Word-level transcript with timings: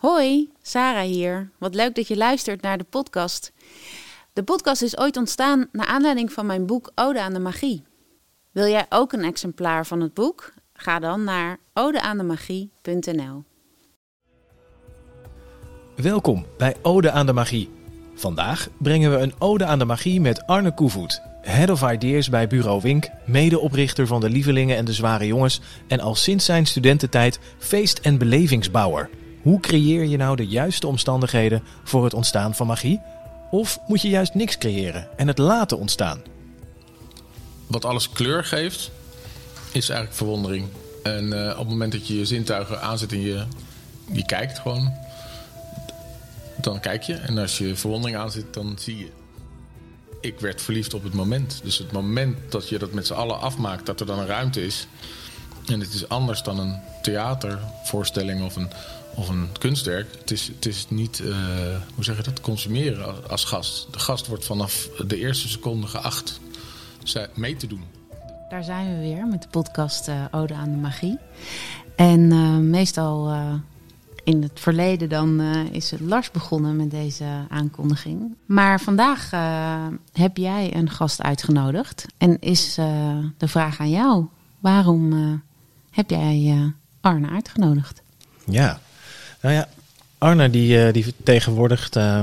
Hoi, 0.00 0.50
Sarah 0.62 1.04
hier. 1.04 1.50
Wat 1.58 1.74
leuk 1.74 1.94
dat 1.94 2.08
je 2.08 2.16
luistert 2.16 2.62
naar 2.62 2.78
de 2.78 2.84
podcast. 2.84 3.52
De 4.32 4.42
podcast 4.42 4.82
is 4.82 4.98
ooit 4.98 5.16
ontstaan 5.16 5.68
naar 5.72 5.86
aanleiding 5.86 6.32
van 6.32 6.46
mijn 6.46 6.66
boek 6.66 6.92
Ode 6.94 7.20
aan 7.20 7.32
de 7.32 7.38
Magie. 7.38 7.82
Wil 8.50 8.66
jij 8.66 8.86
ook 8.88 9.12
een 9.12 9.24
exemplaar 9.24 9.86
van 9.86 10.00
het 10.00 10.14
boek? 10.14 10.52
Ga 10.72 10.98
dan 10.98 11.24
naar 11.24 11.58
odeaandemagie.nl. 11.74 13.44
Welkom 15.96 16.46
bij 16.58 16.76
Ode 16.82 17.10
aan 17.10 17.26
de 17.26 17.32
Magie. 17.32 17.70
Vandaag 18.14 18.68
brengen 18.78 19.10
we 19.10 19.16
een 19.16 19.34
Ode 19.38 19.64
aan 19.64 19.78
de 19.78 19.84
Magie 19.84 20.20
met 20.20 20.46
Arne 20.46 20.74
Koevoet, 20.74 21.22
Head 21.42 21.70
of 21.70 21.92
Ideas 21.92 22.28
bij 22.28 22.46
Bureau 22.46 22.80
Wink, 22.80 23.08
medeoprichter 23.26 24.06
van 24.06 24.20
de 24.20 24.30
Lievelingen 24.30 24.76
en 24.76 24.84
de 24.84 24.92
Zware 24.92 25.26
Jongens 25.26 25.60
en 25.88 26.00
al 26.00 26.14
sinds 26.14 26.44
zijn 26.44 26.66
studententijd 26.66 27.38
feest- 27.58 27.98
en 27.98 28.18
belevingsbouwer. 28.18 29.10
Hoe 29.42 29.60
creëer 29.60 30.04
je 30.04 30.16
nou 30.16 30.36
de 30.36 30.46
juiste 30.46 30.86
omstandigheden 30.86 31.62
voor 31.84 32.04
het 32.04 32.14
ontstaan 32.14 32.54
van 32.54 32.66
magie? 32.66 33.00
Of 33.50 33.78
moet 33.86 34.02
je 34.02 34.08
juist 34.08 34.34
niks 34.34 34.58
creëren 34.58 35.08
en 35.16 35.28
het 35.28 35.38
laten 35.38 35.78
ontstaan? 35.78 36.22
Wat 37.66 37.84
alles 37.84 38.10
kleur 38.10 38.44
geeft, 38.44 38.90
is 39.72 39.88
eigenlijk 39.88 40.18
verwondering. 40.18 40.66
En 41.02 41.24
uh, 41.24 41.50
op 41.50 41.58
het 41.58 41.68
moment 41.68 41.92
dat 41.92 42.06
je 42.06 42.18
je 42.18 42.24
zintuigen 42.24 42.82
aanzet 42.82 43.12
en 43.12 43.20
je, 43.20 43.44
je 44.12 44.24
kijkt 44.24 44.58
gewoon, 44.58 44.92
dan 46.56 46.80
kijk 46.80 47.02
je. 47.02 47.14
En 47.14 47.38
als 47.38 47.58
je 47.58 47.76
verwondering 47.76 48.18
aanzet, 48.18 48.54
dan 48.54 48.76
zie 48.78 48.98
je. 48.98 49.08
Ik 50.20 50.40
werd 50.40 50.62
verliefd 50.62 50.94
op 50.94 51.02
het 51.02 51.14
moment. 51.14 51.60
Dus 51.62 51.78
het 51.78 51.92
moment 51.92 52.38
dat 52.48 52.68
je 52.68 52.78
dat 52.78 52.92
met 52.92 53.06
z'n 53.06 53.12
allen 53.12 53.40
afmaakt, 53.40 53.86
dat 53.86 54.00
er 54.00 54.06
dan 54.06 54.18
een 54.18 54.26
ruimte 54.26 54.66
is. 54.66 54.86
En 55.66 55.80
het 55.80 55.94
is 55.94 56.08
anders 56.08 56.42
dan 56.42 56.58
een 56.58 56.80
theatervoorstelling 57.02 58.42
of 58.42 58.56
een, 58.56 58.70
of 59.20 59.28
een 59.28 59.48
kunstwerk. 59.58 60.06
Het 60.18 60.30
is, 60.30 60.46
het 60.46 60.66
is 60.66 60.86
niet, 60.88 61.18
uh, 61.18 61.36
hoe 61.94 62.04
zeg 62.04 62.16
je 62.16 62.22
dat, 62.22 62.40
consumeren 62.40 63.06
als, 63.06 63.28
als, 63.28 63.44
gast. 63.44 63.92
De 63.92 63.98
gast 63.98 64.26
wordt 64.26 64.44
vanaf 64.44 64.88
de 65.06 65.16
eerste 65.16 65.48
seconde 65.48 65.86
geacht 65.86 66.40
mee 67.34 67.56
te 67.56 67.66
doen. 67.66 67.84
Daar 68.50 68.64
zijn 68.64 68.94
we 68.94 69.00
weer 69.00 69.26
met 69.26 69.42
de 69.42 69.48
podcast 69.48 70.08
uh, 70.08 70.24
Ode 70.30 70.54
aan 70.54 70.70
de 70.70 70.76
Magie. 70.76 71.18
En 71.96 72.20
uh, 72.20 72.56
meestal 72.56 73.34
in 74.24 74.42
het 74.42 74.60
verleden 74.60 75.08
dan 75.08 75.40
is 75.72 75.90
het 75.90 76.00
Lars 76.00 76.30
begonnen 76.30 76.76
met 76.76 76.90
deze 76.90 77.24
aankondiging. 77.48 78.34
Maar 78.46 78.80
vandaag 78.80 79.30
heb 80.12 80.36
jij 80.36 80.74
een 80.74 80.90
gast 80.90 81.22
uitgenodigd. 81.22 82.06
En 82.18 82.38
is 82.38 82.74
de 83.36 83.48
vraag 83.48 83.80
aan 83.80 83.90
jou, 83.90 84.26
waarom 84.58 85.12
heb 85.90 86.10
jij 86.10 86.72
Arne 87.00 87.28
uitgenodigd? 87.28 88.02
Ja, 88.46 88.80
nou 89.40 89.54
ja, 89.54 89.68
Arne 90.18 90.50
die, 90.50 90.86
uh, 90.86 90.92
die 90.92 91.04
vertegenwoordigt 91.04 91.96
uh, 91.96 92.22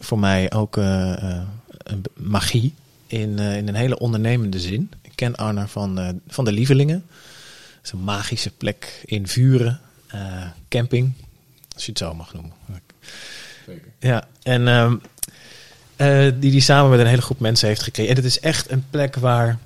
voor 0.00 0.18
mij 0.18 0.52
ook 0.52 0.76
uh, 0.76 1.42
magie 2.14 2.74
in, 3.06 3.38
in 3.38 3.68
een 3.68 3.74
hele 3.74 3.98
ondernemende 3.98 4.60
zin. 4.60 4.90
Ik 5.02 5.12
ken 5.14 5.36
Arne 5.36 5.68
van, 5.68 6.20
van 6.28 6.44
de 6.44 6.52
Lievelingen. 6.52 7.04
Dat 7.06 7.84
is 7.84 7.92
een 7.92 8.04
magische 8.04 8.50
plek 8.50 9.02
in 9.04 9.28
Vuren, 9.28 9.80
camping, 10.68 11.12
als 11.74 11.84
je 11.84 11.90
het 11.90 11.98
zo 11.98 12.14
mag 12.14 12.32
noemen. 12.32 12.52
Zeker. 13.66 13.88
Ja, 13.98 14.28
en 14.42 14.68
ehm, 14.68 14.96
die 16.40 16.50
die 16.50 16.60
samen 16.60 16.90
met 16.90 17.00
een 17.00 17.06
hele 17.06 17.22
groep 17.22 17.40
mensen 17.40 17.68
heeft 17.68 17.82
gecreëerd. 17.82 18.10
En 18.10 18.16
het 18.16 18.24
is 18.24 18.40
echt 18.40 18.70
een 18.70 18.84
plek 18.90 19.16
waar, 19.16 19.58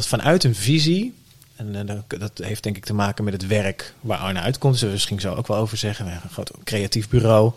vanuit 0.00 0.44
een 0.44 0.54
visie 0.54 1.14
en 1.62 1.90
uh, 1.90 2.18
dat 2.18 2.38
heeft 2.38 2.62
denk 2.62 2.76
ik 2.76 2.84
te 2.84 2.94
maken 2.94 3.24
met 3.24 3.32
het 3.32 3.46
werk 3.46 3.94
waar 4.00 4.18
Arne 4.18 4.40
uitkomt. 4.40 4.80
Dus 4.80 4.90
misschien 4.90 5.20
zo 5.20 5.34
ook 5.34 5.46
wel 5.46 5.56
over 5.56 5.76
zeggen. 5.76 6.06
Een 6.06 6.30
groot 6.30 6.50
creatief 6.64 7.08
bureau. 7.08 7.52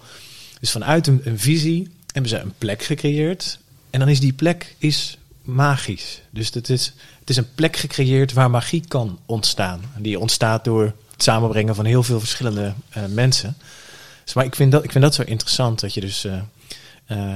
Dus 0.59 0.71
vanuit 0.71 1.07
een, 1.07 1.21
visie 1.35 1.89
hebben 2.11 2.29
ze 2.29 2.37
een 2.37 2.53
plek 2.57 2.83
gecreëerd. 2.83 3.59
En 3.89 3.99
dan 3.99 4.09
is 4.09 4.19
die 4.19 4.33
plek 4.33 4.75
is 4.77 5.17
magisch. 5.41 6.21
Dus 6.29 6.53
het 6.53 6.69
is, 6.69 6.93
het 7.19 7.29
is 7.29 7.37
een 7.37 7.53
plek 7.55 7.75
gecreëerd 7.75 8.33
waar 8.33 8.49
magie 8.49 8.83
kan 8.87 9.19
ontstaan. 9.25 9.81
En 9.95 10.01
die 10.01 10.19
ontstaat 10.19 10.63
door 10.63 10.83
het 11.11 11.23
samenbrengen 11.23 11.75
van 11.75 11.85
heel 11.85 12.03
veel 12.03 12.19
verschillende 12.19 12.73
uh, 12.97 13.05
mensen. 13.05 13.57
Dus, 14.23 14.33
maar 14.33 14.45
ik 14.45 14.55
vind, 14.55 14.71
dat, 14.71 14.83
ik 14.83 14.91
vind 14.91 15.03
dat 15.03 15.15
zo 15.15 15.21
interessant. 15.21 15.79
Dat 15.79 15.93
je 15.93 16.01
dus... 16.01 16.27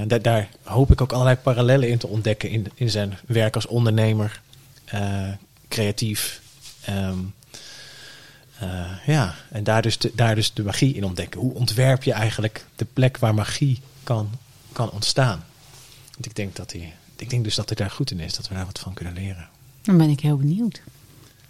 Daar, 0.05 0.21
daar, 0.21 0.49
hoop 0.63 0.91
ik 0.91 1.01
ook 1.01 1.11
allerlei 1.11 1.35
parallellen 1.35 1.89
in 1.89 1.97
te 1.97 2.07
ontdekken 2.07 2.49
in, 2.49 2.67
in 2.75 2.89
zijn 2.89 3.17
werk 3.25 3.55
als 3.55 3.65
ondernemer, 3.65 4.41
creatief, 5.67 6.41
Um, 6.89 7.33
uh, 8.63 8.91
ja, 9.05 9.35
en 9.49 9.63
daar 9.63 9.81
dus, 9.81 9.97
de, 9.97 10.11
daar 10.15 10.35
dus 10.35 10.53
de 10.53 10.63
magie 10.63 10.93
in 10.93 11.03
ontdekken. 11.03 11.39
Hoe 11.39 11.53
ontwerp 11.53 12.03
je 12.03 12.13
eigenlijk 12.13 12.65
de 12.75 12.85
plek 12.93 13.17
waar 13.17 13.33
magie 13.33 13.79
kan, 14.03 14.29
kan 14.71 14.91
ontstaan? 14.91 15.45
Want 16.11 16.25
ik 16.25 16.35
denk, 16.35 16.55
dat 16.55 16.71
hij, 16.71 16.93
ik 17.15 17.29
denk 17.29 17.43
dus 17.43 17.55
dat 17.55 17.69
hij 17.69 17.77
daar 17.77 17.91
goed 17.91 18.11
in 18.11 18.19
is, 18.19 18.35
dat 18.35 18.47
we 18.47 18.55
daar 18.55 18.65
wat 18.65 18.79
van 18.79 18.93
kunnen 18.93 19.13
leren. 19.13 19.49
Dan 19.81 19.97
ben 19.97 20.09
ik 20.09 20.19
heel 20.19 20.37
benieuwd. 20.37 20.81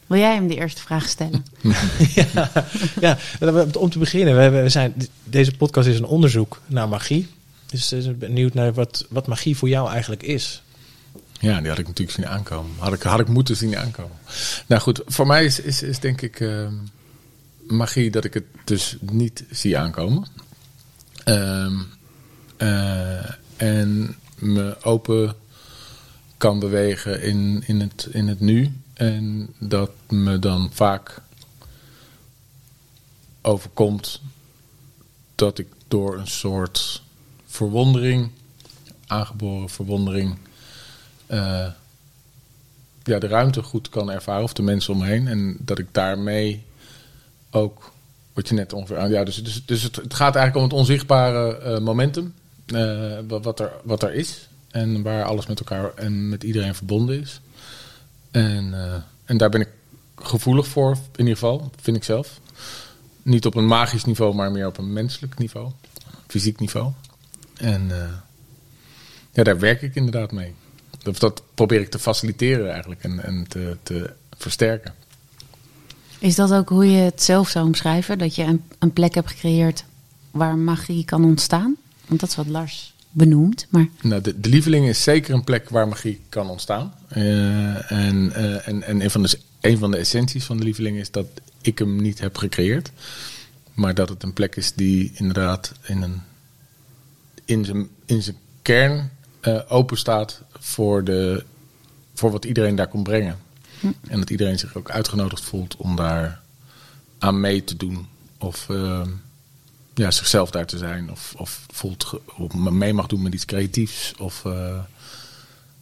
Wil 0.08 0.20
jij 0.20 0.34
hem 0.34 0.48
de 0.48 0.56
eerste 0.56 0.82
vraag 0.82 1.10
stellen? 1.10 1.46
ja, 2.16 2.52
ja, 3.00 3.18
om 3.78 3.90
te 3.90 4.00
beginnen, 4.00 4.38
we, 4.38 4.62
we 4.62 4.70
zijn, 4.70 4.94
deze 5.24 5.56
podcast 5.56 5.88
is 5.88 5.98
een 5.98 6.06
onderzoek 6.06 6.62
naar 6.66 6.90
magie. 6.90 7.28
Dus 7.66 7.92
ik 7.92 8.04
ben 8.04 8.18
benieuwd 8.18 8.54
naar 8.54 8.74
wat, 8.74 9.06
wat 9.10 9.28
magie 9.28 9.58
voor 9.58 9.70
jou 9.70 9.90
eigenlijk 9.90 10.24
is. 10.24 10.62
Ja, 11.40 11.60
die 11.60 11.70
had 11.70 11.78
ik 11.78 11.88
natuurlijk 11.88 12.18
zien 12.18 12.28
aankomen. 12.28 12.72
Had 12.78 12.94
ik, 12.94 13.02
had 13.02 13.20
ik 13.20 13.28
moeten 13.28 13.56
zien 13.56 13.78
aankomen. 13.78 14.18
Nou 14.68 14.82
goed, 14.82 15.02
voor 15.06 15.28
mij 15.28 15.46
is, 15.46 15.60
is, 15.60 15.82
is 15.82 16.00
denk 16.00 16.22
ik 16.22 16.40
uh, 16.40 16.68
magie 17.68 18.12
dat 18.12 18.24
ik 18.24 18.34
het 18.34 18.46
dus 18.64 18.98
niet 19.00 19.44
zie 19.52 19.78
aankomen. 19.78 20.28
Uh, 21.26 21.80
uh, 22.58 23.32
en 23.58 24.16
me 24.36 24.78
open 24.84 25.36
kan 26.38 26.60
bewegen 26.60 27.22
in, 27.22 27.64
in, 27.66 27.80
het, 27.80 28.08
in 28.12 28.28
het 28.28 28.40
nu. 28.40 28.74
En 28.94 29.54
dat 29.60 29.92
me 30.08 30.40
dan 30.40 30.70
vaak 30.74 31.22
overkomt 33.42 34.22
dat 35.36 35.60
ik 35.60 35.68
door 35.88 36.18
een 36.18 36.28
soort 36.28 37.04
verwondering, 37.46 38.32
aangeboren 39.08 39.70
verwondering 39.70 40.38
uh, 41.32 41.68
ja, 43.04 43.20
de 43.20 43.28
ruimte 43.28 43.64
goed 43.64 43.90
kan 43.90 44.12
ervaren, 44.12 44.44
of 44.44 44.54
de 44.54 44.62
mensen 44.62 44.94
om 44.94 45.00
me 45.00 45.06
heen. 45.06 45.28
En 45.28 45.58
dat 45.60 45.80
ik 45.80 45.88
daarmee 45.92 46.64
ook, 47.52 47.92
wat 48.34 48.48
je 48.48 48.54
net 48.54 48.74
ongeveer 48.74 48.98
aan. 48.98 49.10
Ja, 49.10 49.24
dus, 49.24 49.44
dus, 49.44 49.66
dus 49.66 49.84
het, 49.84 50.14
gaat 50.14 50.36
eigenlijk 50.36 50.56
om 50.56 50.64
het 50.64 50.74
onzichtbare 50.74 51.62
uh, 51.64 51.86
momentum, 51.86 52.34
uh, 52.68 53.18
wat, 53.28 53.60
er, 53.60 53.72
wat 53.84 54.04
er 54.04 54.14
is. 54.14 54.48
En 54.70 55.02
waar 55.02 55.24
alles 55.24 55.46
met 55.46 55.60
elkaar 55.60 55.94
en 55.96 56.30
met 56.30 56.44
iedereen 56.44 56.76
verbonden 56.76 57.22
is. 57.22 57.42
En, 58.32 58.74
en 59.26 59.38
daar 59.38 59.50
ben 59.50 59.62
ik 59.62 59.70
gevoelig 60.16 60.68
voor, 60.68 60.92
in 60.92 61.20
ieder 61.20 61.34
geval, 61.34 61.72
vind 61.82 61.98
ik 61.98 62.04
zelf. 62.04 62.40
Niet 63.24 63.46
op 63.46 63.56
een 63.56 63.68
magisch 63.68 64.06
niveau, 64.06 64.36
maar 64.36 64.52
meer 64.52 64.68
op 64.68 64.78
een 64.78 64.94
menselijk 64.94 65.38
niveau, 65.38 65.72
fysiek 66.28 66.60
niveau. 66.60 66.92
En 67.58 67.92
ja, 69.32 69.44
daar 69.44 69.60
werk 69.60 69.82
ik 69.82 69.96
inderdaad 69.96 70.32
mee. 70.32 70.56
Dat 71.04 71.44
probeer 71.54 71.80
ik 71.80 71.90
te 71.90 72.00
faciliteren 72.00 72.72
eigenlijk 72.72 73.04
en, 73.04 73.24
en 73.24 73.46
te, 73.48 73.78
te 73.84 74.14
versterken. 74.38 74.94
Is 76.20 76.36
dat 76.36 76.54
ook 76.54 76.70
hoe 76.70 76.92
je 76.92 76.98
het 76.98 77.24
zelf 77.24 77.50
zou 77.50 77.66
omschrijven? 77.66 78.18
Dat 78.18 78.36
je 78.36 78.44
een, 78.44 78.64
een 78.80 78.94
plek 78.94 79.14
hebt 79.14 79.30
gecreëerd 79.30 79.84
waar 80.32 80.58
magie 80.58 81.06
kan 81.06 81.24
ontstaan? 81.24 81.76
Want 82.08 82.20
dat 82.20 82.30
is 82.30 82.36
wat 82.36 82.48
Lars 82.48 82.94
benoemt. 83.12 83.68
Maar... 83.70 83.88
Nou, 84.02 84.22
de, 84.22 84.40
de 84.40 84.50
Lieveling 84.50 84.88
is 84.88 85.04
zeker 85.04 85.34
een 85.34 85.44
plek 85.44 85.70
waar 85.70 85.88
magie 85.88 86.22
kan 86.30 86.50
ontstaan. 86.50 86.94
Uh, 87.18 87.92
en, 87.92 88.16
uh, 88.26 88.68
en, 88.68 88.84
en 88.84 89.02
een, 89.02 89.12
van 89.12 89.22
de, 89.22 89.40
een 89.62 89.78
van 89.78 89.92
de 89.92 89.98
essenties 89.98 90.46
van 90.46 90.58
de 90.58 90.64
Lieveling 90.64 90.98
is 90.98 91.12
dat 91.12 91.28
ik 91.62 91.80
hem 91.80 92.02
niet 92.02 92.20
heb 92.20 92.38
gecreëerd. 92.38 92.92
Maar 93.74 93.94
dat 93.94 94.10
het 94.10 94.24
een 94.24 94.34
plek 94.34 94.56
is 94.56 94.74
die 94.74 95.12
inderdaad 95.14 95.72
in, 95.84 96.02
een, 96.02 96.22
in, 97.46 97.66
zijn, 97.66 97.88
in 98.06 98.22
zijn 98.22 98.38
kern 98.62 99.12
uh, 99.42 99.60
open 99.68 99.98
staat 99.98 100.42
voor, 100.60 101.04
de, 101.04 101.44
voor 102.14 102.32
wat 102.32 102.46
iedereen 102.46 102.76
daar 102.76 102.88
kon 102.88 103.04
brengen. 103.04 103.40
Hm. 103.80 103.92
En 104.08 104.20
dat 104.20 104.30
iedereen 104.30 104.60
zich 104.60 104.76
ook 104.76 104.92
uitgenodigd 104.92 105.44
voelt 105.44 105.76
om 105.76 105.96
daar 105.96 106.42
aan 107.18 107.40
mee 107.40 107.64
te 107.64 107.78
doen. 107.78 108.08
Of 108.38 108.68
uh, 108.70 109.02
ja, 109.94 110.12
zichzelf 110.12 110.52
daar 110.52 110.66
te 110.66 110.78
zijn. 110.78 111.12
Of, 111.12 111.34
of 111.38 111.66
voelt 111.72 112.20
of 112.38 112.54
mee 112.54 112.94
mag 112.94 113.08
doen 113.08 113.22
met 113.22 113.34
iets 113.34 113.46
creatiefs. 113.46 114.14
Of 114.18 114.44
uh, 114.46 114.80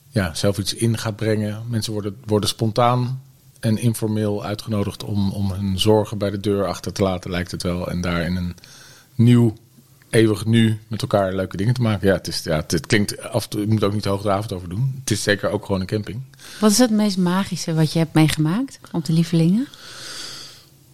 ja, 0.10 0.34
zelf 0.34 0.58
iets 0.58 0.74
in 0.74 0.98
gaat 0.98 1.16
brengen. 1.16 1.64
Mensen 1.68 1.94
worden, 1.94 2.18
worden 2.26 2.50
spontaan 2.50 3.22
en 3.60 3.78
informeel 3.78 4.44
uitgenodigd 4.44 5.04
om, 5.04 5.32
om 5.32 5.52
hun 5.52 5.80
zorgen 5.80 6.18
bij 6.18 6.30
de 6.30 6.40
deur 6.40 6.68
achter 6.68 6.94
te 6.94 7.04
laten, 7.04 7.32
lijkt 7.32 7.52
het 7.52 7.64
wel. 7.64 7.90
En 7.90 8.02
daar 8.02 8.22
in 8.22 8.36
een 8.36 8.56
nieuw 9.16 9.54
eeuwig 10.10 10.46
nu 10.46 10.80
met 10.88 11.02
elkaar 11.02 11.34
leuke 11.34 11.58
dingen 11.58 11.74
te 11.74 11.82
maken. 11.82 12.08
Ja, 12.08 12.14
het, 12.14 12.28
is, 12.28 12.44
ja, 12.44 12.64
het, 12.68 12.86
klinkt 12.86 13.22
af 13.30 13.44
en 13.44 13.50
toe, 13.50 13.62
je 13.62 13.68
moet 13.68 13.84
ook 13.84 13.94
niet 13.94 14.04
de 14.04 14.10
hoogdravend 14.10 14.54
over 14.54 14.70
doen. 14.70 14.96
Het 15.00 15.12
is 15.12 15.24
zeker 15.24 15.50
ook 15.50 15.66
gewoon 15.66 15.82
een 15.82 15.88
camping. 15.88 16.22
Wat 16.60 16.72
is 16.72 16.78
het 16.78 16.92
meest 16.92 17.18
magische 17.18 17.74
wat 17.74 17.94
je 17.94 18.00
hebt 18.00 18.14
meegemaakt 18.14 18.80
op 18.92 19.06
de 19.06 19.14
lievelingen? 19.14 19.68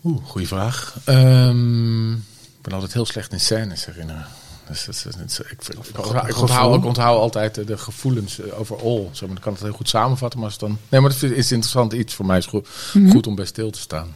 Oeh, 0.03 0.25
goede 0.25 0.47
vraag. 0.47 0.95
Um, 1.05 2.25
ben 2.61 2.73
altijd 2.73 2.93
heel 2.93 3.05
slecht 3.05 3.31
in 3.31 3.39
scènes 3.39 3.85
herinneren. 3.85 4.25
Dus 4.67 4.85
dat, 4.85 4.95
is- 4.95 5.03
dat 5.03 5.15
is- 5.27 5.39
ik, 5.39 5.51
ik, 5.51 5.67
ik, 5.67 6.27
ik 6.27 6.37
onthoud, 6.41 6.75
ik 6.75 6.85
onthoud 6.85 7.19
altijd 7.19 7.55
de, 7.55 7.63
de 7.63 7.77
gevoelens 7.77 8.39
eh, 8.39 8.59
overal. 8.59 9.09
Zo, 9.13 9.27
maar 9.27 9.35
ik 9.35 9.41
kan 9.41 9.53
het 9.53 9.61
heel 9.61 9.71
goed 9.71 9.89
samenvatten. 9.89 10.39
Maar 10.39 10.49
als 10.49 10.59
het 10.59 10.67
dan, 10.69 10.77
nee, 10.89 11.01
maar 11.01 11.09
dat 11.09 11.21
is 11.23 11.51
interessant 11.51 11.93
iets. 11.93 12.13
Voor 12.13 12.25
mij 12.25 12.37
is 12.37 12.45
het 12.45 12.53
goed, 12.53 12.67
goed 13.11 13.27
om 13.27 13.35
bij 13.35 13.45
stil 13.45 13.69
te 13.71 13.79
staan. 13.79 14.15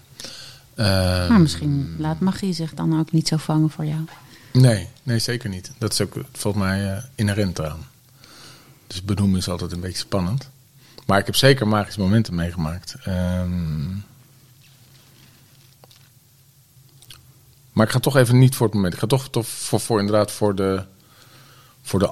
Ehm, 0.75 1.27
Maar 1.29 1.41
misschien 1.41 1.95
laat 1.99 2.19
magie 2.19 2.53
zich 2.53 2.73
dan 2.73 2.99
ook 2.99 3.11
niet 3.11 3.27
zo 3.27 3.37
vangen 3.37 3.69
voor 3.69 3.85
jou. 3.85 3.99
Nee, 4.51 4.87
nee, 5.03 5.19
zeker 5.19 5.49
niet. 5.49 5.71
Dat 5.77 5.93
is 5.93 6.01
ook 6.01 6.13
volgens 6.31 6.63
mij 6.63 6.93
eh, 6.95 7.03
inherent 7.15 7.59
eraan. 7.59 7.87
Dus 8.87 9.03
benoemen 9.03 9.39
is 9.39 9.49
altijd 9.49 9.71
een 9.71 9.79
beetje 9.79 9.97
spannend. 9.97 10.49
Maar 11.05 11.19
ik 11.19 11.25
heb 11.25 11.35
zeker 11.35 11.67
magische 11.67 11.99
momenten 11.99 12.35
meegemaakt. 12.35 12.95
Ehm, 13.03 13.89
maar 17.71 17.85
ik 17.85 17.91
ga 17.91 17.99
toch 17.99 18.15
even 18.15 18.39
niet 18.39 18.55
voor 18.55 18.65
het 18.65 18.75
moment. 18.75 18.93
Ik 18.93 18.99
ga 18.99 19.07
toch, 19.07 19.29
toch 19.29 19.47
voor, 19.47 19.79
voor 19.79 19.99
inderdaad 19.99 20.31
voor 20.31 20.55
de, 20.55 20.83
voor 21.81 21.99
de 21.99 22.11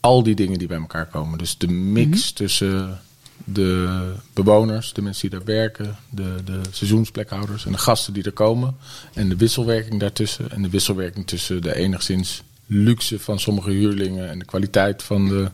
al 0.00 0.22
die 0.22 0.34
dingen 0.34 0.58
die 0.58 0.68
bij 0.68 0.78
elkaar 0.78 1.06
komen. 1.06 1.38
Dus 1.38 1.58
de 1.58 1.68
mix 1.68 2.32
tussen 2.32 3.00
de 3.44 4.12
bewoners, 4.32 4.92
de 4.92 5.02
mensen 5.02 5.30
die 5.30 5.38
daar 5.38 5.46
werken, 5.46 5.96
de, 6.10 6.34
de 6.44 6.60
seizoensplekhouders 6.70 7.66
en 7.66 7.72
de 7.72 7.78
gasten 7.78 8.12
die 8.12 8.22
er 8.22 8.32
komen. 8.32 8.76
En 9.12 9.28
de 9.28 9.36
wisselwerking 9.36 10.00
daartussen. 10.00 10.50
En 10.50 10.62
de 10.62 10.70
wisselwerking 10.70 11.26
tussen 11.26 11.62
de 11.62 11.76
enigszins 11.76 12.42
luxe 12.66 13.18
van 13.18 13.38
sommige 13.38 13.70
huurlingen 13.70 14.30
en 14.30 14.38
de 14.38 14.44
kwaliteit 14.44 15.02
van 15.02 15.28
de, 15.28 15.50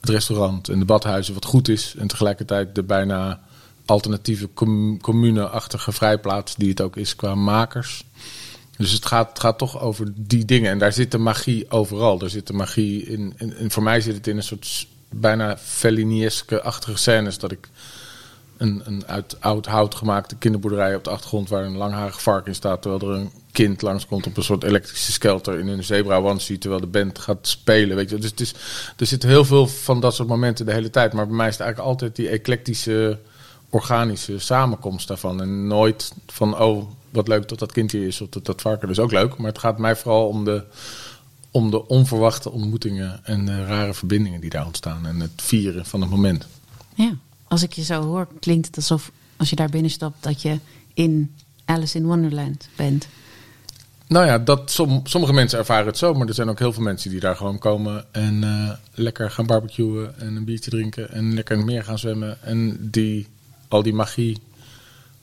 het 0.00 0.10
restaurant 0.10 0.68
en 0.68 0.78
de 0.78 0.84
badhuizen, 0.84 1.34
wat 1.34 1.44
goed 1.44 1.68
is. 1.68 1.94
En 1.98 2.06
tegelijkertijd 2.06 2.74
de 2.74 2.82
bijna 2.82 3.40
alternatieve 3.84 4.48
com- 4.54 5.00
commune-achtige 5.00 5.92
vrijplaats 5.92 6.54
die 6.56 6.68
het 6.68 6.80
ook 6.80 6.96
is 6.96 7.16
qua 7.16 7.34
makers. 7.34 8.04
Dus 8.76 8.92
het 8.92 9.06
gaat, 9.06 9.28
het 9.28 9.40
gaat 9.40 9.58
toch 9.58 9.80
over 9.80 10.12
die 10.16 10.44
dingen. 10.44 10.70
En 10.70 10.78
daar 10.78 10.92
zit 10.92 11.10
de 11.10 11.18
magie 11.18 11.70
overal. 11.70 12.18
Daar 12.18 12.30
zit 12.30 12.46
de 12.46 12.52
magie 12.52 13.02
in. 13.02 13.34
En, 13.36 13.56
en 13.56 13.70
voor 13.70 13.82
mij 13.82 14.00
zit 14.00 14.14
het 14.14 14.26
in 14.26 14.36
een 14.36 14.42
soort 14.42 14.86
bijna 15.20 15.56
Fellini-achtige 15.56 16.96
scènes. 16.96 17.38
Dat 17.38 17.52
ik 17.52 17.68
een, 18.56 18.82
een 18.84 19.06
uit 19.06 19.36
oud 19.40 19.66
hout 19.66 19.94
gemaakte 19.94 20.36
kinderboerderij 20.36 20.94
op 20.94 21.04
de 21.04 21.10
achtergrond... 21.10 21.48
waar 21.48 21.64
een 21.64 21.76
langharig 21.76 22.22
vark 22.22 22.46
in 22.46 22.54
staat... 22.54 22.82
terwijl 22.82 23.12
er 23.12 23.18
een 23.18 23.30
kind 23.52 23.82
langskomt 23.82 24.26
op 24.26 24.36
een 24.36 24.42
soort 24.42 24.64
elektrische 24.64 25.12
skelter... 25.12 25.58
in 25.58 25.68
een 25.68 25.84
zebra 25.84 26.16
onesie, 26.16 26.58
terwijl 26.58 26.80
de 26.80 26.86
band 26.86 27.18
gaat 27.18 27.46
spelen. 27.48 27.96
Weet 27.96 28.10
je. 28.10 28.18
Dus 28.18 28.34
is, 28.34 28.54
er 28.96 29.06
zitten 29.06 29.28
heel 29.28 29.44
veel 29.44 29.66
van 29.66 30.00
dat 30.00 30.14
soort 30.14 30.28
momenten 30.28 30.66
de 30.66 30.72
hele 30.72 30.90
tijd. 30.90 31.12
Maar 31.12 31.26
bij 31.26 31.36
mij 31.36 31.48
is 31.48 31.52
het 31.52 31.62
eigenlijk 31.62 31.92
altijd 31.92 32.16
die 32.16 32.28
eclectische 32.28 33.18
organische 33.68 34.38
samenkomst 34.38 35.08
daarvan. 35.08 35.40
En 35.40 35.66
nooit 35.66 36.12
van, 36.26 36.58
oh, 36.58 36.90
wat 37.10 37.28
leuk 37.28 37.48
dat 37.48 37.58
dat 37.58 37.72
kind 37.72 37.92
hier 37.92 38.06
is, 38.06 38.20
of 38.20 38.28
dat 38.28 38.44
dat 38.46 38.60
varken. 38.60 38.88
Is 38.88 38.98
ook 38.98 39.12
leuk. 39.12 39.36
Maar 39.36 39.48
het 39.48 39.58
gaat 39.58 39.78
mij 39.78 39.96
vooral 39.96 40.28
om 40.28 40.44
de, 40.44 40.64
om 41.54 41.70
de 41.70 41.88
onverwachte 41.88 42.50
ontmoetingen 42.50 43.24
en 43.24 43.44
de 43.44 43.64
rare 43.64 43.94
verbindingen 43.94 44.40
die 44.40 44.50
daar 44.50 44.66
ontstaan. 44.66 45.06
En 45.06 45.20
het 45.20 45.30
vieren 45.36 45.86
van 45.86 46.00
het 46.00 46.10
moment. 46.10 46.46
Ja, 46.94 47.16
als 47.48 47.62
ik 47.62 47.72
je 47.72 47.82
zo 47.82 48.02
hoor, 48.02 48.28
klinkt 48.40 48.66
het 48.66 48.76
alsof 48.76 49.10
als 49.36 49.50
je 49.50 49.56
daar 49.56 49.68
binnen 49.68 49.90
stapt 49.90 50.22
dat 50.22 50.42
je 50.42 50.58
in 50.94 51.34
Alice 51.64 51.98
in 51.98 52.06
Wonderland 52.06 52.68
bent. 52.76 53.08
Nou 54.06 54.26
ja, 54.26 54.38
dat, 54.38 54.70
som, 54.70 55.00
sommige 55.04 55.32
mensen 55.32 55.58
ervaren 55.58 55.86
het 55.86 55.98
zo, 55.98 56.14
maar 56.14 56.28
er 56.28 56.34
zijn 56.34 56.48
ook 56.48 56.58
heel 56.58 56.72
veel 56.72 56.82
mensen 56.82 57.10
die 57.10 57.20
daar 57.20 57.36
gewoon 57.36 57.58
komen 57.58 58.04
en 58.12 58.44
eh, 58.44 58.70
lekker 58.94 59.30
gaan 59.30 59.46
barbecuen 59.46 60.18
en 60.18 60.36
een 60.36 60.44
biertje 60.44 60.70
drinken 60.70 61.10
en 61.10 61.34
lekker 61.34 61.54
in 61.54 61.60
het 61.60 61.70
meer 61.70 61.84
gaan 61.84 61.98
zwemmen. 61.98 62.42
En 62.42 62.90
die 62.90 63.26
al 63.68 63.82
die 63.82 63.94
magie 63.94 64.38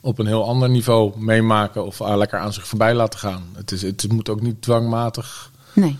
op 0.00 0.18
een 0.18 0.26
heel 0.26 0.48
ander 0.48 0.70
niveau 0.70 1.18
meemaken 1.18 1.86
of 1.86 2.00
ah, 2.00 2.16
lekker 2.16 2.38
aan 2.38 2.52
zich 2.52 2.66
voorbij 2.66 2.94
laten 2.94 3.18
gaan. 3.18 3.42
Het, 3.54 3.72
is, 3.72 3.82
het 3.82 4.12
moet 4.12 4.28
ook 4.28 4.40
niet 4.40 4.62
dwangmatig 4.62 5.50
Nee, 5.72 5.98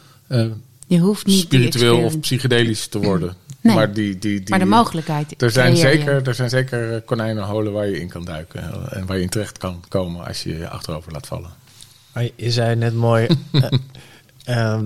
je 0.86 0.98
hoeft 0.98 1.26
niet 1.26 1.40
spiritueel 1.40 1.98
of 1.98 2.20
psychedelisch 2.20 2.86
te 2.86 2.98
worden. 2.98 3.34
Nee. 3.62 3.74
Maar, 3.74 3.92
die, 3.92 4.18
die, 4.18 4.38
die, 4.38 4.50
Maar 4.50 4.58
de 4.58 4.64
mogelijkheid 4.64 5.42
er 5.42 5.50
zijn, 5.50 5.76
zeker, 5.76 6.26
er 6.28 6.34
zijn 6.34 6.48
zeker 6.48 6.94
eh, 6.94 7.00
konijnenholen 7.04 7.72
waar 7.72 7.86
je 7.86 8.00
in 8.00 8.08
kan 8.08 8.24
duiken. 8.24 8.62
eh, 8.62 8.96
En 8.98 9.06
waar 9.06 9.16
je 9.16 9.22
in 9.22 9.28
terecht 9.28 9.58
kan 9.58 9.84
komen 9.88 10.26
als 10.26 10.42
je 10.42 10.58
je 10.58 10.68
achterover 10.68 11.12
laat 11.12 11.26
vallen. 11.26 11.50
Maar 12.12 12.28
je 12.36 12.50
zei 12.50 12.76
net 12.76 12.94
mooi. 12.94 13.26
eh, 13.52 13.68
ehm, 14.44 14.84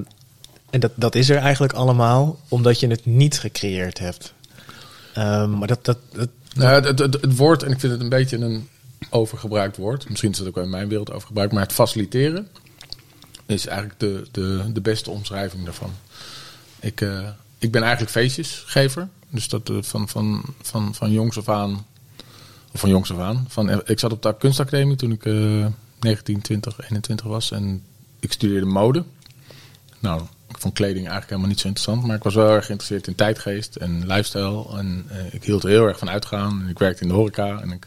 en 0.70 0.80
dat, 0.80 0.92
dat 0.94 1.14
is 1.14 1.28
er 1.28 1.36
eigenlijk 1.36 1.72
allemaal 1.72 2.38
omdat 2.48 2.80
je 2.80 2.86
het 2.86 3.06
niet 3.06 3.38
gecreëerd 3.38 3.98
hebt. 3.98 4.34
Ehm, 5.14 5.58
maar 5.58 5.68
dat, 5.68 5.84
dat, 5.84 5.98
dat, 6.12 6.28
Nou, 6.54 6.70
ja, 6.70 6.88
het, 6.88 6.98
het, 6.98 7.20
het 7.20 7.36
woord, 7.36 7.62
en 7.62 7.70
ik 7.72 7.80
vind 7.80 7.92
het 7.92 8.00
een 8.02 8.08
beetje 8.08 8.36
een 8.36 8.68
overgebruikt 9.10 9.76
woord. 9.76 10.08
Misschien 10.08 10.30
is 10.30 10.38
het 10.38 10.48
ook 10.48 10.54
wel 10.54 10.64
in 10.64 10.70
mijn 10.70 10.88
wereld 10.88 11.12
overgebruikt. 11.12 11.52
Maar 11.52 11.62
het 11.62 11.72
faciliteren 11.72 12.48
is 13.46 13.66
eigenlijk 13.66 14.00
de, 14.00 14.26
de, 14.30 14.72
de 14.72 14.80
beste 14.80 15.10
omschrijving 15.10 15.64
daarvan. 15.64 15.92
Ik, 16.80 17.00
eh, 17.00 17.28
ik 17.58 17.70
ben 17.72 17.82
eigenlijk 17.82 18.12
feestjesgever. 18.12 19.08
Dus 19.28 19.48
dat 19.48 19.70
eh, 19.70 19.76
van, 19.80 20.08
van, 20.08 20.44
van, 20.62 20.94
van 20.94 21.12
jongs 21.12 21.38
af 21.38 21.48
aan. 21.48 21.86
Of 22.72 22.80
van 22.80 22.90
jongs 22.90 23.12
af 23.12 23.18
aan. 23.18 23.46
Van, 23.48 23.70
eh, 23.70 23.78
ik 23.84 23.98
zat 23.98 24.12
op 24.12 24.22
de 24.22 24.36
kunstacademie 24.38 24.96
toen 24.96 25.12
ik 25.12 25.24
eh 25.26 25.66
19, 26.00 26.40
20, 26.40 26.80
21 26.80 27.26
was. 27.26 27.50
En 27.50 27.82
ik 28.20 28.32
studeerde 28.32 28.66
mode. 28.66 29.04
Nou, 29.98 30.22
ik 30.48 30.58
vond 30.58 30.74
kleding 30.74 30.98
eigenlijk 30.98 31.28
helemaal 31.28 31.50
niet 31.50 31.60
zo 31.60 31.68
interessant. 31.68 32.06
Maar 32.06 32.16
ik 32.16 32.22
was 32.22 32.34
wel 32.34 32.50
erg 32.50 32.64
geïnteresseerd 32.64 33.06
in 33.06 33.14
tijdgeest 33.14 33.76
en 33.76 34.06
lifestyle. 34.06 34.76
En 34.76 35.06
ik 35.30 35.44
hield 35.44 35.62
er 35.62 35.68
heel 35.68 35.86
erg 35.86 35.98
van 35.98 36.10
uitgaan. 36.10 36.60
En 36.62 36.68
ik 36.68 36.78
werkte 36.78 37.02
in 37.02 37.08
de 37.08 37.14
horeca. 37.14 37.60
En 37.60 37.70
ik, 37.70 37.86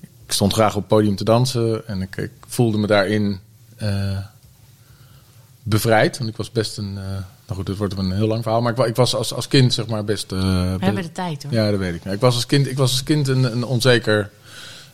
ik 0.00 0.32
stond 0.32 0.52
graag 0.52 0.74
op 0.74 0.80
het 0.80 0.88
podium 0.88 1.16
te 1.16 1.24
dansen. 1.24 1.86
En 1.88 2.02
ik, 2.02 2.30
voelde 2.46 2.78
me 2.78 2.86
daarin 2.86 3.40
bevrijd. 5.62 6.18
Want 6.18 6.30
ik 6.30 6.36
was 6.36 6.50
best 6.52 6.78
een... 6.78 6.98
eh, 6.98 7.02
nou 7.46 7.62
goed, 7.62 7.66
dit 7.66 7.76
wordt 7.76 7.98
een 7.98 8.12
heel 8.12 8.26
lang 8.26 8.42
verhaal. 8.42 8.60
Maar 8.62 8.78
ik, 8.78 8.86
ik 8.86 8.96
was 8.96 9.14
als, 9.14 9.32
als 9.34 9.48
kind 9.48 9.74
zeg 9.74 9.86
maar 9.86 10.04
best... 10.04 10.32
eh, 10.32 10.38
We 10.74 10.84
hebben 10.84 11.02
de 11.02 11.12
tijd 11.12 11.42
hoor. 11.42 11.52
ja, 11.52 11.70
dat 11.70 11.78
weet 11.78 11.94
ik. 11.94 12.04
Ik 12.04 12.20
was 12.20 12.34
als 12.34 12.46
kind, 12.46 12.66
ik 12.66 12.76
was 12.76 12.90
als 12.90 13.02
kind 13.02 13.28
een, 13.28 13.44
een 13.44 13.64
onzeker 13.64 14.30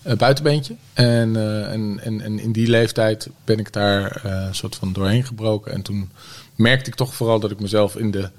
eh, 0.02 0.16
buitenbeentje. 0.16 0.74
En, 0.92 1.36
eh, 1.36 1.72
en, 1.72 2.00
en, 2.02 2.20
en 2.20 2.38
in 2.38 2.52
die 2.52 2.68
leeftijd 2.68 3.28
ben 3.44 3.58
ik 3.58 3.72
daar 3.72 4.24
een 4.24 4.54
soort 4.54 4.76
van 4.76 4.92
doorheen 4.92 5.24
gebroken. 5.24 5.72
En 5.72 5.82
toen 5.82 6.10
merkte 6.54 6.90
ik 6.90 6.96
toch 6.96 7.14
vooral 7.14 7.40
dat 7.40 7.50
ik 7.50 7.60
mezelf 7.60 7.96
in 7.96 8.10
de, 8.10 8.30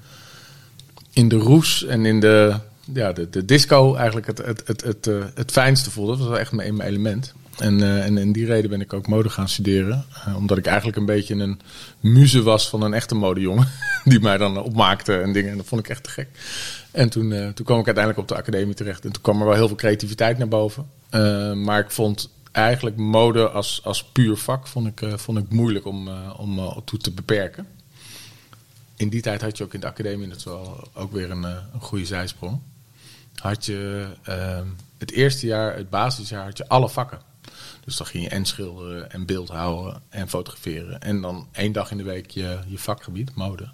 in 1.12 1.28
de 1.28 1.36
roes 1.36 1.84
en 1.84 2.06
in 2.06 2.20
de, 2.20 2.54
ja, 2.92 3.12
de, 3.12 3.30
de 3.30 3.44
disco 3.44 3.94
eigenlijk 3.94 4.26
het, 4.26 4.38
het, 4.38 4.62
het, 4.66 4.82
het, 4.82 5.08
het 5.34 5.50
fijnste 5.50 5.90
voelde. 5.90 6.16
Dat 6.16 6.28
was 6.28 6.38
echt 6.38 6.52
mijn, 6.52 6.76
mijn 6.76 6.88
element. 6.88 7.34
En, 7.60 7.82
eh, 7.82 8.04
en 8.04 8.18
in 8.18 8.32
die 8.32 8.46
reden 8.46 8.70
ben 8.70 8.80
ik 8.80 8.92
ook 8.92 9.06
mode 9.06 9.28
gaan 9.28 9.48
studeren. 9.48 10.04
Eh, 10.24 10.36
omdat 10.36 10.58
ik 10.58 10.66
eigenlijk 10.66 10.96
een 10.96 11.06
beetje 11.06 11.34
een 11.34 11.60
muze 12.00 12.42
was 12.42 12.68
van 12.68 12.82
een 12.82 12.94
echte 12.94 13.14
modejongen. 13.14 13.68
Die 14.04 14.20
mij 14.20 14.36
dan 14.36 14.62
opmaakte 14.62 15.20
en 15.20 15.32
dingen. 15.32 15.50
En 15.50 15.56
dat 15.56 15.66
vond 15.66 15.80
ik 15.80 15.88
echt 15.88 16.02
te 16.02 16.10
gek. 16.10 16.28
En 16.90 17.10
toen, 17.10 17.32
eh, 17.32 17.48
toen 17.48 17.64
kwam 17.64 17.78
ik 17.78 17.86
uiteindelijk 17.86 18.18
op 18.18 18.28
de 18.28 18.42
academie 18.42 18.74
terecht. 18.74 19.04
En 19.04 19.12
toen 19.12 19.22
kwam 19.22 19.40
er 19.40 19.46
wel 19.46 19.54
heel 19.54 19.66
veel 19.66 19.76
creativiteit 19.76 20.38
naar 20.38 20.48
boven. 20.48 20.90
Maar 21.62 21.78
ik 21.78 21.90
vond 21.90 22.30
eigenlijk 22.52 22.96
mode 22.96 23.48
als, 23.48 23.80
als 23.84 24.04
puur 24.04 24.36
vak 24.36 24.66
vond 24.66 24.86
ik, 24.86 25.18
vond 25.18 25.38
ik 25.38 25.50
moeilijk 25.50 25.86
om, 25.86 26.08
om 26.36 26.82
toe 26.84 26.98
te 26.98 27.10
beperken. 27.10 27.66
In 28.96 29.08
die 29.08 29.22
tijd 29.22 29.40
had 29.40 29.58
je 29.58 29.64
ook 29.64 29.74
in 29.74 29.80
de 29.80 29.86
academie, 29.86 30.28
dat 30.28 30.42
wel 30.42 30.88
ook 30.94 31.12
weer 31.12 31.30
een, 31.30 31.42
een 31.42 31.80
goede 31.80 32.04
zijsprong. 32.06 32.60
Had 33.34 33.66
je 33.66 34.06
het 34.98 35.10
eerste 35.10 35.46
jaar, 35.46 35.76
het 35.76 35.90
basisjaar, 35.90 36.44
had 36.44 36.58
je 36.58 36.68
alle 36.68 36.88
vakken. 36.88 37.27
Dus 37.88 37.96
dan 37.96 38.06
ging 38.06 38.24
je 38.24 38.30
en 38.30 38.44
schilderen 38.44 39.10
en 39.10 39.26
beeldhouden 39.26 40.02
en 40.08 40.28
fotograferen. 40.28 41.00
En 41.00 41.20
dan 41.20 41.48
één 41.52 41.72
dag 41.72 41.90
in 41.90 41.96
de 41.96 42.02
week 42.02 42.30
je, 42.30 42.58
je 42.66 42.78
vakgebied, 42.78 43.34
mode. 43.34 43.68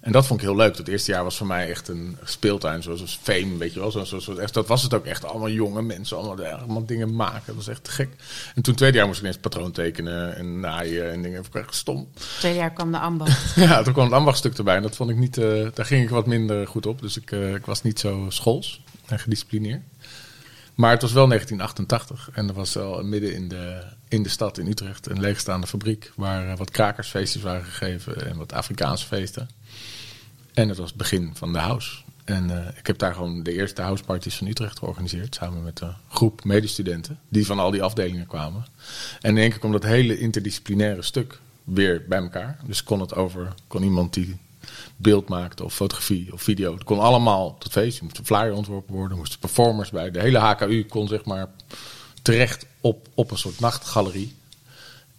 En 0.00 0.12
dat 0.12 0.26
vond 0.26 0.40
ik 0.40 0.46
heel 0.46 0.56
leuk. 0.56 0.76
Het 0.76 0.88
eerste 0.88 1.10
jaar 1.10 1.24
was 1.24 1.36
voor 1.36 1.46
mij 1.46 1.68
echt 1.70 1.88
een 1.88 2.16
speeltuin, 2.24 2.82
zoals 2.82 3.18
Fame, 3.22 3.56
weet 3.56 3.72
je 3.72 3.80
wel. 3.80 3.90
Zo, 3.90 4.04
zo, 4.04 4.18
zo, 4.18 4.36
echt, 4.36 4.54
dat 4.54 4.66
was 4.66 4.82
het 4.82 4.94
ook 4.94 5.04
echt. 5.04 5.24
Allemaal 5.24 5.50
jonge 5.50 5.82
mensen, 5.82 6.16
allemaal, 6.16 6.46
allemaal 6.46 6.86
dingen 6.86 7.14
maken. 7.14 7.42
Dat 7.46 7.54
was 7.54 7.68
echt 7.68 7.84
te 7.84 7.90
gek. 7.90 8.08
En 8.54 8.62
toen 8.62 8.74
tweede 8.74 8.96
jaar 8.96 9.06
moest 9.06 9.18
ik 9.18 9.24
ineens 9.24 9.40
patroon 9.40 9.72
tekenen 9.72 10.36
en 10.36 10.60
naaien 10.60 11.12
en 11.12 11.22
dingen. 11.22 11.36
Dat 11.36 11.44
vond 11.44 11.56
ik 11.56 11.62
echt 11.62 11.74
stom. 11.74 12.08
Tweede 12.38 12.58
jaar 12.58 12.72
kwam 12.72 12.92
de 12.92 12.98
ambacht. 12.98 13.54
Ja, 13.66 13.82
toen 13.82 13.92
kwam 13.92 14.04
het 14.04 14.14
ambachtstuk 14.14 14.58
erbij. 14.58 14.76
En 14.76 14.82
dat 14.82 14.96
vond 14.96 15.10
ik 15.10 15.16
niet, 15.16 15.38
eh, 15.38 15.66
daar 15.74 15.86
ging 15.86 16.02
ik 16.02 16.10
wat 16.10 16.26
minder 16.26 16.66
goed 16.66 16.86
op. 16.86 17.00
Dus 17.00 17.16
ik, 17.16 17.32
eh, 17.32 17.54
ik 17.54 17.66
was 17.66 17.82
niet 17.82 18.00
zo 18.00 18.26
schools 18.28 18.82
en 19.06 19.18
gedisciplineerd. 19.18 19.82
Maar 20.76 20.90
het 20.90 21.02
was 21.02 21.12
wel 21.12 21.28
1988 21.28 22.30
en 22.32 22.48
er 22.48 22.54
was 22.54 22.74
wel 22.74 23.04
midden 23.04 23.34
in 23.34 23.48
de, 23.48 23.82
in 24.08 24.22
de 24.22 24.28
stad 24.28 24.58
in 24.58 24.66
Utrecht 24.66 25.10
een 25.10 25.20
leegstaande 25.20 25.66
fabriek 25.66 26.12
waar 26.16 26.50
eh, 26.50 26.56
wat 26.56 26.70
krakersfeestjes 26.70 27.42
waren 27.42 27.64
gegeven 27.64 28.26
en 28.26 28.36
wat 28.36 28.52
Afrikaanse 28.52 29.06
feesten. 29.06 29.48
En 30.54 30.68
het 30.68 30.78
was 30.78 30.88
het 30.88 30.98
begin 30.98 31.30
van 31.34 31.52
de 31.52 31.58
house. 31.58 31.96
En 32.24 32.50
eh, 32.50 32.78
ik 32.78 32.86
heb 32.86 32.98
daar 32.98 33.14
gewoon 33.14 33.42
de 33.42 33.52
eerste 33.52 33.82
houseparties 33.82 34.36
van 34.36 34.46
Utrecht 34.46 34.78
georganiseerd. 34.78 35.34
Samen 35.34 35.62
met 35.62 35.80
een 35.80 35.94
groep 36.08 36.44
medestudenten. 36.44 37.18
Die 37.28 37.46
van 37.46 37.58
al 37.58 37.70
die 37.70 37.82
afdelingen 37.82 38.26
kwamen. 38.26 38.66
En 39.20 39.30
in 39.30 39.38
één 39.38 39.50
keer 39.50 39.58
kwam 39.58 39.72
dat 39.72 39.82
hele 39.82 40.18
interdisciplinaire 40.18 41.02
stuk 41.02 41.38
weer 41.64 42.04
bij 42.08 42.18
elkaar. 42.18 42.58
Dus 42.64 42.82
kon 42.82 43.00
het 43.00 43.14
over, 43.14 43.54
kon 43.66 43.82
iemand 43.82 44.14
die 44.14 44.38
beeld 44.96 45.28
maakte 45.28 45.64
of 45.64 45.74
fotografie 45.74 46.32
of 46.32 46.42
video. 46.42 46.74
Het 46.74 46.84
kon 46.84 46.98
allemaal 46.98 47.56
het 47.58 47.72
feest. 47.72 47.98
Er 47.98 48.04
moest 48.04 48.18
een 48.18 48.26
flyer 48.26 48.52
ontworpen 48.52 48.94
worden. 48.94 49.10
Er 49.12 49.16
moesten 49.16 49.38
performers 49.38 49.90
bij. 49.90 50.10
De 50.10 50.20
hele 50.20 50.38
HKU 50.38 50.84
kon 50.84 51.08
zeg 51.08 51.24
maar 51.24 51.48
terecht 52.22 52.66
op, 52.80 53.08
op 53.14 53.30
een 53.30 53.38
soort 53.38 53.60
nachtgalerie. 53.60 54.34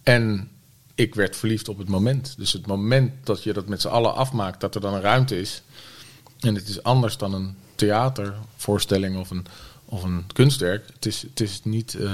En 0.02 0.50
ik 0.94 1.14
werd 1.14 1.36
verliefd 1.36 1.68
op 1.68 1.78
het 1.78 1.88
moment. 1.88 2.34
Dus 2.36 2.52
het 2.52 2.66
moment 2.66 3.26
dat 3.26 3.42
je 3.42 3.52
dat 3.52 3.68
met 3.68 3.80
z'n 3.80 3.88
allen 3.88 4.14
afmaakt, 4.14 4.60
dat 4.60 4.74
er 4.74 4.80
dan 4.80 4.94
een 4.94 5.00
ruimte 5.00 5.40
is. 5.40 5.62
En 6.40 6.54
het 6.54 6.68
is 6.68 6.82
anders 6.82 7.16
dan 7.16 7.34
een 7.34 7.56
theatervoorstelling 7.74 9.18
of 9.18 9.30
een, 9.30 9.46
of 9.84 10.02
een 10.02 10.24
kunstwerk. 10.32 10.86
Het 10.92 11.06
is, 11.06 11.22
het 11.22 11.40
is 11.40 11.60
niet, 11.64 11.94
uh, 11.94 12.10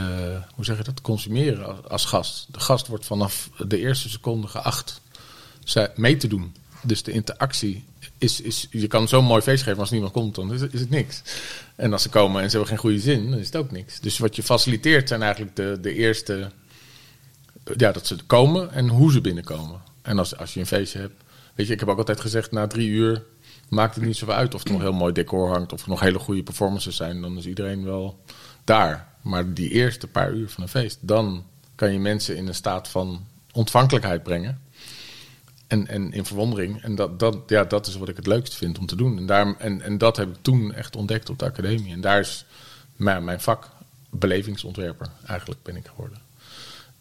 hoe 0.55 0.65
zeg 0.65 0.77
je 0.77 0.85
dat, 0.85 1.01
consumeren 1.01 1.89
als, 1.91 2.05
gast. 2.05 2.47
De 2.51 2.61
gast 2.61 2.87
wordt 2.87 3.07
vanaf 3.07 3.51
de 3.67 3.79
eerste 3.79 4.09
seconde 4.09 4.47
geacht 4.47 5.01
mee 5.95 6.17
te 6.17 6.27
doen. 6.27 6.55
Dus 6.85 7.03
de 7.03 7.13
interactie 7.13 7.85
is, 8.19 8.41
is 8.41 8.67
je 8.71 8.87
kan 8.87 9.09
zo'n 9.09 9.25
mooi 9.25 9.43
feest 9.43 9.63
geven, 9.63 9.81
als 9.81 9.91
niemand 9.91 10.13
komt, 10.13 10.35
dan 10.35 10.53
is 10.53 10.61
het, 10.61 10.75
is 10.75 10.81
het 10.81 10.91
niks. 10.91 11.23
En 11.77 11.93
als 11.93 12.03
ze 12.03 12.09
komen 12.09 12.43
en 12.43 12.51
ze 12.51 12.57
hebben 12.57 12.69
geen 12.69 12.79
goede 12.79 13.01
zin, 13.01 13.31
dan 13.31 13.39
is 13.39 13.47
het 13.47 13.57
ook 13.57 13.71
niks. 13.71 14.01
Dus 14.01 14.19
wat 14.19 14.37
je 14.37 14.43
faciliteert 14.43 15.09
zijn 15.09 15.23
eigenlijk 15.23 15.57
de, 15.57 15.79
de 15.81 15.95
eerste, 15.95 16.51
ja, 17.77 17.93
dat 17.93 18.07
ze 18.07 18.17
komen 18.27 18.73
en 18.73 18.89
hoe 18.89 19.13
ze 19.13 19.21
binnenkomen. 19.21 19.81
En 20.03 20.19
als, 20.19 20.37
als 20.37 20.55
je 20.55 20.61
een 20.61 20.67
feestje 20.67 20.99
hebt, 20.99 21.23
weet 21.55 21.67
je, 21.67 21.73
ik 21.73 21.81
heb 21.81 21.89
ook 21.89 21.99
altijd 21.99 22.21
gezegd, 22.21 22.53
na 22.53 22.67
drie 22.67 22.89
uur 22.89 23.23
maakt 23.69 23.95
het 23.95 24.05
niet 24.05 24.17
zoveel 24.17 24.35
uit 24.35 24.55
of 24.55 24.65
er 24.65 24.73
nog 24.73 24.81
heel 24.81 24.93
mooi 24.93 25.13
decor 25.13 25.49
hangt, 25.49 25.73
of 25.73 25.83
er 25.83 25.89
nog 25.89 26.01
hele 26.01 26.19
goede 26.19 26.43
performances 26.43 26.97
zijn, 26.97 27.21
dan 27.21 27.37
is 27.37 27.47
iedereen 27.47 27.85
wel 27.85 28.19
daar. 28.65 29.09
Maar 29.23 29.55
die 29.55 29.71
eerste 29.71 30.07
paar 30.07 30.33
uur 30.33 30.49
van 30.49 30.63
een 30.63 30.69
feest, 30.69 30.99
dan 31.01 31.45
kan 31.75 31.93
je 31.93 31.99
mensen 31.99 32.37
in 32.37 32.47
een 32.47 32.55
staat 32.55 32.89
van 32.89 33.27
ontvankelijkheid 33.53 34.23
brengen. 34.23 34.61
En, 35.67 35.87
en 35.87 36.13
in 36.13 36.25
verwondering. 36.25 36.83
En 36.83 36.95
dat, 36.95 37.19
dat, 37.19 37.37
ja, 37.47 37.65
dat 37.65 37.87
is 37.87 37.97
wat 37.97 38.09
ik 38.09 38.17
het 38.17 38.27
leukst 38.27 38.55
vind 38.55 38.79
om 38.79 38.87
te 38.87 38.97
doen. 38.97 39.19
En, 39.19 39.27
daar, 39.27 39.57
en, 39.59 39.81
en 39.81 39.99
dat 39.99 40.17
heb 40.17 40.29
ik 40.29 40.43
toen 40.43 40.73
echt 40.73 40.97
ontdekt 40.97 41.31
op 41.31 41.39
de 41.39 41.45
academie. 41.45 41.93
En 41.93 42.01
daar 42.01 42.21
is 42.21 42.45
mijn, 42.97 43.25
mijn 43.25 43.41
vak 43.41 43.71
belevingsontwerper 44.11 45.09
eigenlijk 45.27 45.63
ben 45.63 45.77
ik 45.77 45.87
geworden. 45.87 46.19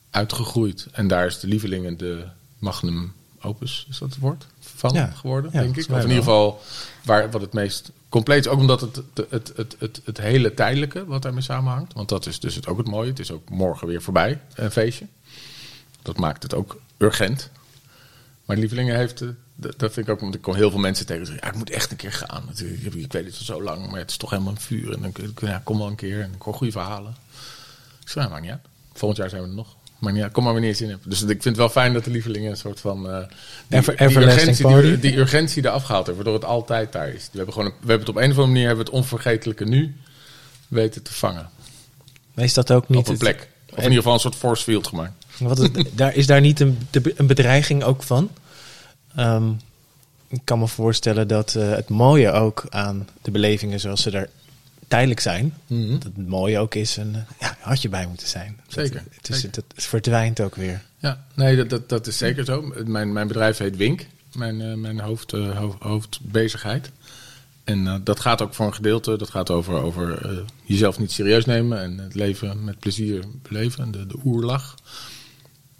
Uitgegroeid. 0.09 0.87
En 0.91 1.07
daar 1.07 1.25
is 1.25 1.39
de 1.39 1.47
lievelingen 1.47 1.97
de 1.97 2.25
magnum 2.59 3.13
opus, 3.41 3.85
is 3.89 3.97
dat 3.97 4.09
het 4.09 4.19
woord? 4.19 4.45
Van 4.59 4.93
Ja. 4.93 5.05
geworden, 5.05 5.51
Ja, 5.53 5.61
denk 5.61 5.77
ik. 5.77 5.89
Of 5.89 5.95
in 5.95 6.01
ieder 6.01 6.15
geval 6.15 6.61
waar, 7.03 7.31
wat 7.31 7.41
het 7.41 7.53
meest 7.53 7.91
compleet 8.09 8.45
is. 8.45 8.51
Ook 8.51 8.59
omdat 8.59 8.81
het, 8.81 8.95
het, 8.95 9.29
het, 9.29 9.53
het, 9.55 9.75
het, 9.79 10.01
het 10.03 10.17
hele 10.17 10.53
tijdelijke 10.53 11.05
wat 11.05 11.21
daarmee 11.21 11.41
samenhangt. 11.41 11.93
Want 11.93 12.09
dat 12.09 12.25
is 12.25 12.39
dus 12.39 12.55
het, 12.55 12.67
ook 12.67 12.77
het 12.77 12.87
mooie. 12.87 13.09
Het 13.09 13.19
is 13.19 13.31
ook 13.31 13.49
morgen 13.49 13.87
weer 13.87 14.01
voorbij, 14.01 14.41
een 14.55 14.71
feestje. 14.71 15.07
Dat 16.01 16.17
maakt 16.17 16.43
het 16.43 16.53
ook 16.53 16.79
urgent. 16.97 17.49
Maar 18.45 18.57
Lievelingen 18.57 18.95
heeft, 18.95 19.21
eh, 19.21 19.27
dat 19.55 19.79
dat 19.79 19.93
vind 19.93 20.07
ik 20.07 20.13
ook, 20.13 20.19
want 20.19 20.35
ik 20.35 20.41
kom 20.41 20.55
heel 20.55 20.69
veel 20.69 20.79
mensen 20.79 21.05
tegen 21.05 21.23
die 21.23 21.31
zeggen, 21.31 21.47
ja, 21.47 21.53
ik 21.53 21.59
moet 21.59 21.75
echt 21.75 21.91
een 21.91 21.97
keer 21.97 22.11
gaan. 22.11 22.43
Ik, 22.55 22.93
ik, 22.93 23.11
weet 23.11 23.25
het 23.25 23.37
al 23.37 23.45
zo 23.45 23.63
lang, 23.63 23.89
maar 23.91 23.99
het 23.99 24.09
is 24.09 24.17
toch 24.17 24.29
helemaal 24.29 24.51
een 24.53 24.59
vuur. 24.59 24.93
En 24.93 25.01
dan 25.01 25.11
kun 25.11 25.33
je- 25.39 25.45
ja, 25.45 25.61
kom 25.63 25.77
wel 25.77 25.87
een 25.87 25.95
keer 25.95 26.21
en 26.21 26.31
ik 26.35 26.41
hoor 26.41 26.53
goede 26.53 26.71
verhalen. 26.71 27.15
Ik 28.03 28.09
zeg, 28.09 28.23
ja, 28.23 28.29
maakt 28.29 28.41
niet 28.41 28.51
uit. 28.51 28.59
Volgend 28.93 29.19
jaar 29.19 29.29
zijn 29.29 29.41
we 29.41 29.47
er 29.47 29.53
nog. 29.53 29.75
Maar 29.99 30.29
kom 30.31 30.43
maar 30.43 30.51
wanneer 30.53 30.69
je 30.71 30.75
zin 30.75 30.89
hebt. 30.89 31.09
Dus 31.09 31.21
ik 31.21 31.27
vind 31.27 31.43
het 31.43 31.55
wel 31.55 31.69
fijn 31.69 31.93
dat 31.93 32.03
de 32.03 32.11
Lievelingen 32.11 32.51
een 32.51 32.57
soort 32.57 32.79
van... 32.79 33.09
eh, 33.09 33.17
die, 33.67 33.79
Ever- 33.79 33.97
die, 34.07 34.17
urgentie, 34.17 34.65
party. 34.65 34.87
die, 34.87 34.99
die 34.99 35.15
urgentie 35.17 35.65
eraf 35.65 35.83
gehaald 35.83 36.05
heeft, 36.05 36.17
waardoor 36.17 36.35
het 36.35 36.45
altijd 36.45 36.91
daar 36.91 37.07
is. 37.09 37.23
We 37.31 37.37
hebben, 37.37 37.53
gewoon 37.53 37.67
een- 37.69 37.75
we 37.79 37.87
hebben 37.87 38.07
het 38.07 38.09
op 38.09 38.15
een 38.15 38.23
of 38.23 38.29
andere 38.29 38.47
manier 38.47 38.67
hebben 38.67 38.85
we 38.85 38.91
het 38.91 38.99
onvergetelijke 39.01 39.65
nu 39.65 39.95
weten 40.67 41.03
te 41.03 41.13
vangen. 41.13 41.49
Maar 42.33 42.45
is 42.45 42.53
dat 42.53 42.71
ook 42.71 42.89
niet 42.89 42.97
op 42.99 43.07
een 43.07 43.17
plek. 43.17 43.47
Of 43.69 43.77
in 43.77 43.83
ieder 43.83 43.97
geval 43.97 44.13
een 44.13 44.19
soort 44.19 44.35
force 44.35 44.63
field 44.63 44.87
gemaakt. 44.87 45.22
Wat 45.47 45.59
is, 45.59 45.69
daar, 45.93 46.15
is 46.15 46.27
daar 46.27 46.41
niet 46.41 46.59
een, 46.59 46.77
een 47.15 47.27
bedreiging 47.27 47.83
ook 47.83 48.03
van? 48.03 48.29
Ehm, 49.15 49.49
ik 50.27 50.41
kan 50.43 50.59
me 50.59 50.67
voorstellen 50.67 51.27
dat 51.27 51.55
eh, 51.55 51.69
het 51.69 51.89
mooie 51.89 52.31
ook 52.31 52.65
aan 52.69 53.07
de 53.21 53.31
belevingen 53.31 53.79
zoals 53.79 54.01
ze 54.01 54.11
er 54.11 54.29
tijdelijk 54.87 55.19
zijn, 55.19 55.53
dat 55.67 56.03
het 56.03 56.27
mooie 56.27 56.59
ook 56.59 56.75
is 56.75 56.97
een, 56.97 57.15
eh, 57.15 57.21
ja, 57.39 57.57
had 57.59 57.81
je 57.81 57.89
bij 57.89 58.07
moeten 58.07 58.27
zijn. 58.27 58.59
Zeker, 58.67 58.93
Dat, 58.93 59.03
het, 59.15 59.29
is, 59.29 59.35
zeker. 59.41 59.55
het, 59.55 59.65
het 59.75 59.83
verdwijnt 59.85 60.39
ook 60.41 60.55
weer. 60.55 60.81
Ja, 60.99 61.25
nee, 61.33 61.55
dat, 61.55 61.69
dat, 61.69 61.89
dat 61.89 62.07
is 62.07 62.17
zeker 62.17 62.45
zo. 62.45 62.73
Mijn, 62.85 63.13
mijn 63.13 63.27
bedrijf 63.27 63.57
heet 63.57 63.77
Wink, 63.77 64.05
mijn, 64.33 64.61
eh, 64.61 64.73
mijn 64.73 64.99
hoofd, 64.99 65.31
hoofd- 65.31 65.81
hoofdbezigheid. 65.81 66.91
En 67.63 68.01
dat 68.03 68.19
gaat 68.19 68.41
ook 68.41 68.53
voor 68.53 68.65
een 68.65 68.73
gedeelte, 68.73 69.17
dat 69.17 69.29
gaat 69.29 69.49
over, 69.49 69.73
over 69.73 70.43
jezelf 70.63 70.99
niet 70.99 71.11
serieus 71.11 71.45
nemen 71.45 71.81
en 71.81 71.97
het 71.97 72.15
leven 72.15 72.63
met 72.63 72.79
plezier 72.79 73.23
beleven. 73.41 73.91
De, 73.91 74.07
de 74.07 74.15
oerlach 74.25 74.75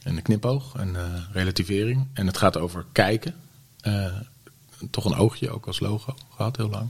en 0.04 0.16
de 0.16 0.22
knipoog 0.22 0.76
en 0.76 0.96
eh, 0.96 1.04
relativering. 1.32 2.08
En 2.14 2.28
het 2.28 2.38
gaat 2.38 2.58
over 2.58 2.86
kijken. 2.92 3.36
Eh, 3.82 4.16
toch 4.90 5.06
een 5.06 5.16
oogje 5.16 5.50
ook 5.50 5.68
als 5.68 5.80
logo 5.80 6.16
gehad, 6.36 6.58
heel 6.58 6.70
lang. 6.70 6.90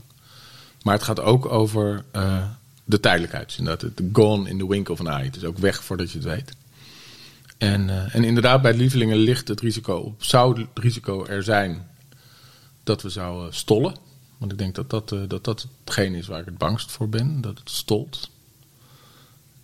Maar 0.82 0.94
het 0.94 1.02
gaat 1.02 1.20
ook 1.20 1.46
over 1.46 2.04
eh, 2.10 2.48
de 2.84 3.00
tijdelijkheid. 3.00 3.56
Dus 3.56 3.68
het 3.68 4.02
gone 4.12 4.48
in 4.48 4.58
the 4.58 4.68
wink 4.68 4.88
of 4.88 5.00
an 5.00 5.08
eye. 5.08 5.24
Het 5.24 5.36
is 5.36 5.44
ook 5.44 5.58
weg 5.58 5.84
voordat 5.84 6.10
je 6.10 6.18
het 6.18 6.26
weet. 6.26 6.52
En, 7.58 8.10
en 8.12 8.24
inderdaad, 8.24 8.62
bij 8.62 8.74
lievelingen 8.74 9.16
ligt 9.16 9.48
het 9.48 9.60
risico 9.60 9.96
op. 9.96 10.24
Zou 10.24 10.60
het 10.60 10.68
risico 10.74 11.24
er 11.24 11.42
zijn 11.42 11.88
dat 12.82 13.02
we 13.02 13.08
zouden 13.08 13.54
stollen? 13.54 13.96
Want 14.38 14.52
ik 14.52 14.58
denk 14.58 14.74
dat 14.74 14.90
dat, 14.90 15.12
eh, 15.12 15.20
dat 15.28 15.44
dat 15.44 15.66
hetgeen 15.84 16.14
is 16.14 16.26
waar 16.26 16.40
ik 16.40 16.44
het 16.44 16.58
bangst 16.58 16.90
voor 16.90 17.08
ben. 17.08 17.40
Dat 17.40 17.58
het 17.58 17.70
stolt. 17.70 18.30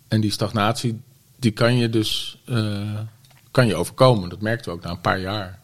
En 0.07 0.21
die 0.21 0.31
stagnatie, 0.31 1.01
die 1.35 1.51
kan 1.51 1.75
je 1.75 1.89
dus 1.89 2.37
kan 3.51 3.67
je 3.67 3.75
overkomen. 3.75 4.29
Dat 4.29 4.41
merkten 4.41 4.71
we 4.71 4.77
ook 4.77 4.83
na 4.83 4.89
een 4.89 5.01
paar 5.01 5.19
jaar. 5.19 5.59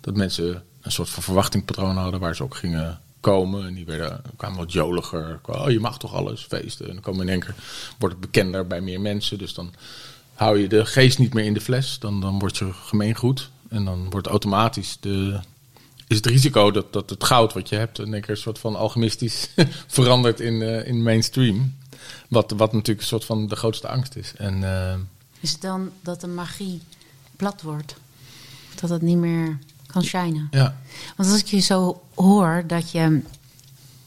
Dat 0.00 0.16
mensen 0.16 0.62
een 0.80 0.92
soort 0.92 1.08
van 1.08 1.22
verwachtingpatroon 1.22 1.96
hadden 1.96 2.20
waar 2.20 2.36
ze 2.36 2.42
ook 2.42 2.54
gingen 2.54 3.00
komen. 3.20 3.66
En 3.66 3.74
die 3.74 3.84
werden, 3.84 4.22
kwamen 4.36 4.58
wat 4.58 4.72
joliger. 4.72 5.40
Oh, 5.46 5.70
je 5.70 5.80
mag 5.80 5.98
toch 5.98 6.14
alles, 6.14 6.46
feesten. 6.48 6.86
En 6.88 6.92
dan 6.92 7.02
komen 7.02 7.22
in 7.26 7.28
één 7.32 7.40
keer, 7.40 7.54
wordt 7.98 8.14
het 8.14 8.24
bekender 8.24 8.66
bij 8.66 8.80
meer 8.80 9.00
mensen. 9.00 9.38
Dus 9.38 9.54
dan 9.54 9.72
hou 10.34 10.58
je 10.58 10.68
de 10.68 10.86
geest 10.86 11.18
niet 11.18 11.34
meer 11.34 11.44
in 11.44 11.54
de 11.54 11.60
fles. 11.60 11.98
Dan, 11.98 12.20
dan 12.20 12.38
word 12.38 12.56
je 12.56 12.72
gemeengoed. 12.72 13.50
En 13.68 13.84
dan 13.84 14.10
wordt 14.10 14.26
automatisch 14.26 14.96
de, 15.00 15.40
is 16.06 16.16
het 16.16 16.26
risico 16.26 16.70
dat, 16.70 16.92
dat 16.92 17.10
het 17.10 17.24
goud 17.24 17.52
wat 17.52 17.68
je 17.68 17.76
hebt... 17.76 17.98
in 17.98 18.12
één 18.12 18.22
keer 18.22 18.30
een 18.30 18.36
soort 18.36 18.58
van 18.58 18.76
alchemistisch 18.76 19.50
verandert 19.86 20.40
in, 20.40 20.62
eh, 20.62 20.86
in 20.86 21.02
mainstream. 21.02 21.76
Wat, 22.28 22.50
wat 22.56 22.72
natuurlijk 22.72 23.00
een 23.00 23.06
soort 23.06 23.24
van 23.24 23.46
de 23.48 23.56
grootste 23.56 23.88
angst 23.88 24.16
is. 24.16 24.32
En... 24.36 24.64
eh, 24.64 24.94
Is 25.40 25.52
het 25.52 25.60
dan 25.60 25.90
dat 26.00 26.20
de 26.20 26.26
magie 26.26 26.80
plat 27.40 27.62
wordt? 27.62 27.94
Dat 28.80 28.90
het 28.90 29.02
niet 29.02 29.16
meer 29.16 29.58
kan 29.86 30.04
shinen? 30.04 30.48
ja, 30.50 30.76
Want 31.16 31.30
als 31.30 31.40
ik 31.40 31.46
je 31.46 31.58
zo 31.58 32.02
hoor 32.14 32.64
dat 32.66 32.90
je 32.90 33.20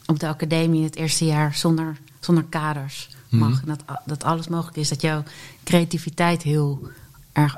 op 0.06 0.20
de 0.20 0.28
academie 0.28 0.84
het 0.84 0.96
eerste 0.96 1.24
jaar 1.24 1.54
zonder, 1.54 1.96
zonder 2.20 2.44
kaders 2.44 3.08
mag. 3.28 3.60
En 3.60 3.66
dat, 3.66 3.98
dat 4.04 4.24
alles 4.24 4.48
mogelijk 4.48 4.76
is. 4.76 4.88
Dat 4.88 5.00
jouw 5.00 5.22
creativiteit 5.64 6.42
heel 6.42 6.88
erg 7.32 7.56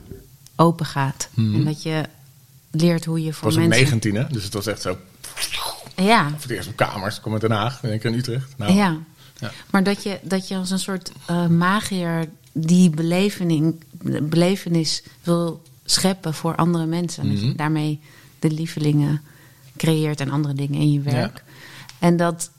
open 0.57 0.87
gaat. 0.87 1.29
En 1.37 1.65
dat 1.65 1.83
je 1.83 2.05
leert 2.71 3.05
hoe 3.05 3.23
je 3.23 3.33
voor 3.33 3.45
was 3.45 3.57
mensen... 3.57 3.83
19, 3.83 4.15
hè? 4.15 4.27
Dus 4.27 4.45
het 4.45 4.53
was 4.53 4.67
echt 4.67 4.83
zo... 4.83 4.99
Ja, 5.97 6.29
Voor 6.29 6.41
het 6.41 6.51
eerst 6.51 6.69
op 6.69 6.77
kamers. 6.77 7.17
Ik 7.17 7.23
kom 7.23 7.33
uit 7.33 7.41
Den 7.41 7.51
Haag. 7.51 7.83
En 7.83 7.93
ik 7.93 8.05
in 8.05 8.15
Utrecht. 8.15 8.55
Nou, 8.57 8.73
ja. 8.73 8.99
Ja. 9.39 9.53
Maar 9.71 9.83
dat 9.83 10.03
je, 10.03 10.19
dat 10.23 10.49
je 10.49 10.57
als 10.57 10.71
een 10.71 10.79
soort 10.79 11.13
eh, 11.27 11.47
magier 11.47 12.29
die 12.59 12.91
belevening, 12.91 13.85
belevenis 14.23 15.03
wil 15.23 15.63
scheppen 15.85 16.35
voor 16.35 16.55
andere 16.57 16.87
mensen. 16.87 17.23
En 17.23 17.29
dat 17.31 17.41
je 17.41 17.55
daarmee 17.55 18.01
de 18.39 18.51
lievelingen 18.51 19.23
creëert 19.77 20.21
en 20.21 20.31
andere 20.31 20.55
dingen 20.55 20.81
in 20.81 20.93
je 20.93 21.01
werk. 21.01 21.37
Ja. 21.47 21.53
En 21.99 22.17
dat 22.17 22.51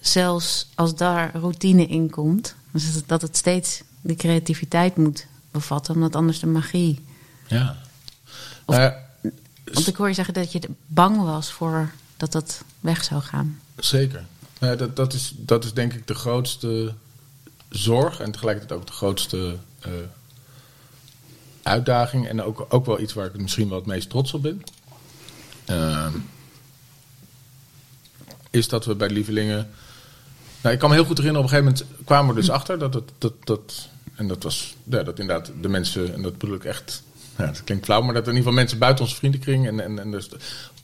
zelfs 0.00 0.68
als 0.74 0.94
daar 0.96 1.36
routine 1.36 1.86
in 1.86 2.10
komt, 2.10 2.54
dus 2.70 2.94
dat- 2.94 3.02
dat 3.08 3.22
het 3.22 3.36
steeds 3.36 3.82
de 4.00 4.14
creativiteit 4.14 4.96
moet 4.96 5.26
bevatten, 5.50 5.94
omdat 5.94 6.16
anders 6.16 6.38
de 6.40 6.46
magie. 6.46 7.00
Ja. 7.46 7.76
Of- 8.64 8.74
Nou 8.76 8.80
ja, 8.80 9.04
Want 9.72 9.86
ik 9.86 9.96
hoor 9.96 10.08
je 10.08 10.14
zeggen 10.14 10.34
dat 10.34 10.52
je 10.52 10.60
bang 10.86 11.16
was 11.22 11.50
voor 11.52 11.90
dat 12.16 12.32
dat 12.32 12.62
weg 12.80 13.04
zou 13.04 13.22
gaan. 13.22 13.58
Zeker. 13.76 14.24
Nou 14.60 14.72
ja, 14.72 14.78
dat, 14.78 14.96
dat, 14.96 15.12
is, 15.12 15.32
dat 15.36 15.64
is 15.64 15.72
denk 15.72 15.92
ik 15.92 16.06
de 16.06 16.14
grootste 16.14 16.94
zorg 17.68 18.20
en 18.20 18.32
tegelijkertijd 18.32 18.80
ook 18.80 18.86
de 18.86 18.92
grootste 18.92 19.56
eh, 19.80 19.90
uitdaging. 21.62 22.28
En 22.28 22.42
ook, 22.42 22.66
ook 22.68 22.86
wel 22.86 23.00
iets 23.00 23.12
waar 23.12 23.26
ik 23.26 23.40
misschien 23.40 23.68
wel 23.68 23.78
het 23.78 23.86
meest 23.86 24.10
trots 24.10 24.34
op 24.34 24.42
ben. 24.42 24.62
Ehm, 25.64 26.12
is 28.50 28.68
dat 28.68 28.84
we 28.84 28.94
bij 28.94 29.10
Lievelingen. 29.10 29.70
Nou, 30.60 30.74
ik 30.74 30.80
kan 30.80 30.90
me 30.90 30.96
heel 30.96 31.04
goed 31.04 31.18
herinneren, 31.18 31.46
op 31.46 31.52
een 31.52 31.58
gegeven 31.58 31.86
moment 31.86 32.04
kwamen 32.06 32.34
we 32.34 32.40
dus 32.40 32.50
achter 32.50 32.78
dat 32.78 32.94
het. 32.94 33.10
Dat, 33.18 33.32
dat, 33.44 33.88
en 34.14 34.28
dat 34.28 34.42
was. 34.42 34.74
Ja, 34.84 35.02
dat 35.02 35.18
inderdaad 35.18 35.52
de 35.60 35.68
mensen. 35.68 36.14
En 36.14 36.22
dat 36.22 36.38
bedoel 36.38 36.56
ik 36.56 36.64
echt. 36.64 37.02
Ja, 37.38 37.46
dat 37.46 37.64
klinkt 37.64 37.84
flauw, 37.84 38.02
maar 38.02 38.14
dat 38.14 38.22
er 38.22 38.28
in 38.28 38.36
ieder 38.36 38.48
geval 38.48 38.62
mensen 38.62 38.78
buiten 38.78 39.04
onze 39.04 39.16
vriendenkring. 39.16 39.66
En, 39.66 39.80
en, 39.80 39.98
en 39.98 40.10
dus, 40.10 40.28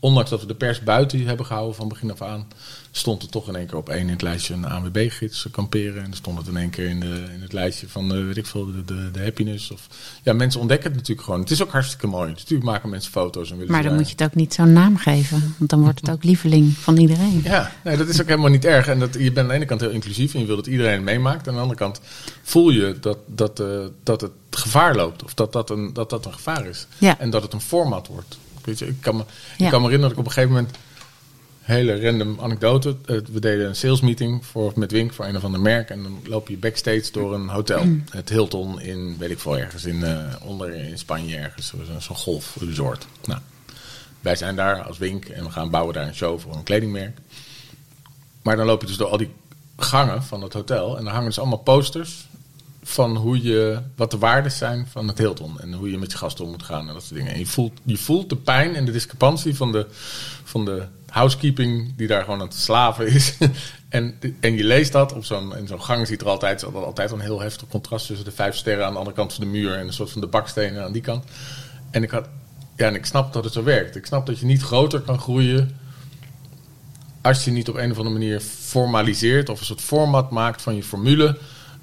ondanks 0.02 0.30
dat 0.30 0.40
we 0.40 0.46
de 0.46 0.54
pers 0.54 0.80
buiten 0.82 1.26
hebben 1.26 1.46
gehouden 1.46 1.74
van 1.74 1.88
begin 1.88 2.10
af 2.10 2.22
aan. 2.22 2.46
stond 2.90 3.22
er 3.22 3.28
toch 3.28 3.48
in 3.48 3.56
één 3.56 3.66
keer 3.66 3.76
op 3.76 3.88
één 3.88 4.00
in 4.00 4.08
het 4.08 4.22
lijstje 4.22 4.54
een 4.54 4.64
ANWB-gids 4.64 5.46
kamperen. 5.50 6.02
En 6.04 6.10
er 6.10 6.16
stond 6.16 6.38
het 6.38 6.46
in 6.46 6.56
één 6.56 6.70
keer 6.70 6.88
in, 6.88 7.00
de, 7.00 7.24
in 7.34 7.42
het 7.42 7.52
lijstje 7.52 7.88
van, 7.88 8.14
eh, 8.14 8.24
weet 8.26 8.36
ik 8.36 8.46
veel, 8.46 8.66
de, 8.66 8.84
de, 8.84 9.10
de 9.12 9.22
happiness. 9.22 9.70
Of, 9.70 9.86
ja, 10.22 10.32
mensen 10.32 10.60
ontdekken 10.60 10.88
het 10.88 10.98
natuurlijk 10.98 11.26
gewoon. 11.26 11.40
Het 11.40 11.50
is 11.50 11.62
ook 11.62 11.70
hartstikke 11.72 12.06
mooi. 12.06 12.28
Natuurlijk 12.28 12.62
maken 12.62 12.88
mensen 12.90 13.12
foto's 13.12 13.50
en 13.50 13.56
willen 13.56 13.72
Maar 13.72 13.80
dan 13.82 13.90
daar- 13.90 14.00
moet 14.00 14.10
je 14.10 14.16
het 14.18 14.24
ook 14.30 14.34
niet 14.34 14.54
zo'n 14.54 14.72
naam 14.72 14.96
geven, 14.96 15.54
want 15.58 15.70
dan 15.70 15.80
wordt 15.82 16.00
het 16.00 16.10
ook 16.10 16.24
lieveling 16.24 16.76
van 16.76 16.96
iedereen. 16.96 17.40
ja, 17.44 17.72
nee, 17.84 17.96
dat 17.96 18.08
is 18.08 18.20
ook 18.20 18.28
helemaal 18.28 18.50
niet 18.50 18.64
erg. 18.64 18.86
En 18.88 18.98
dat, 18.98 19.14
je 19.14 19.18
bent 19.32 19.38
aan 19.38 19.48
de 19.48 19.54
ene 19.54 19.64
kant 19.64 19.80
heel 19.80 19.90
inclusief 19.90 20.34
en 20.34 20.40
je 20.40 20.46
wil 20.46 20.56
dat 20.56 20.66
iedereen 20.66 20.92
het 20.92 21.02
meemaakt. 21.02 21.48
Aan 21.48 21.54
de 21.54 21.60
andere 21.60 21.78
kant 21.78 22.00
voel 22.42 22.70
je 22.70 22.96
dat, 23.00 23.18
dat, 23.26 23.60
eh, 23.60 23.66
dat, 24.02 24.20
het, 24.20 24.30
gevaar 24.50 24.96
loopt. 24.96 25.24
Of 25.24 25.34
dat 25.34 25.52
dat 25.52 25.70
een, 25.70 25.92
dat 25.92 26.10
dat 26.10 26.26
een 26.26 26.32
gevaar 26.32 26.66
is. 26.66 26.86
Ja. 26.98 27.18
En 27.18 27.30
dat 27.30 27.42
het 27.42 27.52
een 27.52 27.60
format 27.60 28.06
wordt. 28.06 28.38
Weet 28.64 28.78
je, 28.78 28.86
ik, 28.86 28.96
kan 29.00 29.16
me, 29.16 29.24
Ja. 29.56 29.64
ik 29.64 29.70
kan 29.70 29.80
me 29.80 29.86
herinneren 29.88 30.00
dat 30.00 30.10
ik 30.10 30.18
op 30.18 30.24
een 30.24 30.32
gegeven 30.32 30.54
moment... 30.54 30.76
Hele 31.62 32.00
random 32.00 32.40
anekdote. 32.40 32.96
Eh, 33.06 33.16
We 33.32 33.40
deden 33.40 33.66
een 33.68 33.76
salesmeeting 33.76 34.46
voor, 34.46 34.72
met 34.76 34.90
Wink 34.92 35.12
voor 35.12 35.24
een 35.24 35.36
of 35.36 35.44
ander 35.44 35.60
merk. 35.60 35.90
En 35.90 36.02
dan 36.02 36.20
loop 36.24 36.48
je 36.48 36.56
backstage 36.56 37.08
door 37.12 37.34
een 37.34 37.48
hotel. 37.48 37.84
Het 38.10 38.28
Hilton 38.28 38.80
in, 38.80 39.16
weet 39.18 39.30
ik 39.30 39.38
veel, 39.40 39.58
ergens 39.58 39.84
in, 39.84 40.04
eh, 40.04 40.34
onder 40.44 40.74
in 40.74 40.98
Spanje 40.98 41.36
ergens. 41.36 41.66
Zo'n 41.66 42.00
zo'n 42.00 42.16
golfresort. 42.16 43.06
Nou, 43.24 43.40
wij 44.20 44.36
zijn 44.36 44.56
daar 44.56 44.82
als 44.82 44.98
Wink 44.98 45.24
en 45.24 45.44
we 45.44 45.50
gaan 45.50 45.70
bouwen 45.70 45.94
daar 45.94 46.06
een 46.06 46.14
show 46.14 46.40
voor 46.40 46.54
een 46.54 46.62
kledingmerk. 46.62 47.18
Maar 48.42 48.56
dan 48.56 48.66
loop 48.66 48.80
je 48.80 48.86
dus 48.86 48.96
door 48.96 49.08
al 49.08 49.16
die 49.16 49.30
gangen 49.76 50.22
van 50.22 50.42
het 50.42 50.52
hotel. 50.52 50.96
En 50.98 51.04
dan 51.04 51.12
hangen 51.12 51.28
dus 51.28 51.38
allemaal 51.38 51.58
posters 51.58 52.28
van 52.82 53.16
hoe 53.16 53.42
je, 53.42 53.80
wat 53.96 54.10
de 54.10 54.18
waarden 54.18 54.52
zijn 54.52 54.86
van 54.90 55.08
het 55.08 55.18
Hilton. 55.18 55.60
En 55.60 55.72
hoe 55.72 55.90
je 55.90 55.98
met 55.98 56.12
je 56.12 56.18
gasten 56.18 56.44
om 56.44 56.50
moet 56.50 56.62
gaan 56.62 56.88
en 56.88 56.94
dat 56.94 57.02
soort 57.02 57.14
dingen. 57.14 57.32
En 57.32 57.38
je 57.38 57.46
voelt, 57.46 57.80
je 57.84 57.96
voelt 57.96 58.28
de 58.28 58.36
pijn 58.36 58.74
en 58.74 58.84
de 58.84 58.92
discrepantie 58.92 59.56
van 59.56 59.72
de, 59.72 59.86
van 60.44 60.64
de 60.64 60.86
housekeeping 61.08 61.96
die 61.96 62.06
daar 62.06 62.24
gewoon 62.24 62.40
aan 62.40 62.46
het 62.46 62.56
slaven 62.56 63.06
is. 63.06 63.36
en, 63.88 64.18
en 64.40 64.56
je 64.56 64.64
leest 64.64 64.92
dat 64.92 65.12
op 65.12 65.24
zo'n, 65.24 65.56
in 65.56 65.66
zo'n 65.66 65.82
gang 65.82 66.06
ziet 66.06 66.20
er 66.20 66.28
altijd, 66.28 66.64
altijd 66.74 67.10
een 67.10 67.20
heel 67.20 67.40
heftig 67.40 67.68
contrast 67.68 68.06
tussen 68.06 68.24
de 68.24 68.32
vijf 68.32 68.56
sterren 68.56 68.86
aan 68.86 68.92
de 68.92 68.98
andere 68.98 69.16
kant 69.16 69.32
van 69.32 69.44
de 69.44 69.50
muur 69.50 69.74
en 69.74 69.86
een 69.86 69.92
soort 69.92 70.10
van 70.10 70.20
de 70.20 70.26
bakstenen 70.26 70.84
aan 70.84 70.92
die 70.92 71.02
kant. 71.02 71.24
En 71.90 72.02
ik 72.02 72.10
had, 72.10 72.28
ja, 72.76 72.86
en 72.86 72.94
ik 72.94 73.06
snap 73.06 73.32
dat 73.32 73.44
het 73.44 73.52
zo 73.52 73.62
werkt. 73.62 73.96
Ik 73.96 74.06
snap 74.06 74.26
dat 74.26 74.38
je 74.38 74.46
niet 74.46 74.62
groter 74.62 75.00
kan 75.00 75.18
groeien 75.18 75.76
als 77.20 77.44
je 77.44 77.50
niet 77.50 77.68
op 77.68 77.76
een 77.76 77.90
of 77.90 77.96
andere 77.96 78.18
manier 78.18 78.40
formaliseert 78.40 79.48
of 79.48 79.60
een 79.60 79.66
soort 79.66 79.80
format 79.80 80.30
maakt 80.30 80.62
van 80.62 80.76
je 80.76 80.82
formule. 80.82 81.38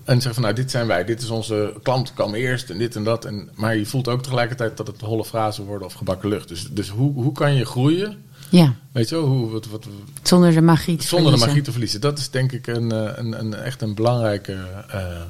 En 0.10 0.22
zegt 0.22 0.34
van 0.34 0.44
nou, 0.44 0.56
dit 0.56 0.72
zijn 0.72 0.88
wij, 0.88 1.06
dit 1.06 1.22
is 1.22 1.30
onze 1.30 1.74
klanten 1.84 2.14
komen 2.14 2.40
eerst 2.40 2.70
en 2.70 2.78
dit 2.78 2.96
en 2.96 3.04
dat. 3.04 3.26
En, 3.26 3.50
maar 3.56 3.76
je 3.76 3.86
voelt 3.86 4.08
ook 4.08 4.24
tegelijkertijd 4.24 4.78
dat 4.78 4.88
het 4.88 5.02
holle 5.02 5.26
frazen 5.26 5.66
worden 5.66 5.88
of 5.88 5.94
gebakken 5.94 6.30
lucht. 6.30 6.48
Dus, 6.48 6.68
dus 6.72 6.90
hoe, 6.90 7.14
hoe 7.14 7.32
kan 7.32 7.56
je 7.56 7.66
groeien? 7.66 8.18
Ja, 8.50 8.74
Weet 8.92 9.10
je 9.10 9.16
wel, 9.16 9.26
hoe, 9.26 9.50
wat, 9.50 9.68
wat, 9.68 9.88
zonder 10.24 10.54
de 10.54 10.62
magie 10.62 10.98
te 10.98 11.08
zonder 11.08 11.32
de 11.32 11.38
magie 11.38 11.62
te 11.62 11.72
verliezen. 11.72 12.02
Dat 12.02 12.18
is 12.18 12.30
denk 12.30 12.52
ik 12.52 12.68
een, 12.68 12.92
eh, 12.92 13.12
een, 13.16 13.40
een, 13.40 13.54
echt 13.54 13.82
een 13.82 13.94
belangrijke... 13.94 14.58
eh, 14.88 15.22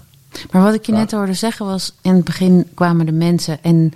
Maar 0.51 0.63
wat 0.63 0.73
ik 0.73 0.85
je 0.85 0.91
net 0.91 1.11
hoorde 1.11 1.33
zeggen 1.33 1.65
was, 1.65 1.93
in 2.01 2.13
het 2.13 2.23
begin 2.23 2.67
kwamen 2.73 3.05
de 3.05 3.11
mensen 3.11 3.63
en 3.63 3.93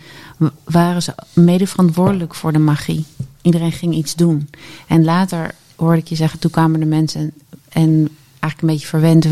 waren 0.64 1.04
ze 1.04 1.14
mede 1.34 1.68
verantwoordelijk 1.68 2.36
voor 2.36 2.52
de 2.52 2.60
magie. 2.60 3.06
Iedereen 3.42 3.72
ging 3.72 3.96
iets 3.96 4.16
doen. 4.16 4.50
En 4.88 5.04
later 5.04 5.56
hoorde 5.76 5.98
ik 5.98 6.08
je 6.08 6.16
zeggen, 6.16 6.40
toen 6.40 6.52
kwamen 6.52 6.80
de 6.80 6.86
mensen 6.86 7.22
en, 7.22 7.34
en 7.70 8.10
eigenlijk 8.40 8.62
een 8.62 8.68
beetje 8.68 8.88
verwend 8.88 9.26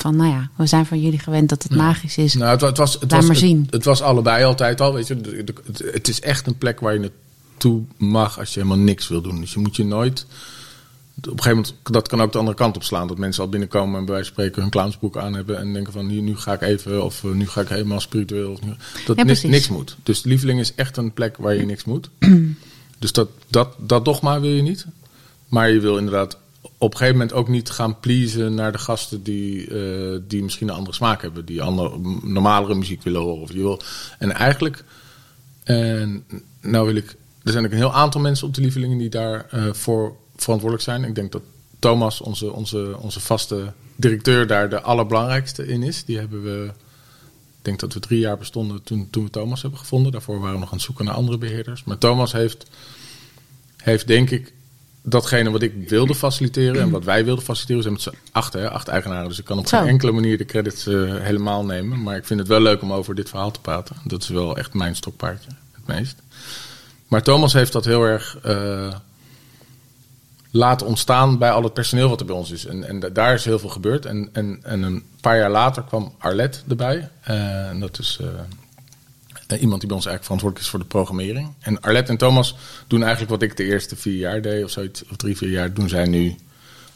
van, 0.00 0.16
nou 0.16 0.30
ja, 0.30 0.50
we 0.56 0.66
zijn 0.66 0.86
van 0.86 1.00
jullie 1.00 1.18
gewend 1.18 1.48
dat 1.48 1.62
het 1.62 1.74
magisch 1.74 2.16
is. 2.18 2.34
Nou, 2.34 2.50
het, 2.50 2.60
het 2.60 2.76
was, 2.76 2.92
het, 2.92 3.02
Laat 3.02 3.10
was, 3.10 3.20
maar 3.22 3.30
het, 3.36 3.44
zien. 3.44 3.66
het 3.70 3.84
was 3.84 4.02
allebei 4.02 4.44
altijd 4.44 4.80
al. 4.80 4.94
Weet 4.94 5.06
je, 5.06 5.16
het, 5.64 5.78
het 5.92 6.08
is 6.08 6.20
echt 6.20 6.46
een 6.46 6.58
plek 6.58 6.80
waar 6.80 6.92
je 6.92 7.10
naartoe 7.50 7.82
mag 7.96 8.38
als 8.38 8.54
je 8.54 8.60
helemaal 8.60 8.84
niks 8.84 9.08
wil 9.08 9.20
doen. 9.22 9.40
Dus 9.40 9.52
je 9.52 9.58
moet 9.60 9.76
je 9.76 9.84
nooit. 9.84 10.26
Op 11.16 11.26
een 11.26 11.42
gegeven 11.42 11.56
moment, 11.56 11.74
dat 11.82 12.08
kan 12.08 12.20
ook 12.20 12.32
de 12.32 12.38
andere 12.38 12.56
kant 12.56 12.76
op 12.76 12.82
slaan. 12.84 13.08
Dat 13.08 13.18
mensen 13.18 13.42
al 13.42 13.48
binnenkomen 13.48 13.98
en 13.98 14.04
bij 14.04 14.14
wijze 14.14 14.30
van 14.32 14.34
spreken 14.42 14.62
hun 14.62 14.70
clownsboek 14.70 15.16
aan 15.16 15.34
hebben. 15.34 15.58
En 15.58 15.72
denken 15.72 15.92
van 15.92 16.06
nu, 16.06 16.20
nu 16.20 16.36
ga 16.36 16.52
ik 16.52 16.60
even, 16.62 17.04
of 17.04 17.24
eh, 17.24 17.30
nu 17.30 17.48
ga 17.48 17.60
ik 17.60 17.68
helemaal 17.68 18.00
spiritueel. 18.00 18.50
Of 18.52 18.60
nu, 18.62 18.68
dat 19.06 19.16
Ja, 19.16 19.22
ni- 19.22 19.24
precies. 19.24 19.50
niks 19.50 19.68
moet. 19.68 19.96
Dus 20.02 20.22
lieveling 20.24 20.60
is 20.60 20.74
echt 20.74 20.96
een 20.96 21.12
plek 21.12 21.36
waar 21.36 21.54
je 21.54 21.64
niks 21.66 21.84
moet. 21.84 22.10
dus 22.98 23.12
dat, 23.12 23.28
dat, 23.48 23.74
dat 23.78 24.04
dogma 24.04 24.40
wil 24.40 24.50
je 24.50 24.62
niet. 24.62 24.86
Maar 25.48 25.70
je 25.70 25.80
wil 25.80 25.96
inderdaad 25.98 26.36
op 26.82 26.90
een 26.90 26.96
gegeven 26.96 27.18
moment 27.18 27.36
ook 27.36 27.48
niet 27.48 27.70
gaan 27.70 28.00
pleasen 28.00 28.54
naar 28.54 28.72
de 28.72 28.78
gasten 28.78 29.22
die, 29.22 29.66
eh, 29.66 30.18
die 30.28 30.42
misschien 30.42 30.68
een 30.68 30.74
andere 30.74 30.96
smaak 30.96 31.22
hebben. 31.22 31.44
Die 31.44 31.62
andere, 31.62 31.98
normalere 32.22 32.74
muziek 32.74 33.02
willen 33.02 33.20
horen. 33.20 33.42
Of 33.42 33.52
je 33.52 33.58
wil, 33.58 33.80
en 34.18 34.32
eigenlijk, 34.32 34.84
en 35.62 36.24
nou 36.60 36.86
wil 36.86 36.94
ik, 36.94 37.16
er 37.42 37.52
zijn 37.52 37.64
ook 37.64 37.70
een 37.70 37.76
heel 37.76 37.94
aantal 37.94 38.20
mensen 38.20 38.46
op 38.46 38.54
de 38.54 38.60
lievelingen 38.60 38.98
die 38.98 39.08
daarvoor 39.08 39.74
voor 39.74 40.16
verantwoordelijk 40.36 40.88
zijn. 40.88 41.04
Ik 41.04 41.14
denk 41.14 41.32
dat 41.32 41.42
Thomas, 41.78 42.20
onze, 42.20 42.52
onze, 42.52 42.96
onze 42.98 43.20
vaste 43.20 43.72
directeur, 43.96 44.46
daar 44.46 44.70
de 44.70 44.80
allerbelangrijkste 44.80 45.66
in 45.66 45.82
is. 45.82 46.04
Die 46.04 46.18
hebben 46.18 46.42
we, 46.42 46.66
ik 47.58 47.64
denk 47.64 47.80
dat 47.80 47.94
we 47.94 48.00
drie 48.00 48.18
jaar 48.18 48.38
bestonden 48.38 48.82
toen, 48.82 49.08
toen 49.10 49.24
we 49.24 49.30
Thomas 49.30 49.62
hebben 49.62 49.80
gevonden. 49.80 50.12
Daarvoor 50.12 50.38
waren 50.38 50.54
we 50.54 50.60
nog 50.60 50.70
aan 50.70 50.76
het 50.76 50.86
zoeken 50.86 51.04
naar 51.04 51.14
andere 51.14 51.38
beheerders. 51.38 51.84
Maar 51.84 51.98
Thomas 51.98 52.32
heeft, 52.32 52.66
heeft 53.76 54.06
denk 54.06 54.30
ik 54.30 54.52
datgene 55.02 55.50
wat 55.50 55.62
ik 55.62 55.88
wilde 55.88 56.14
faciliteren 56.14 56.80
en 56.82 56.90
wat 56.90 57.04
wij 57.04 57.24
wilden 57.24 57.44
faciliteren. 57.44 57.82
Zijn 57.82 57.94
met 57.94 58.02
z'n 58.02 58.14
acht, 58.32 58.52
hè, 58.52 58.70
acht 58.70 58.88
eigenaren. 58.88 59.28
Dus 59.28 59.38
ik 59.38 59.44
kan 59.44 59.58
op 59.58 59.66
Zo. 59.68 59.78
geen 59.78 59.86
enkele 59.88 60.12
manier 60.12 60.38
de 60.38 60.44
credits 60.44 60.86
eh, 60.86 60.94
helemaal 61.16 61.64
nemen. 61.64 62.02
Maar 62.02 62.16
ik 62.16 62.24
vind 62.24 62.40
het 62.40 62.48
wel 62.48 62.60
leuk 62.60 62.82
om 62.82 62.92
over 62.92 63.14
dit 63.14 63.28
verhaal 63.28 63.50
te 63.50 63.60
praten. 63.60 63.96
Dat 64.04 64.22
is 64.22 64.28
wel 64.28 64.56
echt 64.56 64.74
mijn 64.74 64.96
stokpaardje, 64.96 65.50
het 65.72 65.86
meest. 65.86 66.22
Maar 67.08 67.22
Thomas 67.22 67.52
heeft 67.52 67.72
dat 67.72 67.84
heel 67.84 68.02
erg 68.02 68.38
eh, 68.42 68.94
laten 70.50 70.86
ontstaan 70.86 71.38
bij 71.38 71.50
al 71.50 71.62
het 71.62 71.74
personeel 71.74 72.08
wat 72.08 72.20
er 72.20 72.26
bij 72.26 72.34
ons 72.36 72.50
is. 72.50 72.66
En, 72.66 72.84
en 72.88 73.00
da- 73.00 73.08
daar 73.08 73.34
is 73.34 73.44
heel 73.44 73.58
veel 73.58 73.68
gebeurd. 73.68 74.06
En, 74.06 74.28
en, 74.32 74.58
en 74.62 74.82
een 74.82 75.02
paar 75.20 75.36
jaar 75.38 75.50
later 75.50 75.82
kwam 75.82 76.14
Arlette 76.18 76.58
erbij. 76.68 77.08
Eh, 77.20 77.68
en 77.68 77.80
dat 77.80 77.98
is 77.98 78.18
iemand 79.58 79.80
die 79.80 79.88
bij 79.88 79.96
ons 79.96 80.06
eigenlijk 80.06 80.24
verantwoordelijk 80.24 80.64
is 80.64 80.70
voor 80.70 80.78
de 80.78 80.84
programmering. 80.84 81.52
En 81.58 81.80
Arlette 81.80 82.10
en 82.10 82.18
Thomas 82.18 82.56
doen 82.86 83.00
eigenlijk 83.00 83.30
wat 83.30 83.42
ik 83.42 83.56
de 83.56 83.64
eerste 83.64 83.96
vier 83.96 84.16
jaar 84.16 84.42
deed, 84.42 84.64
of 84.64 84.70
zoiets, 84.70 85.04
of 85.04 85.16
drie, 85.16 85.36
vier 85.36 85.50
jaar, 85.50 85.72
doen 85.72 85.88
zij 85.88 86.06
nu 86.06 86.34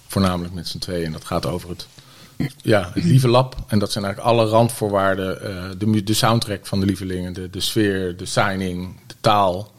voornamelijk 0.07 0.55
met 0.55 0.69
z'n 0.69 0.79
tweeën. 0.79 1.05
En 1.05 1.13
dat 1.13 1.25
gaat 1.25 1.47
over 1.47 1.69
het, 1.69 1.87
ja, 2.63 2.91
Lieve 2.95 3.29
Lab. 3.29 3.57
En 3.67 3.79
dat 3.79 3.93
zijn 3.93 4.05
eigenlijk 4.05 4.35
alle 4.35 4.51
randvoorwaarden, 4.51 5.43
eh, 5.43 5.71
de, 5.79 6.03
de 6.03 6.15
soundtrack 6.15 6.67
van 6.67 6.81
de 6.81 6.87
Lievelingen, 6.87 7.33
de, 7.33 7.51
de 7.51 7.61
sfeer, 7.61 8.17
de 8.17 8.27
signing, 8.27 9.01
de 9.07 9.15
taal, 9.21 9.73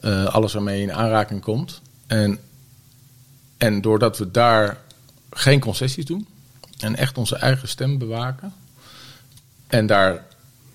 eh, 0.00 0.24
alles 0.24 0.52
waarmee 0.52 0.82
in 0.82 0.92
aanraking 0.92 1.40
komt. 1.40 1.80
En, 2.06 2.38
en 3.56 3.80
doordat 3.80 4.18
we 4.18 4.30
daar 4.30 4.78
geen 5.30 5.60
concessies 5.60 6.04
doen 6.04 6.26
en 6.78 6.96
echt 6.96 7.18
onze 7.18 7.36
eigen 7.36 7.68
stem 7.68 7.98
bewaken 7.98 8.52
en 9.66 9.86
daar 9.86 10.24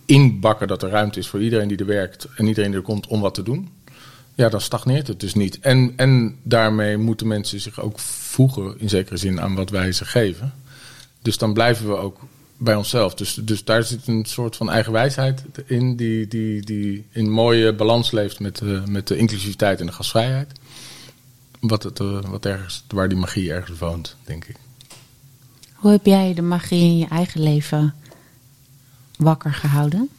inbakken 0.09 0.67
dat 0.67 0.83
er 0.83 0.89
ruimte 0.89 1.19
is 1.19 1.27
voor 1.27 1.41
iedereen 1.41 1.67
die 1.67 1.77
er 1.77 1.85
werkt 1.85 2.27
en 2.35 2.47
iedereen 2.47 2.69
die 2.69 2.79
er 2.79 2.85
komt 2.85 3.07
om 3.07 3.21
wat 3.21 3.33
te 3.33 3.43
doen, 3.43 3.69
ja, 4.35 4.49
dan 4.49 4.61
stagneert 4.61 5.07
het 5.07 5.19
dus 5.19 5.33
niet. 5.33 5.59
En, 5.59 5.93
en 5.95 6.39
daarmee 6.43 6.97
moeten 6.97 7.27
mensen 7.27 7.59
zich 7.59 7.81
ook 7.81 7.99
voegen 7.99 8.75
in 8.77 8.89
zekere 8.89 9.17
zin 9.17 9.41
aan 9.41 9.55
wat 9.55 9.69
wij 9.69 9.91
ze 9.91 10.05
geven. 10.05 10.53
Dus 11.21 11.37
dan 11.37 11.53
blijven 11.53 11.87
we 11.87 11.95
ook 11.95 12.19
bij 12.57 12.75
onszelf. 12.75 13.13
Dus, 13.13 13.33
dus 13.33 13.63
daar 13.63 13.83
zit 13.83 14.07
een 14.07 14.25
soort 14.25 14.55
van 14.55 14.69
eigen 14.69 14.91
wijsheid 14.91 15.43
in 15.65 15.95
die, 15.95 16.27
die, 16.27 16.61
die 16.61 17.05
in 17.11 17.29
mooie 17.29 17.73
balans 17.73 18.11
leeft 18.11 18.39
met, 18.39 18.61
eh, 18.61 18.85
met 18.85 19.07
de 19.07 19.17
inclusiviteit 19.17 19.79
en 19.79 19.85
de 19.85 19.91
gastvrijheid. 19.91 20.51
Wat, 21.59 21.83
het, 21.83 21.99
eh, 21.99 22.23
wat 22.23 22.45
ergens, 22.45 22.83
waar 22.87 23.09
die 23.09 23.17
magie 23.17 23.51
ergens 23.51 23.79
woont, 23.79 24.15
denk 24.25 24.45
ik. 24.45 24.55
Hoe 25.73 25.91
heb 25.91 26.05
jij 26.05 26.33
de 26.33 26.41
magie 26.41 26.83
in 26.83 26.97
je 26.97 27.07
eigen 27.07 27.41
leven 27.41 27.93
wakker 29.19 29.53
gehouden? 29.53 30.09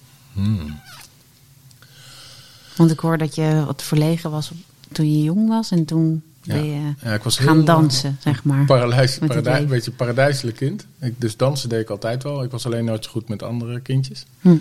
Want 2.76 2.90
ik 2.90 2.98
hoor 2.98 3.18
dat 3.18 3.34
je 3.34 3.62
wat 3.66 3.82
verlegen 3.82 4.30
was 4.30 4.50
op- 4.50 4.56
toen 4.92 5.12
je 5.12 5.22
jong 5.22 5.48
was 5.48 5.70
en 5.70 5.84
toen 5.84 6.22
Ja. 6.42 6.54
ben 6.54 6.64
je 6.64 6.92
Ja, 7.02 7.14
ik 7.14 7.22
was 7.22 7.36
gaan 7.38 7.64
dansen, 7.64 8.16
zeg 8.20 8.44
maar. 8.44 8.64
Paradijs, 8.64 9.20
een 9.20 9.66
beetje 9.66 9.90
paradijselijk 9.90 10.56
kind. 10.56 10.86
Ik, 10.98 11.20
dus 11.20 11.36
dansen 11.36 11.68
deed 11.68 11.80
ik 11.80 11.90
altijd 11.90 12.22
wel. 12.22 12.42
Ik 12.42 12.50
was 12.50 12.66
alleen 12.66 12.84
nooit 12.84 13.04
zo 13.04 13.10
goed 13.10 13.28
met 13.28 13.42
andere 13.42 13.80
kindjes. 13.80 14.24
Hm. 14.40 14.56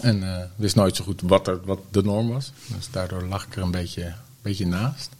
En 0.00 0.22
eh, 0.36 0.44
wist 0.56 0.76
nooit 0.76 0.96
zo 0.96 1.04
goed 1.04 1.20
wat, 1.24 1.48
er, 1.48 1.60
wat 1.64 1.78
de 1.90 2.02
norm 2.02 2.28
was. 2.28 2.52
Dus 2.66 2.88
daardoor 2.90 3.24
lag 3.26 3.46
ik 3.46 3.56
er 3.56 3.62
een 3.62 3.70
beetje, 3.70 4.14
beetje 4.42 4.66
naast, 4.66 5.10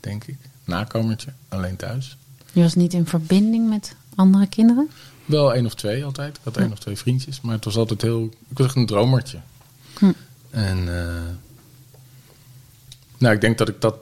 denk 0.00 0.24
ik. 0.24 0.36
Nakomertje, 0.64 1.32
alleen 1.48 1.76
thuis. 1.76 2.16
Je 2.52 2.62
was 2.62 2.74
niet 2.74 2.92
in 2.92 3.06
verbinding 3.06 3.68
met 3.68 3.94
andere 4.14 4.46
kinderen? 4.46 4.88
Wel 5.24 5.54
één 5.54 5.66
of 5.66 5.74
twee 5.74 6.04
altijd. 6.04 6.36
Ik 6.36 6.42
had 6.44 6.56
één 6.56 6.72
of 6.72 6.78
twee 6.78 6.96
vriendjes. 6.96 7.40
Maar 7.40 7.54
het 7.54 7.64
was 7.64 7.76
altijd 7.76 8.02
heel... 8.02 8.24
Ik 8.48 8.58
was 8.58 8.66
echt 8.66 8.76
een 8.76 8.86
dromertje. 8.86 9.38
Hm. 9.98 10.12
En... 10.50 10.98
eh, 10.98 11.22
nou, 13.18 13.34
ik 13.34 13.40
denk 13.40 13.58
dat 13.58 13.68
ik 13.68 13.80
dat... 13.80 13.96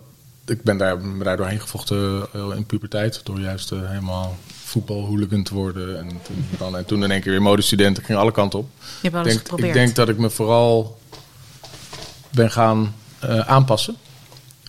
Ik 0.46 0.62
ben 0.62 0.76
daar, 0.76 0.98
ben 0.98 1.18
daar 1.18 1.36
doorheen 1.36 1.60
gevochten 1.60 2.26
eh, 2.32 2.56
in 2.56 2.66
puberteit. 2.66 3.20
Door 3.24 3.40
juist 3.40 3.72
eh, 3.72 3.88
helemaal 3.88 4.36
voetbalhooligan 4.46 5.42
te 5.42 5.54
worden. 5.54 5.98
En 5.98 6.08
toen, 6.08 6.44
dan, 6.58 6.76
en 6.76 6.84
toen 6.84 7.04
in 7.04 7.10
één 7.10 7.20
keer 7.20 7.32
weer 7.32 7.42
modestudent. 7.42 7.98
Ik 7.98 8.04
ging 8.04 8.18
alle 8.18 8.32
kanten 8.32 8.58
op. 8.58 8.68
Je 8.78 8.84
hebt 9.02 9.04
Ik 9.04 9.14
alles 9.14 9.26
denk, 9.26 9.38
geprobeerd. 9.40 9.68
ik 9.68 9.74
denk 9.74 9.94
dat 9.94 10.08
ik 10.08 10.18
me 10.18 10.30
vooral 10.30 11.00
ben 12.30 12.50
gaan 12.50 12.94
aanpassen. 13.46 13.96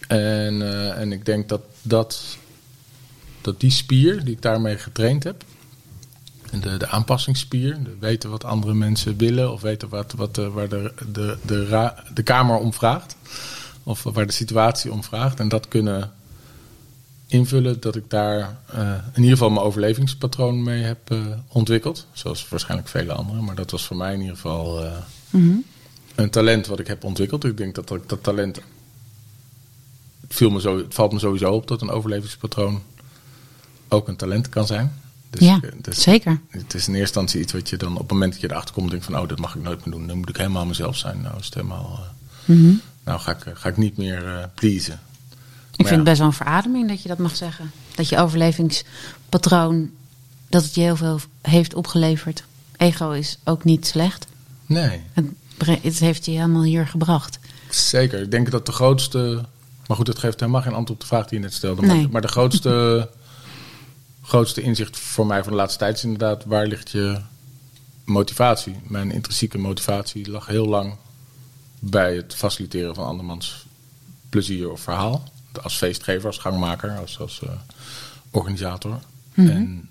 En, 0.08 0.62
en 0.98 1.12
ik 1.12 1.26
denk 1.26 1.50
dat, 1.50 1.62
dat, 1.82 2.38
dat 3.42 3.60
die 3.60 3.72
spier 3.72 4.24
die 4.24 4.34
ik 4.34 4.42
daarmee 4.42 4.78
getraind 4.78 5.24
heb, 5.24 5.44
de, 6.60 6.78
de 6.78 6.88
aanpassingsspier, 6.88 7.84
de 7.84 7.96
weten 8.00 8.30
wat 8.30 8.44
andere 8.44 8.74
mensen 8.74 9.18
willen 9.18 9.52
of 9.52 9.62
weten 9.62 9.90
wat, 9.90 10.12
wat, 10.12 10.36
de- 10.36 10.50
waar 10.50 10.70
de, 10.70 10.94
de, 11.12 11.38
de, 11.46 11.66
ra- 11.68 12.04
de 12.14 12.24
kamer 12.24 12.58
om 12.58 12.74
vraagt, 12.74 13.16
of 13.84 14.04
waar 14.04 14.26
de 14.28 14.32
situatie 14.34 14.92
om 14.92 15.04
vraagt, 15.04 15.40
en 15.40 15.48
dat 15.50 15.68
kunnen 15.68 16.12
invullen, 17.28 17.80
dat 17.80 17.96
ik 17.96 18.10
daar 18.10 18.58
eh, 18.66 18.80
in 19.14 19.22
ieder 19.22 19.32
geval 19.38 19.50
mijn 19.50 19.66
overlevingspatroon 19.66 20.64
mee 20.64 20.84
heb 20.84 21.12
eh, 21.12 21.18
ontwikkeld. 21.48 22.08
Zoals 22.12 22.50
waarschijnlijk 22.50 22.90
vele 22.90 23.14
anderen, 23.14 23.44
maar 23.44 23.56
dat 23.56 23.72
was 23.72 23.86
voor 23.86 23.98
mij 23.98 24.14
in 24.14 24.20
ieder 24.20 24.36
geval. 24.36 24.84
eh, 24.84 24.92
Mhm. 25.30 25.56
een 26.16 26.30
talent 26.30 26.68
wat 26.68 26.80
ik 26.80 26.88
heb 26.88 27.04
ontwikkeld. 27.04 27.44
Ik 27.44 27.58
denk 27.58 27.76
dat 27.76 27.88
dat, 27.88 28.10
dat 28.10 28.24
talent. 28.24 28.56
Het, 30.22 30.34
viel 30.34 30.50
me 30.50 30.62
zo, 30.62 30.78
het 30.78 30.94
valt 30.94 31.12
me 31.14 31.20
sowieso 31.20 31.52
op 31.54 31.68
dat 31.68 31.82
een 31.82 31.90
overlevingspatroon 31.90 32.82
ook 33.88 34.08
een 34.08 34.16
talent 34.16 34.50
kan 34.50 34.66
zijn. 34.68 35.02
Dus, 35.40 35.48
ja, 35.48 35.60
dus 35.82 36.02
zeker. 36.02 36.40
Het 36.50 36.74
is 36.74 36.88
in 36.88 36.94
eerste 36.94 37.00
instantie 37.00 37.42
iets 37.42 37.54
wat 37.54 37.70
je 37.70 37.78
dan 37.78 37.94
op 37.94 38.00
het 38.00 38.12
moment 38.12 38.32
dat 38.32 38.42
je 38.42 38.50
erachter 38.52 38.76
komt, 38.76 38.90
denkt 38.90 39.06
van 39.06 39.20
oh, 39.20 39.28
dat 39.28 39.40
mag 39.40 39.56
ik 39.56 39.62
nooit 39.62 39.86
meer 39.86 39.96
doen. 39.96 40.08
Dan 40.08 40.18
moet 40.18 40.30
ik 40.30 40.38
helemaal 40.38 40.66
mezelf 40.66 40.98
zijn. 40.98 41.22
Nou 41.22 41.38
is 41.40 41.46
het 41.46 41.54
helemaal. 41.54 42.00
eh, 42.00 42.12
Mhm. 42.46 42.74
nou 43.04 43.20
ga 43.20 43.32
ik, 43.32 43.46
eh, 43.46 43.54
ga 43.56 43.70
ik 43.70 43.78
niet 43.78 43.98
meer 43.98 44.28
eh 44.28 44.44
pleasen. 44.54 44.94
Ik 44.94 45.80
Maar 45.80 45.88
vind 45.88 45.90
ja. 45.90 45.96
het 45.96 46.04
best 46.04 46.18
wel 46.18 46.28
een 46.28 46.34
verademing 46.34 46.88
dat 46.90 47.02
je 47.02 47.08
dat 47.08 47.18
mag 47.18 47.36
zeggen. 47.36 47.72
Dat 47.96 48.10
je 48.10 48.18
overlevingspatroon, 48.18 49.92
dat 50.50 50.64
het 50.64 50.76
je 50.76 50.82
heel 50.82 50.96
veel 50.96 51.20
heeft 51.42 51.74
opgeleverd. 51.74 52.44
Ego 52.78 53.12
is 53.12 53.38
ook 53.44 53.64
niet 53.64 53.88
slecht. 53.88 54.26
Nee, 54.66 55.02
Het, 55.14 55.26
het 55.84 56.00
heeft 56.00 56.26
je 56.26 56.32
helemaal 56.32 56.64
hier 56.64 56.88
gebracht. 56.88 57.40
zeker. 57.70 58.22
Ik 58.22 58.32
denk 58.32 58.52
dat 58.52 58.66
de 58.66 58.72
grootste. 58.72 59.46
Maar 59.88 59.98
goed, 59.98 60.08
het 60.08 60.20
geeft 60.20 60.40
helemaal 60.40 60.62
geen 60.62 60.74
antwoord 60.74 60.90
op 60.92 61.00
de 61.00 61.06
vraag 61.16 61.28
die 61.28 61.38
je 61.40 61.44
net 61.46 61.54
stelde. 61.54 61.82
Maar, 61.82 62.10
maar 62.10 62.22
de 62.22 62.28
grootste, 62.28 62.70
grootste 64.24 64.62
inzicht 64.62 65.00
voor 65.00 65.26
mij 65.26 65.44
van 65.44 65.52
de 65.52 65.58
laatste 65.58 65.80
tijd 65.80 65.98
is 65.98 66.04
inderdaad 66.04 66.46
waar 66.46 66.68
ligt 66.68 66.92
je 66.92 67.20
motivatie. 68.04 68.76
Mijn 68.84 69.12
intrinsieke 69.12 69.58
motivatie 69.58 70.30
lag 70.30 70.46
heel 70.46 70.68
lang 70.68 70.96
bij 71.80 72.16
het 72.16 72.36
faciliteren 72.36 72.96
van 72.96 73.06
andermans 73.06 73.66
plezier 74.30 74.72
of 74.72 74.82
verhaal. 74.82 75.24
Als 75.62 75.78
feestgever, 75.78 76.28
als 76.28 76.38
gangmaker, 76.38 76.98
als, 76.98 77.20
als 77.20 77.42
eh, 77.42 77.50
organisator. 78.32 79.00
Mhm. 79.34 79.50
En 79.50 79.90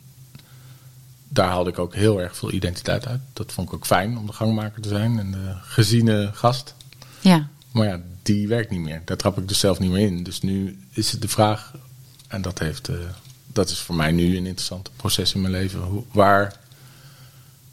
daar 1.29 1.49
haalde 1.49 1.71
ik 1.71 1.79
ook 1.79 1.95
heel 1.95 2.21
erg 2.21 2.37
veel 2.37 2.53
identiteit 2.53 3.07
uit. 3.07 3.21
Dat 3.33 3.53
vond 3.53 3.68
ik 3.68 3.75
ook 3.75 3.87
fijn 3.87 4.18
om 4.18 4.27
de 4.27 4.33
gangmaker 4.33 4.83
te 4.83 4.88
zijn 4.88 5.18
en 5.18 5.31
de 5.31 5.55
geziene 5.62 6.31
gast. 6.35 6.75
Ja, 7.21 7.49
Maar 7.71 7.87
ja, 7.87 8.01
die 8.23 8.49
werkt 8.49 8.71
niet 8.71 8.81
meer. 8.81 9.03
Daar 9.05 9.16
trap 9.16 9.38
ik 9.38 9.49
dus 9.49 9.59
zelf 9.59 9.79
niet 9.79 9.90
meer 9.90 10.07
in. 10.07 10.23
Dus 10.23 10.40
nu 10.40 10.79
is 10.90 11.12
het 11.12 11.23
de 11.23 11.29
vraag, 11.29 11.73
en 12.29 12.42
dat, 12.42 12.59
heeft, 12.59 12.88
eh, 12.88 12.97
dat 13.53 13.71
is 13.71 13.79
voor 13.79 13.95
mij 13.95 14.11
nu 14.11 14.37
een 14.37 14.47
interessant 14.47 14.91
proces 14.97 15.35
in 15.35 15.41
mijn 15.41 15.53
leven. 15.53 15.81
Hoe, 15.81 16.03
waar 16.12 16.57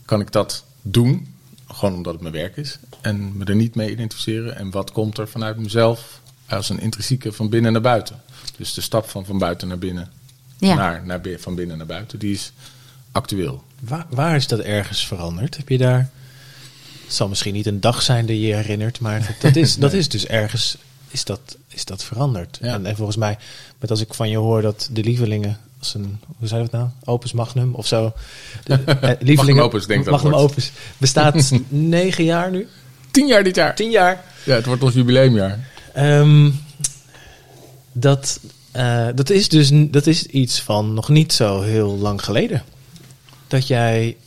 kan 0.06 0.22
ik 0.22 0.32
dat 0.32 0.64
doen? 0.82 1.34
Gewoon 1.68 1.96
omdat 1.96 2.14
het 2.14 2.22
mijn 2.22 2.34
werk 2.34 2.58
is. 2.58 2.78
En 3.02 3.38
me 3.38 3.46
er 3.46 3.56
niet 3.56 3.76
mee 3.76 3.92
identificeren. 3.92 4.56
En 4.56 4.72
wat 4.72 4.92
komt 4.92 5.18
er 5.18 5.28
vanuit 5.28 5.58
mezelf 5.58 6.22
als 6.48 6.70
een 6.70 6.80
intrinsieke 6.80 7.32
van 7.32 7.50
binnen 7.50 7.72
naar 7.72 7.82
buiten? 7.82 8.22
Dus 8.58 8.74
de 8.74 8.82
stap 8.82 9.10
van 9.10 9.26
van 9.26 9.38
buiten 9.38 9.68
naar 9.68 9.78
binnen. 9.78 10.12
Ja. 10.58 10.74
Naar, 10.76 11.06
naar, 11.06 11.22
van 11.38 11.56
binnen 11.56 11.78
naar 11.78 11.86
buiten. 11.86 12.20
Die 12.20 12.34
is 12.34 12.52
actueel. 13.12 13.64
Waar, 13.80 14.06
waar 14.10 14.36
is 14.36 14.48
dat 14.48 14.60
ergens 14.60 15.08
veranderd? 15.08 15.58
Heb 15.58 15.70
je 15.70 15.78
daar... 15.78 16.10
Het 17.06 17.18
zal 17.18 17.28
misschien 17.28 17.54
niet 17.54 17.66
een 17.66 17.80
dag 17.80 18.02
zijn 18.02 18.26
die 18.26 18.48
je 18.48 18.54
herinnert, 18.54 19.00
maar 19.00 19.20
dat, 19.20 19.36
dat 19.42 19.56
is, 19.56 19.76
dat 19.86 19.94
is 19.94 20.10
dus 20.10 20.26
ergens 20.26 20.78
is 21.12 21.24
dat, 21.24 21.58
is 21.68 21.86
dat 21.86 22.04
veranderd. 22.04 22.58
Ja. 22.62 22.74
En, 22.74 22.86
en 22.86 22.96
volgens 22.96 23.18
mij, 23.18 23.38
met 23.80 23.90
als 23.90 24.02
ik 24.02 24.14
van 24.14 24.30
je 24.30 24.38
hoor 24.38 24.62
dat 24.62 24.90
de 24.92 25.04
lievelingen 25.04 25.60
als 25.80 25.94
een, 25.94 26.20
hoe 26.38 26.48
zei 26.48 26.62
dat 26.62 26.72
nou? 26.72 26.88
Opus 27.04 27.32
Magnum 27.34 27.74
of 27.74 27.88
zo. 27.88 28.14
De, 28.64 28.74
eh, 28.84 29.12
lievelingen, 29.20 29.64
Opus, 29.64 29.86
denk 29.86 30.06
ik 30.06 30.10
Magnum. 30.12 30.34
Opus 30.34 30.72
bestaat 30.98 31.52
negen 31.68 32.24
jaar 32.24 32.52
nu. 32.52 32.68
Tien 33.12 33.28
jaar 33.28 33.44
dit 33.44 33.56
jaar. 33.56 33.76
Tien 33.76 33.90
jaar. 33.92 34.24
Ja, 34.46 34.56
het 34.56 34.66
wordt 34.66 34.84
ons 34.84 34.94
jubileumjaar. 34.94 35.68
Ehm, 35.94 36.50
dat, 37.92 38.40
eh, 38.72 39.08
dat 39.16 39.30
is 39.30 39.50
dus 39.50 39.70
dat 39.74 40.08
is 40.08 40.26
iets 40.26 40.62
van 40.62 40.94
nog 40.94 41.10
niet 41.10 41.34
zo 41.34 41.62
heel 41.62 41.98
lang 41.98 42.24
geleden. 42.24 42.64
Dat 43.48 43.68
jij 43.68 44.18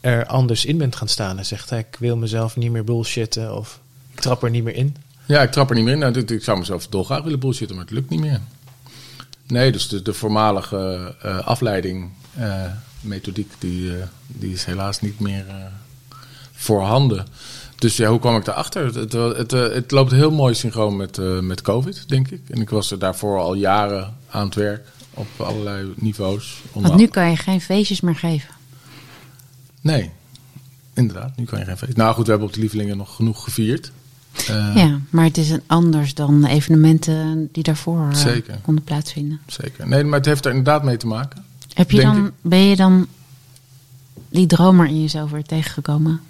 er 0.00 0.26
anders 0.26 0.64
in 0.64 0.78
bent 0.78 0.96
gaan 0.96 1.08
staan 1.08 1.38
en 1.38 1.46
zegt: 1.46 1.70
ik 1.70 1.96
wil 1.98 2.16
mezelf 2.16 2.56
niet 2.56 2.70
meer 2.70 2.84
bullshitten 2.84 3.56
of 3.56 3.80
ik 4.12 4.20
trap 4.20 4.42
er 4.42 4.50
niet 4.50 4.64
meer 4.64 4.74
in. 4.74 4.96
Ja, 5.26 5.42
ik 5.42 5.50
trap 5.50 5.68
er 5.70 5.74
niet 5.76 5.84
meer 5.84 5.92
in. 5.92 5.98
Nou, 5.98 6.18
ik- 6.18 6.30
ik 6.30 6.44
zou 6.44 6.58
mezelf 6.58 6.86
dolgraag 6.86 7.22
willen 7.22 7.38
bullshitten, 7.38 7.76
maar 7.76 7.84
het 7.84 7.94
lukt 7.94 8.10
niet 8.10 8.20
meer. 8.20 8.40
Nee, 9.50 9.72
dus 9.72 9.88
de, 9.88 10.02
de 10.02 10.14
voormalige 10.14 11.14
eh, 11.22 11.38
afleiding, 11.38 12.10
eh, 12.36 12.64
methodiek, 13.00 13.52
die, 13.58 13.96
eh, 13.96 14.02
die 14.26 14.52
is 14.52 14.64
helaas 14.64 15.00
niet 15.00 15.20
meer 15.20 15.44
voorhanden. 16.52 17.26
Dus 17.76 17.96
ja, 17.96 18.08
hoe 18.08 18.18
kwam 18.18 18.36
ik 18.36 18.44
daarachter? 18.44 18.84
Het, 18.84 19.12
het, 19.12 19.36
het, 19.36 19.50
het 19.50 19.90
loopt 19.90 20.10
heel 20.10 20.30
mooi 20.30 20.54
synchroon 20.54 20.96
met, 20.96 21.16
met 21.42 21.62
COVID, 21.62 22.08
denk 22.08 22.30
ik. 22.30 22.40
En 22.48 22.60
ik 22.60 22.70
was 22.70 22.90
er 22.90 22.98
daarvoor 22.98 23.38
al 23.38 23.54
jaren 23.54 24.16
aan 24.30 24.44
het 24.44 24.54
werk, 24.54 24.86
op 25.14 25.26
allerlei 25.36 25.92
niveaus. 25.96 26.62
want 26.72 26.94
nu 26.94 27.06
kan 27.06 27.30
je 27.30 27.36
geen 27.36 27.60
feestjes 27.60 28.00
meer 28.00 28.16
geven. 28.16 28.54
Nee, 29.80 30.10
inderdaad, 30.94 31.36
nu 31.36 31.44
kan 31.44 31.58
je 31.58 31.64
geen 31.64 31.78
feest. 31.78 31.96
Nou 31.96 32.14
goed, 32.14 32.24
we 32.24 32.30
hebben 32.30 32.48
op 32.48 32.54
de 32.54 32.60
lievelingen 32.60 32.96
nog 32.96 33.16
genoeg 33.16 33.44
gevierd. 33.44 33.92
Eh, 34.48 34.72
ja, 34.74 35.00
maar 35.10 35.24
het 35.24 35.36
is 35.38 35.50
een 35.50 35.62
anders 35.66 36.14
dan 36.14 36.44
evenementen 36.44 37.48
die 37.52 37.62
daarvoor 37.62 38.08
eh, 38.10 38.14
Zeker. 38.16 38.58
konden 38.62 38.84
plaatsvinden. 38.84 39.40
Zeker. 39.46 39.88
Nee, 39.88 40.04
maar 40.04 40.18
het 40.18 40.26
heeft 40.28 40.44
er 40.44 40.50
inderdaad 40.50 40.84
mee 40.84 40.96
te 40.96 41.06
maken. 41.06 41.44
Heb 41.74 41.90
je 41.90 42.00
dan, 42.00 42.26
ik. 42.26 42.32
ben 42.40 42.58
je 42.58 42.76
dan 42.76 43.06
die 44.28 44.46
dromer 44.46 44.86
in 44.86 45.00
jezelf 45.00 45.30
weer 45.30 45.44
tegengekomen? 45.44 46.20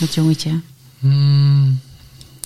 Dat 0.00 0.14
jongetje. 0.14 0.60
Hmm, 0.98 1.78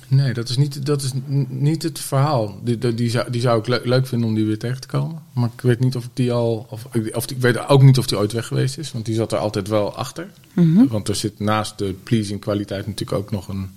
nee, 0.09 0.33
dat 0.35 0.49
is 0.49 0.57
niet, 0.57 0.87
dat 0.87 1.03
is 1.03 1.11
niet 1.49 1.83
het 1.83 1.99
verhaal. 1.99 2.61
Die, 2.65 2.79
die, 2.79 2.95
die 2.95 3.11
zou, 3.11 3.31
die 3.31 3.41
zou 3.41 3.59
ik 3.59 3.67
le- 3.67 3.81
leuk 3.85 4.07
vinden 4.07 4.29
om 4.29 4.35
die 4.35 4.45
weer 4.45 4.59
tegen 4.59 4.81
te 4.81 4.87
komen. 4.89 5.23
Maar 5.33 5.51
ik 5.57 5.61
weet 5.61 5.81
niet 5.81 5.97
of 5.97 6.05
ik 6.05 6.11
die 6.15 6.33
al. 6.33 6.67
Of, 6.71 6.87
of 7.13 7.31
ik 7.31 7.41
weet 7.41 7.69
ook 7.69 7.83
niet 7.83 7.99
of 7.99 8.07
die 8.07 8.19
ooit 8.19 8.33
weg 8.33 8.47
geweest 8.47 8.79
is. 8.79 8.93
Want 8.93 9.05
die 9.05 9.15
zat 9.15 9.33
er 9.33 9.39
altijd 9.39 9.69
wel 9.69 9.97
achter. 9.97 10.27
Mhm. 10.53 10.87
Want 10.87 11.09
er 11.09 11.15
zit 11.15 11.41
naast 11.41 11.79
de 11.79 11.95
pleasing 12.03 12.41
kwaliteit 12.41 12.87
natuurlijk 12.87 13.19
ook 13.19 13.31
nog 13.31 13.49
een 13.49 13.71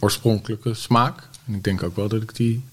oorspronkelijke 0.00 0.74
smaak. 0.74 1.28
En 1.46 1.54
ik 1.54 1.64
denk 1.64 1.82
ook 1.82 1.96
wel 1.96 2.08
dat 2.08 2.22
ik 2.22 2.36
die 2.36 2.64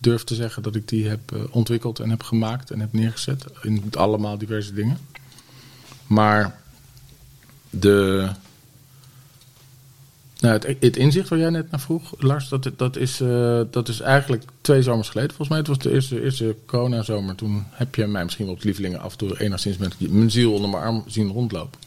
durf 0.00 0.24
te 0.24 0.34
zeggen 0.34 0.62
dat 0.62 0.74
ik 0.74 0.88
die 0.88 1.08
heb 1.08 1.32
eh, 1.32 1.40
ontwikkeld 1.50 1.98
en 1.98 2.10
heb 2.10 2.22
gemaakt 2.22 2.70
en 2.70 2.80
heb 2.80 2.92
neergezet. 2.92 3.44
In 3.62 3.84
allemaal 3.90 4.38
diverse 4.38 4.72
dingen. 4.72 4.98
Maar 6.06 6.60
de. 7.70 8.28
Nou, 10.40 10.60
het, 10.80 10.96
inzicht 10.96 11.28
waar 11.28 11.38
jij 11.38 11.50
net 11.50 11.70
naar 11.70 11.80
vroeg, 11.80 12.14
Lars, 12.18 12.48
dat, 12.48 12.70
dat, 12.76 12.96
is, 12.96 13.20
eh, 13.20 13.60
dat 13.70 13.88
is 13.88 14.00
eigenlijk 14.00 14.44
twee 14.60 14.82
zomers 14.82 15.08
geleden. 15.08 15.34
Volgens 15.34 15.48
mij 15.48 15.58
het 15.58 15.66
was 15.66 15.78
de 15.78 15.92
eerste, 15.92 16.22
eerste 16.22 16.56
coronazomer. 16.66 17.34
Toen 17.34 17.64
heb 17.70 17.94
je 17.94 18.06
mij 18.06 18.24
misschien 18.24 18.46
wel 18.46 18.54
op 18.54 18.62
lievelingen 18.62 19.00
af 19.00 19.12
en 19.12 19.18
toe 19.18 19.40
enigszins 19.40 19.76
met 19.76 20.10
mijn 20.10 20.30
ziel 20.30 20.52
onder 20.52 20.70
mijn 20.70 20.82
arm 20.82 21.04
zien 21.06 21.28
rondlopen. 21.28 21.78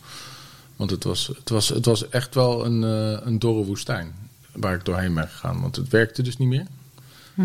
Want 0.76 0.90
het 0.90 1.04
was, 1.04 1.28
het 1.28 1.50
was, 1.50 1.70
het 1.70 1.86
was 1.86 2.10
echt 2.10 2.36
wel 2.36 2.66
een, 2.66 2.84
eh, 2.84 3.26
een 3.26 3.40
dorre 3.40 3.64
woestijn 3.64 4.14
waar 4.54 4.76
ik 4.76 4.86
doorheen 4.86 5.14
ben 5.14 5.28
gegaan. 5.28 5.62
Want 5.62 5.76
het 5.76 5.90
werkte 5.90 6.22
dus 6.22 6.38
niet 6.38 6.48
meer. 6.48 6.66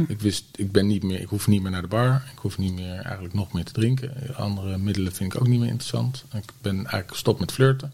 Ik 0.09 0.21
wist, 0.21 0.45
ik 0.55 0.73
ben 0.73 0.87
niet 0.87 1.03
meer, 1.03 1.21
ik 1.21 1.29
hoef 1.29 1.47
niet 1.47 1.63
meer 1.63 1.71
naar 1.71 1.83
de 1.83 1.89
bar. 1.89 2.23
Ik 2.33 2.39
hoef 2.39 2.59
niet 2.59 2.73
meer 2.73 2.95
eigenlijk 2.95 3.35
nog 3.35 3.53
meer 3.53 3.65
te 3.65 3.73
drinken. 3.73 4.13
Andere 4.37 4.79
middelen 4.79 5.13
vind 5.13 5.35
ik 5.35 5.41
ook 5.41 5.47
niet 5.47 5.59
meer 5.59 5.69
interessant. 5.69 6.25
Ik 6.33 6.53
ben 6.61 6.75
eigenlijk 6.77 7.11
gestopt 7.11 7.41
met 7.41 7.53
flirten. 7.53 7.93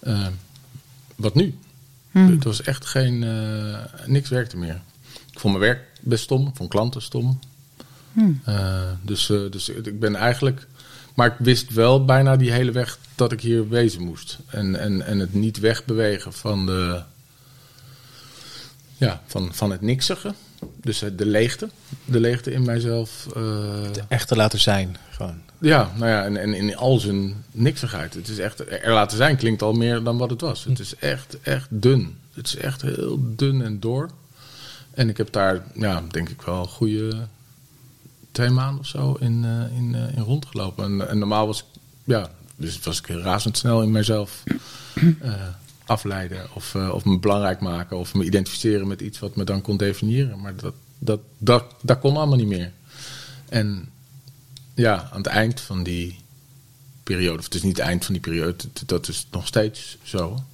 Eh, 0.00 0.26
wat 1.16 1.34
nu? 1.34 1.58
Hmm. 2.10 2.30
Het 2.30 2.44
was 2.44 2.62
echt 2.62 2.86
geen. 2.86 3.22
eh, 3.22 3.84
niks 4.06 4.28
werkte 4.28 4.56
meer. 4.56 4.80
Ik 5.32 5.38
vond 5.38 5.58
mijn 5.58 5.70
werk 5.72 5.86
best 6.00 6.22
stom, 6.24 6.46
ik 6.46 6.56
vond 6.56 6.70
klanten 6.70 7.02
stom. 7.02 7.38
Hmm. 8.12 8.40
Eh, 8.44 8.90
dus, 9.02 9.30
eh, 9.30 9.50
dus 9.50 9.68
ik 9.68 10.00
ben 10.00 10.14
eigenlijk. 10.14 10.66
Maar 11.14 11.26
ik 11.26 11.36
wist 11.38 11.74
wel 11.74 12.04
bijna 12.04 12.36
die 12.36 12.52
hele 12.52 12.70
weg 12.72 12.98
dat 13.14 13.32
ik 13.32 13.40
hier 13.40 13.68
wezen 13.68 14.02
moest. 14.02 14.38
En, 14.46 14.80
en, 14.80 15.06
en 15.06 15.18
het 15.18 15.34
niet 15.34 15.58
wegbewegen 15.58 16.32
van 16.32 16.66
de. 16.66 17.02
Ja, 18.98 19.20
van, 19.26 19.48
van 19.54 19.70
het 19.70 19.80
niksige. 19.80 20.34
Dus 20.80 21.02
eh, 21.02 21.10
de 21.16 21.26
leegte. 21.26 21.68
De 22.04 22.20
leegte 22.20 22.52
in 22.52 22.64
mijzelf. 22.64 23.26
eh, 23.36 23.90
Echt 24.08 24.28
te 24.28 24.36
laten 24.36 24.60
zijn. 24.60 24.96
Gewoon. 25.10 25.40
ja, 25.58 25.92
nou 25.96 26.10
ja, 26.10 26.24
en, 26.24 26.36
en 26.36 26.54
in 26.54 26.76
al 26.76 26.98
zijn 26.98 27.44
niksigheid. 27.50 28.14
Het 28.14 28.28
is 28.28 28.38
echt, 28.38 28.70
er 28.82 28.92
laten 28.92 29.16
zijn 29.16 29.36
klinkt 29.36 29.62
al 29.62 29.72
meer 29.72 30.02
dan 30.02 30.18
wat 30.18 30.30
het 30.30 30.40
was. 30.40 30.64
Het 30.64 30.78
is 30.78 30.94
echt, 30.96 31.36
echt 31.42 31.66
dun. 31.70 32.18
Het 32.34 32.46
is 32.46 32.56
echt 32.56 32.82
heel 32.82 33.18
dun 33.36 33.62
en 33.62 33.80
door. 33.80 34.10
En 34.90 35.08
ik 35.08 35.16
heb 35.16 35.32
daar, 35.32 35.62
ja, 35.74 36.02
denk 36.10 36.28
ik 36.28 36.42
wel 36.42 36.60
een 36.60 36.68
goede 36.68 37.26
twee 38.32 38.50
maanden 38.50 38.80
of 38.80 38.86
zo 38.86 39.16
in, 39.20 39.44
eh, 39.44 39.76
in, 39.76 39.94
eh, 39.94 40.16
in 40.16 40.22
rondgelopen. 40.22 40.84
En, 40.84 41.08
en 41.08 41.18
normaal 41.18 41.46
was 41.46 41.58
ik, 41.58 41.64
ja, 42.04 42.30
dus 42.56 42.78
was 42.80 42.98
ik 42.98 43.06
razendsnel 43.06 43.82
in 43.82 43.90
mezelf 43.90 44.42
eh, 45.20 45.32
afleiden. 45.88 46.46
Of, 46.54 46.74
eh, 46.74 46.90
of 46.90 47.04
me 47.04 47.18
belangrijk 47.18 47.60
maken. 47.60 47.98
Of 47.98 48.14
me 48.14 48.24
identificeren 48.24 48.88
met 48.88 49.00
iets 49.00 49.18
wat 49.18 49.36
me 49.36 49.44
dan 49.44 49.60
kon 49.60 49.76
definiëren. 49.76 50.40
Maar 50.40 50.56
dat, 50.56 50.74
dat, 51.38 51.64
dat, 51.78 51.98
kon 51.98 52.16
allemaal 52.16 52.36
niet 52.36 52.46
meer. 52.46 52.72
En 53.48 53.90
ja, 54.74 55.08
aan 55.10 55.18
het 55.18 55.26
eind 55.26 55.60
van 55.60 55.82
die 55.82 56.18
periode, 57.02 57.38
of 57.38 57.44
het 57.44 57.54
is 57.54 57.62
niet 57.62 57.76
het 57.76 57.86
eind 57.86 58.04
van 58.04 58.14
die 58.14 58.22
periode, 58.22 58.64
dat 58.86 59.08
is 59.08 59.26
nog 59.30 59.46
steeds 59.46 59.96
zo. 60.02 60.44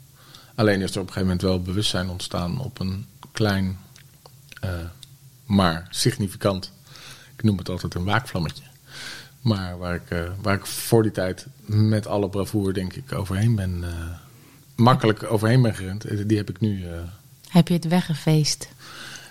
Alleen 0.54 0.80
is 0.80 0.94
er 0.94 1.00
op 1.00 1.06
een 1.06 1.12
gegeven 1.12 1.22
moment 1.22 1.42
wel 1.42 1.62
bewustzijn 1.62 2.08
ontstaan 2.08 2.60
op 2.60 2.80
een 2.80 3.06
klein, 3.32 3.78
eh, 4.60 4.70
maar 5.44 5.86
significant, 5.90 6.72
ik 7.36 7.42
noem 7.42 7.58
het 7.58 7.68
altijd 7.68 7.94
een 7.94 8.04
waakvlammetje. 8.04 8.62
Maar 9.40 9.78
waar 9.78 9.94
ik, 9.94 10.10
eh, 10.10 10.30
waar 10.40 10.54
ik 10.54 10.66
voor 10.66 11.02
die 11.02 11.12
tijd 11.12 11.46
met 11.66 12.06
alle 12.06 12.28
bravoure 12.28 12.72
denk 12.72 12.92
ik 12.92 13.12
overheen 13.12 13.54
ben, 13.54 13.84
eh, 13.84 14.23
makkelijk 14.74 15.22
overheen 15.32 15.62
ben 15.62 15.74
gerend, 15.74 16.04
eh, 16.04 16.18
die 16.26 16.36
heb 16.36 16.50
ik 16.50 16.60
nu. 16.60 16.84
eh, 16.84 16.90
Heb 17.48 17.68
je 17.68 17.74
het 17.74 17.88
weggefeest? 17.88 18.68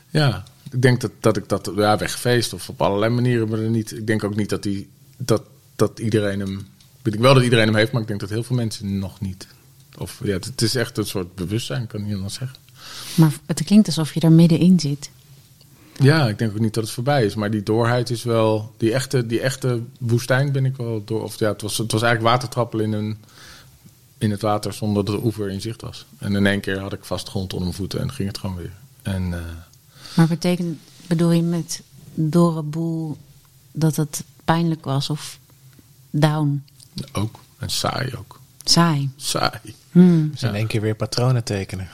Ja, 0.10 0.44
ik 0.72 0.82
denk 0.82 1.02
dat, 1.02 1.12
dat 1.20 1.38
ik 1.38 1.50
dat 1.50 1.72
ja, 1.76 1.98
weggefeest 1.98 2.54
of 2.54 2.70
op 2.70 2.82
allerlei 2.82 3.14
manieren, 3.14 3.50
maar 3.50 3.60
niet. 3.60 3.92
Ik 3.92 4.08
denk 4.08 4.24
ook 4.24 4.36
niet 4.36 4.50
dat, 4.50 4.64
die, 4.64 4.90
dat, 5.18 5.44
dat 5.76 6.00
iedereen 6.00 6.40
hem. 6.40 6.68
Weet 7.02 7.14
ik 7.14 7.20
wel 7.20 7.34
dat 7.34 7.44
iedereen 7.44 7.66
hem 7.66 7.76
heeft, 7.76 7.92
maar 7.92 8.02
ik 8.02 8.08
denk 8.08 8.20
dat 8.20 8.30
heel 8.30 8.44
veel 8.44 8.56
mensen 8.56 9.00
nog 9.00 9.20
niet. 9.22 9.48
Of 9.98 10.20
ja, 10.24 10.34
het 10.34 10.62
is 10.62 10.76
echt 10.76 10.98
een 10.98 11.06
soort 11.06 11.36
bewustzijn, 11.36 11.88
kan 11.88 12.00
ik 12.00 12.06
niet 12.06 12.16
anders 12.16 12.34
zeggen. 12.34 12.58
Maar 13.16 13.32
het 13.46 13.64
klinkt 13.64 13.88
alsof 13.88 14.14
je 14.14 14.20
er 14.20 14.32
middenin 14.32 14.80
zit. 14.80 15.10
Ja, 16.00 16.28
ik 16.28 16.38
denk 16.38 16.52
ook 16.52 16.60
niet 16.60 16.74
dat 16.74 16.84
het 16.84 16.94
voorbij 16.94 17.26
is. 17.26 17.36
Maar 17.36 17.52
die 17.52 17.64
doorheid 17.64 18.10
is 18.10 18.24
wel. 18.24 18.74
Die 18.78 18.94
echte, 18.94 19.26
die 19.26 19.40
echte 19.40 19.82
woestijn 20.00 20.52
ben 20.52 20.66
ik 20.66 20.76
wel 20.78 21.02
door. 21.06 21.24
Of 21.24 21.40
ja, 21.40 21.52
het 21.52 21.62
was, 21.62 21.78
het 21.78 21.92
was 21.92 22.02
eigenlijk 22.02 22.34
watertrappelen 22.34 22.86
in, 22.86 22.94
een, 22.94 23.18
in 24.24 24.32
het 24.32 24.42
water 24.42 24.74
zonder 24.74 25.06
dat 25.06 25.16
de 25.16 25.26
oever 25.26 25.50
in 25.50 25.62
zicht 25.62 25.82
was. 25.82 26.06
En 26.18 26.36
in 26.36 26.46
één 26.46 26.60
keer 26.60 26.80
had 26.80 26.94
ik 26.94 27.06
vast 27.06 27.30
grond 27.30 27.54
onder 27.54 27.68
mijn 27.68 27.78
voeten 27.78 28.00
en 28.00 28.12
ging 28.12 28.28
het 28.28 28.38
gewoon 28.38 28.56
weer. 28.56 28.72
En, 29.02 29.34
eh, 29.34 29.40
Maar 30.14 30.28
betekent, 30.28 30.80
bedoel 31.08 31.32
je 31.32 31.42
met 31.42 31.82
door 32.14 32.58
een 32.58 32.70
boel 32.70 33.18
dat 33.72 33.96
het 33.96 34.24
pijnlijk 34.46 34.86
was 34.86 35.10
of 35.10 35.40
down? 36.10 36.64
ook. 37.12 37.40
En 37.58 37.70
saai 37.70 38.16
ook. 38.18 38.40
Saai. 38.64 39.10
Saai. 39.16 39.76
Hmm. 39.92 40.30
Dus 40.32 40.44
in 40.44 40.56
één 40.56 40.68
keer 40.68 40.82
weer 40.82 40.96
patronen 40.96 41.44
tekenen. 41.44 41.90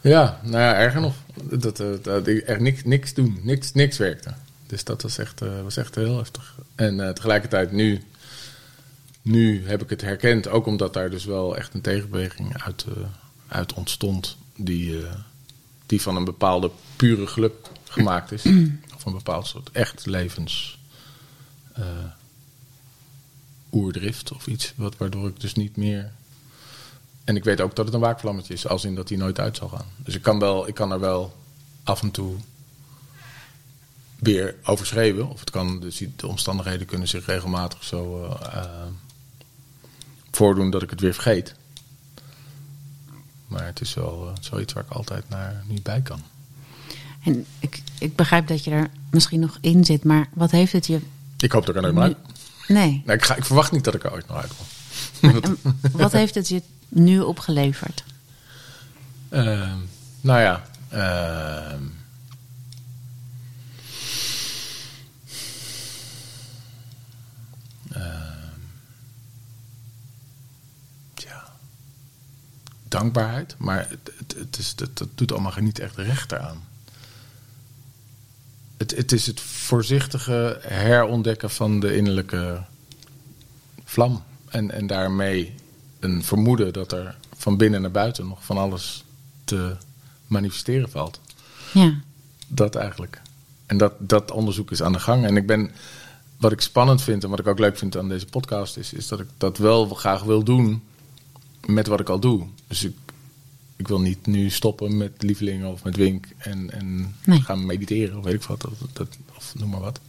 Ja, 0.00 0.40
nou 0.42 0.58
ja, 0.58 0.74
erger 0.74 1.00
nog. 1.00 1.14
Dat, 1.42 1.80
eh, 1.80 1.86
dat, 2.02 2.26
ik 2.26 2.42
echt 2.42 2.60
niks, 2.60 2.84
niks 2.84 3.14
doen. 3.14 3.40
Niks, 3.42 3.72
niks 3.72 3.96
werkte. 3.96 4.34
Dus 4.66 4.84
dat 4.84 5.02
was 5.02 5.18
echt, 5.18 5.42
eh, 5.42 5.62
was 5.62 5.76
echt 5.76 5.94
heel 5.94 6.16
heftig. 6.16 6.54
En 6.74 7.14
tegelijkertijd 7.14 7.72
nu, 7.72 8.02
nu 9.28 9.66
heb 9.66 9.82
ik 9.82 9.90
het 9.90 10.00
herkend. 10.00 10.48
Ook 10.48 10.66
omdat 10.66 10.92
daar 10.92 11.10
dus 11.10 11.24
wel 11.24 11.56
echt 11.56 11.74
een 11.74 11.80
tegenbeweging 11.80 12.62
uit, 12.62 12.84
eh, 12.88 13.02
uit 13.48 13.74
ontstond. 13.74 14.36
Die, 14.56 15.06
eh, 15.06 15.14
die 15.86 16.02
van 16.02 16.16
een 16.16 16.24
bepaalde 16.24 16.70
pure 16.96 17.26
geluk 17.26 17.54
gemaakt 17.84 18.32
is. 18.32 18.42
of 18.96 19.04
een 19.04 19.12
bepaald 19.12 19.46
soort 19.46 19.70
echt 19.70 20.06
levens 20.06 20.78
eh, 21.72 21.84
oerdrift 23.72 24.32
of 24.32 24.46
iets. 24.46 24.72
Wat, 24.76 24.96
waardoor 24.96 25.28
ik 25.28 25.40
dus 25.40 25.54
niet 25.54 25.76
meer 25.76 26.12
en 27.24 27.36
ik 27.36 27.44
weet 27.44 27.60
ook 27.60 27.76
dat 27.76 27.84
het 27.84 27.94
een 27.94 28.00
waakvlammetje 28.00 28.54
is, 28.54 28.66
als 28.66 28.84
in 28.84 28.94
dat 28.94 29.08
hij 29.08 29.18
nooit 29.18 29.38
uit 29.38 29.56
zal 29.56 29.68
gaan. 29.68 29.86
Dus 29.96 30.14
ik 30.14 30.22
kan, 30.22 30.38
wel, 30.38 30.68
ik 30.68 30.74
kan 30.74 30.92
er 30.92 31.00
wel 31.00 31.36
af 31.82 32.02
en 32.02 32.10
toe 32.10 32.34
weer 34.18 34.54
over 34.64 34.86
schreeuwen. 34.86 35.28
Of 35.28 35.40
het 35.40 35.50
kan, 35.50 35.80
dus 35.80 36.02
de 36.16 36.26
omstandigheden 36.26 36.86
kunnen 36.86 37.08
zich 37.08 37.26
regelmatig 37.26 37.84
zo 37.84 38.26
voordoen 40.38 40.70
dat 40.70 40.82
ik 40.82 40.90
het 40.90 41.00
weer 41.00 41.14
vergeet. 41.14 41.54
Maar 43.46 43.66
het 43.66 43.80
is 43.80 43.94
wel 43.94 44.28
eh, 44.28 44.32
zoiets 44.40 44.72
waar 44.72 44.84
ik 44.84 44.90
altijd 44.90 45.28
naar 45.28 45.62
niet 45.66 45.82
bij 45.82 46.00
kan. 46.00 46.22
En 47.24 47.46
ik, 47.58 47.82
ik 47.98 48.16
begrijp 48.16 48.46
dat 48.46 48.64
je 48.64 48.70
er 48.70 48.90
misschien 49.10 49.40
nog 49.40 49.58
in 49.60 49.84
zit, 49.84 50.04
maar 50.04 50.28
wat 50.32 50.50
heeft 50.50 50.72
het 50.72 50.86
je. 50.86 51.00
Ik 51.38 51.52
hoop 51.52 51.66
dat 51.66 51.76
ik 51.76 51.82
er 51.84 51.92
nooit 51.92 51.94
meer 51.94 52.02
uit 52.02 52.16
Nee. 52.68 53.02
nee, 53.06 53.16
ik, 53.16 53.24
ga, 53.24 53.36
ik 53.36 53.44
verwacht 53.44 53.72
niet 53.72 53.84
dat 53.84 53.94
ik 53.94 54.04
er 54.04 54.12
ooit 54.12 54.28
nog 54.28 54.36
uitkom. 54.36 55.56
Wat 55.92 56.12
heeft 56.12 56.34
het 56.34 56.48
je 56.48 56.62
nu 56.88 57.20
opgeleverd? 57.20 58.04
Ehm, 59.28 59.76
nou 60.20 60.40
ja. 60.40 60.64
ehm, 60.88 61.82
Dankbaarheid. 72.88 73.54
Maar 73.58 73.86
het, 73.88 74.12
het, 74.16 74.34
het 74.38 74.58
is, 74.58 74.74
dat, 74.74 74.98
dat 74.98 75.08
doet 75.14 75.32
allemaal 75.32 75.52
niet 75.60 75.78
echt 75.78 75.96
recht 75.96 76.34
aan. 76.34 76.66
Het, 78.76 78.96
het 78.96 79.12
is 79.12 79.26
het 79.26 79.40
voorzichtige 79.40 80.58
herontdekken 80.62 81.50
van 81.50 81.80
de 81.80 81.96
innerlijke 81.96 82.62
vlam. 83.84 84.22
En, 84.48 84.70
en 84.70 84.86
daarmee 84.86 85.54
een 86.00 86.24
vermoeden 86.24 86.72
dat 86.72 86.92
er 86.92 87.16
van 87.36 87.56
binnen 87.56 87.80
naar 87.80 87.90
buiten 87.90 88.28
nog 88.28 88.44
van 88.44 88.58
alles 88.58 89.04
te 89.44 89.76
manifesteren 90.26 90.90
valt. 90.90 91.20
Ja. 91.72 91.94
Dat 92.46 92.74
eigenlijk. 92.74 93.20
En 93.66 93.78
dat, 93.78 93.92
dat 93.98 94.30
onderzoek 94.30 94.70
is 94.70 94.82
aan 94.82 94.92
de 94.92 95.00
gang. 95.00 95.24
En 95.24 95.36
ik 95.36 95.46
ben, 95.46 95.70
wat 96.36 96.52
ik 96.52 96.60
spannend 96.60 97.02
vind 97.02 97.24
en 97.24 97.30
wat 97.30 97.38
ik 97.38 97.46
ook 97.46 97.58
leuk 97.58 97.78
vind 97.78 97.96
aan 97.96 98.08
deze 98.08 98.26
podcast, 98.26 98.76
is, 98.76 98.92
is 98.92 99.08
dat 99.08 99.20
ik 99.20 99.26
dat 99.36 99.58
wel 99.58 99.88
graag 99.88 100.22
wil 100.22 100.42
doen 100.44 100.82
met 101.74 101.86
wat 101.86 102.00
ik 102.00 102.08
al 102.08 102.18
doe. 102.20 102.46
Dus 102.66 102.84
ik, 102.84 102.96
ik 103.76 103.88
wil 103.88 104.00
niet 104.00 104.26
nu 104.26 104.50
stoppen 104.50 104.96
met 104.96 105.22
lievelingen 105.22 105.72
of 105.72 105.84
met 105.84 105.96
Wink 105.96 106.26
en, 106.38 106.70
en 106.70 107.14
Nee. 107.24 107.40
gaan 107.40 107.66
mediteren 107.66 108.18
of 108.18 108.24
weet 108.24 108.34
ik 108.34 108.42
wat, 108.42 108.66
of, 108.66 108.78
dat, 108.92 109.08
of 109.36 109.54
noem 109.58 109.68
maar 109.70 109.80
wat. 109.80 110.00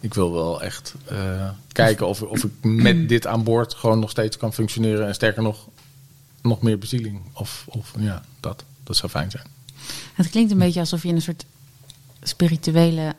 Ik 0.00 0.14
wil 0.14 0.32
wel 0.32 0.62
echt 0.62 0.94
eh, 1.04 1.50
kijken 1.72 2.06
of, 2.06 2.22
of 2.22 2.44
ik 2.44 2.50
met 2.60 3.08
dit 3.08 3.26
aan 3.26 3.44
boord 3.44 3.74
gewoon 3.74 3.98
nog 3.98 4.10
steeds 4.10 4.36
kan 4.36 4.52
functioneren. 4.52 5.06
En 5.06 5.14
sterker 5.14 5.42
nog, 5.42 5.68
nog 6.42 6.62
meer 6.62 6.78
bezieling. 6.78 7.20
Of, 7.32 7.64
of 7.68 7.94
ja, 7.98 8.24
dat. 8.40 8.64
Dat 8.84 8.96
zou 8.96 9.12
fijn 9.12 9.30
zijn. 9.30 9.46
Het 10.14 10.30
klinkt 10.30 10.50
een 10.52 10.58
beetje 10.58 10.80
alsof 10.80 11.02
je 11.02 11.08
in 11.08 11.14
een 11.14 11.22
soort 11.22 11.44
spirituele 12.22 13.14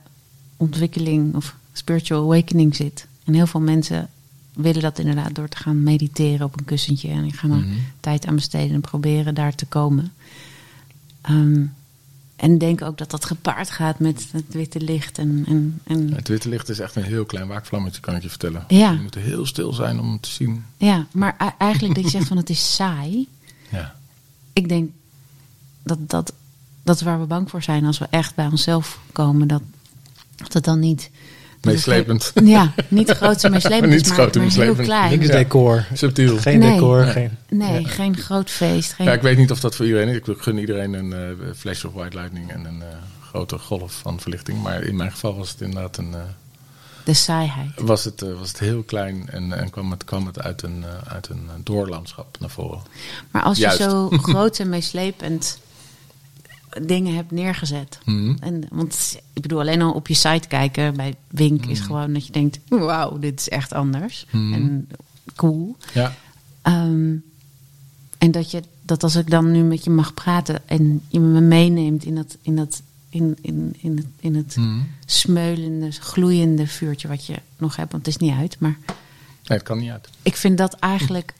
ontwikkeling 0.58 1.36
of 1.36 1.56
spiritual 1.74 2.22
awakening 2.24 2.76
zit. 2.76 3.08
En 3.24 3.34
heel 3.34 3.48
veel 3.48 3.60
mensen 3.60 4.10
willen 4.54 4.82
dat 4.82 5.00
inderdaad 5.00 5.36
door 5.36 5.48
te 5.50 5.58
gaan 5.58 5.84
mediteren 5.84 6.46
op 6.46 6.58
een 6.60 6.66
kussentje. 6.66 7.10
En 7.10 7.24
die 7.24 7.34
gaan 7.34 7.52
er 7.52 7.58
Mhm. 7.58 7.74
tijd 8.00 8.26
aan 8.26 8.36
besteden 8.36 8.74
en 8.76 8.82
proberen 8.82 9.36
daar 9.36 9.56
te 9.56 9.66
komen. 9.66 10.14
Ehm, 11.22 11.64
en 12.36 12.58
denk 12.58 12.82
ook 12.82 12.98
dat 12.98 13.12
dat 13.12 13.26
gepaard 13.26 13.70
gaat 13.70 14.00
met 14.00 14.28
het 14.32 14.44
witte 14.54 14.82
licht. 14.82 15.18
En, 15.18 15.44
en, 15.48 15.80
en 15.84 16.14
Het 16.14 16.28
witte 16.28 16.50
licht 16.50 16.70
is 16.70 16.80
echt 16.80 16.96
een 16.96 17.04
heel 17.04 17.26
klein 17.26 17.48
waakvlammetje, 17.48 18.02
kan 18.02 18.16
ik 18.16 18.22
je 18.22 18.30
vertellen. 18.30 18.64
Ja. 18.68 18.92
Je 18.92 19.02
moet 19.02 19.16
heel 19.16 19.46
stil 19.46 19.74
zijn 19.74 20.00
om 20.00 20.12
het 20.12 20.22
te 20.22 20.30
zien. 20.30 20.64
ja, 20.78 21.08
maar 21.12 21.56
eigenlijk 21.58 21.96
dat 21.96 22.04
je 22.04 22.10
zegt 22.10 22.28
van 22.28 22.38
het 22.38 22.50
is 22.50 22.76
saai. 22.76 23.28
Ja. 23.72 23.96
Ik 24.54 24.70
denk 24.70 24.90
dat, 25.84 26.10
dat 26.10 26.34
dat 26.84 26.96
is 26.96 27.02
waar 27.02 27.20
we 27.20 27.26
bang 27.26 27.50
voor 27.50 27.62
zijn 27.64 27.86
als 27.86 27.98
we 27.98 28.08
echt 28.10 28.36
bij 28.36 28.46
onszelf 28.48 29.00
komen. 29.12 29.48
Dat, 29.48 29.62
dat 30.36 30.54
het 30.54 30.64
dan 30.64 30.80
niet. 30.80 31.10
Meeslepend. 31.66 32.32
Ja, 32.44 32.74
niet 32.88 33.10
groot 33.10 33.44
en 33.44 33.52
meeslepend 33.52 33.92
Niet 33.92 34.06
maar, 34.08 34.14
groot 34.18 34.36
en 34.36 34.42
maar 34.42 34.50
heel 34.52 34.58
meeslepend. 34.60 34.88
klein. 34.88 35.12
Niks 35.12 35.26
Ja. 35.28 35.34
decor. 35.34 35.86
Subtiel. 35.94 36.38
Geen 36.38 36.60
Nee. 36.60 36.74
decor. 36.74 37.04
Nee. 37.04 37.12
Geen, 37.14 37.38
Nee, 37.50 37.82
Ja. 37.82 37.88
geen 37.88 38.18
groot 38.18 38.50
feest. 38.50 38.94
Geen... 38.94 39.06
Ja, 39.08 39.14
ik 39.14 39.22
weet 39.22 39.38
niet 39.38 39.52
of 39.52 39.60
dat 39.60 39.76
voor 39.76 39.86
iedereen 39.86 40.08
is. 40.08 40.16
Ik 40.16 40.24
gun 40.38 40.58
iedereen 40.58 40.94
een 40.94 41.14
eh, 41.14 41.46
flash 41.56 41.84
of 41.84 41.94
white 41.94 42.18
lightning 42.18 42.52
en 42.52 42.66
een 42.66 42.82
eh, 42.82 42.88
grote 43.30 43.58
golf 43.58 43.94
van 44.02 44.20
verlichting. 44.20 44.62
Maar 44.62 44.82
in 44.84 44.96
mijn 44.96 45.12
geval 45.12 45.38
was 45.38 45.50
het 45.50 45.62
inderdaad 45.62 45.98
een, 45.98 46.14
eh, 46.14 46.20
De 47.04 47.14
saaiheid. 47.14 47.70
was 47.82 48.04
het, 48.04 48.22
was 48.40 48.48
het 48.48 48.60
heel 48.60 48.84
klein 48.84 49.30
en, 49.32 49.54
en 49.60 49.70
kwam, 49.70 49.92
het, 49.92 50.04
kwam 50.04 50.26
het 50.26 50.42
uit 50.42 50.62
een, 50.62 50.84
uit 51.08 51.30
een 51.30 51.50
doorlandschap 51.64 52.38
naar 52.40 52.50
voren. 52.50 52.82
Maar 53.32 53.42
als 53.44 53.58
je 53.58 53.76
zo 53.80 54.10
groot 54.30 54.60
en 54.60 54.70
meeslepend 54.70 55.60
dingen 56.82 57.16
hebt 57.16 57.32
neergezet. 57.32 58.00
Mhm. 58.06 58.36
En, 58.40 58.64
want 58.72 59.20
ik 59.34 59.42
bedoel, 59.42 59.60
alleen 59.60 59.82
al 59.82 59.92
op 59.94 60.08
je 60.08 60.14
site 60.14 60.48
kijken 60.48 60.96
bij 60.96 61.16
Wink 61.28 61.66
is 61.66 61.80
gewoon 61.80 62.14
dat 62.14 62.26
je 62.26 62.32
denkt: 62.32 62.60
wauw, 62.68 63.20
dit 63.20 63.40
is 63.40 63.50
echt 63.50 63.74
anders. 63.74 64.26
Mhm. 64.32 64.54
En 64.54 64.88
cool. 65.36 65.76
Ja. 65.94 66.16
Ehm, 66.62 67.16
en 68.18 68.32
dat, 68.32 68.52
je, 68.52 68.64
dat 68.82 69.04
als 69.04 69.16
ik 69.16 69.30
dan 69.30 69.52
nu 69.52 69.62
met 69.64 69.84
je 69.84 69.90
mag 69.90 70.14
praten 70.14 70.70
en 70.70 71.02
je 71.08 71.20
me 71.20 71.42
meeneemt 71.42 72.04
in 72.06 72.16
dat, 72.16 72.38
in 72.42 72.56
dat 72.56 72.82
in, 73.10 73.38
in, 73.42 73.76
in 73.80 73.98
het, 73.98 74.06
in 74.20 74.36
het 74.36 74.56
Mhm. 74.56 74.80
smeulende, 75.06 75.92
gloeiende 75.92 76.68
vuurtje 76.68 77.08
wat 77.08 77.26
je 77.26 77.36
nog 77.58 77.76
hebt, 77.76 77.92
want 77.92 78.06
het 78.06 78.16
is 78.16 78.22
niet 78.22 78.38
uit. 78.38 78.60
Maar 78.60 78.78
Nee, 79.48 79.58
het 79.58 79.68
kan 79.68 79.78
niet 79.80 79.90
uit. 79.90 80.10
ik 80.22 80.36
vind 80.36 80.58
dat 80.58 80.74
eigenlijk 80.74 81.34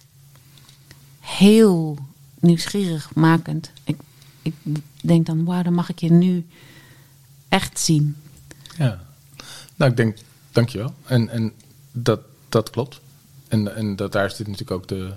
heel 1.20 1.98
nieuwsgierig 2.40 3.16
makend. 3.16 3.72
Ik, 3.84 3.98
ik 4.42 4.54
denk 5.08 5.26
dan, 5.26 5.46
wauw, 5.46 5.64
dan 5.64 5.74
mag 5.74 5.90
ik 5.90 6.00
je 6.00 6.12
nu 6.12 6.46
echt 7.50 7.80
zien. 7.80 8.16
Ja. 8.78 9.04
Nou, 9.76 9.92
ik 9.92 9.98
denk, 9.98 10.18
dankjewel. 10.52 10.94
En, 11.06 11.30
en 11.30 11.54
dat, 11.92 12.20
dat 12.50 12.70
klopt. 12.70 13.02
En, 13.48 13.76
en 13.76 13.96
dat, 13.96 14.12
daar 14.12 14.32
zit 14.32 14.48
natuurlijk 14.48 14.72
ook 14.72 14.88
de, 14.88 15.14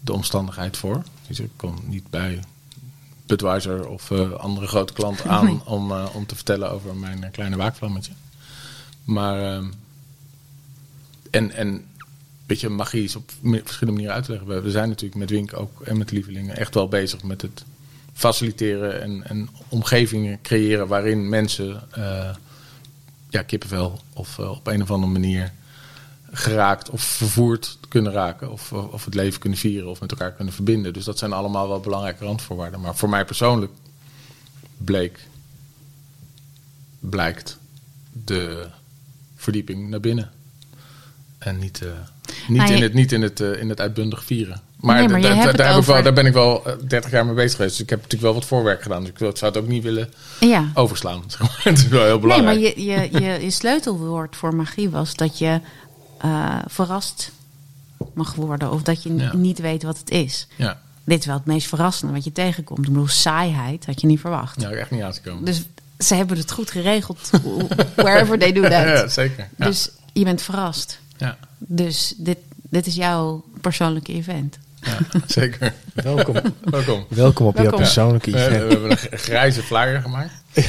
de 0.00 0.12
omstandigheid 0.12 0.76
voor. 0.76 1.02
Dus 1.26 1.40
ik 1.40 1.50
kom 1.56 1.78
niet 1.84 2.10
bij 2.10 2.40
Budweiser 3.26 3.88
of 3.88 4.10
eh, 4.10 4.32
andere 4.32 4.66
grote 4.66 4.92
klanten 4.92 5.30
aan 5.36 5.44
Nee. 5.44 5.60
om, 5.64 5.90
eh, 5.90 6.06
om 6.14 6.26
te 6.26 6.34
vertellen 6.34 6.70
over 6.70 6.94
mijn 6.94 7.24
eh, 7.24 7.30
kleine 7.30 7.56
waakvlammetje. 7.56 8.12
Maar, 9.04 9.54
ehm, 9.54 9.70
en, 11.30 11.50
en 11.50 11.84
weet 12.46 12.60
je, 12.60 12.68
magie 12.68 13.04
is 13.04 13.16
op 13.16 13.32
verschillende 13.42 13.92
manieren 13.92 14.14
uit 14.14 14.24
te 14.24 14.30
leggen. 14.30 14.48
We, 14.48 14.60
we 14.60 14.70
zijn 14.70 14.88
natuurlijk 14.88 15.20
met 15.20 15.30
Wink 15.30 15.56
ook 15.56 15.80
en 15.80 15.98
met 15.98 16.10
lievelingen 16.10 16.56
echt 16.56 16.74
wel 16.74 16.88
bezig 16.88 17.22
met 17.22 17.42
het 17.42 17.64
faciliteren 18.20 19.02
en, 19.02 19.28
en 19.28 19.48
omgevingen 19.68 20.38
creëren 20.42 20.88
waarin 20.88 21.28
mensen 21.28 21.82
eh, 21.90 22.34
ja, 23.28 23.42
kippenvel 23.42 24.00
of 24.12 24.38
eh, 24.38 24.50
op 24.50 24.66
een 24.66 24.82
of 24.82 24.90
andere 24.90 25.12
manier 25.12 25.52
geraakt 26.32 26.90
of 26.90 27.02
vervoerd 27.02 27.78
kunnen 27.88 28.12
raken. 28.12 28.52
Of, 28.52 28.72
of 28.72 29.04
het 29.04 29.14
leven 29.14 29.40
kunnen 29.40 29.58
vieren 29.58 29.90
of 29.90 30.00
met 30.00 30.10
elkaar 30.10 30.32
kunnen 30.32 30.54
verbinden. 30.54 30.92
Dus 30.92 31.04
dat 31.04 31.18
zijn 31.18 31.32
allemaal 31.32 31.68
wel 31.68 31.80
belangrijke 31.80 32.24
randvoorwaarden. 32.24 32.80
Maar 32.80 32.96
voor 32.96 33.08
mij 33.08 33.24
persoonlijk 33.24 33.72
bleek, 34.76 35.26
blijkt 36.98 37.58
de 38.24 38.66
verdieping 39.36 39.88
naar 39.88 40.00
binnen. 40.00 40.30
En 41.38 41.58
niet, 41.58 41.82
eh, 41.82 41.88
niet, 42.48 42.68
je- 42.68 42.74
in, 42.74 42.82
het, 42.82 42.94
niet 42.94 43.12
in, 43.12 43.22
het, 43.22 43.40
eh, 43.40 43.60
in 43.60 43.68
het 43.68 43.80
uitbundig 43.80 44.24
vieren. 44.24 44.60
Maar, 44.80 44.96
Nee, 44.96 45.08
maar 45.08 45.20
daar, 45.56 45.84
wel, 45.84 46.02
daar 46.02 46.12
ben 46.12 46.26
ik 46.26 46.32
wel 46.32 46.66
eh, 46.66 46.72
30 46.88 47.10
jaar 47.10 47.26
mee 47.26 47.34
bezig 47.34 47.56
geweest. 47.56 47.72
Dus 47.72 47.82
ik 47.84 47.90
heb 47.90 47.98
natuurlijk 47.98 48.24
wel 48.32 48.34
wat 48.40 48.44
voorwerk 48.48 48.82
gedaan. 48.82 49.00
Dus 49.00 49.10
ik 49.10 49.18
zou 49.18 49.52
het 49.52 49.56
ook 49.56 49.68
niet 49.68 49.82
willen 49.82 50.12
Ja. 50.40 50.70
overslaan. 50.74 51.22
het 51.62 51.78
is 51.78 51.88
wel 51.88 52.00
heel 52.02 52.10
Nee, 52.10 52.18
belangrijk. 52.20 52.60
maar 52.60 52.68
je, 52.68 52.84
je, 52.84 53.20
je, 53.20 53.44
je 53.44 53.50
sleutelwoord 53.50 54.36
voor 54.36 54.54
magie 54.54 54.90
was 54.90 55.14
dat 55.14 55.38
je 55.38 55.60
eh, 56.18 56.56
verrast 56.66 57.30
mag 58.14 58.34
worden. 58.34 58.72
Of 58.72 58.82
dat 58.82 59.02
je 59.02 59.14
Ja. 59.16 59.36
niet 59.36 59.58
weet 59.58 59.82
wat 59.82 59.98
het 59.98 60.10
is. 60.10 60.46
Ja, 60.56 60.80
Dit 61.04 61.18
is 61.20 61.26
wel 61.26 61.34
het 61.36 61.44
meest 61.46 61.66
verrassende 61.68 62.12
wat 62.14 62.24
je 62.24 62.32
tegenkomt. 62.32 62.78
Ik 62.86 62.92
bedoel, 62.92 63.08
saaiheid 63.08 63.86
had 63.86 64.00
je 64.00 64.06
niet 64.06 64.20
verwacht. 64.20 64.60
ja, 64.60 64.70
echt 64.70 64.90
niet 64.90 65.02
aan 65.02 65.12
te 65.12 65.20
komen. 65.20 65.44
Dus 65.44 65.62
ze 65.98 66.14
hebben 66.14 66.36
het 66.38 66.50
goed 66.52 66.70
geregeld. 66.70 67.30
wherever 67.96 68.38
they 68.38 68.52
do 68.52 68.60
that. 68.60 68.70
ja, 68.96 69.08
zeker. 69.08 69.48
Dus 69.56 69.90
je 70.12 70.24
bent 70.24 70.42
verrast. 70.42 70.98
ja, 71.16 71.36
Dus 71.58 72.14
dit, 72.16 72.38
dit 72.70 72.86
is 72.86 72.94
jouw 72.94 73.44
persoonlijke 73.60 74.12
event. 74.12 74.58
Ja, 74.82 74.98
zeker. 75.26 75.72
Welkom. 75.94 76.34
Welkom. 76.64 77.04
Welkom 77.08 77.46
op 77.46 77.56
jouw 77.58 77.70
persoonlijke 77.70 78.32
Eh, 78.36 78.44
event. 78.46 78.62
we 78.62 78.68
hebben 78.72 78.90
een 78.90 79.18
grijze 79.18 79.62
flyer 79.62 80.00
gemaakt. 80.00 80.30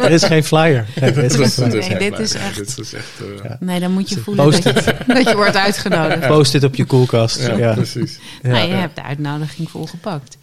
Er 0.00 0.10
is 0.10 0.24
geen 0.24 0.44
flyer. 0.44 0.86
Nee, 1.00 1.10
is 1.10 1.32
geen 1.34 1.42
Dat 1.42 1.52
flyer. 1.52 1.88
Nee, 1.98 2.10
dit 2.10 2.18
is 2.18 2.34
echt- 2.34 2.56
Dit 2.56 2.78
is 2.78 2.92
echt 2.92 3.06
eh, 3.44 3.50
Nee, 3.60 3.80
dan 3.80 3.92
moet 3.92 4.08
je 4.08 4.18
voelen 4.18 4.50
dat 4.50 4.62
je, 4.62 4.72
dat 5.14 5.28
je 5.28 5.34
wordt 5.36 5.56
uitgenodigd. 5.56 6.26
Post 6.26 6.52
dit 6.52 6.64
op 6.64 6.74
je 6.74 6.84
koelkast. 6.84 7.40
ja, 7.46 7.56
Ja. 7.56 7.72
precies. 7.74 8.18
Ja. 8.42 8.48
nou, 8.50 8.68
je 8.68 8.74
hebt 8.74 8.96
de 8.96 9.02
uitnodiging 9.02 9.70
volgepakt. 9.70 10.36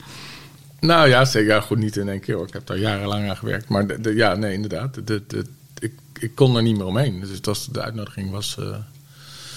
Nou 0.79 1.10
ja, 1.10 1.25
zeker. 1.25 1.47
Ja, 1.53 1.62
goed, 1.62 1.77
niet 1.77 1.95
in 1.97 2.10
één 2.10 2.19
keer 2.19 2.36
hoor. 2.36 2.47
Ik 2.47 2.53
heb 2.53 2.67
daar 2.67 2.77
jarenlang 2.77 3.29
aan 3.29 3.38
gewerkt. 3.38 3.69
Maar 3.69 3.88
de, 3.88 4.01
de- 4.01 4.15
ja, 4.15 4.36
nee, 4.36 4.53
inderdaad. 4.53 4.93
De, 5.08 5.23
de, 5.27 5.45
ik, 5.79 5.93
ik 6.19 6.36
kon 6.36 6.56
er 6.56 6.62
niet 6.62 6.77
meer 6.77 6.86
omheen. 6.86 7.19
Dus 7.19 7.29
het 7.29 7.45
was, 7.45 7.67
de 7.71 7.82
uitnodiging 7.82 8.32
was... 8.32 8.56
eh, 8.60 8.65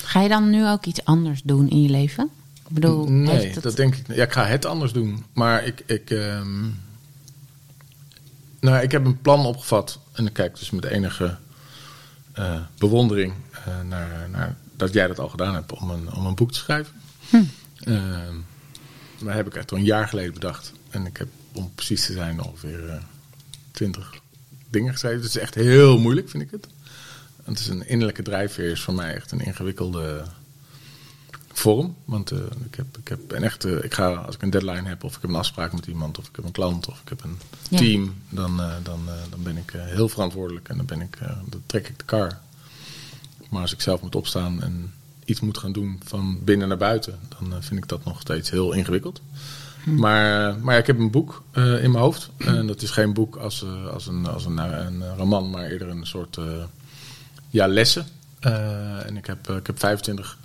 Ga 0.06 0.20
je 0.20 0.28
dan 0.28 0.50
nu 0.50 0.68
ook 0.68 0.84
iets 0.86 1.04
anders 1.04 1.40
doen 1.44 1.68
in 1.68 1.82
je 1.82 1.88
leven? 1.88 2.30
Ik 2.68 2.74
bedoel, 2.74 3.08
nee, 3.10 3.46
het- 3.52 3.62
dat 3.62 3.76
denk 3.76 3.94
ik 3.94 4.08
niet. 4.08 4.16
Ja, 4.16 4.24
ik 4.24 4.32
ga 4.32 4.44
het 4.44 4.64
anders 4.64 4.92
doen. 4.92 5.24
Maar 5.32 5.64
ik... 5.64 5.82
ik 5.86 6.10
ehm, 6.10 6.64
nou, 8.60 8.82
ik 8.82 8.92
heb 8.92 9.04
een 9.04 9.20
plan 9.20 9.46
opgevat. 9.46 9.98
En 10.12 10.26
ik 10.26 10.32
kijk 10.32 10.58
dus 10.58 10.70
met 10.70 10.84
enige 10.84 11.36
eh, 12.32 12.60
bewondering 12.78 13.32
eh, 13.52 13.80
naar, 13.88 14.28
naar 14.30 14.56
dat 14.76 14.92
jij 14.92 15.06
dat 15.06 15.18
al 15.18 15.28
gedaan 15.28 15.54
hebt 15.54 15.72
om 15.72 15.90
een, 15.90 16.12
om 16.14 16.26
een 16.26 16.34
boek 16.34 16.52
te 16.52 16.58
schrijven. 16.58 16.94
Hm. 17.28 17.36
Ehm, 17.80 18.34
dat 19.18 19.34
heb 19.34 19.46
ik 19.46 19.54
echt 19.54 19.72
al 19.72 19.78
een 19.78 19.84
jaar 19.84 20.08
geleden 20.08 20.32
bedacht. 20.32 20.72
En 20.90 21.06
ik 21.06 21.16
heb, 21.16 21.28
om 21.52 21.72
precies 21.74 22.06
te 22.06 22.12
zijn, 22.12 22.42
ongeveer 22.42 22.88
eh, 22.88 22.96
twintig 23.70 24.14
dingen 24.70 24.92
geschreven. 24.92 25.18
Het 25.20 25.28
is 25.28 25.36
echt 25.38 25.54
heel 25.54 25.98
moeilijk, 25.98 26.30
vind 26.30 26.42
ik 26.42 26.50
het. 26.50 26.66
Het 27.46 27.58
is 27.58 27.68
een 27.68 27.88
innerlijke 27.88 28.22
drijfveer, 28.22 28.70
is 28.70 28.80
voor 28.82 28.94
mij 28.94 29.14
echt 29.14 29.32
een 29.32 29.40
ingewikkelde 29.40 30.22
vorm. 31.52 31.94
Want 32.04 32.30
eh, 32.30 32.38
ik 32.66 32.74
heb, 32.74 32.98
ik 32.98 33.08
heb 33.08 33.32
een 33.32 33.42
echte, 33.42 33.80
ik 33.82 33.94
ga 33.94 34.14
als 34.14 34.34
ik 34.34 34.42
een 34.42 34.50
deadline 34.50 34.88
heb, 34.88 35.04
of 35.04 35.16
ik 35.16 35.20
heb 35.22 35.30
een 35.30 35.36
afspraak 35.36 35.72
met 35.72 35.86
iemand, 35.86 36.18
of 36.18 36.28
ik 36.28 36.36
heb 36.36 36.44
een 36.44 36.52
klant, 36.52 36.86
of 36.88 37.00
ik 37.00 37.08
heb 37.08 37.24
een 37.24 37.38
Ja. 37.70 37.78
team, 37.78 38.14
dan, 38.28 38.60
eh, 38.60 38.74
dan, 38.82 39.00
eh, 39.08 39.14
dan 39.30 39.42
ben 39.42 39.56
ik 39.56 39.72
eh, 39.72 39.84
heel 39.84 40.08
verantwoordelijk 40.08 40.68
en 40.68 40.76
dan 40.76 40.86
ben 40.86 41.00
ik, 41.00 41.16
eh, 41.20 41.26
dan 41.48 41.62
trek 41.66 41.88
ik 41.88 41.98
de 41.98 42.04
kar. 42.04 42.38
Maar 43.50 43.60
als 43.62 43.72
ik 43.72 43.80
zelf 43.80 44.00
moet 44.02 44.14
opstaan 44.16 44.62
en 44.62 44.92
iets 45.24 45.40
moet 45.40 45.58
gaan 45.58 45.72
doen 45.72 46.00
van 46.04 46.38
binnen 46.44 46.68
naar 46.68 46.76
buiten, 46.76 47.18
dan 47.38 47.52
eh, 47.52 47.58
vind 47.60 47.82
ik 47.82 47.88
dat 47.88 48.04
nog 48.04 48.20
steeds 48.20 48.50
heel 48.50 48.72
ingewikkeld. 48.72 49.20
Maar, 49.84 50.48
eh, 50.50 50.56
maar 50.62 50.74
ja, 50.74 50.80
ik 50.80 50.86
heb 50.86 50.98
een 50.98 51.10
boek 51.10 51.42
eh, 51.50 51.64
in 51.82 51.90
mijn 51.90 52.02
hoofd. 52.04 52.30
En 52.38 52.66
dat 52.66 52.82
is 52.82 52.90
geen 52.90 53.12
boek 53.12 53.36
als, 53.36 53.62
eh, 53.62 53.86
als, 53.86 54.06
een, 54.06 54.26
als 54.26 54.44
een, 54.44 54.58
een 54.58 55.16
roman, 55.16 55.50
maar 55.50 55.64
eerder 55.64 55.88
een 55.88 56.06
soort 56.06 56.36
eh, 56.36 56.44
ja, 57.48 57.66
lessen. 57.66 58.06
Eh, 58.40 59.06
en 59.06 59.16
ik 59.16 59.26
heb, 59.26 59.48
eh, 59.48 59.56
ik 59.56 59.66
heb 59.66 59.78
25 59.78 60.38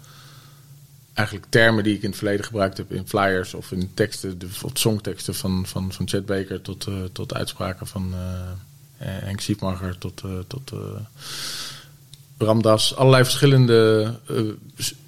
eigenlijk 1.14 1.48
termen 1.50 1.84
die 1.84 1.96
ik 1.96 2.02
in 2.02 2.10
het 2.10 2.18
verleden 2.18 2.46
gebruikt 2.46 2.78
heb 2.78 2.92
in 2.92 3.08
flyers 3.08 3.54
of 3.54 3.72
in 3.72 3.92
teksten, 3.94 4.40
de, 4.40 4.48
songteksten 4.74 5.36
van, 5.36 5.66
van, 5.66 5.92
van 5.92 6.08
Chet 6.08 6.26
Baker 6.26 6.62
tot, 6.62 6.88
eh, 6.88 6.94
tot 7.12 7.34
uitspraken 7.34 7.88
van 7.88 8.14
eh, 8.14 9.08
Henk 9.08 9.40
Schiefmacher 9.40 9.98
tot, 9.98 10.22
eh, 10.24 10.30
tot 10.48 10.72
Ramdas. 12.38 12.96
Allerlei 12.96 13.24
verschillende 13.24 14.14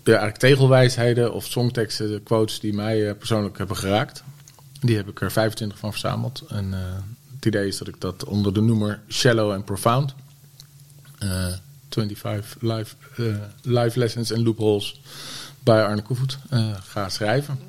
eigenlijk 0.03 0.37
tegelwijsheden 0.37 1.33
of 1.33 1.45
songteksten, 1.45 2.23
quotes 2.23 2.59
die 2.59 2.73
mij 2.73 3.15
persoonlijk 3.15 3.57
hebben 3.57 3.77
geraakt. 3.77 4.23
Die 4.79 4.95
heb 4.95 5.07
ik 5.07 5.21
er 5.21 5.31
25 5.31 5.77
van 5.77 5.91
verzameld. 5.91 6.43
En 6.47 6.71
het 7.35 7.45
idee 7.45 7.67
is 7.67 7.77
dat 7.77 7.87
ik 7.87 8.01
dat 8.01 8.23
onder 8.23 8.53
de 8.53 8.61
noemer 8.61 8.99
Shallow 9.09 9.51
and 9.51 9.65
Profound. 9.65 10.15
Eh, 11.97 12.15
25 12.15 12.55
live, 12.59 12.95
eh, 13.17 13.35
live 13.61 13.99
lessons 13.99 14.31
en 14.31 14.43
loopholes 14.43 15.01
bij 15.59 15.83
Arne 15.85 16.01
Koevoet 16.01 16.37
eh, 16.49 16.69
ga 16.83 17.09
schrijven. 17.09 17.59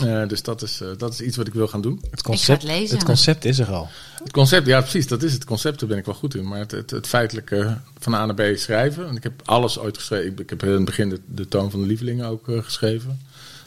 Eh, 0.00 0.28
dus 0.28 0.42
dat 0.42 0.62
is, 0.62 0.80
eh, 0.80 0.88
dat 0.98 1.12
is 1.12 1.20
iets 1.20 1.36
wat 1.36 1.46
ik 1.46 1.52
wil 1.54 1.68
gaan 1.68 1.80
doen. 1.80 2.02
Het 2.10 2.22
concept, 2.22 2.62
het 2.62 2.70
lezen. 2.70 2.96
het 2.96 3.04
concept 3.06 3.44
is 3.44 3.58
er 3.58 3.72
al. 3.72 3.88
Het 4.22 4.32
concept, 4.32 4.66
ja 4.66 4.80
precies, 4.80 5.06
dat 5.06 5.22
is 5.22 5.32
het 5.32 5.44
concept, 5.44 5.80
daar 5.80 5.88
ben 5.88 5.98
ik 5.98 6.04
wel 6.04 6.14
goed 6.14 6.34
in. 6.34 6.48
Maar 6.48 6.58
het, 6.58 6.70
het, 6.70 6.90
het 6.90 7.06
feitelijke 7.06 7.78
van 7.98 8.14
A 8.14 8.26
naar 8.26 8.34
B 8.34 8.56
schrijven. 8.58 9.08
En 9.08 9.16
ik 9.16 9.22
heb 9.22 9.32
alles 9.44 9.78
ooit 9.78 9.96
geschreven. 9.98 10.32
Ik, 10.32 10.40
ik 10.40 10.50
heb 10.50 10.62
in 10.62 10.70
het 10.70 10.84
begin 10.84 11.08
de, 11.08 11.20
de 11.26 11.48
toon 11.48 11.70
van 11.70 11.80
de 11.80 11.86
lievelingen 11.86 12.26
ook 12.26 12.44
geschreven. 12.46 13.20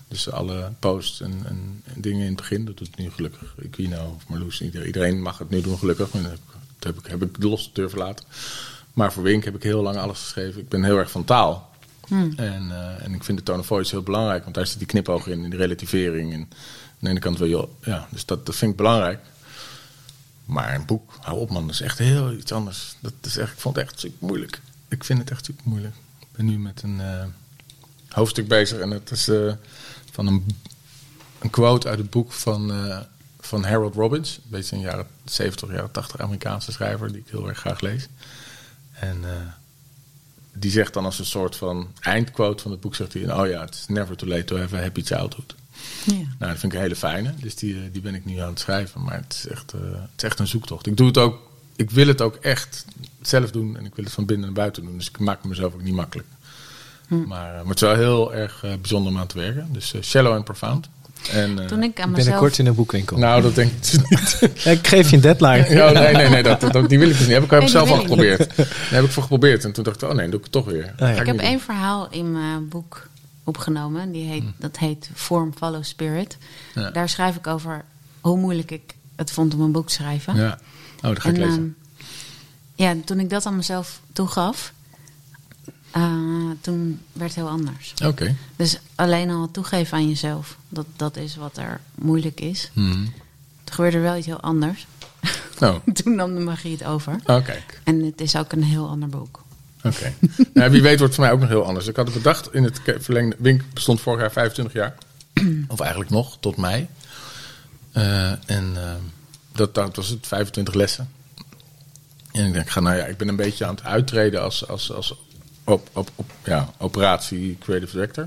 Dus 0.08 0.30
alle 0.32 0.72
posts 0.80 1.22
en, 1.22 1.34
en, 1.46 1.82
en 1.84 2.02
dingen 2.02 2.20
in 2.22 2.28
het 2.28 2.36
begin. 2.36 2.66
Dat 2.66 2.78
doet 2.78 2.98
nu 2.98 3.10
gelukkig 3.12 3.54
Equino 3.64 4.14
of 4.16 4.28
Marloes. 4.28 4.62
Ieder- 4.62 4.86
Iedereen 4.86 5.22
mag 5.22 5.38
het 5.38 5.50
nu 5.50 5.62
doen 5.62 5.78
gelukkig. 5.78 6.12
Maar 6.14 6.22
dat 6.24 6.32
heb 6.80 6.98
ik, 6.98 7.06
heb 7.12 7.24
ik 7.24 7.42
de 7.42 7.48
losse 7.48 7.70
deur 7.74 7.90
verlaten. 7.90 8.26
Maar 8.98 9.14
voor 9.14 9.24
Wink 9.24 9.44
heb 9.44 9.56
ik 9.56 9.64
heel 9.64 9.82
lang 9.82 9.98
alles 9.98 10.20
geschreven. 10.20 10.62
Ik 10.62 10.70
ben 10.70 10.84
heel 10.84 10.98
erg 10.98 11.12
van 11.12 11.24
taal. 11.24 11.70
En, 12.10 12.72
eh, 12.72 13.04
en 13.06 13.14
ik 13.14 13.24
vind 13.24 13.38
de 13.38 13.44
tone 13.44 13.60
of 13.60 13.66
voice 13.66 13.92
heel 13.92 14.04
belangrijk. 14.04 14.44
Want 14.44 14.56
daar 14.56 14.68
zit 14.68 14.78
die 14.78 14.88
knipoog 14.88 15.28
in, 15.28 15.44
in 15.44 15.50
de 15.50 15.58
relativering. 15.58 16.34
En 16.34 16.40
aan 16.40 16.48
de 17.00 17.10
ene 17.10 17.20
kant 17.20 17.38
wil 17.38 17.48
je... 17.48 17.68
Ja, 17.82 18.08
dus 18.12 18.26
dat, 18.26 18.46
dat 18.46 18.56
vind 18.56 18.72
ik 18.72 18.78
belangrijk. 18.78 19.20
Maar 20.46 20.76
een 20.76 20.86
boek, 20.86 21.14
hou 21.22 21.40
op 21.40 21.50
man, 21.50 21.66
dat 21.66 21.74
is 21.74 21.82
echt 21.82 21.98
heel 21.98 22.32
iets 22.32 22.52
anders. 22.52 22.96
Dat 23.00 23.14
is 23.22 23.38
echt, 23.38 23.52
ik 23.52 23.60
vond 23.60 23.76
het 23.76 23.86
echt 23.86 24.00
super 24.00 24.28
moeilijk. 24.28 24.62
Ik 24.88 25.04
vind 25.04 25.20
het 25.20 25.32
echt 25.32 25.46
super 25.46 25.64
moeilijk. 25.68 25.96
Ik 26.20 26.28
ben 26.32 26.46
nu 26.46 26.60
met 26.60 26.82
een 26.82 27.02
eh, 27.02 27.26
hoofdstuk 28.10 28.48
bezig 28.48 28.80
en 28.80 28.92
het 28.92 29.12
is 29.12 29.28
eh, 29.28 29.54
van 30.12 30.28
een, 30.28 30.46
een 31.40 31.50
quote 31.50 31.88
uit 31.88 32.00
het 32.00 32.10
boek 32.10 32.32
van, 32.32 32.72
van 33.40 33.64
Harold 33.64 33.96
Robbins. 33.96 34.36
Een 34.36 34.50
beetje 34.50 34.76
een 34.76 34.82
jaren 34.82 35.08
70, 35.26 35.72
jaren 35.72 35.92
80 35.92 36.20
Amerikaanse 36.20 36.72
schrijver 36.72 37.08
die 37.08 37.22
ik 37.22 37.30
heel 37.30 37.48
erg 37.48 37.58
graag 37.58 37.82
lees. 37.82 38.08
En 39.00 39.18
eh, 39.24 39.32
die 40.54 40.72
zegt 40.72 40.94
dan 40.94 41.06
als 41.06 41.20
een 41.20 41.26
soort 41.26 41.56
van 41.56 41.88
eindquote 42.00 42.64
van 42.64 42.72
het 42.72 42.80
boek, 42.80 42.96
zegt 42.96 43.14
hij, 43.14 43.34
oh 43.34 43.48
ja, 43.48 43.64
it's 43.64 43.88
never 43.88 44.16
too 44.16 44.30
late 44.30 44.44
to 44.44 44.58
have 44.58 44.76
a 44.76 44.82
happy 44.82 45.04
childhood. 45.04 45.56
Ja. 46.06 46.14
Nou, 46.14 46.28
dat 46.40 46.60
vind 46.60 46.64
ik 46.64 46.74
een 46.74 46.84
hele 46.84 46.96
fijne. 46.96 47.34
Dus 47.40 47.56
die, 47.56 47.76
eh, 47.76 47.82
die 47.92 48.02
ben 48.02 48.16
ik 48.16 48.26
nu 48.26 48.38
aan 48.38 48.50
het 48.50 48.60
schrijven. 48.60 49.04
Maar 49.04 49.22
het 49.22 49.34
is, 49.34 49.48
echt, 49.48 49.74
eh, 49.74 49.82
het 49.82 50.10
is 50.16 50.24
echt 50.24 50.40
een 50.40 50.48
zoektocht. 50.48 50.88
Ik 50.88 50.98
doe 50.98 51.08
het 51.08 51.18
ook. 51.18 51.40
Ik 51.76 51.92
wil 51.92 52.08
het 52.08 52.22
ook 52.22 52.36
echt 52.36 52.86
zelf 53.22 53.52
doen. 53.52 53.78
En 53.78 53.86
ik 53.86 53.96
wil 53.96 54.06
het 54.06 54.14
van 54.14 54.26
binnen 54.26 54.46
naar 54.46 54.56
buiten 54.56 54.84
doen. 54.84 54.98
Dus 54.98 55.08
ik 55.08 55.20
maak 55.20 55.38
het 55.38 55.50
mezelf 55.50 55.74
ook 55.74 55.82
niet 55.82 55.94
makkelijk. 55.94 56.28
Maar, 57.08 57.20
eh, 57.20 57.62
maar 57.62 57.66
het 57.66 57.76
is 57.76 57.82
wel 57.82 57.96
heel 57.96 58.34
erg 58.34 58.64
eh, 58.64 58.72
bijzonder 58.76 59.12
om 59.12 59.18
aan 59.18 59.28
te 59.28 59.38
werken. 59.38 59.68
Dus 59.72 59.94
shallow 60.02 60.34
and 60.34 60.44
profound. 60.44 60.90
En, 61.32 61.60
eh, 61.60 61.66
Toen 61.66 61.84
ik 61.84 62.00
aan 62.02 62.10
mezelf... 62.10 62.26
Binnenkort 62.26 62.58
in 62.60 62.66
een 62.66 62.76
boekwinkel. 62.76 63.18
nou, 63.18 63.42
dat 63.42 63.56
denk 63.56 63.72
ik 63.72 63.82
dus 63.82 63.92
niet. 64.10 64.52
ik 64.78 64.88
geef 64.88 65.10
je 65.10 65.16
een 65.16 65.22
deadline. 65.22 65.70
Ja, 65.70 65.92
nee, 65.92 66.14
nee, 66.14 66.30
nee. 66.30 66.44
Dat, 66.44 66.62
dat, 66.72 66.90
die 66.90 67.00
wil 67.00 67.10
ik 67.10 67.18
dus 67.18 67.26
niet. 67.28 67.36
Heb 67.36 67.44
ik 67.44 67.50
heb 67.50 67.60
Nee, 67.60 67.70
zelf 67.70 67.90
al 67.92 67.98
geprobeerd. 68.00 68.56
Daar 68.58 68.68
heb 68.90 69.04
ik 69.04 69.12
voor 69.12 69.24
geprobeerd. 69.24 69.64
En 69.64 69.72
toen 69.72 69.84
dacht 69.84 70.02
ik, 70.02 70.10
oh 70.10 70.16
nee, 70.16 70.26
doe 70.30 70.38
ik 70.38 70.44
het 70.44 70.52
toch 70.52 70.66
weer. 70.66 70.94
ja. 70.98 71.14
Ga 71.14 71.20
Ik 71.20 71.26
heb 71.26 71.38
doen. 71.38 71.40
één 71.46 71.60
verhaal 71.60 72.08
in 72.12 72.32
mijn 72.32 72.68
boek 72.70 73.08
opgenomen. 73.44 74.12
Die 74.12 74.26
heet, 74.30 74.44
Dat 74.58 74.78
heet 74.78 75.10
Form 75.16 75.54
Follow 75.58 75.84
Spirit. 75.84 76.38
Ja. 76.76 76.90
Daar 76.92 77.10
schrijf 77.10 77.36
ik 77.36 77.48
over 77.48 77.84
hoe 78.22 78.38
moeilijk 78.38 78.72
ik 78.72 78.82
het 79.16 79.32
vond 79.32 79.54
om 79.54 79.62
een 79.62 79.72
boek 79.72 79.88
te 79.88 79.94
schrijven. 79.94 80.36
Ja. 80.36 80.60
Oh, 80.96 81.02
dat 81.02 81.20
ga 81.22 81.30
ik 81.30 81.36
En, 81.36 81.42
lezen. 81.42 81.76
ehm, 81.98 82.04
ja, 82.76 82.96
toen 83.06 83.20
ik 83.20 83.30
dat 83.30 83.46
aan 83.46 83.56
mezelf 83.56 84.00
toegaf, 84.14 84.74
eh, 85.92 86.50
toen 86.62 87.02
werd 87.12 87.36
het 87.36 87.40
heel 87.40 87.50
anders. 87.50 87.94
Oké. 88.06 88.36
Dus 88.56 88.80
alleen 88.96 89.30
al 89.30 89.52
toegeven 89.52 89.98
aan 89.98 90.08
jezelf, 90.08 90.58
dat, 90.70 90.86
dat 90.96 91.18
is 91.18 91.36
wat 91.36 91.58
er 91.58 91.80
moeilijk 91.96 92.40
is. 92.42 92.72
Mhm. 92.74 93.04
Toen 93.64 93.76
gebeurde 93.76 93.98
er 93.98 94.04
wel 94.04 94.16
iets 94.16 94.26
heel 94.26 94.42
anders. 94.42 94.88
Oh, 95.60 95.76
toen 96.04 96.16
nam 96.16 96.36
de 96.36 96.42
magie 96.42 96.72
het 96.72 96.84
over. 96.84 97.14
oh, 97.26 97.44
kijk. 97.44 97.82
En 97.84 98.04
het 98.06 98.22
is 98.22 98.36
ook 98.36 98.52
een 98.52 98.64
heel 98.64 98.88
ander 98.88 99.10
boek. 99.10 99.46
Oké. 99.84 100.14
nou, 100.54 100.72
wie 100.72 100.82
weet 100.82 101.00
wordt 101.00 101.00
het 101.00 101.16
voor 101.16 101.24
mij 101.24 101.32
ook 101.34 101.40
nog 101.40 101.50
heel 101.50 101.66
anders. 101.66 101.88
Ik 101.88 101.96
had 101.96 102.06
het 102.06 102.16
bedacht 102.16 102.54
in 102.54 102.64
het 102.64 102.82
verlengde... 103.00 103.36
Wink 103.40 103.62
bestond 103.74 104.02
vorig 104.02 104.20
jaar 104.20 104.32
25 104.32 104.74
jaar. 104.74 104.96
of 105.68 105.80
eigenlijk 105.80 106.10
nog, 106.10 106.38
tot 106.40 106.58
mei. 106.58 106.88
Eh, 107.92 108.32
en 108.32 108.72
eh, 108.76 108.96
dat, 109.52 109.76
dat 109.76 109.96
was 109.96 110.10
het, 110.10 110.28
25 110.28 110.74
lessen. 110.74 111.10
En 112.32 112.46
ik 112.46 112.54
denk, 112.54 112.70
ga, 112.70 112.80
nou 112.80 112.96
ja, 112.96 113.06
ik 113.06 113.18
ben 113.18 113.28
een 113.28 113.36
beetje 113.36 113.66
aan 113.66 113.76
het 113.76 113.84
uittreden 113.84 114.42
als, 114.42 114.68
als, 114.68 114.92
als 114.92 115.16
op, 115.68 115.90
op, 115.94 116.10
op, 116.16 116.32
ja, 116.44 116.70
operatie 116.78 117.58
creative 117.60 117.92
director. 117.92 118.24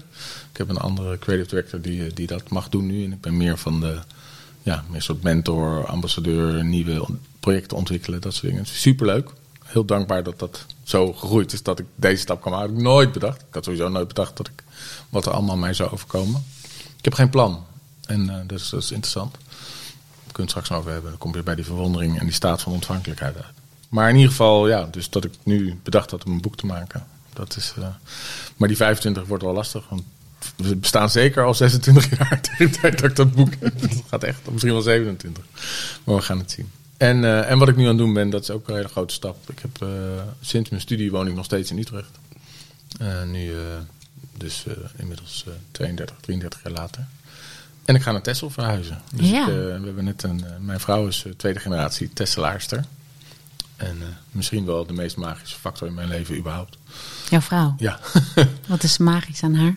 Ik 0.53 0.57
heb 0.57 0.69
een 0.69 0.79
andere 0.79 1.19
creative 1.19 1.49
director 1.49 1.81
die, 1.81 2.13
die 2.13 2.27
dat 2.27 2.49
mag 2.49 2.69
doen 2.69 2.87
nu. 2.87 3.05
En 3.05 3.13
ik 3.13 3.21
ben 3.21 3.37
meer 3.37 3.59
van 3.59 3.81
de 3.81 3.99
ja, 4.63 4.85
meer 4.91 5.03
soort 5.03 5.23
mentor, 5.23 5.87
ambassadeur, 5.87 6.65
nieuwe 6.65 7.07
projecten 7.41 7.77
ontwikkelen, 7.77 8.21
dat 8.21 8.35
soort 8.35 8.53
dingen. 8.53 8.67
Superleuk. 8.67 9.31
Heel 9.65 9.85
dankbaar 9.85 10.23
dat 10.23 10.39
dat 10.39 10.67
zo 10.83 11.13
gegroeid 11.13 11.53
is 11.53 11.63
dat 11.63 11.79
ik 11.79 11.87
deze 11.95 12.21
stap 12.23 12.43
kan 12.43 12.53
maken. 12.53 12.69
Had 12.69 12.79
ik 12.79 12.85
nooit 12.85 13.13
bedacht. 13.13 13.41
Ik 13.41 13.55
had 13.55 13.65
sowieso 13.65 13.89
nooit 13.89 14.09
bedacht 14.09 14.37
dat 14.37 14.47
ik, 14.49 14.63
wat 15.09 15.27
er 15.27 15.33
allemaal 15.33 15.57
mij 15.57 15.75
zou 15.75 15.91
overkomen. 15.91 16.45
Ik 16.97 17.05
heb 17.05 17.15
geen 17.15 17.31
plan. 17.31 17.65
En 18.07 18.31
eh, 18.31 18.37
dat, 18.47 18.61
is, 18.61 18.73
interessant. 18.73 19.33
Daar 19.33 19.41
kunnen 20.33 20.35
we 20.35 20.43
het 20.43 20.51
straks 20.51 20.73
over 20.73 20.93
hebben. 20.93 21.11
Dan 21.11 21.19
kom 21.19 21.35
je 21.35 21.43
bij 21.43 21.55
die 21.55 21.65
verwondering 21.65 22.19
en 22.19 22.25
die 22.25 22.35
staat 22.35 22.63
van 22.63 22.73
ontvankelijkheid 22.73 23.37
uit. 23.37 23.55
Maar 23.89 24.09
in 24.09 24.15
ieder 24.15 24.31
geval, 24.31 24.69
ja, 24.69 24.89
dus 24.91 25.11
dat 25.11 25.25
ik 25.25 25.33
nu 25.43 25.79
bedacht 25.83 26.11
had 26.11 26.25
om 26.25 26.33
een 26.33 26.41
boek 26.41 26.57
te 26.57 26.67
maken. 26.67 27.07
Dat 27.41 27.57
is, 27.57 27.73
eh, 27.77 27.85
maar 28.57 28.69
die 28.69 28.77
25 28.77 29.27
wordt 29.27 29.43
wel 29.43 29.53
lastig. 29.53 29.89
Want 29.89 30.03
we 30.57 30.77
bestaan 30.77 31.11
zeker 31.11 31.45
al 31.45 31.55
26 31.55 32.09
jaar 32.19 32.41
tegen 32.41 32.73
de 32.73 32.79
tijd 32.79 32.99
dat 33.01 33.11
ik 33.11 33.17
dat 33.17 33.33
boek 33.33 33.53
heb. 33.61 33.81
Het 33.81 34.03
gaat 34.09 34.25
echt, 34.25 34.51
misschien 34.51 34.73
wel 34.73 34.83
27. 34.83 35.45
Maar 36.05 36.15
we 36.17 36.23
gaan 36.23 36.39
het 36.39 36.51
zien. 36.51 36.71
En, 36.97 37.25
eh, 37.25 37.51
en 37.51 37.59
wat 37.59 37.69
ik 37.69 37.77
nu 37.77 37.83
aan 37.83 37.89
het 37.89 37.99
doen 37.99 38.13
ben, 38.13 38.31
dat 38.31 38.43
is 38.43 38.51
ook 38.51 38.69
een 38.69 38.75
hele 38.75 38.89
grote 38.89 39.15
stap. 39.15 39.51
Ik 39.51 39.59
heb, 39.59 39.83
eh, 39.83 39.89
sinds 40.41 40.71
mijn 40.71 40.83
studie 40.83 41.11
woon 41.11 41.27
ik 41.27 41.35
nog 41.35 41.45
steeds 41.45 41.71
in 41.71 41.79
Utrecht. 41.79 42.19
Nu, 43.27 43.53
dus 44.37 44.65
inmiddels 44.97 45.45
eh, 45.47 45.53
32, 45.71 46.17
33 46.21 46.63
jaar 46.63 46.73
later. 46.73 47.07
En 47.85 47.95
ik 47.95 48.03
ga 48.03 48.13
naar 48.13 48.23
Texel 48.23 48.51
verhuizen. 48.51 49.01
Dus 49.15 49.31
Ja. 49.31 49.41
ik, 49.41 49.55
we 49.55 49.81
hebben 49.85 50.05
net 50.05 50.23
een, 50.23 50.45
mijn 50.61 50.81
vrouw 50.81 51.07
is 51.07 51.25
tweede 51.37 51.61
generatie 51.61 52.13
Tesselaarster. 52.13 52.85
En 53.81 54.03
eh, 54.03 54.09
misschien 54.31 54.65
wel 54.65 54.87
de 54.87 54.93
meest 54.93 55.17
magische 55.17 55.59
factor 55.59 55.89
in 55.89 55.95
mijn 55.95 56.09
leven 56.09 56.37
überhaupt. 56.37 56.79
Jouw 57.29 57.41
vrouw. 57.41 57.75
Ja, 57.79 58.01
Wat 58.69 58.83
is 58.83 58.99
magisch 58.99 59.43
aan 59.43 59.55
haar? 59.55 59.75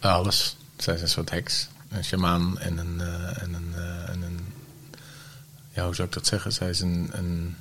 alles. 0.00 0.56
Zij 0.76 0.94
is 0.94 1.00
een 1.02 1.08
soort 1.08 1.30
heks. 1.30 1.68
Een 1.88 2.04
shamaan 2.04 2.58
en 2.58 2.78
een... 2.78 3.00
eh, 3.00 3.42
en 3.42 3.54
een, 3.54 3.72
eh, 3.74 4.08
en 4.08 4.22
een 4.22 4.40
ja, 5.72 5.84
hoe 5.84 5.94
zou 5.94 6.08
ik 6.08 6.14
dat 6.14 6.26
zeggen? 6.26 6.52
Zij 6.52 6.68
is 6.68 6.80
een... 6.80 7.08
een 7.12 7.56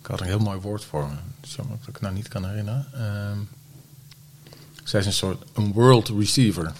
ik 0.00 0.06
had 0.06 0.20
een 0.20 0.26
heel 0.26 0.38
mooi 0.38 0.60
woord 0.60 0.84
voor 0.84 1.06
me. 1.08 1.14
Jammer 1.40 1.76
dat 1.78 1.88
ik 1.88 1.92
het 1.92 2.02
nou 2.02 2.14
niet 2.14 2.28
kan 2.28 2.44
herinneren. 2.48 2.86
Ehm, 2.92 3.38
zij 4.84 5.00
is 5.00 5.06
een 5.06 5.12
soort 5.12 5.42
een 5.54 5.72
world 5.72 6.08
receiver. 6.08 6.72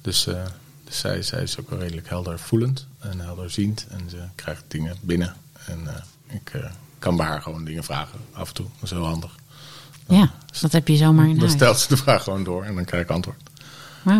Dus, 0.00 0.24
dus 0.84 0.98
zij, 0.98 1.22
zij 1.22 1.42
is 1.42 1.58
ook 1.60 1.70
wel 1.70 1.78
redelijk 1.78 2.08
helder 2.08 2.38
voelend 2.38 2.86
en 2.98 3.20
helderziend. 3.20 3.86
En 3.90 4.10
ze 4.10 4.22
krijgt 4.34 4.64
dingen 4.68 4.96
binnen. 5.00 5.36
En 5.66 5.88
ik 6.26 6.52
kan 6.98 7.16
bij 7.16 7.26
haar 7.26 7.42
gewoon 7.42 7.64
dingen 7.64 7.84
vragen 7.84 8.18
af 8.32 8.48
en 8.48 8.54
toe. 8.54 8.66
Dat 8.74 8.82
is 8.84 8.90
heel 8.90 9.04
handig. 9.06 9.34
Ja, 10.08 10.30
dat 10.60 10.72
heb 10.72 10.88
je 10.88 10.96
zomaar 10.96 11.24
in 11.24 11.30
Dan 11.30 11.38
huis. 11.40 11.52
stelt 11.52 11.78
ze 11.78 11.88
de 11.88 11.96
vraag 11.96 12.22
gewoon 12.22 12.44
door 12.44 12.64
en 12.64 12.74
dan 12.74 12.84
krijg 12.84 13.02
ik 13.02 13.10
antwoord. 13.10 13.36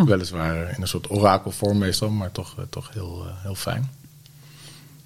Weliswaar 0.06 0.56
in 0.76 0.82
een 0.82 0.88
soort 0.88 1.10
orakelvorm 1.10 1.78
meestal, 1.78 2.10
maar 2.10 2.32
toch, 2.32 2.54
eh, 2.58 2.64
toch 2.70 2.90
heel, 2.92 3.24
eh, 3.26 3.32
heel 3.42 3.54
fijn. 3.54 3.90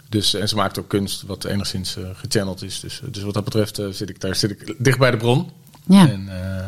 Dus, 0.08 0.34
en 0.34 0.48
ze 0.48 0.54
maakt 0.54 0.78
ook 0.78 0.88
kunst 0.88 1.22
wat 1.22 1.44
enigszins 1.44 1.96
eh, 1.96 2.04
gechanneld 2.14 2.62
is. 2.62 2.80
Dus, 2.80 3.00
dus 3.10 3.22
wat 3.22 3.34
dat 3.34 3.44
betreft 3.44 3.78
eh, 3.78 3.88
zit 3.88 4.08
ik 4.08 4.20
daar 4.20 4.34
zit 4.36 4.50
ik 4.50 4.74
dicht 4.78 4.98
bij 4.98 5.10
de 5.10 5.16
bron. 5.16 5.50
Ja. 5.86 6.08
En, 6.10 6.28
eh, 6.28 6.66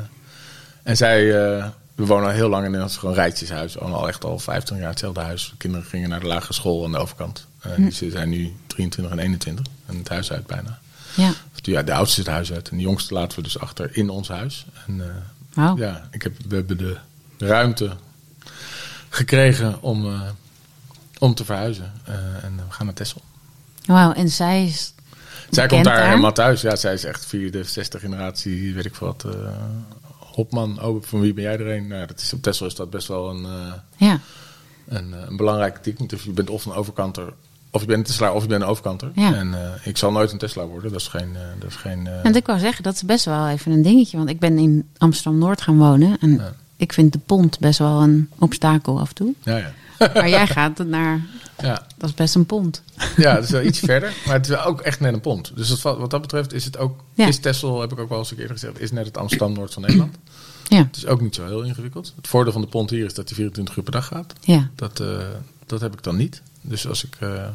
en 0.83 0.97
zij, 0.97 1.21
eh, 1.57 1.67
we 1.95 2.07
wonen 2.07 2.27
al 2.29 2.35
heel 2.35 2.49
lang 2.49 2.67
in 2.67 2.75
een 2.75 2.91
gewoon 2.91 3.15
rijtjeshuis. 3.15 3.79
Al 3.79 3.95
al 3.95 4.09
echt 4.09 4.25
al 4.25 4.39
15 4.39 4.77
jaar 4.77 4.89
hetzelfde 4.91 5.21
huis. 5.21 5.49
De 5.51 5.57
kinderen 5.57 5.87
gingen 5.87 6.09
naar 6.09 6.21
de 6.21 6.27
lagere 6.27 6.53
school 6.53 6.85
aan 6.85 6.93
de 6.93 6.99
overkant. 6.99 7.47
Eh, 7.61 7.73
Hm. 7.73 7.83
die 7.83 7.93
Ze 7.93 8.11
zijn 8.11 8.29
nu 8.29 8.53
23 8.67 9.13
en 9.19 9.23
21 9.25 9.65
en 9.87 9.97
het 9.99 10.09
huis 10.09 10.33
uit 10.33 10.47
bijna. 10.47 10.79
Ja. 11.15 11.33
Ja, 11.67 11.83
de 11.83 11.93
oudste 11.93 12.21
het 12.21 12.31
huis 12.31 12.53
uit 12.53 12.69
en 12.69 12.77
de 12.77 12.83
jongste 12.83 13.15
laten 13.15 13.37
we 13.37 13.43
dus 13.43 13.59
achter 13.59 13.97
in 13.97 14.11
ons 14.11 14.29
huis. 14.29 14.67
En, 14.87 15.01
eh, 15.55 15.73
ja, 15.77 16.09
ik 16.11 16.23
heb, 16.23 16.33
we 16.49 16.55
hebben 16.55 16.77
de 16.77 16.97
ruimte 17.39 17.97
gekregen 19.09 19.83
om, 19.83 20.07
eh, 20.07 20.21
om 21.19 21.35
te 21.35 21.45
verhuizen. 21.45 21.93
Eh, 22.05 22.15
en 22.45 22.57
we 22.57 22.73
gaan 22.73 22.87
naar 22.87 22.95
Texel. 22.95 23.23
Wauw. 23.87 24.13
En 24.13 24.29
zij 24.29 24.65
is. 24.65 24.93
Zij 25.51 25.67
komt 25.67 25.85
daar 25.85 25.97
daar? 25.97 26.09
helemaal 26.09 26.33
thuis. 26.33 26.61
Ja, 26.61 26.77
zij 26.77 26.95
is 26.95 27.05
echt 27.05 27.27
vierde, 27.27 27.65
zesde 27.65 27.99
generatie, 27.99 28.75
weet 28.75 28.85
ik 28.85 28.95
wat. 28.95 29.27
Hopman, 30.19 30.83
oh, 30.83 31.03
van 31.03 31.21
wie 31.21 31.35
ben 31.35 31.45
jij 31.45 31.59
er 31.59 31.71
een? 31.71 31.87
Nou, 31.87 32.07
dat 32.07 32.21
is, 32.21 32.33
op 32.33 32.43
Texel 32.43 32.67
is 32.67 32.75
dat 32.75 32.91
best 32.91 33.09
wel 33.09 33.31
een, 33.31 33.47
Ja. 33.97 34.21
een, 34.89 35.15
een. 35.29 36.07
Dus 36.07 36.23
je 36.23 36.31
bent 36.31 36.51
of 36.51 36.65
een 36.65 36.73
overkanter, 36.73 37.33
of 37.75 37.81
je 37.81 37.87
bent 37.87 37.99
een 37.99 38.05
Teslaar, 38.05 38.35
of 38.35 38.43
je 38.43 38.49
bent 38.49 38.63
een 38.63 38.69
overkanter. 38.69 39.11
Ja. 39.15 39.35
En 39.35 39.55
eh, 39.55 39.87
ik 39.87 39.97
zal 39.97 40.13
nooit 40.13 40.33
een 40.33 40.39
Tesla 40.39 40.65
worden. 40.67 40.93
Dat 40.93 41.01
is 41.01 41.09
geen... 41.09 41.37
eh, 41.37 41.41
dat 41.59 41.71
is 41.71 41.77
geen 41.77 42.07
eh, 42.07 42.25
En 42.25 42.35
ik 42.35 42.47
wou 42.47 42.59
zeggen, 42.59 42.83
dat 42.83 42.95
is 42.95 43.03
best 43.03 43.25
wel 43.25 43.49
even 43.49 43.73
een 43.73 43.83
dingetje. 43.83 44.17
Want 44.17 44.29
ik 44.29 44.39
ben 44.39 44.59
in 44.59 44.89
Amsterdam-Noord 44.99 45.61
gaan 45.63 45.79
wonen. 45.79 46.17
En 46.21 46.31
Ja. 46.35 46.55
ik 46.77 46.93
vind 46.93 47.13
de 47.13 47.19
pont 47.19 47.59
best 47.59 47.79
wel 47.79 48.03
een 48.03 48.31
obstakel 48.39 49.01
af 49.01 49.09
en 49.09 49.15
toe. 49.15 49.35
ja, 49.43 49.57
ja. 49.57 49.73
Maar 50.15 50.29
jij 50.29 50.47
gaat 50.47 50.79
naar. 50.79 51.21
ja. 51.63 51.87
Dat 51.99 52.09
is 52.09 52.15
best 52.15 52.35
een 52.35 52.47
pont. 52.47 52.83
Ja, 53.17 53.35
dat 53.35 53.45
is 53.45 53.51
wel 53.51 53.63
iets 53.63 53.79
verder. 53.79 54.13
Maar 54.27 54.35
het 54.35 54.45
is 54.49 54.51
wel 54.57 54.65
ook 54.65 54.81
echt 54.81 55.01
net 55.01 55.13
een 55.15 55.21
pont. 55.21 55.53
Dus 55.57 55.83
wat 55.83 56.11
dat 56.11 56.21
betreft 56.21 56.53
is 56.53 56.65
het 56.65 56.79
ook... 56.79 57.05
Ja. 57.15 57.27
Is 57.27 57.39
Texel, 57.39 57.81
heb 57.81 57.93
ik 57.93 57.99
ook 57.99 58.09
wel 58.09 58.19
eens 58.19 58.31
een 58.31 58.37
keer 58.37 58.49
gezegd... 58.49 58.81
is 58.81 58.91
net 58.93 59.07
het 59.07 59.17
Amsterdam-Noord 59.19 59.73
van 59.73 59.83
Nederland. 59.83 60.17
Ja. 60.69 60.77
Het 60.79 60.97
is 60.97 61.07
ook 61.07 61.21
niet 61.21 61.35
zo 61.35 61.47
heel 61.47 61.63
ingewikkeld. 61.63 62.13
Het 62.17 62.27
voordeel 62.29 62.53
van 62.53 62.61
de 62.61 62.67
pont 62.67 62.91
hier 62.91 63.05
is 63.05 63.15
dat 63.15 63.29
hij 63.29 63.37
24 63.37 63.77
uur 63.77 63.83
per 63.83 63.93
dag 63.93 64.07
gaat. 64.07 64.33
Ja. 64.41 64.69
Dat, 64.75 65.01
eh, 65.01 65.07
dat 65.67 65.81
heb 65.81 65.93
ik 65.93 66.03
dan 66.03 66.17
niet. 66.17 66.43
Dus 66.67 66.89
als, 66.89 67.05
ik, 67.05 67.17
eh, 67.21 67.49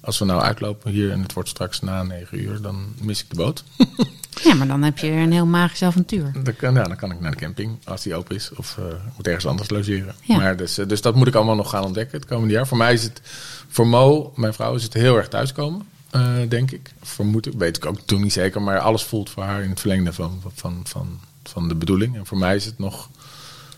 als 0.00 0.18
we 0.18 0.24
nou 0.24 0.42
uitlopen 0.42 0.90
hier 0.90 1.10
en 1.10 1.22
het 1.22 1.32
wordt 1.32 1.48
straks 1.48 1.80
na 1.80 2.02
9 2.02 2.40
uur... 2.40 2.60
dan 2.60 2.94
mis 3.00 3.20
ik 3.20 3.30
de 3.30 3.36
boot. 3.36 3.64
Ja, 4.44 4.54
maar 4.54 4.66
dan 4.66 4.82
heb 4.82 4.98
je 4.98 5.10
een 5.10 5.32
heel 5.32 5.46
magisch 5.46 5.82
avontuur. 5.82 6.32
Dan 6.42 6.56
kan, 6.56 6.74
ja, 6.74 6.82
dan 6.82 6.96
kan 6.96 7.10
ik 7.10 7.20
naar 7.20 7.30
de 7.30 7.36
camping 7.36 7.78
als 7.84 8.02
die 8.02 8.14
open 8.14 8.36
is. 8.36 8.50
Of 8.54 8.76
ik 8.78 9.16
moet 9.16 9.26
ergens 9.26 9.46
anders 9.46 9.70
logeren. 9.70 10.14
Ja. 10.22 10.36
Maar 10.36 10.56
dus, 10.56 10.78
eh, 10.78 10.86
dus 10.86 11.00
dat 11.00 11.14
moet 11.14 11.26
ik 11.26 11.34
allemaal 11.34 11.54
nog 11.54 11.70
gaan 11.70 11.84
ontdekken 11.84 12.18
het 12.18 12.28
komende 12.28 12.54
jaar. 12.54 12.66
Voor 12.66 12.76
mij 12.76 12.92
is 12.92 13.02
het, 13.02 13.20
voor 13.68 13.86
Mo, 13.86 14.32
mijn 14.36 14.54
vrouw, 14.54 14.74
is 14.74 14.82
het 14.82 14.92
heel 14.92 15.16
erg 15.16 15.28
thuiskomen. 15.28 15.86
denk 16.48 16.70
ik. 16.70 16.94
Vermoed 17.02 17.46
ik, 17.46 17.52
weet 17.52 17.76
ik 17.76 17.86
ook 17.86 18.00
toen 18.00 18.22
niet 18.22 18.32
zeker. 18.32 18.62
Maar 18.62 18.78
alles 18.78 19.02
voelt 19.02 19.30
voor 19.30 19.42
haar 19.42 19.62
in 19.62 19.70
het 19.70 19.80
verlengde 19.80 20.12
van, 20.12 20.42
van, 20.54 20.80
van, 20.84 21.20
van 21.42 21.68
de 21.68 21.74
bedoeling. 21.74 22.16
En 22.16 22.26
voor 22.26 22.38
mij 22.38 22.56
is 22.56 22.64
het 22.64 22.78
nog 22.78 23.10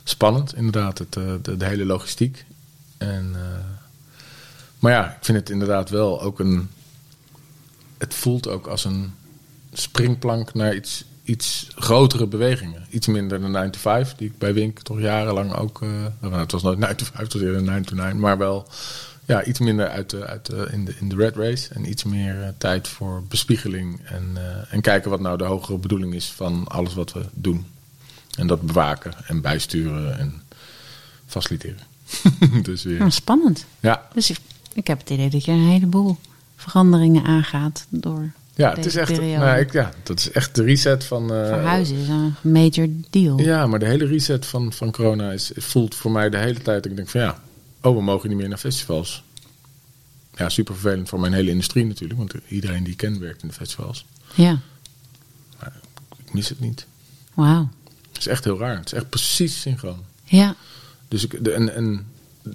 spannend, 0.05 0.55
inderdaad. 0.55 0.98
Het, 0.98 1.12
de, 1.12 1.57
de 1.57 1.66
hele 1.66 1.84
logistiek. 1.84 2.44
En, 2.98 3.36
maar 4.85 4.93
ja, 4.93 5.11
ik 5.11 5.24
vind 5.24 5.39
het 5.39 5.51
inderdaad 5.51 5.91
wel 5.91 6.22
ook 6.22 6.39
een... 6.39 6.70
Het 7.99 8.14
voelt 8.14 8.49
ook 8.49 8.66
als 8.66 8.85
een 8.85 9.14
springplank 9.72 10.55
naar 10.55 10.74
iets, 10.74 11.05
iets 11.22 11.68
grotere 11.74 12.26
bewegingen. 12.26 12.87
Iets 12.91 13.07
minder 13.07 13.41
de 13.41 13.49
9 13.49 13.70
to 13.70 13.78
5, 13.78 14.14
die 14.14 14.28
ik 14.28 14.39
bij 14.39 14.55
Wink 14.55 14.78
toch 14.80 15.01
jarenlang 15.01 15.55
ook... 15.55 15.82
eh, 15.82 15.89
nou, 16.20 16.35
het 16.35 16.53
was 16.53 16.62
nooit 16.62 16.78
9 16.78 16.97
to 16.97 17.05
5, 17.05 17.18
het 17.18 17.32
was 17.32 17.43
eerder 17.43 17.62
9 17.62 17.87
to 17.87 17.95
9. 17.95 18.18
Maar 18.18 18.39
wel 18.39 18.68
ja, 19.24 19.45
iets 19.45 19.59
minder 19.59 19.89
uit 19.89 20.11
de, 20.11 20.26
uit 20.26 20.47
de, 20.47 20.68
in, 20.72 20.85
de, 20.85 20.95
in 21.01 21.09
de 21.09 21.16
red 21.16 21.37
race. 21.37 21.74
En 21.74 21.89
iets 21.91 22.05
meer 22.05 22.43
eh, 22.43 22.49
tijd 22.59 22.89
voor 22.89 23.22
bespiegeling. 23.28 24.01
En, 24.05 24.32
eh, 24.35 24.72
en 24.72 24.80
kijken 24.80 25.11
wat 25.11 25.20
nou 25.20 25.39
de 25.39 25.45
hogere 25.45 25.78
bedoeling 25.78 26.14
is 26.14 26.26
van 26.26 26.68
alles 26.68 26.95
wat 26.95 27.12
we 27.12 27.24
doen. 27.32 27.66
En 28.37 28.47
dat 28.47 28.61
bewaken 28.61 29.12
en 29.26 29.41
bijsturen 29.41 30.18
en 30.18 30.43
faciliteren. 31.26 31.93
dus 32.62 32.82
weer. 32.82 32.99
Nou, 32.99 33.11
spannend. 33.11 33.64
Ja, 33.80 34.09
Dus 34.14 34.32
ik, 34.75 34.87
heb 34.87 34.99
het 34.99 35.11
idee 35.11 35.31
dat 35.31 35.45
je 35.45 35.53
een 35.53 35.68
heleboel 35.68 36.16
veranderingen 36.57 37.25
aangaat 37.25 37.87
door 37.89 38.33
ja, 38.57 38.75
het 38.75 38.87
is 38.87 38.97
echt, 38.97 39.20
nou, 39.20 39.59
ik, 39.59 39.72
ja, 39.72 39.93
dat 40.03 40.18
is 40.18 40.31
echt 40.31 40.55
de 40.55 40.62
reset 40.62 41.05
van... 41.05 41.22
eh, 41.22 41.47
Verhuizen 41.47 41.97
is 41.97 42.09
een 42.09 42.35
major 42.41 42.89
deal. 43.11 43.41
Ja, 43.41 43.66
maar 43.66 43.79
de 43.79 43.87
hele 43.87 44.07
reset 44.07 44.47
van, 44.47 44.72
van 44.72 44.91
corona 44.91 45.33
is, 45.33 45.51
voelt 45.55 45.95
voor 45.95 46.11
mij 46.11 46.31
de 46.31 46.37
hele 46.37 46.62
tijd. 46.62 46.83
dat 46.83 46.87
Ik 46.93 46.97
denk 46.97 47.09
van 47.09 47.20
ja, 47.20 47.43
oh, 47.81 47.97
we 47.97 48.03
mogen 48.03 48.29
niet 48.29 48.39
meer 48.39 48.49
naar 48.49 48.59
festivals. 48.59 49.22
Ja, 50.35 50.49
super 50.49 50.75
vervelend 50.75 51.09
voor 51.09 51.20
mijn 51.20 51.33
hele 51.33 51.51
industrie 51.51 51.87
natuurlijk. 51.87 52.18
Want 52.18 52.35
iedereen 52.49 52.83
die 52.83 52.93
ik 52.93 52.99
ken 52.99 53.20
werkt 53.20 53.43
in 53.43 53.49
de 53.49 53.55
festivals. 53.55 54.07
Ja. 54.35 54.59
Ik 56.25 56.33
mis 56.33 56.49
het 56.49 56.61
niet. 56.61 56.87
Wauw. 57.35 57.68
Het 58.09 58.18
is 58.18 58.27
echt 58.27 58.45
heel 58.45 58.59
raar. 58.59 58.77
Het 58.77 58.87
is 58.87 58.93
echt 58.93 59.09
precies 59.09 59.61
synchroon. 59.61 60.05
Ja. 60.25 60.57
Dus 61.09 61.25
ik, 61.25 61.45
de, 61.45 61.53
en, 61.53 61.75
en 61.75 62.07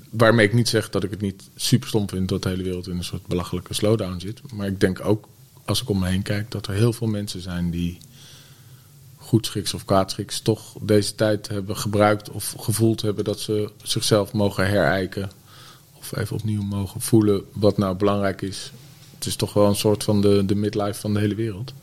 waarmee 0.09 0.45
ik 0.45 0.53
niet 0.53 0.69
zeg 0.69 0.89
dat 0.89 1.03
ik 1.03 1.09
het 1.09 1.21
niet 1.21 1.49
super 1.55 1.87
stom 1.87 2.09
vind 2.09 2.29
dat 2.29 2.43
de 2.43 2.49
hele 2.49 2.63
wereld 2.63 2.87
in 2.87 2.97
een 2.97 3.03
soort 3.03 3.27
belachelijke 3.27 3.73
slowdown 3.73 4.19
zit. 4.19 4.41
Maar 4.53 4.67
ik 4.67 4.79
denk 4.79 5.05
ook, 5.05 5.27
als 5.65 5.81
ik 5.81 5.89
om 5.89 5.99
me 5.99 6.07
heen 6.07 6.21
kijk, 6.21 6.51
dat 6.51 6.67
er 6.67 6.73
heel 6.73 6.93
veel 6.93 7.07
mensen 7.07 7.41
zijn 7.41 7.71
die 7.71 7.97
goedschiks 9.17 9.73
of 9.73 9.85
kwaadschiks 9.85 10.41
toch 10.41 10.75
deze 10.81 11.15
tijd 11.15 11.47
hebben 11.47 11.77
gebruikt 11.77 12.29
of 12.29 12.55
gevoeld 12.59 13.01
hebben 13.01 13.23
dat 13.23 13.39
ze 13.39 13.71
zichzelf 13.83 14.33
mogen 14.33 14.67
herijken. 14.67 15.31
Of 15.93 16.15
even 16.17 16.35
opnieuw 16.35 16.61
mogen 16.61 17.01
voelen 17.01 17.43
wat 17.53 17.77
nou 17.77 17.95
belangrijk 17.95 18.41
is. 18.41 18.71
Het 19.15 19.25
is 19.25 19.35
toch 19.35 19.53
wel 19.53 19.67
een 19.67 19.75
soort 19.75 20.03
van 20.03 20.21
de, 20.21 20.45
de 20.45 20.55
midlife 20.55 20.99
van 20.99 21.13
de 21.13 21.19
hele 21.19 21.35
wereld. 21.35 21.73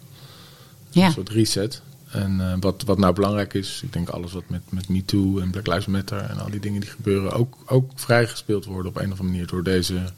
Ja. 0.91 1.07
Een 1.07 1.13
soort 1.13 1.29
reset. 1.29 1.83
En 2.17 2.41
eh, 2.41 2.57
wat, 2.61 2.83
wat 2.83 2.99
nou 2.99 3.15
belangrijk 3.15 3.55
is, 3.55 3.81
ik 3.83 3.93
denk 3.93 4.09
alles 4.09 4.33
wat 4.33 4.43
met, 4.47 4.63
met 4.69 4.89
MeToo 4.89 5.39
en 5.39 5.51
Black 5.51 5.67
Lives 5.67 5.87
Matter 5.87 6.19
en 6.19 6.39
al 6.39 6.51
die 6.51 6.61
dingen 6.61 6.81
die 6.81 6.91
gebeuren, 6.91 7.33
ook, 7.33 7.57
ook 7.67 7.91
vrijgespeeld 7.95 8.65
worden 8.65 8.91
op 8.91 8.97
een 8.97 9.13
of 9.13 9.21
andere 9.21 9.29
manier 9.29 9.47
door 9.47 9.63
deze, 9.63 10.13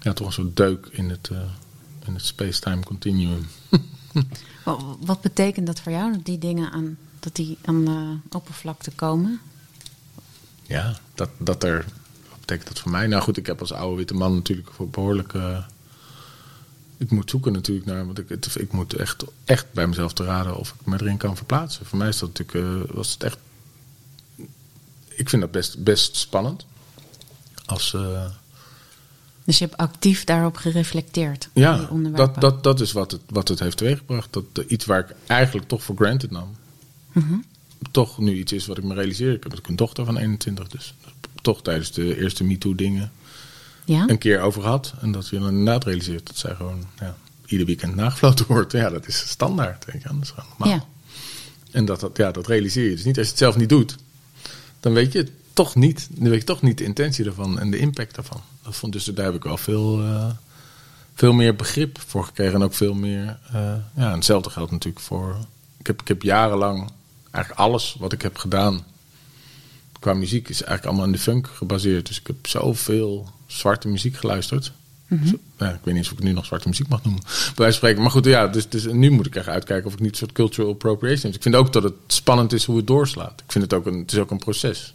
ja, 0.00 0.12
toch 0.12 0.26
een 0.26 0.32
soort 0.32 0.56
deuk 0.56 0.88
in 0.90 1.10
het, 1.10 1.28
eh, 1.32 1.38
in 2.06 2.14
het 2.14 2.24
space-time 2.24 2.82
continuum. 2.82 3.46
Wat, 4.64 4.84
wat 5.00 5.20
betekent 5.20 5.66
dat 5.66 5.80
voor 5.80 5.92
jou, 5.92 6.12
dat 6.12 6.24
die 6.24 6.38
dingen 6.38 6.70
aan, 6.70 6.96
dat 7.20 7.34
die 7.34 7.58
aan 7.64 7.84
de 7.84 8.36
oppervlakte 8.36 8.90
komen? 8.90 9.40
Ja, 10.62 10.98
dat, 11.14 11.30
dat 11.38 11.64
er 11.64 11.84
betekent 12.40 12.68
dat 12.68 12.78
voor 12.78 12.90
mij? 12.90 13.06
Nou 13.06 13.22
goed, 13.22 13.36
ik 13.36 13.46
heb 13.46 13.60
als 13.60 13.72
oude 13.72 13.96
witte 13.96 14.14
man 14.14 14.34
natuurlijk 14.34 14.70
voor 14.72 14.88
behoorlijk... 14.88 15.34
ik 17.04 17.10
moet 17.10 17.30
zoeken 17.30 17.52
natuurlijk 17.52 17.86
naar... 17.86 18.06
Want 18.06 18.18
ik, 18.18 18.28
het- 18.28 18.54
ik 18.60 18.72
moet 18.72 18.94
echt, 18.94 19.24
echt 19.44 19.72
bij 19.72 19.86
mezelf 19.86 20.12
te 20.12 20.24
raden 20.24 20.56
of 20.56 20.74
ik 20.80 20.86
me 20.86 20.96
erin 21.00 21.16
kan 21.16 21.36
verplaatsen. 21.36 21.86
Voor 21.86 21.98
mij 21.98 22.08
is 22.08 22.18
dat 22.18 22.38
natuurlijk... 22.38 22.88
eh, 22.88 22.94
was 22.96 23.12
het 23.12 23.22
echt... 23.22 23.38
Ik 25.08 25.28
vind 25.28 25.42
dat 25.42 25.50
best, 25.50 25.82
best 25.82 26.16
spannend. 26.16 26.66
Als... 27.66 27.94
eh, 27.94 28.24
Dus 29.44 29.58
je 29.58 29.64
hebt 29.64 29.76
actief 29.76 30.24
daarop 30.24 30.56
gereflecteerd. 30.56 31.48
ja, 31.52 31.88
dat, 32.16 32.40
dat, 32.40 32.62
dat 32.62 32.80
is 32.80 32.92
wat 32.92 33.10
het, 33.10 33.20
wat 33.28 33.48
het 33.48 33.58
heeft 33.58 33.76
teweeggebracht. 33.76 34.32
Dat 34.32 34.44
eh, 34.52 34.64
iets 34.68 34.84
waar 34.84 35.00
ik 35.00 35.16
eigenlijk 35.26 35.68
toch 35.68 35.82
voor 35.82 35.96
granted 35.96 36.30
nam. 36.30 36.56
Mhm. 37.12 37.34
Toch 37.90 38.18
nu 38.18 38.34
iets 38.38 38.52
is 38.52 38.66
wat 38.66 38.78
ik 38.78 38.84
me 38.84 38.94
realiseer. 38.94 39.32
Ik 39.32 39.42
heb 39.42 39.68
een 39.68 39.76
dochter 39.76 40.04
van 40.04 40.16
21, 40.16 40.68
dus 40.68 40.94
toch 41.42 41.62
tijdens 41.62 41.92
de 41.92 42.18
eerste 42.20 42.44
MeToo 42.44 42.74
dingen 42.74 43.12
Ja? 43.84 44.08
een 44.08 44.18
keer 44.18 44.40
over 44.40 44.62
gehad. 44.62 44.94
En 45.00 45.12
dat 45.12 45.28
je 45.28 45.38
dan 45.38 45.48
inderdaad 45.48 45.84
realiseert 45.84 46.26
dat 46.26 46.36
zij 46.36 46.54
gewoon 46.54 46.84
ja, 47.00 47.16
ieder 47.46 47.66
weekend 47.66 47.94
nagefloten 47.94 48.46
wordt. 48.46 48.72
Ja, 48.72 48.90
dat 48.90 49.06
is 49.06 49.28
standaard. 49.28 49.84
Je, 49.92 49.98
dat 50.02 50.12
is 50.22 50.30
gewoon 50.30 50.48
normaal. 50.58 50.76
Ja. 50.76 50.84
En 51.70 51.84
dat, 51.84 52.00
dat, 52.00 52.16
ja, 52.16 52.30
dat 52.30 52.46
realiseer 52.46 52.84
je. 52.88 52.94
Dus 52.94 53.04
niet 53.04 53.16
als 53.16 53.26
je 53.26 53.32
het 53.32 53.40
zelf 53.42 53.56
niet 53.56 53.68
doet, 53.68 53.96
dan 54.80 54.92
weet 54.92 55.12
je 55.12 55.28
toch 55.52 55.74
niet. 55.74 56.08
Dan 56.10 56.28
weet 56.28 56.40
je 56.40 56.46
toch 56.46 56.62
niet 56.62 56.78
de 56.78 56.84
intentie 56.84 57.24
ervan 57.24 57.58
en 57.58 57.70
de 57.70 57.78
impact 57.78 58.14
daarvan. 58.14 58.40
Dat 58.62 58.76
vond, 58.76 58.92
dus 58.92 59.04
daar 59.04 59.24
heb 59.24 59.34
ik 59.34 59.42
wel 59.44 59.56
veel, 59.56 60.00
eh, 60.02 60.30
veel 61.14 61.32
meer 61.32 61.56
begrip 61.56 61.98
voor 62.06 62.24
gekregen. 62.24 62.54
En 62.54 62.62
ook 62.62 62.74
veel 62.74 62.94
meer. 62.94 63.38
eh, 63.52 63.54
ja, 63.94 64.08
en 64.08 64.14
hetzelfde 64.14 64.50
geldt 64.50 64.70
natuurlijk 64.70 65.04
voor. 65.04 65.36
Ik 65.78 65.86
heb, 65.86 66.00
ik 66.00 66.08
heb 66.08 66.22
jarenlang 66.22 66.90
eigenlijk 67.30 67.64
alles 67.64 67.96
wat 67.98 68.12
ik 68.12 68.22
heb 68.22 68.36
gedaan 68.36 68.84
qua 70.04 70.14
muziek 70.14 70.48
is 70.48 70.62
eigenlijk 70.62 70.84
allemaal 70.84 71.06
in 71.06 71.12
de 71.12 71.18
funk 71.18 71.46
gebaseerd. 71.46 72.06
Dus 72.06 72.20
ik 72.20 72.26
heb 72.26 72.46
zoveel 72.46 73.28
zwarte 73.54 73.88
muziek 73.88 74.16
geluisterd. 74.16 74.72
Ja, 75.58 75.68
ik 75.68 75.74
weet 75.82 75.84
niet 75.84 75.96
eens 75.96 76.12
of 76.12 76.18
ik 76.18 76.24
nu 76.24 76.32
nog 76.32 76.44
zwarte 76.46 76.68
muziek 76.68 76.88
mag 76.88 77.02
noemen. 77.04 77.22
Bij 77.22 77.32
wijze 77.40 77.54
van 77.56 77.72
spreken. 77.72 78.02
Maar 78.02 78.10
goed, 78.10 78.24
ja, 78.24 78.46
dus, 78.46 78.68
dus 78.68 78.84
nu 78.84 79.10
moet 79.10 79.26
ik 79.26 79.36
echt 79.36 79.48
uitkijken 79.48 79.86
of 79.86 79.92
ik 79.92 80.00
niet 80.00 80.10
een 80.10 80.16
soort 80.16 80.32
cultural 80.32 80.70
appropriation. 80.70 81.32
Ik 81.32 81.42
vind 81.42 81.54
ook 81.54 81.72
dat 81.72 81.82
het 81.82 81.92
spannend 82.06 82.52
is 82.52 82.64
hoe 82.64 82.76
het 82.76 82.86
doorslaat. 82.86 83.40
Ik 83.46 83.52
vind 83.52 83.64
het 83.64 83.72
ook 83.72 83.86
een, 83.86 83.98
het 83.98 84.12
is 84.12 84.18
ook 84.18 84.30
een 84.30 84.38
proces. 84.38 84.94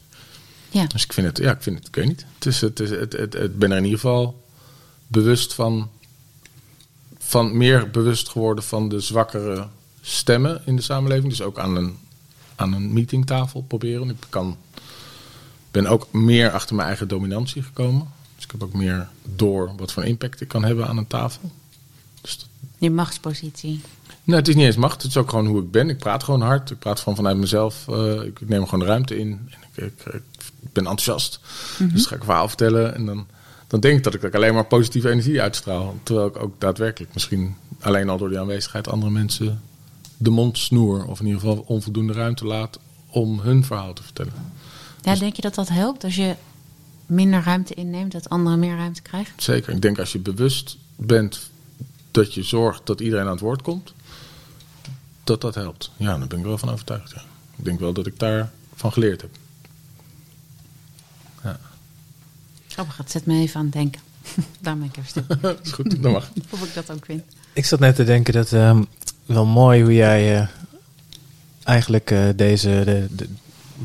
ja. 0.69 0.85
Dus 0.85 1.03
ik 1.03 1.13
vind 1.13 1.27
het, 1.27 1.37
ja, 1.37 1.51
ik 1.51 1.61
vind 1.61 1.77
het, 1.77 1.87
ik 1.87 1.95
weet 1.95 2.07
niet. 2.07 2.25
Het 2.35 2.45
is, 2.45 2.61
het 2.61 2.79
is, 2.79 2.89
het, 2.89 3.13
het, 3.13 3.33
het- 3.33 3.59
ben 3.59 3.71
er 3.71 3.77
in 3.77 3.83
ieder 3.83 3.99
geval 3.99 4.43
bewust 5.07 5.53
van, 5.53 5.89
van, 7.17 7.57
meer 7.57 7.89
bewust 7.89 8.29
geworden 8.29 8.63
van 8.63 8.89
de 8.89 8.99
zwakkere 8.99 9.67
stemmen 10.01 10.61
in 10.65 10.75
de 10.75 10.81
samenleving. 10.81 11.29
Dus 11.29 11.41
ook 11.41 11.59
aan 11.59 11.75
een, 11.75 11.97
aan 12.55 12.73
een 12.73 12.93
meetingtafel 12.93 13.61
proberen. 13.61 14.09
Ik 14.09 14.15
kan, 14.29 14.57
ben 15.71 15.87
ook 15.87 16.07
meer 16.11 16.51
achter 16.51 16.75
mijn 16.75 16.87
eigen 16.87 17.07
dominantie 17.07 17.61
gekomen. 17.63 18.07
Dus 18.49 18.57
ik 18.57 18.61
heb 18.61 18.63
ook 18.63 18.81
meer 18.81 19.07
door 19.35 19.71
wat 19.77 19.91
voor 19.91 20.03
impact 20.03 20.41
ik 20.41 20.47
kan 20.47 20.63
hebben 20.63 20.87
aan 20.87 20.97
een 20.97 21.07
tafel. 21.07 21.51
Dus 22.21 22.37
dat- 22.37 22.47
Je 22.77 22.89
machtspositie. 22.91 23.81
Nee, 24.23 24.37
het 24.37 24.47
is 24.47 24.55
niet 24.55 24.65
eens 24.65 24.75
macht. 24.75 25.01
Het 25.01 25.11
is 25.11 25.17
ook 25.17 25.29
gewoon 25.29 25.45
hoe 25.47 25.61
ik 25.61 25.71
ben. 25.71 25.89
Ik 25.89 25.97
praat 25.97 26.23
gewoon 26.23 26.41
hard. 26.41 26.71
Ik 26.71 26.79
praat 26.79 26.99
gewoon 26.99 27.15
vanuit 27.15 27.37
mezelf. 27.37 27.87
Eh, 27.87 28.11
ik, 28.21 28.39
ik 28.39 28.49
neem 28.49 28.67
gewoon 28.67 28.85
ruimte 28.87 29.17
in. 29.19 29.49
En 29.49 29.83
ik, 29.83 29.83
ik, 30.05 30.13
ik 30.61 30.73
ben 30.73 30.83
enthousiast. 30.87 31.39
Dus 31.77 32.05
ga 32.05 32.13
ik 32.15 32.19
een 32.19 32.25
verhaal 32.25 32.47
vertellen. 32.47 32.95
En 32.95 33.05
dan, 33.05 33.27
dan 33.67 33.79
denk 33.79 33.97
ik 33.97 34.03
dat 34.03 34.13
ik 34.13 34.35
alleen 34.35 34.53
maar 34.53 34.65
positieve 34.65 35.09
energie 35.09 35.41
uitstraal. 35.41 35.95
Terwijl 36.03 36.27
ik 36.27 36.37
ook 36.37 36.59
daadwerkelijk 36.59 37.13
misschien 37.13 37.55
alleen 37.79 38.09
al 38.09 38.17
door 38.17 38.29
die 38.29 38.39
aanwezigheid 38.39 38.87
andere 38.87 39.11
mensen 39.11 39.61
de 40.17 40.29
mond 40.29 40.57
snoer. 40.57 41.05
Of 41.05 41.19
in 41.19 41.25
ieder 41.25 41.41
geval 41.41 41.63
onvoldoende 41.67 42.13
ruimte 42.13 42.45
laat 42.45 42.79
om 43.09 43.39
hun 43.39 43.63
verhaal 43.65 43.93
te 43.93 44.03
vertellen. 44.03 44.33
Ja, 45.01 45.15
denk 45.15 45.35
je 45.35 45.41
dat 45.41 45.55
dat 45.55 45.69
helpt 45.69 46.03
als 46.03 46.15
je 46.15 46.35
minder 47.09 47.43
ruimte 47.43 47.73
inneemt, 47.73 48.11
dat 48.11 48.29
anderen 48.29 48.59
meer 48.59 48.75
ruimte 48.75 49.01
krijgen? 49.01 49.33
Zeker. 49.37 49.73
Ik 49.73 49.81
denk 49.81 49.99
als 49.99 50.11
je 50.11 50.19
bewust 50.19 50.77
bent 50.95 51.49
dat 52.11 52.33
je 52.33 52.43
zorgt 52.43 52.85
dat 52.85 53.01
iedereen 53.01 53.25
aan 53.25 53.31
het 53.31 53.39
woord 53.39 53.61
komt, 53.61 53.93
dat 55.23 55.41
dat 55.41 55.55
helpt. 55.55 55.91
Ja, 55.97 56.17
daar 56.17 56.27
ben 56.27 56.39
ik 56.39 56.45
wel 56.45 56.57
van 56.57 56.69
overtuigd. 56.69 57.11
Ja. 57.11 57.21
Ik 57.55 57.65
denk 57.65 57.79
wel 57.79 57.93
dat 57.93 58.07
ik 58.07 58.19
daarvan 58.19 58.93
geleerd 58.93 59.21
heb. 59.21 59.29
Ja. 61.43 61.59
Grappig, 62.67 62.97
het 62.97 63.11
zet 63.11 63.25
me 63.25 63.39
even 63.39 63.59
aan 63.59 63.65
het 63.65 63.73
denken. 63.73 64.01
Daarom 64.61 64.81
ben 64.81 64.89
ik 64.89 64.97
even 64.97 65.09
stil. 65.09 65.37
dat 65.41 65.65
is 65.65 65.71
goed, 65.71 66.01
dat 66.01 66.11
mag. 66.11 66.31
Of 66.49 66.63
ik 66.63 66.73
dat 66.73 66.91
ook 66.91 67.05
vind. 67.05 67.23
Ik 67.53 67.65
zat 67.65 67.79
net 67.79 67.95
te 67.95 68.03
denken 68.03 68.33
dat 68.33 68.53
ehm, 68.53 68.83
wel 69.25 69.45
mooi 69.45 69.81
hoe 69.81 69.93
jij 69.93 70.39
eh, 70.41 70.47
eigenlijk 71.63 72.11
eh, 72.11 72.27
deze 72.35 72.81
de, 72.85 73.07
de, 73.15 73.29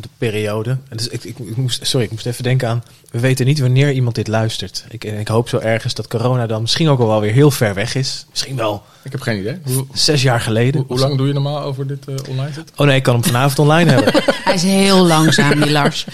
de 0.01 0.09
periode. 0.19 0.77
Dus 0.95 1.09
ik, 1.09 1.25
ik, 1.25 1.39
ik 1.39 1.57
moest, 1.57 1.87
sorry, 1.87 2.05
ik 2.07 2.11
moest 2.13 2.27
even 2.27 2.43
denken 2.43 2.69
aan. 2.69 2.83
We 3.11 3.21
weten 3.21 3.47
niet 3.47 3.59
wanneer 3.61 3.93
iemand 3.93 4.15
dit 4.15 4.29
luistert. 4.29 4.85
Ik, 4.91 5.05
ik 5.05 5.29
hoop 5.29 5.49
zo 5.49 5.59
ergens 5.59 5.95
dat 5.95 6.09
corona 6.09 6.47
dan 6.47 6.61
misschien 6.61 6.89
ook 6.89 7.01
al 7.01 7.07
wel 7.07 7.21
weer 7.21 7.33
heel 7.33 7.51
ver 7.51 7.75
weg 7.75 7.95
is. 7.95 8.27
Misschien 8.31 8.57
wel 8.57 8.83
Ik 9.03 9.13
heb 9.13 9.21
geen 9.21 9.39
idee. 9.39 9.59
Hoe, 9.65 9.87
zes 9.93 10.23
jaar 10.23 10.41
geleden. 10.41 10.81
hoe, 10.81 10.85
hoe 10.89 10.99
lang 10.99 11.17
doe 11.17 11.27
je 11.27 11.33
normaal 11.33 11.61
over 11.61 11.87
dit 11.87 12.07
eh, 12.09 12.15
online 12.29 12.53
zetten? 12.53 12.75
Oh 12.77 12.87
nee, 12.87 12.97
ik 12.97 13.03
kan 13.03 13.15
hem 13.15 13.25
vanavond 13.25 13.59
online 13.59 13.91
hebben. 13.91 14.13
Hij 14.45 14.55
is 14.55 14.63
heel 14.63 15.07
langzaam, 15.07 15.61
die 15.61 15.71
Lars. 15.71 16.05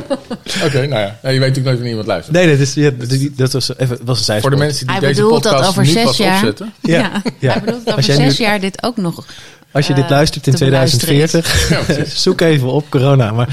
Oké, 0.64 0.86
nou 0.86 1.00
ja. 1.00 1.18
Ja, 1.22 1.28
Je 1.28 1.38
weet 1.38 1.48
natuurlijk 1.48 1.56
nooit 1.56 1.64
wanneer 1.64 1.88
iemand 1.88 2.06
luistert. 2.06 2.36
Nee, 2.36 2.46
nee, 2.46 2.56
dat, 2.58 2.66
is, 2.66 2.74
ja, 2.74 2.90
dat- 2.90 3.36
dat 3.36 3.52
was 3.52 3.76
even 3.78 3.98
was 4.04 4.18
een 4.18 4.24
zijspoor. 4.24 4.50
Voor 4.50 4.58
de 4.58 4.64
mensen 4.66 4.86
die 4.86 4.96
Hij 4.96 5.06
deze 5.08 5.20
dat 5.20 5.30
podcast 5.30 5.68
over 5.68 5.82
nu 5.82 5.88
zes 5.88 6.04
pas 6.04 6.16
jaar. 6.16 6.34
opzetten. 6.34 6.72
Ja, 6.82 7.22
ja. 7.38 7.52
Hij 7.52 7.60
bedoelt 7.60 7.84
dat 7.84 7.94
Als 7.96 8.08
over 8.10 8.22
nu- 8.24 8.28
zes 8.30 8.38
jaar 8.38 8.60
dit 8.60 8.82
ook 8.82 8.96
nog. 8.96 9.24
Als 9.72 9.86
je 9.86 9.94
dit 9.94 10.04
eh, 10.04 10.10
luistert 10.10 10.46
in 10.46 10.54
te 10.54 10.64
beluisteren 10.64 11.14
is. 11.14 11.30
2040, 11.30 12.16
zoek 12.26 12.40
even 12.40 12.68
op 12.68 12.90
corona. 12.90 13.32
Maar 13.32 13.48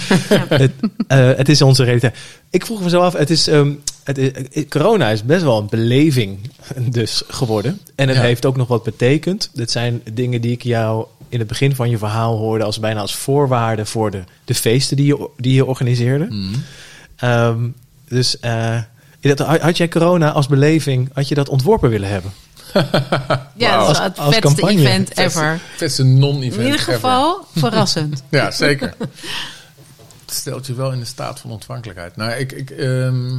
het, 0.49 0.71
eh, 1.07 1.29
het 1.35 1.49
is 1.49 1.61
onze 1.61 1.83
realiteit. 1.83 2.17
Ik 2.49 2.65
vroeg 2.65 2.81
me 2.81 2.89
zo 2.89 2.99
af, 2.99 3.13
het 3.13 3.29
is, 3.29 3.47
ehm, 3.47 3.71
het, 4.03 4.17
is- 4.17 4.31
eh, 4.31 4.67
corona 4.69 5.09
is 5.09 5.23
best 5.23 5.43
wel 5.43 5.57
een 5.59 5.67
beleving 5.69 6.37
dus 6.79 7.23
geworden. 7.27 7.79
En 7.95 8.07
het 8.07 8.17
Ja. 8.17 8.23
heeft 8.23 8.45
ook 8.45 8.57
nog 8.57 8.67
wat 8.67 8.83
betekend. 8.83 9.49
Dit 9.53 9.71
zijn 9.71 10.01
dingen 10.13 10.41
die 10.41 10.51
ik 10.51 10.63
jou 10.63 11.05
in 11.29 11.39
het 11.39 11.47
begin 11.47 11.75
van 11.75 11.89
je 11.89 11.97
verhaal 11.97 12.37
hoorde 12.37 12.63
als 12.63 12.79
bijna 12.79 12.99
als 12.99 13.15
voorwaarde 13.15 13.85
voor 13.85 14.11
de, 14.11 14.21
de 14.45 14.55
feesten 14.55 14.97
die 14.97 15.05
je, 15.05 15.29
die 15.37 15.53
je 15.53 15.65
organiseerde. 15.65 16.25
Mhm. 16.29 16.53
Ehm, 17.15 17.59
dus 18.09 18.39
eh, 18.39 18.77
had 19.59 19.77
jij 19.77 19.87
corona 19.87 20.31
als 20.31 20.47
beleving, 20.47 21.09
had 21.13 21.27
je 21.27 21.35
dat 21.35 21.49
ontworpen 21.49 21.89
willen 21.89 22.09
hebben? 22.09 22.31
Ja, 23.55 23.77
dat 23.77 23.89
is 23.91 23.97
het 23.97 24.19
als 24.19 24.35
vetste 24.35 24.67
event 24.67 25.17
ever. 25.17 25.59
Vetste 25.77 26.03
non-event 26.03 26.55
In 26.61 26.65
ieder 26.65 26.79
ever. 26.79 26.93
geval 26.93 27.45
verrassend. 27.55 28.23
Ja, 28.29 28.51
zeker. 28.51 28.93
Het 30.25 30.35
stelt 30.35 30.67
je 30.67 30.73
wel 30.73 30.91
in 30.91 30.99
de 30.99 31.05
staat 31.05 31.39
van 31.39 31.51
ontvankelijkheid. 31.51 32.15
Nou, 32.15 32.31
ik. 32.31 32.51
ik 32.51 32.69
ehm, 32.69 33.37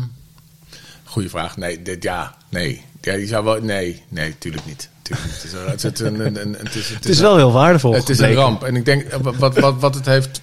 goeie 1.05 1.29
vraag. 1.29 1.57
Nee, 1.57 1.83
dit, 1.83 2.03
ja, 2.03 2.35
nee. 2.49 2.85
Ja, 3.01 3.15
die 3.17 3.27
zou 3.27 3.45
wel. 3.45 3.61
Nee, 3.61 4.03
nee, 4.09 4.39
tuurlijk 4.39 4.67
niet. 4.67 4.89
Tuurlijk 5.03 5.27
niet. 5.29 5.43
Het 5.43 5.53
is, 5.53 5.83
het 5.83 6.01
is, 6.01 6.07
een, 6.07 6.21
een, 6.27 6.41
een- 6.41 6.57
het 6.59 6.75
is, 6.75 6.89
Het 6.89 7.09
is 7.09 7.21
wel 7.21 7.37
heel 7.37 7.53
waardevol. 7.53 7.93
Het 7.93 8.09
is 8.09 8.19
een 8.19 8.33
ramp. 8.35 8.65
En 8.65 8.77
ik 8.77 8.85
denk, 8.85 9.13
wat, 9.13 9.59
wat, 9.59 9.81
wat 9.81 9.95
het 9.95 10.07
heeft. 10.07 10.41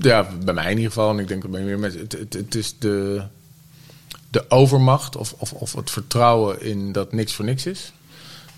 Ja, 0.00 0.26
bij 0.44 0.54
mij 0.54 0.64
in 0.70 0.76
ieder 0.76 0.92
geval. 0.92 1.10
En 1.10 1.18
ik 1.18 1.28
denk 1.28 1.50
bij 1.50 1.60
meer 1.62 1.78
mensen. 1.78 2.00
Het, 2.00 2.12
het, 2.12 2.32
het 2.32 2.54
is 2.54 2.74
de, 2.78 3.22
de 4.32 4.50
overmacht 4.50 5.16
of, 5.16 5.34
of, 5.38 5.52
of 5.52 5.72
het 5.72 5.90
vertrouwen 5.90 6.62
in 6.62 6.92
dat 6.92 7.12
niks 7.12 7.32
voor 7.32 7.44
niks 7.44 7.66
is. 7.66 7.92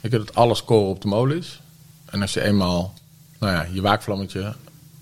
Ik 0.01 0.11
denk 0.11 0.27
dat 0.27 0.35
alles 0.35 0.64
koren 0.64 0.89
op 0.89 1.01
de 1.01 1.09
molen 1.09 1.37
is. 1.37 1.61
En 2.05 2.20
als 2.20 2.33
je 2.33 2.43
eenmaal 2.43 2.95
nou 3.39 3.53
ja, 3.53 3.68
je 3.72 3.81
waakvlammetje 3.81 4.55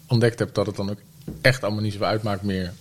ontdekt 0.06 0.38
hebt, 0.38 0.54
dat 0.54 0.66
het 0.66 0.76
dan 0.76 0.90
ook 0.90 0.98
echt 1.40 1.62
allemaal 1.62 1.82
niet 1.82 1.92
zoveel 1.92 2.06
uitmaakt 2.06 2.42
meer. 2.42 2.72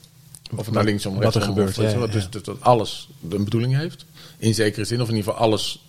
Of 0.56 0.66
het 0.66 0.76
naar 0.76 0.84
linksom, 0.84 1.20
Wat 1.20 1.36
er 1.36 1.42
gebeurt, 1.42 1.78
of, 1.78 1.92
ja. 1.92 2.08
Dus, 2.08 2.30
dus 2.30 2.44
dat 2.44 2.62
alles 2.62 3.10
een 3.30 3.44
bedoeling 3.44 3.76
heeft. 3.76 4.06
In 4.38 4.54
zekere 4.54 4.86
zin. 4.86 5.02
Of 5.02 5.10
in 5.10 5.16
ieder 5.16 5.32
geval 5.32 5.46
alles. 5.48 5.86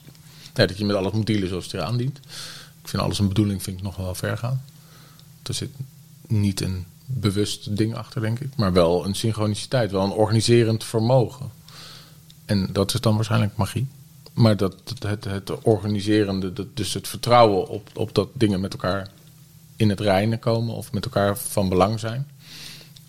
Ja, 0.55 0.67
dat 0.67 0.79
je 0.79 0.85
met 0.85 0.97
alles 0.97 1.13
moet 1.13 1.27
dealen 1.27 1.49
zoals 1.49 1.65
het 1.65 1.75
eraan 1.75 1.97
dient. 1.97 2.17
Ik 2.83 2.89
vind 2.89 3.03
alles 3.03 3.19
een 3.19 3.29
bedoeling 3.29 3.63
vind 3.63 3.77
ik 3.77 3.83
nog 3.83 3.97
wel 3.97 4.15
ver 4.15 4.39
gaan. 4.39 4.65
Er 5.43 5.55
zit 5.55 5.71
niet 6.27 6.61
een 6.61 6.87
bewust 7.07 7.77
ding 7.77 7.95
achter, 7.95 8.21
denk 8.21 8.41
ik. 8.41 8.57
Maar 8.57 8.73
wel 8.73 9.07
een 9.07 9.15
synchroniciteit. 9.15 9.91
Wel 9.91 10.05
een 10.05 10.11
organiserend 10.11 10.85
vermogen. 10.85 11.51
En 12.53 12.69
dat 12.73 12.95
is 12.95 13.01
dan 13.01 13.15
waarschijnlijk 13.15 13.57
magie. 13.57 13.87
Maar 14.33 14.57
dat, 14.57 14.75
het, 14.99 15.25
het 15.25 15.63
organiserende, 15.63 16.53
dat, 16.53 16.77
dus 16.77 16.95
het 16.95 17.09
vertrouwen 17.09 17.69
op, 17.69 17.91
op 17.95 18.15
dat 18.15 18.29
dingen 18.33 18.61
met 18.61 18.73
elkaar 18.73 19.09
in 19.77 19.89
het 19.89 20.01
reinen 20.01 20.39
komen 20.39 20.75
of 20.75 20.93
met 20.93 21.05
elkaar 21.05 21.39
van 21.39 21.69
belang 21.69 22.01
zijn. 22.01 22.27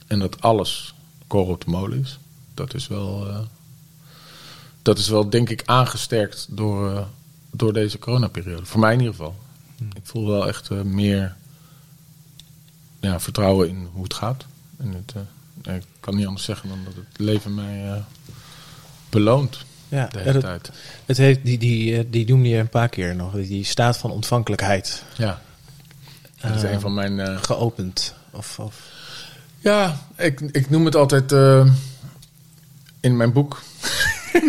En 0.08 0.20
dat 0.20 0.42
alles 0.42 0.94
de 1.28 1.56
molen 1.66 2.00
is. 2.00 2.20
Dat 2.54 2.74
is 2.74 2.88
wel, 2.88 3.30
eh, 3.30 3.40
dat 4.82 4.98
is 4.98 5.10
wel 5.10 5.30
denk 5.30 5.50
ik 5.50 5.62
aangesterkt 5.66 6.48
door, 6.50 6.92
eh, 6.92 7.06
door 7.52 7.74
deze 7.74 8.00
coronaperiode. 8.00 8.66
Voor 8.66 8.80
mij 8.80 8.94
in 8.94 9.00
ieder 9.00 9.16
geval. 9.16 9.36
Ik 9.96 10.04
voel 10.04 10.28
wel 10.28 10.48
echt 10.48 10.70
eh, 10.70 10.82
meer 10.82 11.36
ja, 13.00 13.20
vertrouwen 13.20 13.70
in 13.70 13.88
hoe 13.94 14.04
het 14.04 14.14
gaat. 14.14 14.46
En 14.78 14.94
het, 14.94 15.14
ik 15.76 15.86
kan 16.00 16.16
niet 16.16 16.26
anders 16.26 16.46
zeggen 16.46 16.70
dan 16.70 16.84
dat 16.84 16.96
het 16.96 17.20
leven 17.20 17.54
mij 17.54 18.04
beloont 19.14 19.58
Ja, 19.88 20.08
de 20.12 20.20
hele 20.20 20.32
dat- 20.34 20.42
tijd. 20.42 20.72
Het 21.06 21.18
heeft, 21.18 21.40
die, 21.44 21.58
die, 21.58 21.98
eh, 21.98 22.04
die 22.10 22.28
noemde 22.28 22.50
je 22.50 22.58
een 22.58 22.70
paar 22.70 22.90
keer 22.90 23.16
nog. 23.16 23.34
Die- 23.34 23.66
staat 23.66 23.98
van 23.98 24.12
ontvankelijkheid. 24.12 25.04
Ja. 25.18 25.42
Dat 26.42 26.56
is 26.56 26.64
Eh, 26.64 26.72
een 26.72 26.80
van 26.80 26.94
mijn... 26.94 27.20
eh, 27.20 27.38
Geopend. 27.42 28.14
Of, 28.32 28.60
of. 28.60 28.76
Ja, 29.60 29.98
ik, 30.18 30.40
ik 30.52 30.70
noem 30.70 30.86
het 30.86 30.96
altijd. 30.96 31.32
eh, 31.32 31.66
in 33.00 33.18
mijn 33.18 33.34
boek. 33.34 33.62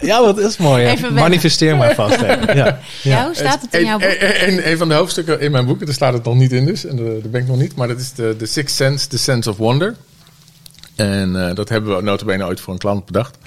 Ja, 0.00 0.20
wat 0.20 0.38
is 0.38 0.56
mooi. 0.56 0.86
Even. 0.86 1.14
Manifesteer 1.14 1.76
maar 1.76 1.94
vast. 1.94 2.20
hè. 2.20 2.52
Ja. 2.52 2.78
Ja, 3.02 3.24
hoe 3.24 3.34
staat 3.34 3.60
het 3.62 3.74
in 3.74 3.80
Een- 3.80 3.86
jouw 3.86 3.98
boek? 3.98 4.08
een- 4.20 4.48
een- 4.48 4.70
een 4.70 4.78
van 4.78 4.88
de 4.88 4.94
hoofdstukken 4.94 5.40
in 5.40 5.50
mijn 5.50 5.66
boek, 5.66 5.84
daar 5.84 5.94
staat 5.94 6.12
het 6.12 6.24
nog 6.24 6.34
niet 6.34 6.52
in 6.52 6.66
dus, 6.66 6.84
en 6.84 6.96
daar 6.96 7.06
daar 7.06 7.30
ben 7.30 7.40
ik 7.40 7.46
nog 7.46 7.56
niet, 7.58 7.74
maar 7.76 7.88
dat 7.88 8.00
is 8.00 8.12
de, 8.12 8.34
de 8.38 8.46
Sixth 8.46 8.76
Sense, 8.76 9.08
The 9.08 9.18
Sense 9.18 9.50
of 9.50 9.56
Wonder. 9.56 9.96
En 10.98 11.48
eh, 11.48 11.54
dat 11.54 11.68
hebben 11.68 11.96
we 11.96 12.02
notabene 12.02 12.44
ooit 12.44 12.60
voor 12.60 12.72
een 12.72 12.78
klant 12.78 13.06
bedacht. 13.06 13.38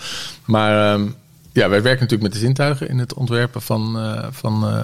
Maar 0.46 0.94
ehm, 0.94 1.08
ja, 1.52 1.70
wij 1.70 1.82
werken 1.82 2.02
natuurlijk 2.02 2.22
met 2.22 2.34
de 2.34 2.46
zintuigen 2.46 2.90
in 2.90 3.00
het 3.00 3.14
ontwerpen 3.14 3.62
van, 3.62 4.00
eh, 4.00 4.28
van 4.32 4.68
eh, 4.68 4.84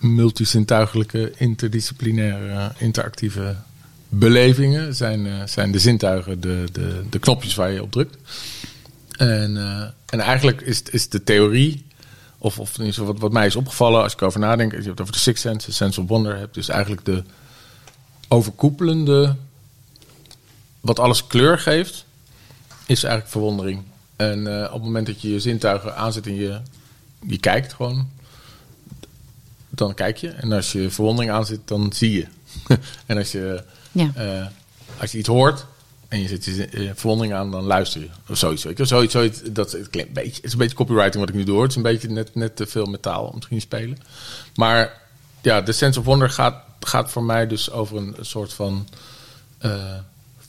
multizintuigelijke, 0.00 1.32
interdisciplinaire, 1.36 2.72
interactieve 2.78 3.56
belevingen. 4.08 4.94
Zijn, 4.94 5.48
zijn 5.48 5.72
de 5.72 5.78
zintuigen 5.78 6.40
de, 6.40 6.64
de, 6.72 7.02
de 7.10 7.18
knopjes 7.18 7.54
waar 7.54 7.72
je 7.72 7.82
op 7.82 7.92
drukt. 7.92 8.16
En, 9.16 9.56
en 10.06 10.20
eigenlijk 10.20 10.60
is, 10.60 10.82
is 10.82 11.08
de 11.08 11.24
theorie, 11.24 11.86
of, 12.38 12.58
of 12.58 12.76
wat, 12.96 13.18
wat 13.18 13.32
mij 13.32 13.46
is 13.46 13.56
opgevallen 13.56 14.02
als 14.02 14.12
ik 14.12 14.22
over 14.22 14.40
nadenk, 14.40 14.72
je 14.72 14.90
het 14.90 15.00
over 15.00 15.12
de 15.12 15.18
Sixth 15.18 15.42
Sense, 15.42 15.66
de 15.66 15.72
Sense 15.72 16.00
of 16.00 16.08
Wonder 16.08 16.36
hebt, 16.36 16.54
dus 16.54 16.68
eigenlijk 16.68 17.04
de 17.04 17.22
overkoepelende, 18.28 19.36
wat 20.84 20.98
alles 20.98 21.26
kleur 21.26 21.58
geeft, 21.58 22.04
is 22.86 23.02
eigenlijk 23.02 23.32
verwondering. 23.32 23.82
En 24.16 24.46
eh, 24.46 24.64
op 24.66 24.72
het 24.72 24.82
moment 24.82 25.06
dat 25.06 25.20
je 25.20 25.32
je 25.32 25.40
zintuigen 25.40 25.96
aanzet 25.96 26.26
en 26.26 26.34
je, 26.34 26.60
je 27.26 27.38
kijkt 27.38 27.72
gewoon, 27.72 28.08
dan 29.68 29.94
kijk 29.94 30.16
je. 30.16 30.28
En 30.28 30.52
als 30.52 30.72
je 30.72 30.90
verwondering 30.90 31.32
aanzet, 31.32 31.60
dan 31.64 31.92
zie 31.92 32.12
je. 32.12 32.26
en 33.06 33.16
als 33.18 33.32
je, 33.32 33.64
Ja. 33.92 34.10
eh, 34.14 34.46
als 35.00 35.12
je 35.12 35.18
iets 35.18 35.28
hoort 35.28 35.66
en 36.08 36.20
je 36.20 36.28
zet 36.28 36.44
je 36.44 36.66
eh, 36.66 36.90
verwondering 36.94 37.34
aan, 37.34 37.50
dan 37.50 37.64
luister 37.64 38.00
je. 38.00 38.08
Of 38.28 38.38
zoiets. 38.38 38.64
Weet 38.64 38.78
je. 38.78 38.84
Zoiets, 38.84 39.12
zoiets 39.12 39.40
dat, 39.50 39.72
het, 39.72 39.90
klinkt 39.90 40.08
een 40.08 40.14
beetje, 40.14 40.36
het 40.36 40.44
is 40.44 40.52
een 40.52 40.58
beetje 40.58 40.76
copywriting 40.76 41.14
wat 41.14 41.28
ik 41.28 41.34
nu 41.34 41.44
doe. 41.44 41.60
Het 41.60 41.70
is 41.70 41.76
een 41.76 41.82
beetje 41.82 42.08
net, 42.08 42.34
net 42.34 42.56
te 42.56 42.66
veel 42.66 42.86
metaal 42.86 43.32
misschien 43.34 43.60
spelen. 43.60 43.98
Maar 44.54 45.00
ja, 45.42 45.60
de 45.60 45.72
sense 45.72 45.98
of 45.98 46.04
wonder 46.04 46.30
gaat, 46.30 46.56
gaat 46.80 47.10
voor 47.10 47.24
mij 47.24 47.46
dus 47.46 47.70
over 47.70 47.96
een, 47.96 48.16
soort 48.20 48.52
van 48.52 48.88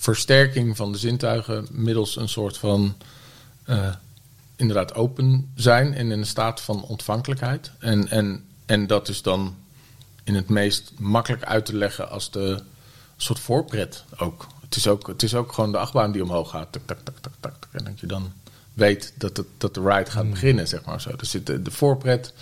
versterking 0.05 0.75
van 0.75 0.91
de 0.91 0.97
zintuigen 0.97 1.67
middels 1.71 2.15
een 2.15 2.29
soort 2.29 2.57
van 2.57 2.95
eh, 3.63 3.95
inderdaad 4.55 4.93
open 4.93 5.51
zijn 5.55 5.93
en 5.93 6.11
in 6.11 6.19
een 6.19 6.25
staat 6.25 6.61
van 6.61 6.83
ontvankelijkheid. 6.83 7.71
En, 7.79 8.09
en, 8.09 8.45
en 8.65 8.87
dat 8.87 9.07
is 9.07 9.21
dan 9.21 9.55
in 10.23 10.35
het 10.35 10.49
meest 10.49 10.91
makkelijk 10.97 11.43
uit 11.43 11.65
te 11.65 11.75
leggen 11.75 12.09
als 12.09 12.31
de 12.31 12.61
soort 13.17 13.39
voorpret 13.39 14.03
ook. 14.17 14.47
Het 14.61 14.75
is 14.75 14.87
ook, 14.87 15.07
het 15.07 15.23
is 15.23 15.35
ook 15.35 15.53
gewoon 15.53 15.71
de 15.71 15.77
achtbaan 15.77 16.11
die 16.11 16.23
omhoog 16.23 16.49
gaat. 16.49 16.71
Tak, 16.71 16.81
tak, 16.85 16.99
tak, 17.03 17.15
tak, 17.21 17.33
tak, 17.39 17.67
en 17.71 17.83
dat 17.83 17.99
je 17.99 18.07
dan 18.07 18.31
weet 18.73 19.13
dat, 19.15 19.37
het, 19.37 19.47
dat 19.57 19.73
de 19.73 19.81
ride 19.81 20.11
gaat 20.11 20.29
beginnen, 20.29 20.67
zeg 20.67 20.85
maar 20.85 21.01
zo. 21.01 21.15
Dus 21.15 21.29
zit 21.29 21.45
de, 21.45 21.61
de 21.61 21.71
voorpret 21.71 22.33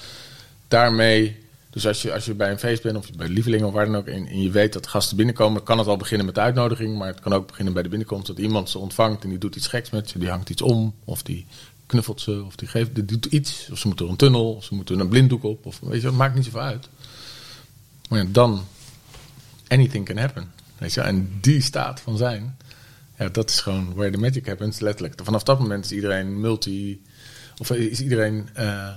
daarmee. 0.67 1.42
Dus 1.73 1.87
als 1.87 2.01
je, 2.01 2.13
als 2.13 2.25
je 2.25 2.33
bij 2.33 2.51
een 2.51 2.59
feest 2.59 2.83
bent 2.83 2.97
of 2.97 3.11
bij 3.11 3.27
lievelingen 3.27 3.67
of 3.67 3.73
waar 3.73 3.85
dan 3.85 3.95
ook 3.95 4.07
en, 4.07 4.41
je 4.41 4.51
weet 4.51 4.73
dat 4.73 4.87
gasten 4.87 5.17
binnenkomen, 5.17 5.63
kan 5.63 5.77
het 5.77 5.87
al 5.87 5.97
beginnen 5.97 6.25
met 6.25 6.35
de 6.35 6.41
uitnodiging, 6.41 6.97
maar 6.97 7.07
het 7.07 7.19
kan 7.19 7.33
ook 7.33 7.47
beginnen 7.47 7.73
bij 7.73 7.83
de 7.83 7.89
binnenkomst 7.89 8.27
dat 8.27 8.37
iemand 8.37 8.69
ze 8.69 8.77
ontvangt 8.77 9.23
en 9.23 9.29
die 9.29 9.37
doet 9.37 9.55
iets 9.55 9.67
geks 9.67 9.89
met 9.89 10.09
ze, 10.09 10.19
die 10.19 10.29
hangt 10.29 10.49
iets 10.49 10.61
om 10.61 10.95
of 11.03 11.23
die 11.23 11.45
knuffelt 11.85 12.21
ze 12.21 12.43
of 12.45 12.55
die 12.55 12.67
geeft 12.67 12.95
die 12.95 13.05
doet 13.05 13.25
iets 13.25 13.69
of 13.71 13.77
ze 13.77 13.87
moeten 13.87 14.09
een 14.09 14.15
tunnel 14.15 14.53
of 14.55 14.63
ze 14.63 14.75
moeten 14.75 14.99
een 14.99 15.07
blinddoek 15.07 15.43
op 15.43 15.65
of 15.65 15.79
weet 15.79 16.01
je, 16.01 16.07
dat 16.07 16.15
maakt 16.15 16.35
niet 16.35 16.45
zoveel 16.45 16.61
uit. 16.61 16.89
Maar 18.09 18.19
ja, 18.19 18.25
dan 18.31 18.65
anything 19.67 20.05
can 20.05 20.17
happen. 20.17 20.51
Weet 20.77 20.93
je, 20.93 21.01
en 21.01 21.29
die 21.41 21.61
staat 21.61 21.99
van 21.99 22.17
zijn, 22.17 22.57
ja, 23.17 23.29
dat 23.29 23.49
is 23.49 23.59
gewoon 23.59 23.93
where 23.95 24.11
the 24.11 24.17
magic 24.17 24.45
happens, 24.45 24.79
letterlijk. 24.79 25.19
Vanaf 25.23 25.43
dat 25.43 25.59
moment 25.59 25.85
is 25.85 25.91
iedereen 25.91 26.41
multi, 26.41 27.01
of 27.57 27.71
is 27.71 28.01
iedereen 28.01 28.49
eh, 28.53 28.89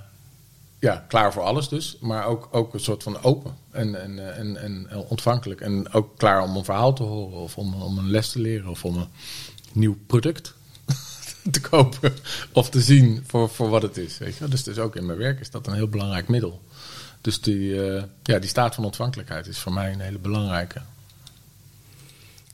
ja, 0.78 1.04
klaar 1.08 1.32
voor 1.32 1.42
alles 1.42 1.68
dus, 1.68 1.96
maar 2.00 2.26
ook, 2.26 2.48
ook 2.50 2.74
een 2.74 2.80
soort 2.80 3.02
van 3.02 3.22
open 3.22 3.54
en, 3.70 4.02
en, 4.02 4.36
en, 4.36 4.56
en 4.56 4.88
ontvankelijk. 5.08 5.60
En 5.60 5.92
ook 5.92 6.18
klaar 6.18 6.42
om 6.42 6.56
een 6.56 6.64
verhaal 6.64 6.92
te 6.92 7.02
horen 7.02 7.38
of 7.38 7.56
om, 7.56 7.74
om 7.74 7.98
een 7.98 8.10
les 8.10 8.30
te 8.30 8.40
leren 8.40 8.68
of 8.68 8.84
om 8.84 8.96
een 8.96 9.08
nieuw 9.72 9.96
product 10.06 10.54
te 11.50 11.60
kopen 11.60 12.14
of 12.52 12.70
te 12.70 12.80
zien 12.80 13.24
voor, 13.26 13.48
voor 13.48 13.68
wat 13.68 13.82
het 13.82 13.96
is. 13.96 14.18
Weet 14.18 14.36
je? 14.36 14.48
Dus, 14.48 14.62
dus 14.62 14.78
ook 14.78 14.96
in 14.96 15.06
mijn 15.06 15.18
werk 15.18 15.40
is 15.40 15.50
dat 15.50 15.66
een 15.66 15.74
heel 15.74 15.88
belangrijk 15.88 16.28
middel. 16.28 16.62
Dus 17.20 17.40
die, 17.40 17.86
eh, 17.90 18.02
ja, 18.22 18.38
die 18.38 18.48
staat 18.48 18.74
van 18.74 18.84
ontvankelijkheid 18.84 19.46
is 19.46 19.58
voor 19.58 19.72
mij 19.72 19.92
een 19.92 20.00
hele 20.00 20.18
belangrijke. 20.18 20.80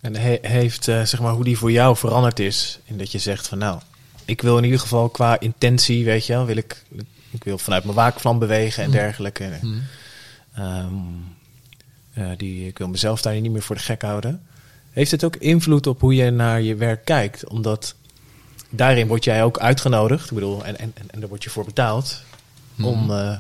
En 0.01 0.17
he- 0.17 0.39
heeft, 0.43 0.89
eh, 0.89 1.03
zeg 1.03 1.21
maar, 1.21 1.33
hoe 1.33 1.45
die 1.45 1.59
voor 1.59 1.73
jou 1.73 1.97
veranderd 1.97 2.39
is. 2.39 2.79
In 2.85 2.99
dat 2.99 3.13
je 3.13 3.19
zegt 3.19 3.49
van 3.49 3.59
nou, 3.59 3.81
ik 4.25 4.43
wil 4.43 4.59
in 4.59 4.65
ieder 4.65 4.81
geval 4.81 5.09
qua 5.09 5.41
intentie, 5.41 6.05
weet 6.05 6.27
je 6.27 6.33
wel, 6.33 6.45
wil 6.47 6.57
ik, 6.57 6.83
ik 7.33 7.45
wil 7.45 7.59
vanuit 7.59 7.85
mijn 7.85 7.97
waakvlam 7.97 8.39
bewegen 8.39 8.85
en 8.85 8.91
dergelijke. 8.91 9.51
Ehm, 10.55 10.95
eh, 12.15 12.31
die, 12.37 12.67
ik 12.67 12.79
wil 12.79 12.89
mezelf 12.89 13.23
daar 13.23 13.41
niet 13.41 13.53
meer 13.53 13.63
voor 13.63 13.77
de 13.77 13.83
gek 13.83 14.03
houden. 14.03 14.43
Heeft 14.91 15.11
het 15.11 15.25
ook 15.25 15.37
invloed 15.37 15.87
op 15.87 16.01
hoe 16.01 16.15
je 16.15 16.31
naar 16.31 16.61
je 16.61 16.75
werk 16.75 17.05
kijkt? 17.05 17.49
Omdat 17.49 17.95
daarin 18.71 19.07
word 19.07 19.25
jij 19.25 19.45
ook 19.45 19.59
uitgenodigd. 19.59 20.25
Ik 20.31 20.35
bedoel, 20.35 20.65
en, 20.65 20.79
en, 20.79 20.95
en, 21.11 21.21
daar 21.21 21.29
word 21.29 21.45
je 21.45 21.51
voor 21.51 21.65
betaald. 21.65 22.23
Om 22.83 23.11
eh, 23.11 23.39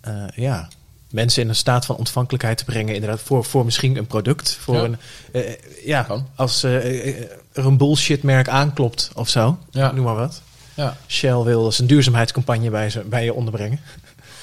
eh, 0.00 0.28
ja, 0.34 0.68
mensen 1.10 1.42
in 1.42 1.48
een 1.48 1.54
staat 1.54 1.86
van 1.86 1.96
ontvankelijkheid 1.96 2.58
te 2.58 2.64
brengen. 2.64 2.94
Inderdaad, 2.94 3.20
voor, 3.20 3.44
voor 3.44 3.64
misschien 3.64 3.96
een 3.96 4.06
product. 4.06 4.54
Voor 4.54 4.74
Ja. 4.74 4.82
een, 4.82 4.96
ja, 5.84 6.06
als 6.34 6.62
er 6.62 7.38
een 7.52 7.76
bullshitmerk 7.76 8.48
aanklopt 8.48 9.10
of 9.14 9.28
zo. 9.28 9.58
Ja. 9.70 9.92
Noem 9.92 10.04
maar 10.04 10.14
wat. 10.14 10.42
Ja, 10.76 10.96
Shell 11.06 11.42
wil 11.42 11.72
zijn 11.72 11.88
duurzaamheidscampagne 11.88 12.70
bij, 12.70 12.90
ze, 12.90 13.00
bij 13.00 13.24
je 13.24 13.34
onderbrengen. 13.34 13.80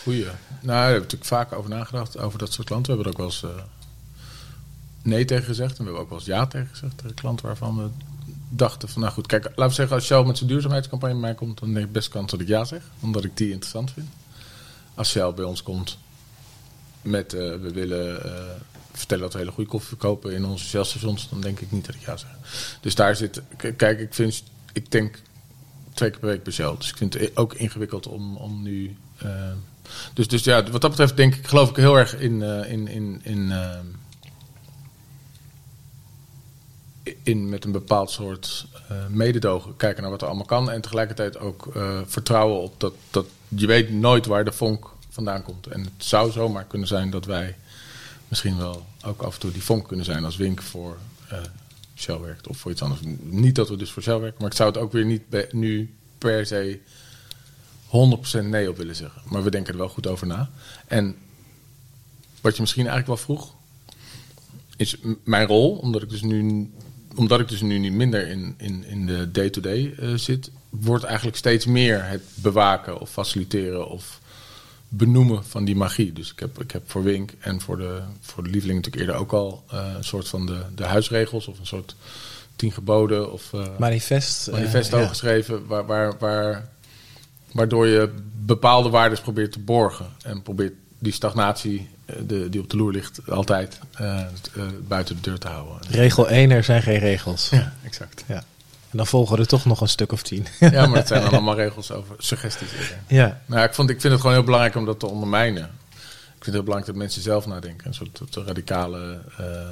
goeie. 0.03 0.23
Nou, 0.23 0.35
daar 0.61 0.75
hebben 0.75 0.93
we 0.93 0.99
natuurlijk 1.01 1.25
vaak 1.25 1.53
over 1.53 1.69
nagedacht, 1.69 2.17
over 2.17 2.39
dat 2.39 2.53
soort 2.53 2.67
klanten. 2.67 2.97
We 2.97 3.03
hebben 3.03 3.13
er 3.13 3.19
ook 3.19 3.31
wel 3.41 3.49
eens 3.49 3.57
eh, 3.57 3.63
nee 5.01 5.25
tegen 5.25 5.43
gezegd. 5.45 5.71
En 5.71 5.77
we 5.77 5.83
hebben 5.83 6.01
ook 6.01 6.09
wel 6.09 6.17
eens 6.17 6.27
ja 6.27 6.47
tegen 6.47 6.67
gezegd 6.67 6.97
tegen 6.97 7.13
klanten 7.15 7.45
waarvan 7.45 7.77
we 7.77 7.87
dachten 8.49 8.89
van... 8.89 9.01
Nou 9.01 9.13
goed, 9.13 9.27
kijk, 9.27 9.43
laten 9.43 9.67
we 9.67 9.73
zeggen, 9.73 9.95
als 9.95 10.05
Shell 10.05 10.23
met 10.23 10.37
zijn 10.37 10.49
duurzaamheidscampagne 10.49 11.13
bij 11.15 11.23
mij 11.23 11.33
komt... 11.35 11.59
dan 11.59 11.73
denk 11.73 11.85
ik 11.85 11.91
best 11.91 12.09
kans 12.09 12.31
dat 12.31 12.39
ik 12.39 12.47
ja 12.47 12.65
zeg, 12.65 12.81
omdat 12.99 13.23
ik 13.23 13.37
die 13.37 13.49
interessant 13.51 13.91
vind. 13.91 14.07
Als 14.95 15.09
Shell 15.09 15.33
bij 15.33 15.45
ons 15.45 15.63
komt 15.63 15.97
met... 17.01 17.33
eh, 17.33 17.39
we 17.39 17.71
willen... 17.73 18.23
eh, 18.23 18.43
vertellen 18.91 19.23
dat 19.23 19.33
we 19.33 19.39
hele 19.39 19.51
goede 19.51 19.69
koffie 19.69 19.89
verkopen 19.89 20.33
in 20.33 20.45
onze 20.45 20.65
Shell-stations... 20.65 21.29
dan 21.29 21.41
denk 21.41 21.59
ik 21.59 21.71
niet 21.71 21.85
dat 21.85 21.95
ik 21.95 22.01
ja 22.05 22.17
zeg. 22.17 22.29
Dus 22.81 22.95
daar 22.95 23.15
zit... 23.15 23.41
Kijk, 23.77 23.99
ik 23.99 24.13
vind... 24.13 24.43
Ik 24.73 24.91
denk 24.91 25.21
twee 25.93 26.09
keer 26.09 26.19
per 26.19 26.29
week 26.29 26.51
Shell. 26.51 26.75
Dus 26.77 26.89
ik 26.89 26.97
vind 26.97 27.13
het 27.13 27.37
ook 27.37 27.53
ingewikkeld 27.53 28.07
om, 28.07 28.37
om 28.37 28.61
nu... 28.61 28.97
eh, 29.17 29.29
dus, 30.13 30.27
dus 30.27 30.43
ja, 30.43 30.63
wat 30.63 30.81
dat 30.81 30.89
betreft 30.89 31.17
denk 31.17 31.35
ik, 31.35 31.47
geloof 31.47 31.69
ik 31.69 31.75
heel 31.75 31.97
erg 31.97 32.15
in... 32.15 32.41
eh, 32.41 32.71
in, 32.71 32.87
in, 32.87 33.19
in 33.23 33.51
ehm, 33.51 33.85
in 37.23 37.49
met 37.49 37.65
een 37.65 37.71
bepaald 37.71 38.11
soort 38.11 38.65
eh, 38.87 38.97
mededogen 39.09 39.75
kijken 39.75 40.01
naar 40.01 40.11
wat 40.11 40.21
er 40.21 40.27
allemaal 40.27 40.45
kan. 40.45 40.71
En 40.71 40.81
tegelijkertijd 40.81 41.39
ook 41.39 41.75
eh, 41.75 41.99
vertrouwen 42.05 42.61
op 42.61 42.79
dat, 42.79 42.93
dat 43.11 43.25
je 43.47 43.67
weet 43.67 43.91
nooit 43.91 44.25
waar 44.25 44.45
de 44.45 44.51
vonk 44.51 44.91
vandaan 45.09 45.43
komt. 45.43 45.67
En 45.67 45.81
het 45.81 45.91
zou 45.97 46.31
zomaar 46.31 46.65
kunnen 46.65 46.87
zijn 46.87 47.09
dat 47.09 47.25
wij 47.25 47.55
misschien 48.27 48.57
wel 48.57 48.85
ook 49.05 49.21
af 49.21 49.33
en 49.33 49.39
toe 49.39 49.51
die 49.51 49.63
vonk 49.63 49.87
kunnen 49.87 50.05
zijn 50.05 50.25
als 50.25 50.35
Wink 50.35 50.61
voor 50.61 50.97
eh, 51.29 51.37
Shell 51.95 52.19
werkt 52.19 52.47
of 52.47 52.57
voor 52.57 52.71
iets 52.71 52.81
anders. 52.81 53.01
Niet 53.21 53.55
dat 53.55 53.69
we 53.69 53.75
dus 53.75 53.91
voor 53.91 54.03
Shell 54.03 54.19
werken, 54.19 54.41
maar 54.41 54.49
ik 54.49 54.57
zou 54.57 54.69
het 54.69 54.79
ook 54.79 54.91
weer 54.91 55.05
niet 55.05 55.51
nu 55.51 55.93
per 56.17 56.45
se 56.45 56.79
100% 58.41 58.43
nee 58.43 58.69
op 58.69 58.77
willen 58.77 58.95
zeggen. 58.95 59.21
Maar 59.25 59.43
we 59.43 59.51
denken 59.51 59.73
er 59.73 59.79
wel 59.79 59.89
goed 59.89 60.07
over 60.07 60.27
na. 60.27 60.49
En 60.87 61.15
wat 62.41 62.55
je 62.55 62.61
misschien 62.61 62.87
eigenlijk 62.87 63.07
wel 63.07 63.37
vroeg, 63.37 63.55
is 64.77 64.95
mijn 65.23 65.47
rol, 65.47 65.75
omdat 65.75 66.01
ik 66.01 66.09
dus 66.09 66.21
nu, 66.21 66.69
omdat 67.15 67.39
ik 67.39 67.47
dus 67.47 67.61
nu 67.61 67.77
niet 67.77 67.93
minder 67.93 68.27
in, 68.27 68.53
in, 68.57 68.83
in 68.83 69.05
de 69.05 69.31
day-to-day 69.31 69.93
eh, 69.99 70.13
zit, 70.13 70.51
wordt 70.69 71.03
eigenlijk 71.03 71.37
steeds 71.37 71.65
meer 71.65 72.05
het 72.05 72.23
bewaken 72.35 72.99
of 72.99 73.09
faciliteren 73.09 73.89
of 73.89 74.21
benoemen 74.95 75.45
van 75.45 75.65
die 75.65 75.75
magie. 75.75 76.13
Dus 76.13 76.31
ik 76.31 76.39
heb, 76.39 76.61
ik 76.61 76.71
heb 76.71 76.91
voor 76.91 77.03
Wink 77.03 77.31
en 77.39 77.61
voor 77.61 77.77
de, 77.77 77.99
voor 78.21 78.43
de 78.43 78.49
lieveling 78.49 78.77
natuurlijk 78.77 79.05
eerder 79.05 79.21
ook 79.21 79.31
al 79.33 79.63
eh, 79.71 79.85
een 79.95 80.03
soort 80.03 80.27
van 80.27 80.45
de, 80.45 80.61
de 80.75 80.83
huisregels 80.83 81.47
of 81.47 81.59
een 81.59 81.65
soort 81.65 81.95
tien 82.55 82.71
geboden 82.71 83.31
of 83.31 83.53
eh, 83.53 83.65
Manifest. 83.77 84.47
eh, 84.47 84.53
manifest 84.53 84.91
ja. 84.91 85.07
geschreven, 85.07 85.65
waar, 85.65 85.85
waar, 85.85 86.13
waar, 86.19 86.67
waardoor 87.51 87.87
je 87.87 88.13
bepaalde 88.45 88.89
waarden 88.89 89.21
probeert 89.21 89.51
te 89.51 89.59
borgen. 89.59 90.07
En 90.23 90.41
probeert 90.41 90.73
die 90.99 91.13
stagnatie 91.13 91.89
de, 92.27 92.49
die 92.49 92.61
op 92.61 92.69
de 92.69 92.77
loer 92.77 92.91
ligt 92.91 93.29
altijd 93.29 93.79
buiten 94.87 95.15
de 95.15 95.21
deur 95.21 95.39
te 95.39 95.47
houden. 95.47 95.77
Regel 95.89 96.29
1, 96.29 96.51
er 96.51 96.63
zijn 96.63 96.81
geen 96.81 96.99
regels. 96.99 97.49
Ja, 97.49 97.73
exact. 97.83 98.23
Ja. 98.27 98.43
En 98.93 98.99
dan 98.99 99.07
volgen 99.07 99.37
er 99.37 99.47
toch 99.47 99.65
nog 99.65 99.81
een 99.81 99.87
stuk 99.87 100.11
of 100.11 100.21
tien. 100.21 100.47
Ja, 100.59 100.85
maar 100.85 100.95
dat 100.95 101.07
zijn 101.07 101.21
dan 101.21 101.31
allemaal 101.31 101.55
regels 101.55 101.91
over 101.91 102.15
suggesties. 102.17 102.69
ja. 103.07 103.41
Nou, 103.45 103.63
ik, 103.63 103.73
vond, 103.73 103.89
ik 103.89 104.01
vind 104.01 104.13
het 104.13 104.21
gewoon 104.21 104.35
heel 104.35 104.45
belangrijk 104.45 104.75
om 104.75 104.85
dat 104.85 104.99
te 104.99 105.07
ondermijnen. 105.07 105.63
Ik 105.63 105.99
vind 106.29 106.45
het 106.45 106.53
heel 106.53 106.63
belangrijk 106.63 106.85
dat 106.85 106.95
mensen 106.95 107.21
zelf 107.21 107.45
nadenken. 107.45 107.87
Een 107.87 107.93
soort, 107.93 108.35
radicale 108.35 109.21
eh, 109.37 109.69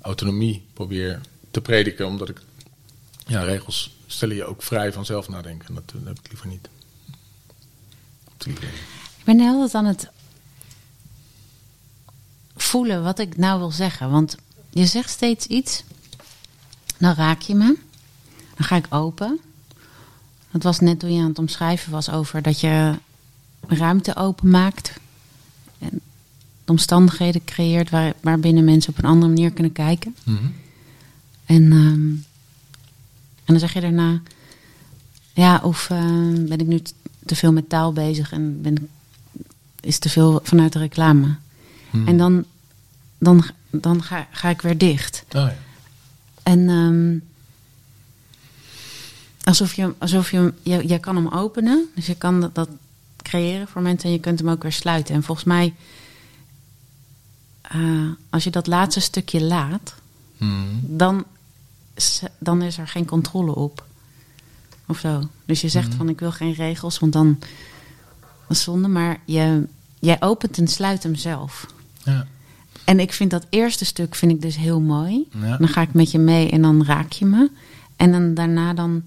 autonomie 0.00 0.66
probeer 0.72 1.20
te 1.50 1.60
prediken. 1.60 2.06
Omdat 2.06 2.28
ik 2.28 2.40
ja, 3.26 3.42
regels 3.42 3.96
stellen 4.06 4.36
je 4.36 4.44
ook 4.44 4.62
vrij 4.62 4.92
van 4.92 5.04
zelf 5.04 5.28
nadenken. 5.28 5.74
Dat, 5.74 5.84
dat 5.92 6.04
heb 6.04 6.18
ik 6.18 6.28
liever 6.28 6.48
niet. 6.48 6.68
Ik 8.44 9.24
ben 9.24 9.40
heel 9.40 9.58
wat 9.58 9.74
aan 9.74 9.84
het 9.84 10.10
voelen 12.56 13.02
wat 13.02 13.18
ik 13.18 13.36
nou 13.36 13.58
wil 13.58 13.70
zeggen. 13.70 14.10
Want 14.10 14.36
je 14.70 14.86
zegt 14.86 15.10
steeds 15.10 15.46
iets. 15.46 15.82
Dan 16.98 17.14
raak 17.14 17.40
je 17.40 17.54
me. 17.54 17.84
Dan 18.56 18.66
ga 18.66 18.76
ik 18.76 18.86
open. 18.88 19.40
Dat 20.50 20.62
was 20.62 20.80
net 20.80 20.98
toen 20.98 21.12
je 21.12 21.20
aan 21.20 21.28
het 21.28 21.38
omschrijven 21.38 21.92
was 21.92 22.10
over 22.10 22.42
dat 22.42 22.60
je 22.60 22.94
ruimte 23.66 24.16
openmaakt. 24.16 24.92
En 25.78 26.00
de 26.64 26.72
omstandigheden 26.72 27.44
creëert 27.44 27.90
waar, 27.90 28.12
waarbinnen 28.20 28.64
mensen 28.64 28.92
op 28.92 28.98
een 28.98 29.10
andere 29.10 29.32
manier 29.32 29.50
kunnen 29.50 29.72
kijken. 29.72 30.16
En, 31.46 31.72
ehm, 31.72 32.10
en 33.44 33.52
dan 33.52 33.58
zeg 33.58 33.72
je 33.72 33.80
daarna, 33.80 34.20
ja, 35.32 35.60
of 35.62 35.90
eh, 35.90 35.98
ben 36.32 36.58
ik 36.58 36.66
nu 36.66 36.80
te 37.26 37.36
veel 37.36 37.52
met 37.52 37.68
taal 37.68 37.92
bezig 37.92 38.32
en 38.32 38.62
ben, 38.62 38.88
is 39.80 39.98
te 39.98 40.08
veel 40.08 40.40
vanuit 40.42 40.72
de 40.72 40.78
reclame. 40.78 41.36
Hmm. 41.90 42.08
En 42.08 42.16
dan, 42.16 42.44
dan, 43.18 43.44
dan 43.70 44.02
ga, 44.02 44.26
ga 44.30 44.48
ik 44.48 44.60
weer 44.60 44.78
dicht. 44.78 45.24
Oh, 45.28 45.32
ja. 45.32 45.56
En 46.42 46.68
ehm, 46.68 47.18
alsof 49.46 49.74
je, 49.74 49.94
alsof 49.98 50.30
je, 50.30 50.52
je, 50.62 50.88
je 50.88 50.98
kan 50.98 51.16
hem 51.16 51.28
openen, 51.28 51.84
dus 51.94 52.06
je 52.06 52.14
kan 52.16 52.40
dat, 52.40 52.54
dat 52.54 52.68
creëren 53.22 53.68
voor 53.68 53.82
mensen 53.82 54.08
en 54.08 54.14
je 54.14 54.20
kunt 54.20 54.38
hem 54.38 54.48
ook 54.48 54.62
weer 54.62 54.72
sluiten. 54.72 55.14
En 55.14 55.22
volgens 55.22 55.46
mij, 55.46 55.74
eh, 57.60 58.10
als 58.30 58.44
je 58.44 58.50
dat 58.50 58.66
laatste 58.66 59.00
stukje 59.00 59.42
laat, 59.42 59.94
Hmm. 60.38 60.80
dan, 60.82 61.24
dan 62.38 62.62
is 62.62 62.78
er 62.78 62.88
geen 62.88 63.04
controle 63.06 63.54
op. 63.54 63.84
Of 64.86 64.98
zo. 64.98 65.28
Dus 65.44 65.60
je 65.60 65.68
zegt 65.68 65.94
van 65.94 66.08
ik 66.08 66.20
wil 66.20 66.32
geen 66.32 66.52
regels, 66.52 66.98
want 66.98 67.12
dan 67.12 67.38
is 68.48 68.62
zonde. 68.62 68.88
Maar 68.88 69.20
je, 69.24 69.66
jij 69.98 70.16
opent 70.20 70.58
en 70.58 70.68
sluit 70.68 71.02
hem 71.02 71.14
zelf. 71.14 71.66
Ja. 72.04 72.26
En 72.84 73.00
ik 73.00 73.12
vind 73.12 73.30
dat 73.30 73.46
eerste 73.50 73.84
stuk 73.84 74.14
vind 74.14 74.32
ik 74.32 74.42
dus 74.42 74.56
heel 74.56 74.80
mooi. 74.80 75.28
Ja. 75.40 75.56
Dan 75.56 75.68
ga 75.68 75.80
ik 75.80 75.92
met 75.92 76.10
je 76.10 76.18
mee 76.18 76.50
en 76.50 76.62
dan 76.62 76.84
raak 76.84 77.12
je 77.12 77.24
me. 77.24 77.50
En 77.96 78.12
dan 78.12 78.34
daarna 78.34 78.74
dan... 78.74 79.02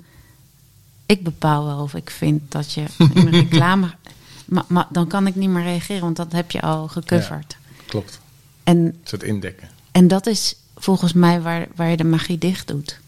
Ik 1.10 1.24
bepaal 1.24 1.66
wel 1.66 1.80
of 1.80 1.94
ik 1.94 2.10
vind 2.10 2.52
dat 2.52 2.74
je 2.74 2.86
in 2.98 3.12
een 3.16 3.30
reclame... 3.42 3.94
Maar, 4.46 4.64
maar 4.68 4.88
dan 4.90 5.08
kan 5.08 5.28
ik 5.28 5.36
niet 5.36 5.50
meer 5.50 5.64
reageren, 5.64 6.02
want 6.02 6.16
dat 6.16 6.32
heb 6.32 6.52
je 6.52 6.62
al 6.62 6.88
gecoverd. 6.88 7.58
Klopt. 7.86 8.20
En, 8.64 8.98
soort 9.04 9.24
indekken. 9.24 9.70
en 9.92 10.08
dat 10.08 10.28
is 10.28 10.56
volgens 10.76 11.14
mij 11.14 11.42
waar, 11.42 11.68
waar 11.76 11.90
je 11.90 11.98
de 11.98 12.04
magie 12.04 12.38
dicht 12.38 12.68
doet. 12.68 13.00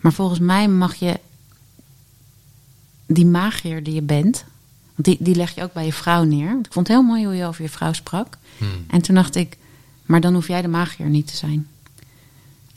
Maar 0.00 0.12
volgens 0.12 0.38
mij 0.38 0.68
mag 0.68 0.94
je 0.94 1.20
die 3.06 3.26
magier 3.26 3.82
die 3.82 3.94
je 3.94 4.02
bent... 4.02 4.44
Want 4.94 5.18
die, 5.18 5.26
die 5.26 5.34
leg 5.34 5.54
je 5.54 5.62
ook 5.62 5.72
bij 5.72 5.84
je 5.84 5.92
vrouw 5.92 6.24
neer. 6.24 6.50
Ik 6.50 6.72
vond 6.72 6.88
het 6.88 6.96
heel 6.96 7.06
mooi 7.06 7.24
hoe 7.24 7.34
je 7.34 7.46
over 7.46 7.62
je 7.62 7.68
vrouw 7.68 7.92
sprak. 7.92 8.38
En 8.86 9.02
toen 9.02 9.14
dacht 9.14 9.34
ik, 9.34 9.56
maar 10.04 10.20
dan 10.20 10.34
hoef 10.34 10.48
jij 10.48 10.62
de 10.62 10.68
magier 10.68 11.08
niet 11.08 11.26
te 11.26 11.36
zijn. 11.36 11.68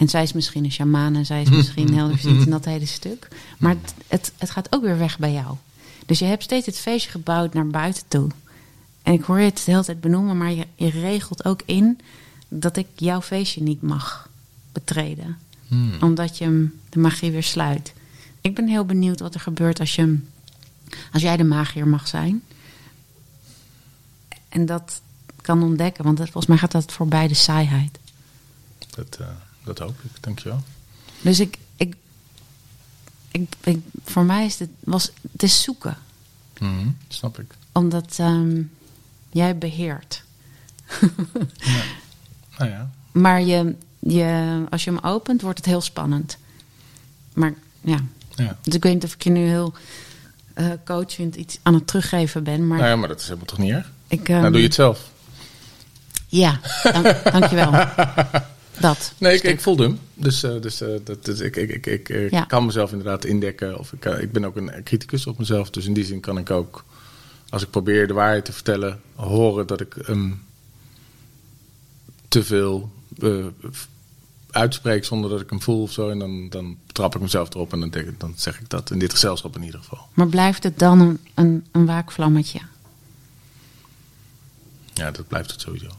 En 0.04 0.10
zij 0.10 0.24
is 0.24 0.34
misschien 0.34 0.64
een 0.64 0.72
shamaan 0.72 1.16
en 1.16 1.26
zij 1.26 1.42
is 1.42 1.50
misschien 1.50 1.94
heel 1.98 2.10
in 2.24 2.50
dat 2.50 2.66
hele 2.66 2.86
stuk. 2.86 3.28
Maar 3.58 3.76
het, 3.82 3.94
het, 4.08 4.32
het 4.38 4.50
gaat 4.50 4.68
ook 4.70 4.82
weer 4.82 4.98
weg 4.98 5.20
bij 5.20 5.34
jou. 5.34 5.56
Dus 6.06 6.20
je 6.20 6.26
hebt 6.26 6.44
steeds 6.44 6.66
het 6.66 6.78
feestje 6.78 7.12
gebouwd 7.12 7.54
naar 7.54 7.68
buiten 7.68 8.04
toe. 8.08 8.30
En 9.02 9.14
ik 9.14 9.24
hoor 9.24 9.40
je 9.40 9.46
het 9.46 9.62
de 9.66 9.72
hele 9.72 9.84
tijd 9.84 10.02
benoemen, 10.02 10.38
maar 10.38 10.52
je, 10.52 10.68
je 10.76 10.90
regelt 10.90 11.46
ook 11.46 11.62
in 11.66 12.00
dat 12.48 12.78
ik 12.78 12.88
jouw 12.96 13.22
feestje 13.22 13.62
niet 13.62 13.82
mag 13.82 14.30
betreden. 14.72 15.38
Hmm. 15.68 15.92
Omdat 16.02 16.38
je 16.38 16.44
hem 16.44 16.80
de 16.90 17.00
magie 17.00 17.32
weer 17.32 17.44
sluit. 17.44 17.94
Ik 18.42 18.56
ben 18.56 18.68
heel 18.68 18.86
benieuwd 18.86 19.20
wat 19.20 19.34
er 19.34 19.40
gebeurt 19.40 19.80
als, 19.80 19.96
je, 19.96 20.20
als 21.12 21.22
jij 21.22 21.38
de 21.38 21.44
magier 21.44 21.88
mag 21.88 22.08
zijn. 22.08 22.44
En 24.50 24.66
dat 24.66 25.02
kan 25.42 25.64
ontdekken, 25.64 26.04
want 26.04 26.18
volgens 26.18 26.46
mij 26.46 26.58
gaat 26.58 26.72
dat 26.72 26.92
voorbij 26.92 27.28
de 27.28 27.34
saaiheid. 27.34 28.00
Dat, 28.96 29.18
eh, 29.20 29.28
dat 29.64 29.80
hoop 29.80 29.96
ik. 30.04 30.12
Dankjewel. 30.20 30.64
Dus 31.22 31.40
ik, 31.40 31.58
ik, 31.76 31.96
ik, 33.32 33.56
ik, 33.64 33.80
voor 34.06 34.24
mij 34.24 34.46
is 34.46 34.60
het, 34.60 34.70
was, 34.80 35.12
het 35.32 35.44
is 35.44 35.62
zoeken. 35.62 35.98
Mhm. 36.60 36.88
Snap 37.08 37.40
ik. 37.40 37.56
Omdat 37.72 38.16
ehm, 38.20 38.62
jij 39.32 39.58
beheert. 39.58 40.24
Nou 42.58 42.70
ja. 42.72 42.90
Maar 43.12 43.42
je, 43.42 43.76
je, 44.00 44.64
als 44.70 44.84
je 44.84 44.92
hem 44.92 45.00
opent, 45.04 45.42
wordt 45.42 45.58
het 45.58 45.68
heel 45.68 45.82
spannend. 45.82 46.38
Maar 47.34 47.54
ja, 47.82 48.00
ja. 48.36 48.58
dus 48.62 48.76
ik 48.76 48.84
weet 48.84 48.94
niet 48.94 49.04
of 49.04 49.14
ik 49.14 49.24
je 49.24 49.30
nu 49.30 49.48
heel 49.48 49.74
eh 50.54 50.72
coachend 50.86 51.36
iets 51.36 51.60
aan 51.62 51.74
het 51.74 51.88
teruggeven 51.88 52.44
ben. 52.44 52.68
Maar 52.68 52.78
Nou 52.78 52.90
ja, 52.90 52.96
maar 52.96 53.08
dat 53.08 53.20
is 53.20 53.24
helemaal 53.24 53.46
toch 53.46 53.58
niet 53.58 53.72
erg? 53.72 53.92
ik... 54.08 54.30
ehm, 54.30 54.40
nou, 54.40 54.52
doe 54.52 54.62
je 54.62 54.66
het 54.66 54.76
zelf. 54.76 55.12
Ja, 56.28 56.60
dank, 56.84 57.32
dankjewel. 57.32 57.72
Dat. 58.80 59.14
Nee, 59.18 59.36
ik, 59.36 59.44
ik 59.44 59.62
voelde 59.62 59.84
hem. 59.84 60.00
Dus, 60.14 60.44
eh, 60.44 60.62
dus, 60.62 60.82
eh, 60.82 60.90
dat, 61.04 61.26
dus 61.26 61.40
ik, 61.40 61.56
ik, 61.56 61.86
ik, 61.86 62.10
ik, 62.10 62.32
Ja. 62.32 62.44
kan 62.44 62.66
mezelf 62.66 62.92
inderdaad 62.92 63.26
indekken. 63.26 63.80
Of 63.80 63.94
ik, 63.94 64.06
eh, 64.06 64.22
ik 64.22 64.32
ben 64.32 64.46
ook 64.46 64.56
een 64.56 64.84
criticus 64.84 65.28
op 65.28 65.38
mezelf. 65.38 65.70
Dus 65.70 65.86
in 65.86 65.94
die 65.94 66.06
zin 66.06 66.20
kan 66.20 66.38
ik 66.38 66.50
ook, 66.52 66.86
als 67.50 67.62
ik 67.62 67.70
probeer 67.70 68.08
de 68.08 68.14
waarheid 68.14 68.46
te 68.46 68.54
vertellen, 68.54 69.02
horen 69.16 69.68
dat 69.68 69.82
ik 69.82 69.96
hem 70.06 70.44
te 72.28 72.44
veel 72.44 72.92
uitspreek 74.52 75.06
zonder 75.06 75.30
dat 75.30 75.42
ik 75.42 75.50
hem 75.50 75.62
voel 75.62 75.82
of 75.82 75.92
zo. 75.92 76.10
En 76.10 76.20
dan, 76.20 76.50
dan 76.50 76.78
trap 76.92 77.16
ik 77.16 77.22
mezelf 77.22 77.54
erop 77.54 77.74
en 77.74 77.80
dan, 77.80 77.90
denk 77.90 78.08
ik, 78.08 78.20
dan 78.20 78.34
zeg 78.36 78.60
ik 78.60 78.70
dat 78.70 78.92
in 78.92 79.00
dit 79.00 79.12
gezelschap 79.12 79.56
in 79.56 79.64
ieder 79.64 79.80
geval. 79.80 80.08
Maar 80.14 80.28
blijft 80.28 80.64
het 80.64 80.80
dan 80.80 81.00
een, 81.00 81.20
een, 81.34 81.66
een 81.72 81.86
waakvlammetje? 81.86 82.60
Ja, 84.94 85.12
dat 85.12 85.28
blijft 85.28 85.52
het 85.52 85.62
sowieso. 85.62 85.90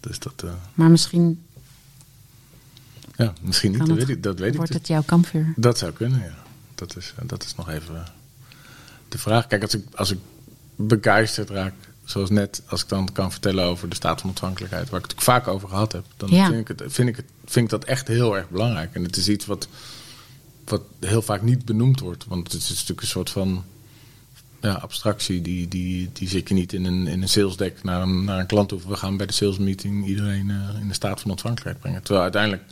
Dus 0.00 0.18
dat, 0.18 0.44
Maar 0.74 0.90
misschien 0.90 1.42
ja, 3.18 3.32
misschien 3.40 3.70
niet, 3.70 3.78
dat 3.80 3.88
het, 3.88 3.98
weet 3.98 4.08
ik, 4.08 4.22
dat 4.22 4.38
weet 4.38 4.50
ik 4.50 4.56
wordt 4.56 4.70
dus. 4.72 4.80
het 4.80 4.88
jouw 4.88 5.02
kampvuur. 5.02 5.52
Dat 5.56 5.78
zou 5.78 5.92
kunnen, 5.92 6.18
ja. 6.18 6.34
Dat 6.74 6.96
is, 6.96 7.12
eh, 7.16 7.24
dat 7.28 7.44
is 7.44 7.54
nog 7.54 7.68
even 7.68 7.96
eh, 7.96 8.02
de 9.08 9.18
vraag. 9.18 9.46
Kijk, 9.46 9.62
als 9.62 9.74
ik, 9.74 9.84
als 9.94 10.10
ik 10.10 10.18
begeisterd 10.76 11.50
raak, 11.50 11.74
zoals 12.04 12.30
net, 12.30 12.62
als 12.66 12.82
ik 12.82 12.88
dan 12.88 13.12
kan 13.12 13.30
vertellen 13.30 13.64
over 13.64 13.88
de 13.88 13.94
staat 13.94 14.20
van 14.20 14.28
ontvankelijkheid, 14.30 14.90
waar 14.90 15.00
ik 15.04 15.10
het 15.10 15.22
vaak 15.24 15.48
over 15.48 15.68
gehad 15.68 15.92
heb, 15.92 16.04
dan 16.16 16.28
Ja. 16.30 16.46
vind, 16.46 16.68
ik 16.68 16.78
het, 16.78 16.92
vind, 16.92 17.08
ik 17.08 17.16
het, 17.16 17.24
vind 17.44 17.64
ik 17.64 17.70
dat 17.70 17.84
echt 17.84 18.08
heel 18.08 18.36
erg 18.36 18.48
belangrijk. 18.50 18.94
En 18.94 19.02
het 19.02 19.16
is 19.16 19.28
iets 19.28 19.46
wat, 19.46 19.68
wat 20.64 20.82
heel 21.00 21.22
vaak 21.22 21.42
niet 21.42 21.64
benoemd 21.64 22.00
wordt. 22.00 22.24
Want 22.28 22.52
het 22.52 22.62
is 22.62 22.68
natuurlijk 22.68 23.00
een 23.00 23.06
soort 23.06 23.30
van 23.30 23.64
ja, 24.60 24.72
abstractie. 24.72 25.42
Die, 25.42 25.68
die, 25.68 26.10
die 26.12 26.28
zit 26.28 26.48
je 26.48 26.54
niet 26.54 26.72
in 26.72 26.84
een, 26.84 27.06
in 27.06 27.22
een 27.22 27.28
sales 27.28 27.56
deck 27.56 27.82
naar 27.82 28.02
een, 28.02 28.24
naar 28.24 28.38
een 28.38 28.46
klant 28.46 28.68
toe. 28.68 28.80
We 28.88 28.96
gaan 28.96 29.16
bij 29.16 29.26
de 29.26 29.32
sales 29.32 29.58
meeting 29.58 30.06
iedereen 30.06 30.50
eh, 30.50 30.80
in 30.80 30.88
de 30.88 30.94
staat 30.94 31.20
van 31.20 31.30
ontvankelijkheid 31.30 31.80
brengen. 31.82 32.00
Terwijl 32.02 32.22
uiteindelijk 32.22 32.62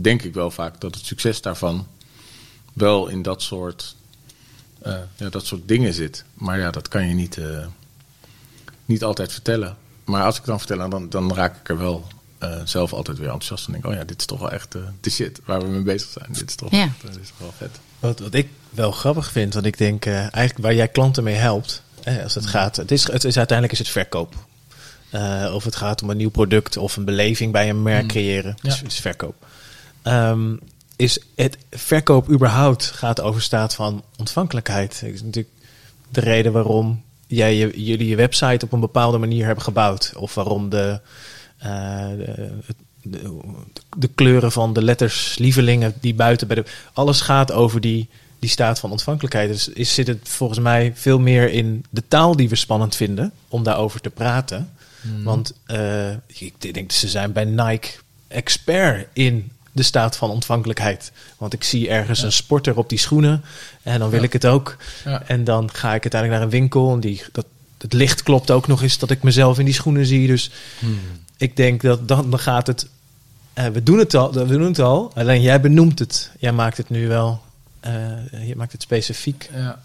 denk 0.00 0.22
ik 0.22 0.34
wel 0.34 0.50
vaak 0.50 0.80
dat 0.80 0.94
het 0.94 1.04
succes 1.06 1.40
daarvan 1.40 1.86
wel 2.72 3.08
in 3.08 3.22
dat 3.22 3.42
soort, 3.42 3.96
eh, 4.82 4.94
ja, 5.16 5.28
dat 5.28 5.46
soort 5.46 5.68
dingen 5.68 5.94
zit. 5.94 6.24
Maar 6.34 6.58
ja, 6.58 6.70
dat 6.70 6.88
kan 6.88 7.08
je 7.08 7.14
niet, 7.14 7.36
eh, 7.38 7.66
niet 8.84 9.04
altijd 9.04 9.32
vertellen. 9.32 9.76
Maar 10.04 10.22
als 10.24 10.34
ik 10.34 10.40
het 10.40 10.50
dan 10.50 10.58
vertel, 10.58 10.88
dan, 10.88 11.08
dan 11.08 11.34
raak 11.34 11.56
ik 11.56 11.68
er 11.68 11.78
wel 11.78 12.06
eh, 12.38 12.60
zelf 12.64 12.92
altijd 12.92 13.18
weer 13.18 13.26
enthousiast 13.26 13.64
van. 13.64 13.72
Denk, 13.72 13.86
oh 13.86 13.92
ja, 13.94 14.04
dit 14.04 14.20
is 14.20 14.26
toch 14.26 14.40
wel 14.40 14.50
echt 14.50 14.74
eh, 14.74 14.82
de 15.00 15.10
shit 15.10 15.40
waar 15.44 15.60
we 15.60 15.66
mee 15.68 15.82
bezig 15.82 16.08
zijn. 16.10 16.26
Dit 16.32 16.48
is 16.48 16.54
toch, 16.54 16.70
Ja. 16.70 16.82
echt, 16.82 17.00
dit 17.14 17.20
is 17.22 17.28
toch 17.28 17.38
wel 17.38 17.52
vet. 17.56 17.78
Wat, 18.00 18.18
wat 18.18 18.34
ik 18.34 18.48
wel 18.70 18.90
grappig 18.92 19.30
vind, 19.30 19.54
want 19.54 19.66
ik 19.66 19.78
denk 19.78 20.06
eh, 20.06 20.14
eigenlijk 20.18 20.58
waar 20.58 20.74
jij 20.74 20.88
klanten 20.88 21.24
mee 21.24 21.34
helpt, 21.34 21.82
eh, 22.02 22.22
als 22.22 22.34
het 22.34 22.46
gaat, 22.46 22.76
het 22.76 22.90
is, 22.90 23.06
het 23.12 23.24
is 23.24 23.36
uiteindelijk 23.36 23.78
is 23.78 23.86
het 23.86 23.94
verkoop. 23.94 24.34
Eh, 25.10 25.50
of 25.54 25.64
het 25.64 25.76
gaat 25.76 26.02
om 26.02 26.10
een 26.10 26.16
nieuw 26.16 26.30
product 26.30 26.76
of 26.76 26.96
een 26.96 27.04
beleving 27.04 27.52
bij 27.52 27.68
een 27.68 27.82
merk 27.82 28.06
creëren, 28.06 28.54
Ja. 28.62 28.68
dus 28.70 28.78
het 28.80 28.92
is 28.92 29.00
verkoop. 29.00 29.46
Ehm, 30.06 30.56
is 30.96 31.18
het 31.34 31.58
verkoop 31.70 32.30
überhaupt 32.30 32.84
gaat 32.84 33.20
over 33.20 33.42
staat 33.42 33.74
van 33.74 34.02
ontvankelijkheid? 34.16 35.00
Dat 35.00 35.10
is 35.10 35.22
natuurlijk 35.22 35.54
de 36.08 36.20
reden 36.20 36.52
waarom 36.52 37.02
jij 37.26 37.56
je, 37.56 37.84
jullie 37.84 38.08
je 38.08 38.16
website 38.16 38.64
op 38.64 38.72
een 38.72 38.80
bepaalde 38.80 39.18
manier 39.18 39.44
hebben 39.44 39.64
gebouwd, 39.64 40.12
of 40.16 40.34
waarom 40.34 40.68
de, 40.68 41.00
eh, 41.58 42.08
de, 42.08 42.50
de, 43.02 43.40
de 43.96 44.08
kleuren 44.14 44.52
van 44.52 44.72
de 44.72 44.82
letters 44.82 45.38
lievelingen 45.38 45.94
die 46.00 46.14
buiten 46.14 46.46
bij 46.46 46.56
de. 46.56 46.64
Alles 46.92 47.20
gaat 47.20 47.52
over 47.52 47.80
die, 47.80 48.08
die 48.38 48.50
staat 48.50 48.78
van 48.78 48.90
ontvankelijkheid. 48.90 49.48
Dus 49.48 49.68
is, 49.68 49.94
zit 49.94 50.06
het 50.06 50.28
volgens 50.28 50.58
mij 50.58 50.92
veel 50.94 51.18
meer 51.18 51.50
in 51.50 51.84
de 51.90 52.02
taal 52.08 52.36
die 52.36 52.48
we 52.48 52.56
spannend 52.56 52.96
vinden 52.96 53.32
om 53.48 53.62
daarover 53.62 54.00
te 54.00 54.10
praten. 54.10 54.70
Want 55.22 55.52
eh, 55.66 56.10
ik 56.26 56.74
denk 56.74 56.92
ze 56.92 57.08
zijn 57.08 57.32
bij 57.32 57.44
Nike 57.44 57.88
expert 58.28 59.08
in 59.12 59.50
de 59.76 59.82
staat 59.82 60.16
van 60.16 60.30
ontvankelijkheid. 60.30 61.12
Want 61.38 61.52
ik 61.52 61.64
zie 61.64 61.88
ergens 61.88 62.22
een 62.22 62.32
sporter 62.32 62.76
op 62.76 62.88
die 62.88 62.98
schoenen 62.98 63.42
en 63.82 63.98
dan 63.98 64.10
wil 64.10 64.18
Ja. 64.20 64.24
ik 64.26 64.32
het 64.32 64.46
ook. 64.46 64.76
Ja. 65.04 65.22
En 65.26 65.44
dan 65.44 65.70
ga 65.72 65.94
ik 65.94 66.02
uiteindelijk 66.02 66.32
naar 66.32 66.42
een 66.42 66.58
winkel 66.60 66.92
en 66.92 67.00
die, 67.00 67.22
dat, 67.32 67.46
het 67.78 67.92
licht 67.92 68.22
klopt 68.22 68.50
ook 68.50 68.66
nog 68.66 68.82
eens 68.82 68.98
dat 68.98 69.10
ik 69.10 69.22
mezelf 69.22 69.58
in 69.58 69.64
die 69.64 69.74
schoenen 69.74 70.06
zie. 70.06 70.26
Dus 70.26 70.50
ik 71.36 71.56
denk 71.56 71.82
dat 71.82 72.08
dan, 72.08 72.30
dan 72.30 72.38
gaat 72.38 72.66
het 72.66 72.86
eh, 73.52 73.66
we, 73.66 73.82
doen 73.82 73.98
het 73.98 74.14
al, 74.14 74.32
we 74.32 74.46
doen 74.46 74.62
het 74.62 74.78
al, 74.78 75.10
alleen 75.14 75.40
jij 75.42 75.60
benoemt 75.60 75.98
het. 75.98 76.30
Jij 76.38 76.52
maakt 76.52 76.76
het 76.76 76.90
nu 76.90 77.08
wel, 77.08 77.42
eh, 77.80 77.92
je 78.46 78.56
maakt 78.56 78.72
het 78.72 78.82
specifiek 78.82 79.50
Ja. 79.54 79.80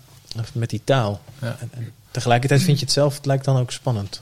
met 0.54 0.70
die 0.70 0.82
taal. 0.84 1.22
En, 1.40 1.58
en 1.72 1.92
tegelijkertijd 2.12 2.62
vind 2.62 2.80
je 2.80 2.86
het 2.86 2.94
zelf, 2.94 3.16
het 3.16 3.26
lijkt 3.26 3.46
dan 3.46 3.58
ook 3.58 3.72
spannend. 3.72 4.22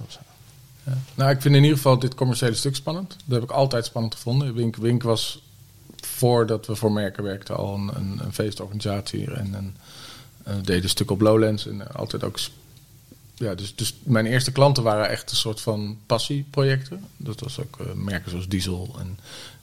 Ja. 0.83 0.97
Nou, 1.15 1.29
ik 1.31 1.41
vind 1.41 1.55
in 1.55 1.61
ieder 1.61 1.77
geval 1.77 1.99
dit 1.99 2.15
commerciële 2.15 2.55
stuk 2.55 2.75
spannend. 2.75 3.09
Dat 3.25 3.39
heb 3.41 3.49
ik 3.49 3.55
altijd 3.55 3.85
spannend 3.85 4.15
gevonden. 4.15 4.53
Wink, 4.53 4.75
Wink 4.75 5.03
was 5.03 5.41
voordat 6.07 6.67
we 6.67 6.75
voor 6.75 6.91
merken 6.91 7.23
werkten 7.23 7.55
al 7.55 7.73
een, 7.73 7.91
een, 7.95 8.33
feestorganisatie 8.33 9.31
en 9.31 9.53
een, 9.53 9.75
eh, 10.43 10.55
deden 10.55 10.83
een 10.83 10.89
stuk 10.89 11.11
op 11.11 11.21
Lowlands 11.21 11.67
en 11.67 11.87
eh, 11.87 11.95
altijd 11.95 12.23
ook. 12.23 12.39
Ja, 13.35 13.55
dus, 13.55 13.75
dus 13.75 13.95
mijn 14.03 14.25
eerste 14.25 14.51
klanten 14.51 14.83
waren 14.83 15.09
echt 15.09 15.31
een 15.31 15.37
soort 15.37 15.61
van 15.61 15.97
passieprojecten. 16.05 17.03
Dat 17.17 17.39
was 17.39 17.59
ook 17.59 17.79
eh, 17.79 17.93
merken 17.93 18.29
zoals 18.29 18.47
Diesel. 18.47 18.95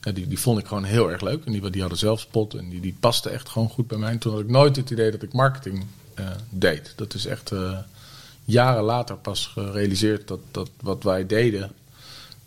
En 0.01 0.13
die, 0.13 0.27
die 0.27 0.39
vond 0.39 0.59
ik 0.59 0.67
gewoon 0.67 0.83
heel 0.83 1.11
erg 1.11 1.21
leuk. 1.21 1.45
En 1.45 1.51
die, 1.51 1.69
die 1.69 1.81
hadden 1.81 1.99
zelf 1.99 2.19
spot 2.19 2.53
en 2.53 2.69
die, 2.69 2.81
die 2.81 2.95
pasten 2.99 3.31
echt 3.31 3.49
gewoon 3.49 3.69
goed 3.69 3.87
bij 3.87 3.97
mij. 3.97 4.11
En 4.11 4.17
toen 4.17 4.31
had 4.31 4.41
ik 4.41 4.49
nooit 4.49 4.75
het 4.75 4.89
idee 4.89 5.11
dat 5.11 5.23
ik 5.23 5.33
marketing 5.33 5.85
deed. 6.49 6.93
Dat 6.95 7.13
is 7.13 7.25
echt 7.25 7.51
jaren 8.45 8.83
later 8.83 9.17
pas 9.17 9.45
gerealiseerd 9.45 10.27
dat, 10.27 10.39
dat 10.51 10.69
wat 10.81 11.03
wij 11.03 11.25
deden. 11.25 11.71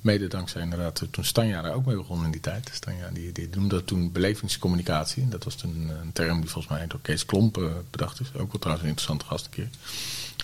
Mede 0.01 0.27
dankzij 0.29 0.63
inderdaad, 0.63 1.01
eh, 1.01 1.09
toen 1.11 1.25
Stanja 1.25 1.63
daar 1.63 1.75
ook 1.75 1.87
mee 1.87 1.97
begon 1.97 2.25
in 2.25 2.31
die 2.31 2.41
tijd. 2.41 2.71
Stanja 2.73 3.09
die, 3.13 3.33
die 3.33 3.49
noemde 3.55 3.75
dat 3.75 3.87
toen 3.87 4.13
belevingscommunicatie. 4.13 5.29
Dat 5.29 5.45
was 5.45 5.55
toen 5.55 5.91
eh, 5.91 5.97
een 6.03 6.13
term 6.13 6.41
die 6.41 6.51
volgens 6.51 6.75
mij 6.75 6.87
door 6.87 7.01
Kees 7.03 7.27
Klomp 7.27 7.59
eh, 7.59 7.65
bedacht 7.91 8.21
is. 8.21 8.27
Ook 8.35 8.53
wel 8.53 8.61
trouwens 8.61 8.83
een 8.83 8.91
interessante 8.91 9.25
gast 9.25 9.45
een 9.45 9.51
keer. 9.51 9.69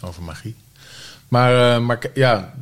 Over 0.02 0.22
magie. 0.22 0.54
Maar, 1.28 1.82
maar 1.82 2.10
ja, 2.14 2.54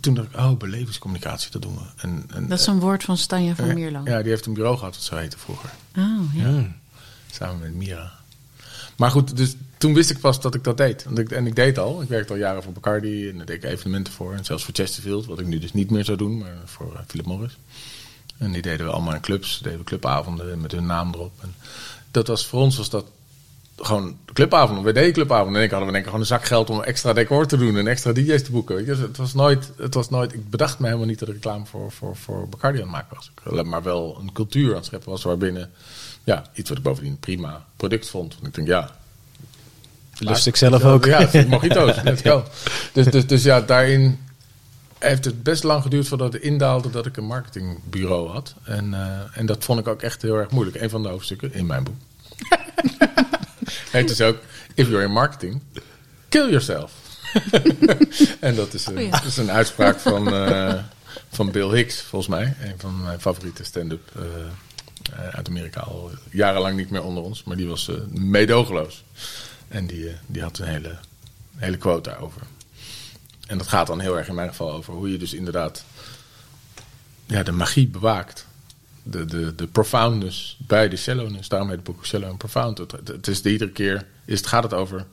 toen 0.00 0.14
dacht 0.14 0.28
ik, 0.28 0.36
oh, 0.36 0.56
belevingscommunicatie, 0.56 1.50
dat 1.50 1.62
doen 1.62 1.74
we. 1.74 1.80
En, 1.96 2.24
en, 2.34 2.48
Dat 2.48 2.58
is 2.58 2.66
een 2.66 2.80
woord 2.80 3.04
van 3.04 3.16
Stanja 3.16 3.54
van 3.54 3.74
Mierlo. 3.74 4.00
Ja, 4.04 4.22
die 4.22 4.30
heeft 4.30 4.46
een 4.46 4.54
bureau 4.54 4.78
gehad, 4.78 4.94
dat 4.94 5.02
zo 5.02 5.16
heette 5.16 5.38
vroeger. 5.38 5.70
Oh, 5.96 6.34
ja. 6.34 6.74
Samen 7.30 7.58
met 7.58 7.74
Mira. 7.74 8.12
Maar 8.96 9.10
goed, 9.10 9.36
dus 9.36 9.54
toen 9.78 9.94
wist 9.94 10.10
ik 10.10 10.18
pas 10.18 10.40
dat 10.40 10.54
ik 10.54 10.64
dat 10.64 10.76
deed. 10.76 11.04
Want 11.04 11.18
ik, 11.18 11.30
en 11.30 11.46
ik 11.46 11.56
deed 11.56 11.78
al. 11.78 12.02
Ik 12.02 12.08
werkte 12.08 12.32
al 12.32 12.38
jaren 12.38 12.62
voor 12.62 12.72
Bacardi 12.72 13.28
en 13.28 13.36
daar 13.36 13.46
deed 13.46 13.64
ik 13.64 13.70
evenementen 13.70 14.12
voor. 14.12 14.34
En 14.34 14.44
zelfs 14.44 14.64
voor 14.64 14.74
Chesterfield, 14.74 15.26
wat 15.26 15.40
ik 15.40 15.46
nu 15.46 15.58
dus 15.58 15.72
niet 15.72 15.90
meer 15.90 16.04
zou 16.04 16.18
doen, 16.18 16.38
maar 16.38 16.56
voor 16.64 16.94
eh, 16.94 17.00
Philip 17.06 17.26
Morris. 17.26 17.58
En 18.38 18.52
die 18.52 18.62
deden 18.62 18.86
we 18.86 18.92
allemaal 18.92 19.14
in 19.14 19.20
clubs. 19.20 19.60
Deden 19.62 19.78
we 19.78 19.84
clubavonden 19.84 20.60
met 20.60 20.72
hun 20.72 20.86
naam 20.86 21.14
erop. 21.14 21.32
En 21.42 21.54
dat 22.10 22.26
was, 22.26 22.46
voor 22.46 22.60
ons 22.60 22.76
was 22.76 22.90
dat 22.90 23.04
gewoon 23.76 24.16
clubavonden. 24.32 24.84
We 24.84 24.92
deden 24.92 25.12
clubavonden. 25.12 25.56
En 25.56 25.62
ik 25.62 25.70
hadden 25.70 25.88
we 25.88 25.94
denk 25.94 26.04
ik 26.04 26.10
gewoon 26.10 26.26
een 26.26 26.32
zak 26.34 26.44
geld 26.44 26.70
om 26.70 26.82
extra 26.82 27.12
decor 27.12 27.46
te 27.46 27.56
doen 27.56 27.76
en 27.76 27.86
extra 27.86 28.12
DJ's 28.12 28.42
te 28.42 28.50
boeken. 28.50 28.84
Dus 28.84 28.98
het 28.98 29.16
was 29.16 29.34
nooit, 29.34 29.72
het 29.76 29.94
was 29.94 30.10
nooit, 30.10 30.32
ik 30.32 30.50
bedacht 30.50 30.78
me 30.78 30.86
helemaal 30.86 31.06
niet 31.06 31.18
dat 31.18 31.28
ik 31.28 31.34
reclame 31.34 31.66
voor, 31.66 31.92
voor, 31.92 32.16
voor 32.16 32.48
Bacardi 32.48 32.78
aan 32.78 32.84
het 32.84 32.92
maken 32.92 33.16
was. 33.44 33.64
Maar 33.64 33.82
wel 33.82 34.18
een 34.20 34.32
cultuur 34.32 34.68
aan 34.68 34.76
het 34.76 34.84
scheppen 34.84 35.10
was 35.10 35.22
waarbinnen, 35.22 35.70
ja, 36.24 36.44
iets 36.54 36.68
wat 36.68 36.78
ik 36.78 36.84
bovendien 36.84 37.18
prima 37.18 37.64
product 37.76 38.10
vond. 38.10 38.34
Want 38.34 38.46
ik 38.46 38.54
denk, 38.54 38.66
ja, 38.66 38.96
Lust 40.18 40.46
ik 40.46 40.56
zelf 40.56 40.84
ook. 40.84 41.04
ja, 41.04 41.28
mojito's, 41.48 41.96
let's 42.04 42.22
go. 42.22 42.44
Dus, 42.92 43.06
dus, 43.06 43.26
dus 43.26 43.42
ja, 43.42 43.60
daarin 43.60 44.18
heeft 44.98 45.24
het 45.24 45.42
best 45.42 45.62
lang 45.62 45.82
geduurd 45.82 46.08
voordat 46.08 46.32
het 46.32 46.42
indaalde 46.42 46.90
dat 46.90 47.06
ik 47.06 47.16
een 47.16 47.26
marketingbureau 47.26 48.28
had. 48.28 48.54
En, 48.62 48.94
eh, 48.94 49.38
en 49.38 49.46
dat 49.46 49.64
vond 49.64 49.80
ik 49.80 49.88
ook 49.88 50.02
echt 50.02 50.22
heel 50.22 50.34
erg 50.34 50.50
moeilijk. 50.50 50.80
Een 50.80 50.90
van 50.90 51.02
de 51.02 51.08
hoofdstukken 51.08 51.54
in 51.54 51.66
mijn 51.66 51.84
boek. 51.84 51.96
Heet 53.90 54.08
dus 54.08 54.20
ook, 54.20 54.38
if 54.74 54.88
you're 54.88 55.04
in 55.04 55.12
marketing, 55.12 55.62
kill 56.28 56.48
yourself. 56.48 56.92
en 58.40 58.54
dat 58.54 58.74
is, 58.74 58.86
een, 58.86 59.10
dat 59.10 59.24
is 59.24 59.36
een 59.36 59.50
uitspraak 59.50 59.98
van, 59.98 60.34
eh, 60.34 60.74
van 61.30 61.50
Bill 61.50 61.68
Hicks, 61.68 62.00
volgens 62.00 62.30
mij. 62.30 62.54
Een 62.62 62.74
van 62.78 63.02
mijn 63.02 63.20
favoriete 63.20 63.64
stand-up 63.64 64.10
eh, 64.16 64.22
uit 65.32 65.48
Amerika. 65.48 65.80
Al 65.80 66.10
jarenlang 66.30 66.76
niet 66.76 66.90
meer 66.90 67.02
onder 67.02 67.22
ons, 67.22 67.44
maar 67.44 67.56
die 67.56 67.68
was 67.68 67.90
meedogenloos. 68.10 69.04
En 69.68 69.86
die, 69.86 70.08
eh, 70.08 70.14
die 70.26 70.42
had 70.42 70.58
een 70.58 70.66
hele, 70.66 70.98
hele 71.56 71.76
quote 71.76 72.10
daarover. 72.10 72.42
En 73.46 73.58
dat 73.58 73.68
gaat 73.68 73.86
dan 73.86 74.00
heel 74.00 74.18
erg 74.18 74.28
in 74.28 74.34
mijn 74.34 74.48
geval 74.48 74.72
over 74.72 74.94
hoe 74.94 75.10
je 75.10 75.18
dus 75.18 75.32
inderdaad 75.32 75.84
ja, 77.26 77.42
de 77.42 77.52
magie 77.52 77.88
bewaakt. 77.88 78.46
De, 79.02 79.24
de, 79.24 79.54
de 79.54 79.66
profoundness 79.66 80.56
bij 80.66 80.88
de 80.88 80.96
cello. 80.96 81.30
Daarom 81.48 81.68
heet 81.68 81.76
het 81.76 81.86
boek 81.86 82.06
Cello 82.06 82.28
en 82.28 82.36
Profound. 82.36 82.78
Het, 82.78 82.92
het, 82.92 83.28
is 83.28 83.42
de 83.42 83.50
iedere 83.50 83.70
keer 83.70 84.06
is 84.24 84.38
het, 84.38 84.46
gaat 84.46 84.62
het 84.62 84.74
over, 84.74 85.06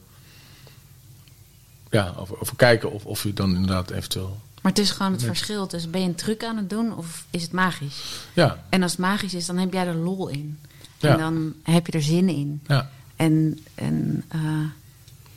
ja, 1.90 2.14
over, 2.18 2.42
over 2.42 2.56
kijken 2.56 2.92
of, 2.92 3.06
of 3.06 3.24
je 3.24 3.34
dan 3.34 3.56
inderdaad 3.56 3.90
eventueel... 3.90 4.40
Maar 4.62 4.74
het 4.74 4.84
is 4.84 4.92
gewoon 4.92 5.12
het 5.12 5.24
verschil 5.24 5.68
tussen 5.68 5.92
ben 5.92 6.02
je 6.02 6.08
een 6.08 6.16
truc 6.16 6.44
aan 6.44 6.58
het 6.58 6.70
doen 6.70 6.96
of 6.96 7.26
is 7.30 7.42
het 7.42 7.52
magisch? 7.52 8.02
Ja, 8.34 8.64
En 8.70 8.82
als 8.82 8.92
het 8.92 9.00
magisch 9.00 9.34
is, 9.34 9.46
dan 9.46 9.58
heb 9.58 9.74
jij 9.74 9.88
er 9.88 9.96
lol 9.96 10.28
in. 10.28 10.60
Ja. 10.98 11.12
En 11.12 11.18
dan 11.18 11.54
heb 11.64 11.86
je 11.86 11.92
er 11.92 12.02
zin 12.02 12.30
in. 12.30 12.62
ja. 12.68 12.90
En, 13.16 13.60
en 13.76 14.24
eh, 14.28 14.40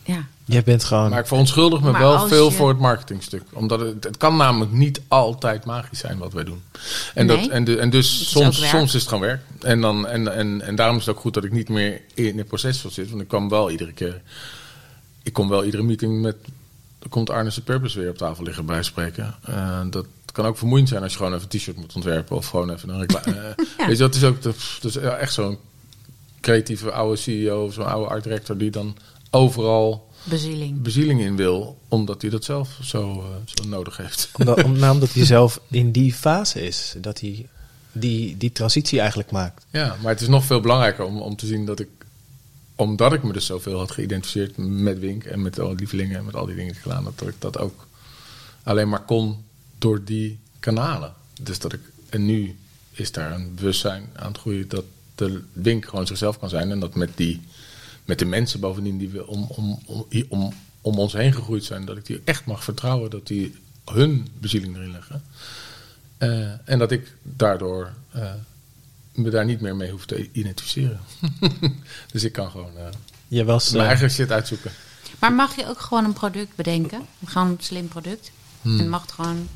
ja. 0.02 0.26
Jij 0.44 0.62
bent 0.62 0.84
gewoon... 0.84 1.10
Maar 1.10 1.18
ik 1.18 1.26
verontschuldig 1.26 1.80
me 1.80 1.90
Maar 1.90 2.00
wel 2.00 2.28
veel 2.28 2.44
je- 2.44 2.52
voor 2.52 2.68
het 2.68 2.78
marketingstuk. 2.78 3.42
Omdat 3.52 3.80
het, 3.80 4.04
het 4.04 4.16
kan 4.16 4.36
namelijk 4.36 4.72
niet 4.72 5.00
altijd 5.08 5.64
magisch 5.64 5.98
zijn 5.98 6.18
wat 6.18 6.32
wij 6.32 6.44
doen. 6.44 6.62
En, 7.14 7.26
dat, 7.26 7.46
en, 7.48 7.64
de, 7.64 7.76
en 7.78 7.90
dus 7.90 8.20
is 8.20 8.30
soms, 8.30 8.58
werk. 8.58 8.70
soms 8.70 8.94
is 8.94 9.00
het 9.00 9.08
gewoon 9.08 9.24
werk. 9.24 9.40
En, 9.60 9.80
dan, 9.80 10.06
en, 10.06 10.34
en, 10.34 10.60
en 10.62 10.74
daarom 10.74 10.96
is 10.96 11.06
het 11.06 11.14
ook 11.14 11.20
goed 11.20 11.34
dat 11.34 11.44
ik 11.44 11.52
niet 11.52 11.68
meer 11.68 12.00
in 12.14 12.38
het 12.38 12.46
proces 12.46 12.80
zitten. 12.80 13.08
Want 13.08 13.20
ik 13.22 13.28
kwam 13.28 13.48
wel 13.48 13.70
iedere 13.70 13.92
keer... 13.92 14.22
Ik 15.22 15.32
kom 15.32 15.48
wel 15.48 15.64
iedere 15.64 15.82
meeting 15.82 16.20
met... 16.22 16.36
Dan 16.98 17.08
komt 17.08 17.30
Arne's 17.30 17.58
Purpose 17.58 17.98
weer 18.00 18.10
op 18.10 18.16
tafel 18.18 18.44
liggen 18.44 18.66
bij 18.66 18.82
spreken. 18.82 19.34
Eh, 19.44 19.80
dat 19.90 20.06
kan 20.32 20.46
ook 20.46 20.58
vermoeiend 20.58 20.88
zijn 20.88 21.02
als 21.02 21.12
je 21.12 21.18
gewoon 21.18 21.34
even 21.34 21.46
een 21.50 21.58
t-shirt 21.58 21.76
moet 21.76 21.94
ontwerpen. 21.94 22.36
Of 22.36 22.46
gewoon 22.48 22.70
even 22.70 22.88
een 22.88 23.00
reclame. 23.00 23.38
eh, 23.38 23.64
Ja. 23.78 23.86
Weet 23.86 23.96
je, 23.96 24.02
dat 24.02 24.14
is 24.14 24.24
ook 24.24 24.42
dat 24.42 24.54
is 24.82 24.96
echt 24.96 25.32
zo'n 25.32 25.58
creatieve 26.40 26.92
oude 26.92 27.16
CEO... 27.16 27.64
of 27.64 27.72
zo'n 27.72 27.86
oude 27.86 28.08
art 28.08 28.22
director 28.22 28.56
die 28.56 28.70
dan 28.70 28.96
overal 29.30 30.08
Bezieling. 30.24 30.82
bezieling 30.82 31.20
in 31.20 31.36
wil, 31.36 31.78
omdat 31.88 32.22
hij 32.22 32.30
dat 32.30 32.44
zelf 32.44 32.78
zo, 32.82 33.12
eh, 33.12 33.26
zo 33.44 33.68
nodig 33.68 33.96
heeft. 33.96 34.30
Omdat, 34.38 34.62
om, 34.62 34.78
nou, 34.78 34.94
omdat 34.94 35.12
hij 35.12 35.24
zelf 35.36 35.60
in 35.70 35.92
die 35.92 36.12
fase 36.12 36.60
is. 36.66 36.94
Dat 37.00 37.20
hij 37.20 37.48
die, 37.92 38.36
die 38.36 38.52
transitie 38.52 38.98
eigenlijk 38.98 39.30
maakt. 39.30 39.66
Ja, 39.70 39.96
maar 40.02 40.12
het 40.12 40.20
is 40.20 40.28
nog 40.28 40.44
veel 40.44 40.60
belangrijker 40.60 41.04
om, 41.04 41.20
om 41.20 41.36
te 41.36 41.46
zien 41.46 41.66
dat 41.66 41.80
ik, 41.80 41.88
omdat 42.74 43.12
ik 43.12 43.22
me 43.22 43.32
dus 43.32 43.46
zoveel 43.46 43.78
had 43.78 43.90
geïdentificeerd 43.90 44.56
met 44.56 44.98
Wink 44.98 45.24
en 45.24 45.42
met 45.42 45.60
al 45.60 45.68
die 45.68 45.76
lievelingen 45.76 46.18
en 46.18 46.24
met 46.24 46.36
al 46.36 46.46
die 46.46 46.54
dingen 46.54 46.70
die 46.70 46.80
ik 46.80 46.86
gedaan 46.86 47.04
had, 47.04 47.18
dat 47.18 47.28
ik 47.28 47.34
dat 47.38 47.58
ook 47.58 47.86
alleen 48.62 48.88
maar 48.88 49.02
kon 49.02 49.44
door 49.78 50.04
die 50.04 50.38
kanalen. 50.60 51.14
Dus 51.40 51.58
dat 51.58 51.72
ik, 51.72 51.80
en 52.08 52.26
nu 52.26 52.56
is 52.90 53.12
daar 53.12 53.32
een 53.32 53.54
bewustzijn 53.54 54.10
aan 54.14 54.32
het 54.32 54.40
groeien 54.40 54.68
dat 54.68 54.84
de 55.18 55.42
Wink 55.52 55.84
gewoon 55.84 56.06
zichzelf 56.06 56.38
kan 56.38 56.48
zijn 56.48 56.70
en 56.70 56.80
dat 56.80 56.94
met 56.94 57.16
die, 57.16 57.40
met 58.04 58.18
de 58.18 58.24
mensen 58.24 58.60
bovendien 58.60 58.98
die 58.98 59.08
we 59.08 59.26
om, 59.26 59.46
om, 59.48 59.78
om, 59.86 60.06
om, 60.28 60.52
om 60.80 60.98
ons 60.98 61.12
heen 61.12 61.32
gegroeid 61.32 61.64
zijn, 61.64 61.84
dat 61.84 61.96
ik 61.96 62.06
die 62.06 62.20
echt 62.24 62.44
mag 62.44 62.64
vertrouwen 62.64 63.10
dat 63.10 63.26
die 63.26 63.54
hun 63.84 64.28
bezieling 64.40 64.76
erin 64.76 64.90
leggen. 64.90 65.22
Eh, 66.18 66.68
en 66.68 66.78
dat 66.78 66.90
ik 66.90 67.12
daardoor 67.22 67.92
eh, 68.10 68.32
me 69.12 69.30
daar 69.30 69.44
niet 69.44 69.60
meer 69.60 69.76
mee 69.76 69.90
hoef 69.90 70.06
te 70.06 70.28
identificeren. 70.32 71.00
dus 72.12 72.24
ik 72.24 72.32
kan 72.32 72.50
gewoon 72.50 72.76
eh, 72.76 72.84
Je 73.28 73.44
was... 73.44 73.70
mijn 73.70 73.86
eigen 73.86 74.10
shit 74.10 74.30
uitzoeken. 74.32 74.70
Maar 75.18 75.32
mag 75.32 75.56
je 75.56 75.66
ook 75.66 75.80
gewoon 75.80 76.04
een 76.04 76.12
product 76.12 76.56
bedenken? 76.56 77.06
Gewoon 77.24 77.48
een 77.48 77.56
slim 77.60 77.88
product? 77.88 78.30
Hmm. 78.62 78.80
En 78.80 78.88
mag 78.88 79.02
het 79.02 79.12
gewoon 79.12 79.48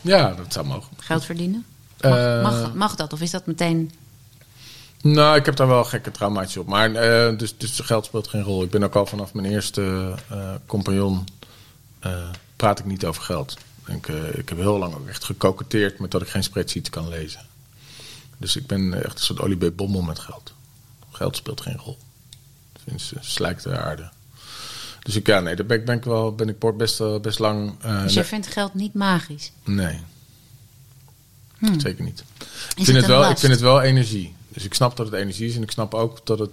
Ja, 0.00 0.34
dat 0.34 0.52
zou 0.52 0.66
mogen. 0.66 0.96
geld 0.96 1.24
verdienen? 1.24 1.64
Mag, 2.00 2.42
mag, 2.42 2.74
mag 2.74 2.96
dat? 2.96 3.12
Of 3.12 3.20
is 3.20 3.30
dat 3.30 3.46
meteen... 3.46 3.90
Nou, 5.02 5.36
ik 5.36 5.44
heb 5.44 5.56
daar 5.56 5.66
wel 5.68 5.84
gekke 5.84 6.10
traumaatjes 6.10 6.56
op. 6.56 6.66
Maar 6.66 6.94
eh, 6.94 7.38
dus, 7.38 7.56
dus 7.56 7.80
geld 7.80 8.04
speelt 8.04 8.28
geen 8.28 8.42
rol. 8.42 8.62
Ik 8.62 8.70
ben 8.70 8.82
ook 8.82 8.94
al 8.94 9.06
vanaf 9.06 9.34
mijn 9.34 9.52
eerste 9.52 10.14
eh, 10.28 10.54
compagnon... 10.66 11.24
eh, 12.00 12.28
praat 12.56 12.78
ik 12.78 12.84
niet 12.84 13.04
over 13.04 13.22
geld. 13.22 13.56
Ik, 13.86 14.08
ik 14.32 14.48
heb 14.48 14.58
heel 14.58 14.78
lang 14.78 14.94
ook 14.94 15.08
echt 15.08 15.24
gekoketteerd 15.24 15.98
met 15.98 16.10
dat 16.10 16.22
ik 16.22 16.28
geen 16.28 16.42
spreadsheets 16.42 16.90
kan 16.90 17.08
lezen. 17.08 17.40
Dus 18.36 18.56
ik 18.56 18.66
ben 18.66 19.04
echt 19.04 19.18
een 19.18 19.24
soort 19.24 19.40
Olivier 19.40 19.74
Bommel 19.74 20.02
met 20.02 20.18
geld. 20.18 20.52
Geld 21.10 21.36
speelt 21.36 21.60
geen 21.60 21.76
rol. 21.76 21.98
Ze 22.96 23.16
slijkt 23.20 23.62
de 23.62 23.78
aarde. 23.78 24.10
Dus 25.02 25.16
ik, 25.16 25.26
ja, 25.26 25.40
nee, 25.40 25.56
daar 25.56 25.66
ben 25.66 25.78
ik, 25.78 25.84
ben 25.84 25.96
ik 25.96 26.04
wel 26.04 26.34
ben 26.34 26.48
ik 26.48 26.76
best, 26.76 27.20
best 27.22 27.38
lang... 27.38 27.80
Dus 27.80 28.12
je 28.12 28.18
nee, 28.18 28.28
vindt 28.28 28.46
geld 28.46 28.74
niet 28.74 28.94
magisch? 28.94 29.52
nee, 29.64 30.00
Hmm. 31.58 31.80
zeker 31.80 32.04
niet. 32.04 32.24
Ik 32.76 32.84
vind, 32.84 32.96
het 32.96 33.06
wel, 33.06 33.30
ik 33.30 33.38
vind 33.38 33.52
het 33.52 33.60
wel 33.60 33.80
energie. 33.80 34.34
Dus 34.52 34.64
ik 34.64 34.74
snap 34.74 34.96
dat 34.96 35.06
het 35.06 35.14
energie 35.14 35.48
is 35.48 35.56
en 35.56 35.62
ik 35.62 35.70
snap 35.70 35.94
ook 35.94 36.26
dat 36.26 36.38
het. 36.38 36.50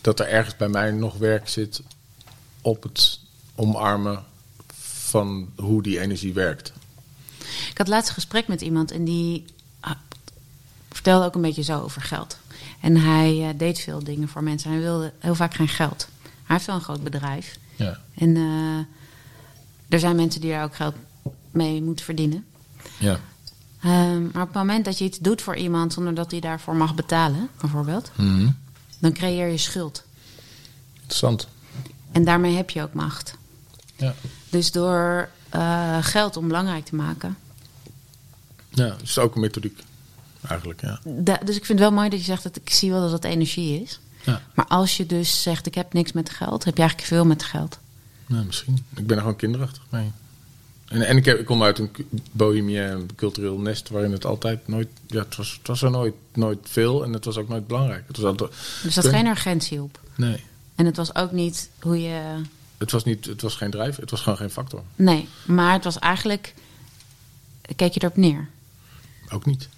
dat 0.00 0.20
er 0.20 0.28
ergens 0.28 0.56
bij 0.56 0.68
mij 0.68 0.90
nog 0.90 1.16
werk 1.16 1.48
zit 1.48 1.82
op 2.60 2.82
het 2.82 3.20
omarmen 3.54 4.24
van 4.82 5.48
hoe 5.56 5.82
die 5.82 6.00
energie 6.00 6.32
werkt. 6.32 6.72
Ik 7.70 7.78
had 7.78 7.88
laatst 7.88 8.08
een 8.08 8.14
gesprek 8.14 8.48
met 8.48 8.60
iemand 8.60 8.90
en 8.90 9.04
die 9.04 9.44
ah, 9.80 9.96
vertelde 10.90 11.24
ook 11.24 11.34
een 11.34 11.40
beetje 11.40 11.62
zo 11.62 11.80
over 11.80 12.02
geld. 12.02 12.38
En 12.80 12.96
hij 12.96 13.48
eh, 13.48 13.58
deed 13.58 13.80
veel 13.80 14.04
dingen 14.04 14.28
voor 14.28 14.42
mensen. 14.42 14.70
Hij 14.70 14.80
wilde 14.80 15.12
heel 15.18 15.34
vaak 15.34 15.54
geen 15.54 15.68
geld. 15.68 16.08
Hij 16.22 16.32
heeft 16.56 16.66
wel 16.66 16.74
een 16.74 16.82
groot 16.82 17.04
bedrijf. 17.04 17.58
Ja. 17.76 18.00
En 18.14 18.36
eh, 18.36 18.84
er 19.88 19.98
zijn 19.98 20.16
mensen 20.16 20.40
die 20.40 20.50
daar 20.50 20.64
ook 20.64 20.76
geld 20.76 20.94
mee 21.50 21.82
moeten 21.82 22.04
verdienen. 22.04 22.44
Ja. 22.98 23.20
Ehm, 23.84 24.22
maar 24.22 24.42
op 24.42 24.48
het 24.48 24.56
moment 24.56 24.84
dat 24.84 24.98
je 24.98 25.04
iets 25.04 25.18
doet 25.18 25.42
voor 25.42 25.56
iemand 25.56 25.92
zonder 25.92 26.14
dat 26.14 26.30
hij 26.30 26.40
daarvoor 26.40 26.76
mag 26.76 26.94
betalen, 26.94 27.48
bijvoorbeeld, 27.60 28.10
Mhm. 28.16 28.48
dan 28.98 29.12
creëer 29.12 29.46
je 29.48 29.58
schuld. 29.58 30.04
Interessant. 30.94 31.48
En 32.12 32.24
daarmee 32.24 32.56
heb 32.56 32.70
je 32.70 32.82
ook 32.82 32.92
macht. 32.94 33.34
Ja. 33.96 34.14
Dus 34.50 34.72
door 34.72 35.28
eh, 35.48 35.98
geld 36.00 36.36
onbelangrijk 36.36 36.84
te 36.84 36.94
maken. 36.94 37.36
ja, 38.70 38.88
dat 38.88 39.02
is 39.02 39.18
ook 39.18 39.34
een 39.34 39.40
methodiek. 39.40 39.82
Eigenlijk, 40.48 40.80
ja. 40.80 41.00
Da- 41.04 41.40
dus 41.44 41.56
ik 41.56 41.64
vind 41.64 41.78
het 41.78 41.88
wel 41.88 41.96
mooi 41.98 42.08
dat 42.08 42.18
je 42.18 42.24
zegt 42.24 42.42
dat 42.42 42.56
ik 42.56 42.70
zie 42.70 42.90
wel 42.90 43.00
dat 43.00 43.10
het 43.12 43.24
energie 43.24 43.82
is. 43.82 44.00
Ja, 44.24 44.42
Maar 44.54 44.66
als 44.66 44.96
je 44.96 45.06
dus 45.06 45.42
zegt 45.42 45.66
ik 45.66 45.74
heb 45.74 45.92
niks 45.92 46.12
met 46.12 46.30
geld, 46.30 46.64
heb 46.64 46.74
je 46.74 46.80
eigenlijk 46.80 47.10
veel 47.10 47.24
met 47.24 47.42
geld. 47.44 47.78
ja 48.26 48.42
misschien. 48.42 48.84
Ik 48.94 49.06
ben 49.06 49.16
er 49.16 49.22
gewoon 49.22 49.36
kinderachtig 49.36 49.82
mee. 49.88 50.12
En, 50.94 51.02
en 51.06 51.16
ik, 51.16 51.24
heb, 51.24 51.38
ik 51.38 51.44
kom 51.46 51.62
uit 51.62 51.78
een 51.78 51.90
cu- 51.90 52.06
bohemien 52.32 53.10
cultureel 53.16 53.58
nest 53.58 53.88
waarin 53.88 54.12
het 54.12 54.24
altijd 54.24 54.68
nooit... 54.68 54.88
Ja, 55.06 55.18
het 55.22 55.36
was, 55.36 55.52
het 55.58 55.66
was 55.66 55.82
er 55.82 55.90
nooit, 55.90 56.14
nooit 56.32 56.58
veel 56.62 57.04
en 57.04 57.12
het 57.12 57.24
was 57.24 57.36
ook 57.36 57.48
nooit 57.48 57.66
belangrijk. 57.66 58.04
Het 58.06 58.16
was 58.16 58.26
altijd, 58.26 58.50
Er 58.84 58.90
zat 58.92 59.04
Kun- 59.04 59.12
geen 59.12 59.26
urgentie 59.26 59.82
op. 59.82 60.00
nee, 60.16 60.44
En 60.74 60.86
het 60.86 60.96
was 60.96 61.14
ook 61.14 61.32
niet 61.32 61.70
hoe 61.80 62.00
je. 62.02 62.40
het 62.78 62.90
was, 62.90 63.04
niet, 63.04 63.24
het 63.24 63.42
was 63.42 63.54
geen 63.54 63.70
drijf, 63.70 63.96
het 63.96 64.10
was 64.10 64.20
gewoon 64.20 64.38
geen 64.38 64.50
factor. 64.50 64.82
Nee, 64.96 65.28
maar 65.46 65.72
het 65.72 65.84
was 65.84 65.98
eigenlijk. 65.98 66.54
Keek 67.76 67.92
je 67.94 68.00
erop 68.02 68.16
neer? 68.16 68.48
Ook 69.28 69.46
niet. 69.46 69.68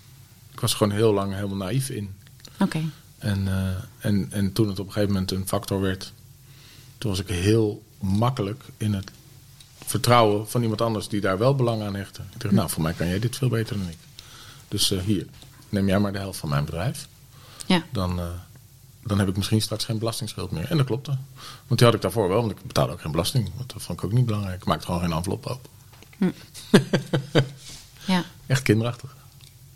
Ik 0.52 0.60
was 0.60 0.74
gewoon 0.74 0.92
heel 0.92 1.12
lang 1.12 1.34
helemaal 1.34 1.56
naïef 1.56 1.88
in. 1.90 2.14
Oké. 2.60 2.80
En, 3.18 3.48
eh, 3.48 3.68
en, 3.98 4.26
en 4.30 4.52
toen 4.52 4.68
het 4.68 4.78
op 4.78 4.86
een 4.86 4.92
gegeven 4.92 5.12
moment 5.14 5.30
een 5.30 5.48
factor 5.48 5.80
werd, 5.80 6.12
toen 6.98 7.10
was 7.10 7.20
ik 7.20 7.28
heel 7.28 7.82
makkelijk 8.00 8.62
in 8.76 8.94
het 8.94 9.10
vertrouwen 9.86 10.48
van 10.48 10.62
iemand 10.62 10.80
anders 10.80 11.08
die 11.08 11.20
daar 11.20 11.38
wel 11.38 11.54
belang 11.54 11.82
aan 11.82 11.94
hechtte. 11.94 12.22
Ik 12.34 12.40
dacht, 12.40 12.54
nou, 12.54 12.70
voor 12.70 12.82
mij 12.82 12.92
kan 12.92 13.06
jij 13.06 13.18
dit 13.18 13.36
veel 13.36 13.48
beter 13.48 13.78
dan 13.78 13.88
ik. 13.88 13.98
Dus 14.68 14.90
eh, 14.90 15.00
hier, 15.00 15.26
neem 15.68 15.86
jij 15.86 15.98
maar 15.98 16.12
de 16.12 16.18
helft 16.18 16.38
van 16.38 16.48
mijn 16.48 16.64
bedrijf. 16.64 17.08
Ja. 17.66 17.82
Dan, 17.92 18.18
eh, 18.18 18.26
dan 19.02 19.18
heb 19.18 19.28
ik 19.28 19.36
misschien 19.36 19.62
straks 19.62 19.84
geen 19.84 19.98
belastingsschuld 19.98 20.50
meer. 20.50 20.70
En 20.70 20.76
dat 20.76 20.86
klopte. 20.86 21.16
Want 21.66 21.78
die 21.78 21.86
had 21.88 21.94
ik 21.94 22.02
daarvoor 22.02 22.28
wel, 22.28 22.40
want 22.40 22.50
ik 22.50 22.66
betaalde 22.66 22.92
ook 22.92 23.00
geen 23.00 23.10
belasting. 23.10 23.50
Want 23.56 23.72
dat 23.72 23.82
vond 23.82 23.98
ik 23.98 24.04
ook 24.04 24.12
niet 24.12 24.26
belangrijk. 24.26 24.60
Ik 24.60 24.66
maakte 24.66 24.86
gewoon 24.86 25.00
geen 25.00 25.12
envelop 25.12 25.46
open. 25.46 25.70
Ja. 28.06 28.24
Echt 28.46 28.62
kinderachtig. 28.62 29.16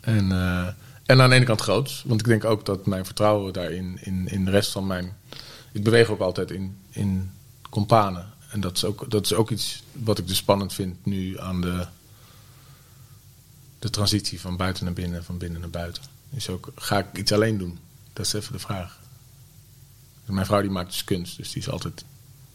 En, 0.00 0.32
eh, 0.32 0.66
en 1.06 1.20
aan 1.20 1.28
de 1.28 1.34
ene 1.34 1.44
kant 1.44 1.60
groots. 1.60 2.02
Want 2.06 2.20
ik 2.20 2.26
denk 2.26 2.44
ook 2.44 2.64
dat 2.64 2.86
mijn 2.86 3.04
vertrouwen 3.04 3.52
daarin, 3.52 3.98
in, 4.00 4.28
in 4.28 4.44
de 4.44 4.50
rest 4.50 4.70
van 4.70 4.86
mijn... 4.86 5.16
Ik 5.72 5.84
beweeg 5.84 6.08
ook 6.08 6.20
altijd 6.20 6.50
in, 6.50 6.76
in 6.90 7.30
companen. 7.70 8.26
En 8.50 8.60
dat 8.60 8.76
is, 8.76 8.84
ook, 8.84 9.10
dat 9.10 9.24
is 9.24 9.32
ook 9.32 9.50
iets 9.50 9.82
wat 9.92 10.18
ik 10.18 10.28
dus 10.28 10.36
spannend 10.36 10.72
vind 10.72 11.06
nu 11.06 11.40
aan 11.40 11.60
de, 11.60 11.86
de 13.78 13.90
transitie 13.90 14.40
van 14.40 14.56
buiten 14.56 14.84
naar 14.84 14.94
binnen, 14.94 15.24
van 15.24 15.38
binnen 15.38 15.60
naar 15.60 15.70
buiten. 15.70 16.02
Is 16.30 16.48
ook, 16.48 16.72
ga 16.74 16.98
ik 16.98 17.18
iets 17.18 17.32
alleen 17.32 17.58
doen? 17.58 17.78
Dat 18.12 18.26
is 18.26 18.32
even 18.32 18.52
de 18.52 18.58
vraag. 18.58 18.98
Mijn 20.24 20.46
vrouw 20.46 20.60
die 20.60 20.70
maakt 20.70 20.90
dus 20.90 21.04
kunst, 21.04 21.36
dus 21.36 21.52
die 21.52 21.62
is 21.62 21.68
altijd... 21.68 22.04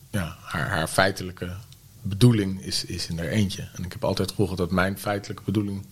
Ja, 0.09 0.37
haar, 0.41 0.69
haar 0.69 0.87
feitelijke 0.87 1.55
bedoeling 2.01 2.61
is, 2.61 2.85
is 2.85 3.07
in 3.07 3.17
haar 3.17 3.27
eentje. 3.27 3.69
En 3.73 3.83
ik 3.83 3.91
heb 3.91 4.03
altijd 4.03 4.29
gevoeld 4.29 4.57
dat 4.57 4.71
mijn 4.71 4.99
feitelijke 4.99 5.43
bedoeling 5.43 5.85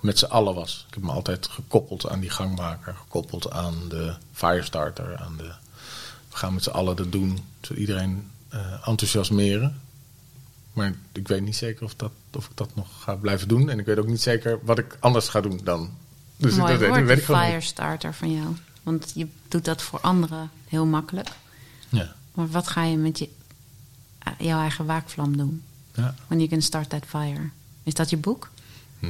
met 0.00 0.18
z'n 0.18 0.24
allen 0.24 0.54
was. 0.54 0.84
Ik 0.88 0.94
heb 0.94 1.02
me 1.02 1.10
altijd 1.10 1.48
gekoppeld 1.48 2.08
aan 2.08 2.20
die 2.20 2.30
gangmaker, 2.30 2.94
gekoppeld 2.94 3.50
aan 3.50 3.88
de 3.88 4.16
firestarter, 4.32 5.16
aan 5.16 5.36
de... 5.36 5.52
We 6.28 6.36
gaan 6.36 6.54
met 6.54 6.62
z'n 6.62 6.70
allen 6.70 6.96
dat 6.96 7.12
doen, 7.12 7.38
zodat 7.60 7.78
iedereen 7.78 8.30
eh, 8.54 8.88
enthousiasmeren. 8.88 9.80
Maar 10.72 10.94
ik 11.12 11.28
weet 11.28 11.42
niet 11.42 11.56
zeker 11.56 11.84
of, 11.84 11.94
dat, 11.94 12.12
of 12.32 12.44
ik 12.44 12.56
dat 12.56 12.74
nog 12.74 13.02
ga 13.02 13.14
blijven 13.14 13.48
doen. 13.48 13.70
En 13.70 13.78
ik 13.78 13.86
weet 13.86 13.98
ook 13.98 14.06
niet 14.06 14.22
zeker 14.22 14.58
wat 14.62 14.78
ik 14.78 14.96
anders 15.00 15.28
ga 15.28 15.40
doen 15.40 15.60
dan. 15.64 15.90
Dus 16.36 16.54
Mooi 16.54 16.78
dat 16.78 16.88
woord, 16.88 17.04
weet 17.04 17.18
ik 17.18 17.24
gewoon 17.24 17.44
firestarter 17.44 18.14
van 18.14 18.32
jou. 18.32 18.56
Want 18.82 19.12
je 19.14 19.26
doet 19.48 19.64
dat 19.64 19.82
voor 19.82 20.00
anderen 20.00 20.50
heel 20.68 20.86
makkelijk. 20.86 21.28
Ja. 21.88 22.14
Maar 22.34 22.48
wat 22.48 22.68
ga 22.68 22.82
je 22.84 22.96
met 22.96 23.18
je, 23.18 23.28
eh, 24.18 24.32
jouw 24.38 24.60
eigen 24.60 24.86
waakvlam 24.86 25.36
doen? 25.36 25.62
ja, 25.94 26.14
When 26.26 26.38
you 26.38 26.50
can 26.50 26.62
start 26.62 26.88
that 26.88 27.04
fire. 27.06 27.50
Is 27.82 27.94
dat 27.94 28.10
je 28.10 28.16
boek? 28.16 28.50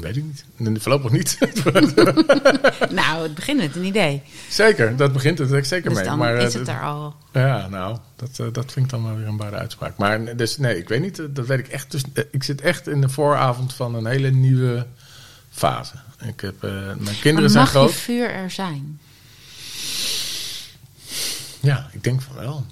Weet 0.00 0.16
ik 0.16 0.24
niet. 0.24 0.82
Voorlopig 0.82 1.10
niet. 1.10 1.38
nou, 2.90 3.22
het 3.22 3.34
begint 3.34 3.60
met 3.60 3.76
een 3.76 3.84
idee. 3.84 4.22
zeker, 4.48 4.96
dat 4.96 5.12
begint 5.12 5.38
het 5.38 5.52
ik 5.52 5.64
zeker 5.64 5.88
Dus 5.88 5.98
mee. 5.98 6.06
dan 6.08 6.18
maar, 6.18 6.36
eh, 6.36 6.46
is 6.46 6.54
het 6.54 6.66
dat- 6.66 6.74
er 6.74 6.82
al. 6.82 7.16
Ja, 7.32 7.68
nou, 7.68 7.98
dat, 8.16 8.38
eh, 8.38 8.46
dat 8.52 8.72
vind 8.72 8.84
ik 8.84 8.90
dan 8.90 9.04
wel 9.04 9.16
weer 9.16 9.26
een 9.26 9.36
bare 9.36 9.56
uitspraak. 9.56 9.96
Maar 9.96 10.36
dus, 10.36 10.58
nee, 10.58 10.78
ik 10.78 10.88
weet 10.88 11.00
niet, 11.00 11.18
eh, 11.18 11.26
dat 11.30 11.46
weet 11.46 11.58
ik 11.58 11.68
echt. 11.68 11.90
Dus, 11.90 12.02
eh, 12.14 12.24
ik 12.30 12.42
zit 12.42 12.60
echt 12.60 12.88
in 12.88 13.00
de 13.00 13.08
vooravond 13.08 13.74
van 13.74 13.94
een 13.94 14.06
hele 14.06 14.30
nieuwe 14.30 14.86
fase. 15.50 15.94
Ik 16.26 16.40
heb, 16.40 16.64
eh, 16.64 16.70
mijn 16.70 17.02
Maar 17.02 17.14
kinderen 17.20 17.50
zijn 17.50 17.64
mag 17.64 17.72
je 17.72 17.78
groot. 17.78 17.92
vuur 17.92 18.30
er 18.30 18.50
zijn? 18.50 19.00
Ja, 21.60 21.88
ik 21.92 22.04
denk 22.04 22.22
van 22.22 22.34
wel. 22.36 22.66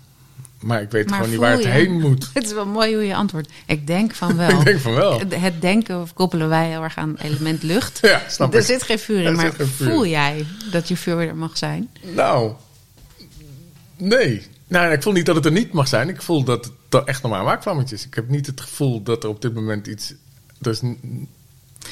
Maar 0.63 0.83
ik 0.83 0.91
weet 0.91 1.07
Maar 1.07 1.15
gewoon 1.15 1.31
niet 1.31 1.41
waar 1.41 1.53
het 1.53 1.63
je? 1.63 1.69
heen 1.69 2.01
moet. 2.01 2.31
Het 2.35 2.45
is 2.45 2.53
wel 2.53 2.67
mooi 2.67 2.95
hoe 2.95 3.07
je 3.07 3.15
antwoordt. 3.15 3.49
Ik 3.67 3.87
denk 3.87 4.15
van 4.15 4.37
wel. 4.47 4.51
Ik 4.51 4.65
denk 4.65 4.81
van 4.81 4.95
wel. 4.95 5.19
Het- 5.19 5.61
denken 5.61 6.09
koppelen 6.15 6.49
wij 6.49 6.69
heel 6.69 6.83
erg 6.83 6.97
aan 6.97 7.17
element 7.23 7.63
lucht. 7.63 7.99
Ja, 8.07 8.23
snap 8.29 8.53
er 8.55 8.61
ik. 8.61 8.67
zit 8.67 8.83
geen 8.83 8.99
vuur 8.99 9.19
in, 9.21 9.27
Er 9.27 9.33
maar 9.33 9.53
vuur. 9.69 9.91
voel 9.91 10.07
jij 10.07 10.47
dat 10.71 10.89
je 10.89 10.97
vuur 10.97 11.17
er 11.29 11.37
mag 11.37 11.59
zijn? 11.59 11.91
Nou, 12.15 12.53
nee. 13.97 14.43
Nou, 14.69 14.93
ik 14.93 15.03
voel 15.03 15.13
niet 15.13 15.27
dat 15.27 15.35
het 15.37 15.45
er 15.45 15.53
niet 15.53 15.73
mag 15.73 15.89
zijn. 15.89 16.09
Ik 16.09 16.23
voel 16.23 16.45
dat 16.45 16.65
het 16.65 17.05
echt 17.05 17.23
nog 17.23 17.31
maar 17.31 17.41
een 17.41 17.47
is. 17.93 18.07
Ik 18.07 18.15
heb 18.15 18.29
niet 18.29 18.47
het 18.47 18.61
gevoel 18.61 19.03
dat 19.03 19.23
er 19.25 19.29
op 19.31 19.43
dit 19.43 19.55
moment 19.55 19.87
iets... 19.87 20.15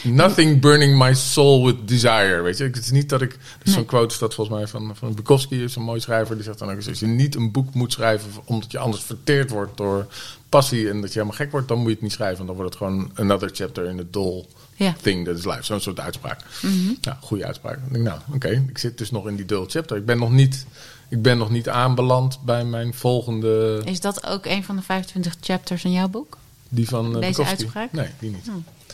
nothing 0.05 0.61
burning 0.61 0.99
my 0.99 1.15
soul 1.15 1.65
with 1.67 1.89
desire, 1.89 2.43
weet 2.43 2.57
je. 2.59 2.65
Het 2.65 2.77
is 2.79 2.91
niet 2.91 3.09
dat 3.09 3.23
ik... 3.23 3.39
Nee. 3.65 3.75
zo'n 3.75 3.85
quote, 3.85 4.19
dat 4.19 4.35
volgens 4.35 4.57
mij 4.57 4.67
van, 4.67 4.97
van 4.97 5.15
Bukowski, 5.15 5.63
is 5.63 5.77
een 5.77 5.83
mooi 5.83 6.01
schrijver. 6.01 6.35
Die 6.35 6.45
zegt 6.45 6.59
dan 6.59 6.71
ook 6.71 6.77
eens, 6.77 6.89
als 6.89 7.01
je 7.01 7.07
niet 7.07 7.35
een 7.35 7.51
boek 7.51 7.75
moet 7.75 7.93
schrijven... 7.93 8.31
omdat 8.45 8.71
je 8.71 8.79
anders 8.79 9.03
verteerd 9.03 9.51
wordt 9.51 9.77
door 9.77 10.07
passie... 10.49 10.89
en 10.91 11.01
dat 11.01 11.13
je 11.13 11.19
helemaal 11.19 11.39
gek 11.39 11.51
wordt, 11.51 11.69
dan 11.69 11.77
moet 11.79 11.87
je 11.87 11.93
het 11.93 12.03
niet 12.03 12.13
schrijven. 12.13 12.47
Dan 12.47 12.55
wordt 12.55 12.71
het 12.75 12.83
gewoon 12.83 13.11
another 13.15 13.51
chapter 13.53 13.85
in 13.85 13.97
the 13.97 14.07
dull 14.11 14.45
Ja. 14.75 14.95
thing 15.03 15.27
that 15.27 15.37
is 15.39 15.45
life. 15.45 15.63
Zo'n 15.63 15.81
soort 15.81 16.01
uitspraak. 16.01 16.41
Ja, 17.01 17.19
goede 17.21 17.47
uitspraak. 17.47 17.77
Ik 17.87 17.93
denk, 17.93 18.05
nou, 18.05 18.21
oké, 18.35 18.65
ik 18.69 18.79
zit 18.79 18.99
dus 18.99 19.11
nog 19.11 19.29
in 19.29 19.37
die 19.37 19.45
dull 19.47 19.65
chapter. 19.67 19.97
Ik 19.97 20.05
ben 20.05 20.19
nog 20.19 20.31
niet, 20.31 20.67
ik 21.09 21.23
ben 21.23 21.39
nog 21.39 21.51
niet 21.51 21.69
aanbeland 21.69 22.39
bij 22.45 22.65
mijn 22.65 22.95
volgende, 22.95 23.83
Is 23.85 24.01
dat 24.01 24.27
ook 24.27 24.47
een 24.47 24.65
van 24.65 24.77
de 24.77 24.83
25 24.83 25.37
chapters 25.41 25.85
in 25.85 25.93
jouw 25.93 26.09
boek? 26.09 26.39
die 26.69 26.89
van 26.89 27.07
uh, 27.07 27.13
Deze 27.13 27.27
Bukowski. 27.27 27.51
uitspraak? 27.57 27.93
Nee, 27.93 28.09
die 28.19 28.31
niet. 28.31 28.51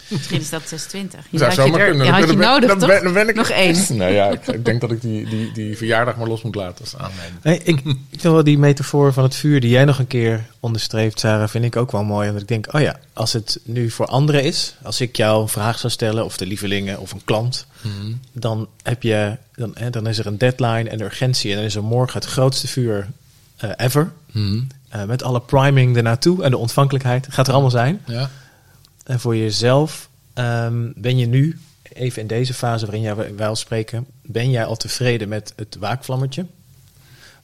Misschien 0.16 0.40
is 0.40 0.50
dat 0.50 0.62
26. 0.68 1.20
Je 1.30 1.38
Zou 1.38 1.50
had 1.50 1.58
je, 1.58 1.64
zomaar 1.64 1.80
er, 1.80 1.86
kunnen. 1.88 2.06
je, 2.06 2.12
had 2.12 2.20
je 2.20 2.26
Dan 2.26 2.36
ben- 2.36 2.46
nodig, 2.48 2.68
dan 2.68 2.78
toch? 2.78 2.88
ben- 2.88 3.02
dan 3.04 3.12
ben 3.12 3.28
ik- 3.28 3.34
Nog 3.34 3.48
één. 3.48 3.74
Nou 3.98 4.12
ja, 4.12 4.26
ik, 4.28 4.46
ik 4.46 4.64
denk 4.64 4.80
dat 4.80 4.90
ik 4.90 5.00
die, 5.00 5.28
die, 5.28 5.52
die 5.52 5.76
verjaardag 5.76 6.16
maar 6.16 6.26
los 6.28 6.42
moet 6.42 6.54
laten 6.54 6.80
als 6.84 6.96
aanleiding. 6.96 7.42
Nee, 7.42 7.58
ik, 7.64 7.80
ik 7.84 8.20
vind 8.20 8.22
wel 8.22 8.44
die 8.44 8.58
metafoor 8.58 9.12
van 9.12 9.22
het 9.22 9.34
vuur 9.34 9.60
die 9.60 9.70
jij 9.70 9.84
nog 9.84 9.98
een 9.98 10.06
keer 10.06 10.44
onderstreept, 10.60 11.20
Sarah, 11.20 11.48
vind 11.48 11.64
ik 11.64 11.76
ook 11.76 11.92
wel 11.92 12.04
mooi. 12.04 12.28
Want 12.28 12.40
ik 12.42 12.48
denk, 12.48 12.74
oh 12.74 12.80
ja, 12.80 12.96
als 13.12 13.32
het 13.32 13.60
nu 13.64 13.90
voor 13.90 14.06
anderen 14.06 14.42
is, 14.42 14.74
als 14.82 15.00
ik 15.00 15.16
jou 15.16 15.42
een 15.42 15.48
vraag 15.48 15.78
zou 15.78 15.92
stellen, 15.92 16.24
of 16.24 16.36
de 16.36 16.46
lievelingen 16.46 16.98
of 17.00 17.12
een 17.12 17.24
klant, 17.24 17.66
dan, 18.32 18.68
heb 18.82 19.02
je, 19.02 19.36
dan, 19.54 19.70
hè, 19.74 19.90
dan 19.90 20.06
is 20.06 20.18
er 20.18 20.26
een 20.26 20.38
deadline 20.38 20.88
en 20.90 21.00
urgentie. 21.00 21.50
En 21.50 21.56
dan 21.56 21.64
is 21.66 21.74
er 21.74 21.84
morgen 21.84 22.20
het 22.20 22.28
grootste 22.30 22.68
vuur 22.68 23.06
eh, 23.56 23.70
ever. 23.76 24.12
Eh, 24.88 25.04
met 25.04 25.22
alle 25.22 25.40
priming 25.40 25.96
ernaartoe 25.96 26.42
en 26.44 26.50
de 26.50 26.56
ontvankelijkheid. 26.56 27.26
Gaat 27.30 27.46
er 27.46 27.52
allemaal 27.52 27.70
zijn. 27.70 28.00
Ja. 28.06 28.30
En 29.06 29.20
voor 29.20 29.36
jezelf 29.36 30.08
ehm, 30.34 30.90
ben 30.94 31.18
je 31.18 31.26
nu, 31.26 31.58
even 31.92 32.22
in 32.22 32.28
deze 32.28 32.54
fase 32.54 32.84
waarin 32.86 33.02
jij, 33.36 33.46
al 33.46 33.56
spreken, 33.56 34.06
ben 34.22 34.50
jij 34.50 34.64
al 34.64 34.76
tevreden 34.76 35.28
met 35.28 35.52
het 35.56 35.76
waakvlammetje. 35.80 36.46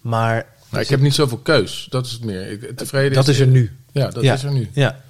Maar 0.00 0.46
Nou, 0.70 0.82
ik 0.84 0.90
heb 0.90 1.00
niet 1.00 1.14
zoveel 1.14 1.38
keus. 1.38 1.86
Dat 1.90 2.06
is 2.06 2.12
het 2.12 2.24
meer. 2.24 2.50
Ik, 2.50 2.76
tevreden 2.76 3.12
dat 3.12 3.28
is 3.28 3.38
er 3.38 3.46
nu. 3.46 3.70
Ja, 3.92 4.08
dat 4.10 4.22
Ja. 4.22 4.34
is 4.34 4.42
er 4.42 4.52
nu. 4.52 4.68
Ja, 4.72 5.00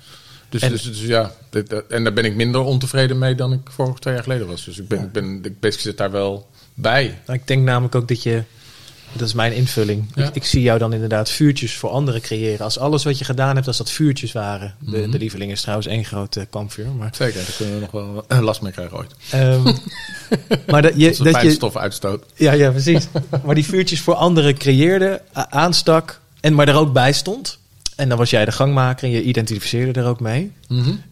Dus, 0.48 0.62
En- 0.62 0.70
dus, 0.70 0.82
dus 0.82 1.00
ja, 1.00 1.32
dit- 1.50 1.68
dat- 1.68 1.86
en 1.86 2.04
daar 2.04 2.12
ben 2.12 2.24
ik 2.24 2.34
minder 2.34 2.60
ontevreden 2.60 3.18
mee 3.18 3.34
dan 3.34 3.52
ik 3.52 3.60
vorig 3.70 3.98
twee 3.98 4.14
jaar 4.14 4.22
geleden 4.22 4.46
was. 4.46 4.64
Dus 4.64 4.78
ik, 4.78 4.88
ben, 4.88 5.00
ik, 5.00 5.12
ben, 5.12 5.34
ik, 5.44 5.60
ben- 5.60 5.72
ik 5.72 5.78
zit 5.78 5.96
daar 5.96 6.10
wel 6.10 6.50
bij. 6.74 7.18
Nou, 7.26 7.38
ik 7.38 7.46
denk 7.46 7.62
namelijk 7.64 7.94
ook 7.94 8.08
dat 8.08 8.22
je, 8.22 8.42
dat 9.12 9.28
is 9.28 9.34
mijn 9.34 9.52
invulling. 9.52 10.04
Ja. 10.14 10.26
Ik, 10.28 10.34
ik 10.34 10.44
zie 10.44 10.62
jou 10.62 10.78
dan 10.78 10.92
inderdaad 10.92 11.30
vuurtjes 11.30 11.74
voor 11.76 11.90
anderen 11.90 12.20
creëren. 12.20 12.64
Als 12.64 12.78
alles 12.78 13.04
wat 13.04 13.18
je 13.18 13.24
gedaan 13.24 13.54
hebt, 13.54 13.66
als 13.66 13.76
dat 13.76 13.90
vuurtjes 13.90 14.32
waren. 14.32 14.74
De, 14.78 14.98
Mhm. 14.98 15.10
de 15.10 15.18
lieveling 15.18 15.50
is 15.52 15.60
trouwens 15.60 15.86
één 15.88 16.04
groot 16.04 16.36
eh, 16.36 16.44
kampvuur. 16.50 16.86
Maar, 16.98 17.10
Zeker, 17.14 17.34
daar 17.44 17.54
kunnen 17.56 17.74
we 17.74 17.80
nog 17.80 17.90
wel 17.90 18.24
last 18.48 18.62
mee 18.62 18.72
krijgen 18.72 18.96
ooit. 18.96 19.14
ehm, 19.30 19.62
maar 20.70 20.82
dat 20.82 20.92
je, 20.96 21.06
het 21.06 21.16
dat 21.16 21.26
je, 21.26 21.32
fijnstof 21.32 21.76
uitstoot. 21.76 22.24
Ja, 22.34 22.52
ja, 22.52 22.70
precies. 22.70 23.06
maar 23.44 23.54
die 23.54 23.64
vuurtjes 23.64 24.00
voor 24.00 24.14
anderen 24.14 24.54
creëerde, 24.58 25.22
aanstak 25.32 26.20
en 26.40 26.54
maar 26.54 26.68
er 26.68 26.74
ook 26.76 26.92
bij 26.92 27.12
stond. 27.12 27.58
En 28.02 28.08
dan 28.08 28.18
was 28.18 28.30
jij 28.30 28.44
de 28.44 28.52
gangmaker 28.52 29.04
en 29.04 29.10
je 29.10 29.22
identificeerde 29.22 30.00
er 30.00 30.06
ook 30.06 30.20
mee. 30.20 30.52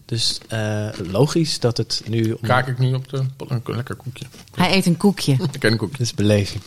Dus 0.05 0.39
eh, 0.47 0.87
logisch 1.11 1.59
dat 1.59 1.77
het 1.77 2.01
nu... 2.07 2.31
om- 2.31 2.47
Kaak 2.47 2.67
ik 2.67 2.79
nu 2.79 2.93
op 2.93 3.09
de... 3.09 3.17
Een 3.47 3.61
lekker 3.65 3.95
koekje. 3.95 4.25
Hij 4.55 4.73
eet 4.75 4.85
een 4.85 4.97
koekje. 4.97 5.31
Ik 5.51 5.59
ken 5.59 5.71
een 5.71 5.77
koekje. 5.77 5.97
Dat 5.97 6.07
is 6.07 6.13
beleving. 6.13 6.61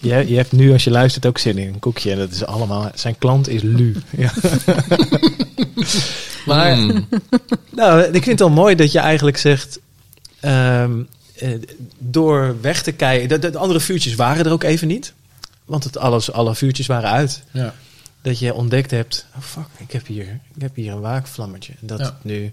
je, 0.00 0.24
je 0.28 0.36
hebt 0.36 0.52
nu, 0.52 0.72
als 0.72 0.84
je 0.84 0.90
luistert, 0.90 1.26
ook 1.26 1.38
zin 1.38 1.58
in 1.58 1.68
een 1.68 1.78
koekje. 1.78 2.10
En 2.12 2.18
dat 2.18 2.30
is 2.30 2.44
allemaal... 2.44 2.90
Zijn 2.94 3.18
klant 3.18 3.48
is 3.48 3.62
Lu. 3.62 3.96
Ja. 4.16 4.32
maar 6.46 6.76
Mm. 6.76 7.08
nou, 7.70 8.02
ik 8.02 8.10
vind 8.12 8.26
het 8.26 8.38
wel 8.38 8.50
mooi 8.50 8.74
dat 8.74 8.92
je 8.92 8.98
eigenlijk 8.98 9.36
zegt... 9.36 9.78
ehm, 10.40 10.92
eh, 11.36 11.48
door 11.98 12.56
weg 12.60 12.82
te 12.82 12.92
kijken. 12.92 13.28
De, 13.28 13.38
de, 13.38 13.50
de 13.50 13.58
andere 13.58 13.80
vuurtjes 13.80 14.14
waren 14.14 14.44
er 14.44 14.52
ook 14.52 14.62
even 14.62 14.88
niet. 14.88 15.12
Want 15.64 15.84
het 15.84 15.98
alles, 15.98 16.32
alle 16.32 16.54
vuurtjes 16.54 16.86
waren 16.86 17.10
uit. 17.10 17.42
Ja. 17.50 17.74
Dat 18.22 18.38
je 18.38 18.54
ontdekt 18.54 18.90
hebt, 18.90 19.26
oh 19.36 19.42
fuck, 19.42 19.66
ik 19.76 19.92
heb 19.92 20.06
hier, 20.06 20.40
ik 20.54 20.60
heb 20.60 20.74
hier 20.74 20.92
een 20.92 21.00
waakvlammetje. 21.00 21.74
Dat 21.80 21.98
Ja. 21.98 22.04
het 22.04 22.24
nu, 22.24 22.52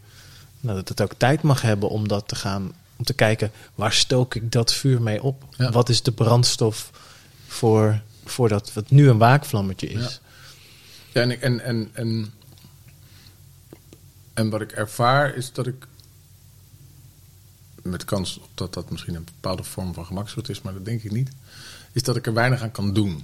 nou, 0.60 0.76
dat 0.78 0.90
het 0.90 1.02
ook 1.02 1.14
tijd 1.18 1.42
mag 1.42 1.62
hebben 1.62 1.90
om 1.90 2.08
dat 2.08 2.28
te 2.28 2.36
gaan, 2.36 2.74
om 2.96 3.06
te 3.06 3.14
kijken, 3.14 3.52
waar 3.76 3.94
stook 3.94 4.36
ik 4.36 4.52
dat 4.52 4.74
vuur 4.74 5.02
mee 5.02 5.24
op? 5.24 5.44
Ja. 5.58 5.72
Wat 5.72 5.90
is 5.90 6.02
de 6.02 6.12
brandstof 6.12 6.92
voor, 7.48 8.02
voor 8.26 8.50
dat 8.50 8.74
wat 8.74 8.90
nu 8.90 9.10
een 9.10 9.18
waakvlammetje 9.18 9.88
is? 9.88 10.20
Ja, 11.14 11.22
en, 11.22 11.42
en, 11.42 11.60
en, 11.60 11.90
en, 11.94 12.34
en 14.34 14.50
wat 14.50 14.62
ik 14.62 14.72
ervaar 14.72 15.36
is 15.36 15.52
dat 15.54 15.68
ik. 15.68 15.88
Met 17.82 18.06
kans 18.06 18.38
op 18.40 18.50
dat 18.54 18.74
dat 18.74 18.90
misschien 18.92 19.16
een 19.16 19.24
bepaalde 19.24 19.64
vorm 19.64 19.94
van 19.94 20.06
gemakzucht 20.06 20.50
is, 20.50 20.62
maar 20.62 20.74
dat 20.74 20.86
denk 20.86 21.04
ik 21.04 21.12
niet. 21.12 21.30
Is 21.92 22.04
dat 22.04 22.16
ik 22.16 22.26
er 22.26 22.34
weinig 22.34 22.62
aan 22.62 22.72
kan 22.72 22.94
doen. 22.94 23.24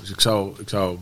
Dus 0.00 0.10
ik 0.10 0.20
zou. 0.20 0.60
Ik, 0.60 0.68
zou, 0.68 0.98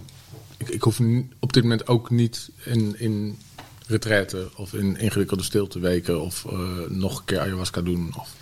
ik, 0.59 0.69
ik 0.69 0.83
hoef 0.83 1.01
op 1.39 1.53
dit 1.53 1.63
moment 1.63 1.87
ook 1.89 2.11
niet 2.11 2.51
in, 2.65 2.99
in 2.99 3.39
retraite 3.87 4.49
of 4.57 4.73
in 4.75 4.97
ingewikkelde 4.99 5.43
stilteweken 5.43 6.21
of 6.21 6.45
eh, 6.45 6.59
nog 6.89 7.19
een 7.19 7.25
keer 7.25 7.41
ayahuasca 7.41 7.81
doen. 7.81 8.13
Of, 8.17 8.35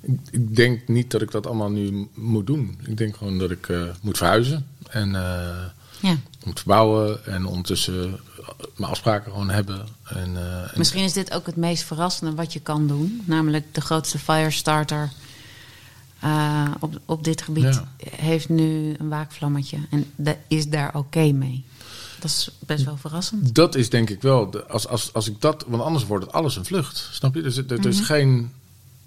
ik, 0.00 0.18
ik 0.30 0.56
denk 0.56 0.88
niet 0.88 1.10
dat 1.10 1.22
ik 1.22 1.30
dat 1.30 1.46
allemaal 1.46 1.70
nu 1.70 2.08
moet 2.14 2.46
doen. 2.46 2.78
Ik 2.86 2.96
denk 2.96 3.16
gewoon 3.16 3.38
dat 3.38 3.50
ik 3.50 3.68
eh, 3.68 3.82
moet 4.02 4.16
verhuizen. 4.18 4.66
En. 4.88 5.14
eh, 5.14 5.64
Ja. 6.00 6.16
moet 6.44 6.58
verbouwen 6.60 7.26
en 7.26 7.46
ondertussen 7.46 8.20
mijn 8.76 8.90
afspraken 8.90 9.32
gewoon 9.32 9.50
hebben. 9.50 9.86
En, 10.04 10.36
en- 10.36 10.70
Misschien 10.76 11.04
is 11.04 11.12
dit 11.12 11.30
ook 11.32 11.46
het 11.46 11.56
meest 11.56 11.82
verrassende 11.82 12.34
wat 12.34 12.52
je 12.52 12.60
kan 12.60 12.86
doen. 12.86 13.22
Namelijk 13.24 13.74
de 13.74 13.80
grootste 13.80 14.18
firestarter 14.18 15.10
eh, 16.24 16.70
op, 16.80 17.00
op 17.04 17.24
dit 17.24 17.42
gebied 17.42 17.62
Ja. 17.64 17.88
heeft 18.10 18.48
nu 18.48 18.94
een 18.98 19.08
waakvlammetje. 19.08 19.78
En 19.90 20.06
is 20.48 20.68
daar 20.68 20.94
oké 20.96 21.32
mee. 21.32 21.64
Dat 22.20 22.30
is 22.30 22.50
best 22.58 22.84
wel 22.84 22.96
verrassend. 22.96 23.54
dat 23.54 23.74
is 23.74 23.90
denk 23.90 24.10
ik 24.10 24.22
wel, 24.22 24.50
de- 24.50 24.66
als, 24.66 24.86
als, 24.88 25.12
als 25.12 25.28
ik 25.28 25.40
dat, 25.40 25.64
want 25.68 25.82
anders 25.82 26.06
wordt 26.06 26.24
het 26.24 26.34
alles 26.34 26.56
een 26.56 26.64
vlucht. 26.64 27.08
Snap 27.12 27.34
je? 27.34 27.42
Dus 27.42 27.56
er, 27.56 27.64
er, 27.72 27.86
is, 27.86 28.00
geen, 28.00 28.52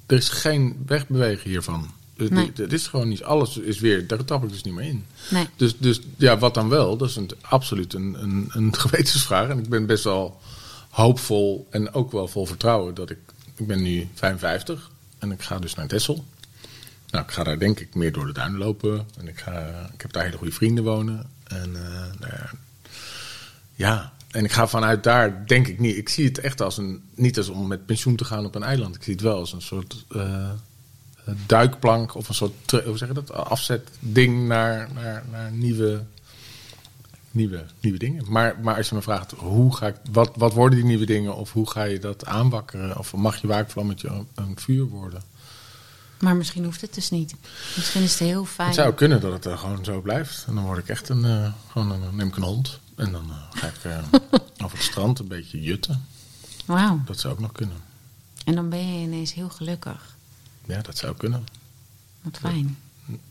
er 0.05 0.17
is 0.17 0.29
geen 0.29 0.83
wegbewegen 0.85 1.49
hiervan. 1.49 1.87
Nee. 2.15 2.51
dit 2.53 2.73
is 2.73 2.87
gewoon 2.87 3.07
niet, 3.07 3.23
alles 3.23 3.57
is 3.57 3.79
weer, 3.79 4.07
daar 4.07 4.25
trap 4.25 4.43
ik 4.43 4.49
dus 4.49 4.63
niet 4.63 4.73
meer 4.73 4.85
in. 4.87 5.05
Nee. 5.29 5.47
Dus, 5.55 5.77
dus 5.77 5.99
ja, 6.17 6.37
wat 6.37 6.53
dan 6.53 6.69
wel? 6.69 6.97
Dat 6.97 7.09
is 7.09 7.15
een, 7.15 7.29
absoluut 7.41 7.93
een, 7.93 8.15
een, 8.23 8.47
een 8.51 8.75
gewetensvraag. 8.83 9.49
En 9.49 9.57
ik 9.59 9.69
ben 9.69 9.85
best 9.85 10.03
wel 10.03 10.39
hoopvol 10.89 11.67
en 11.69 11.93
ook 11.93 12.11
wel 12.11 12.27
vol 12.27 12.45
vertrouwen 12.45 12.93
dat 12.95 13.09
ik... 13.09 13.17
Ik 13.55 13.67
ben 13.67 13.81
nu 13.81 14.07
55 14.13 14.91
en 15.17 15.31
ik 15.31 15.41
ga 15.41 15.59
dus 15.59 15.73
naar 15.75 15.87
Texel. 15.87 16.25
Nou, 17.07 17.23
ik 17.23 17.31
ga 17.31 17.43
daar 17.43 17.59
denk 17.59 17.79
ik 17.79 17.95
meer 17.95 18.11
door 18.11 18.25
de 18.25 18.33
duinen 18.33 18.59
lopen. 18.59 19.07
En 19.17 19.27
ik, 19.27 19.39
ga, 19.39 19.89
ik 19.93 20.01
heb 20.01 20.13
daar 20.13 20.23
hele 20.23 20.37
goede 20.37 20.53
vrienden 20.53 20.83
wonen. 20.83 21.29
En 21.43 21.75
eh, 21.75 22.19
nou 22.19 22.31
ja, 22.31 22.49
ja, 23.73 24.13
en 24.31 24.43
ik 24.43 24.51
ga 24.51 24.67
vanuit 24.67 25.03
daar, 25.03 25.47
denk 25.47 25.67
ik 25.67 25.79
niet. 25.79 25.97
Ik 25.97 26.09
zie 26.09 26.25
het 26.25 26.39
echt 26.39 26.61
als 26.61 26.77
een. 26.77 27.03
Niet 27.15 27.37
als 27.37 27.49
om 27.49 27.67
met 27.67 27.85
pensioen 27.85 28.15
te 28.15 28.25
gaan 28.25 28.45
op 28.45 28.55
een 28.55 28.63
eiland. 28.63 28.95
Ik 28.95 29.03
zie 29.03 29.13
het 29.13 29.21
wel 29.21 29.37
als 29.37 29.53
een 29.53 29.61
soort 29.61 30.05
eh, 30.09 30.49
duikplank 31.45 32.15
of 32.15 32.29
een 32.29 32.35
soort. 32.35 32.71
Hoe 32.85 32.97
zeg 32.97 33.07
je 33.07 33.13
dat? 33.13 33.31
Afzetding 33.31 34.47
naar, 34.47 34.89
naar, 34.93 35.23
naar 35.31 35.51
nieuwe, 35.51 36.03
nieuwe, 37.31 37.65
nieuwe 37.79 37.97
dingen. 37.97 38.23
Maar, 38.27 38.59
maar 38.61 38.75
als 38.75 38.89
je 38.89 38.95
me 38.95 39.01
vraagt, 39.01 39.31
hoe 39.31 39.75
ga 39.75 39.87
ik, 39.87 39.95
wat, 40.11 40.31
wat 40.35 40.53
worden 40.53 40.77
die 40.77 40.87
nieuwe 40.87 41.05
dingen? 41.05 41.35
Of 41.35 41.51
hoe 41.51 41.69
ga 41.69 41.83
je 41.83 41.99
dat 41.99 42.25
aanwakkeren? 42.25 42.97
Of 42.97 43.13
mag 43.13 43.41
je 43.41 43.47
waakvlammetje 43.47 44.25
een 44.35 44.59
vuur 44.59 44.85
worden? 44.85 45.21
Maar 46.19 46.35
misschien 46.35 46.63
hoeft 46.63 46.81
het 46.81 46.93
dus 46.93 47.09
niet. 47.09 47.35
Misschien 47.75 48.01
is 48.03 48.11
het 48.11 48.19
heel 48.19 48.45
fijn. 48.45 48.67
Het 48.67 48.77
zou 48.77 48.93
kunnen 48.93 49.21
dat 49.21 49.31
het 49.31 49.45
er 49.45 49.57
gewoon 49.57 49.85
zo 49.85 50.01
blijft. 50.01 50.43
En 50.47 50.55
dan 50.55 50.63
word 50.63 50.77
ik 50.77 50.87
echt 50.89 51.09
een. 51.09 51.25
eh, 51.25 51.51
gewoon 51.71 51.91
een, 51.91 52.01
dan 52.01 52.15
neem 52.15 52.27
ik 52.27 52.35
een 52.35 52.43
hond. 52.43 52.79
En 52.95 53.11
dan 53.11 53.29
eh, 53.29 53.59
ga 53.59 53.67
ik 53.67 53.83
eh, 53.83 53.97
over 54.63 54.77
het 54.77 54.85
strand 54.87 55.19
een 55.19 55.27
beetje 55.27 55.61
jutten. 55.61 56.05
Wauw. 56.65 57.01
Dat 57.05 57.19
zou 57.19 57.33
ook 57.33 57.39
nog 57.39 57.51
kunnen. 57.51 57.77
En 58.45 58.55
dan 58.55 58.69
ben 58.69 58.93
je 58.93 59.01
ineens 59.05 59.33
heel 59.33 59.49
gelukkig. 59.49 60.15
Ja, 60.65 60.81
dat 60.81 60.97
zou 60.97 61.15
kunnen. 61.15 61.45
Wat 62.21 62.37
fijn. 62.37 62.77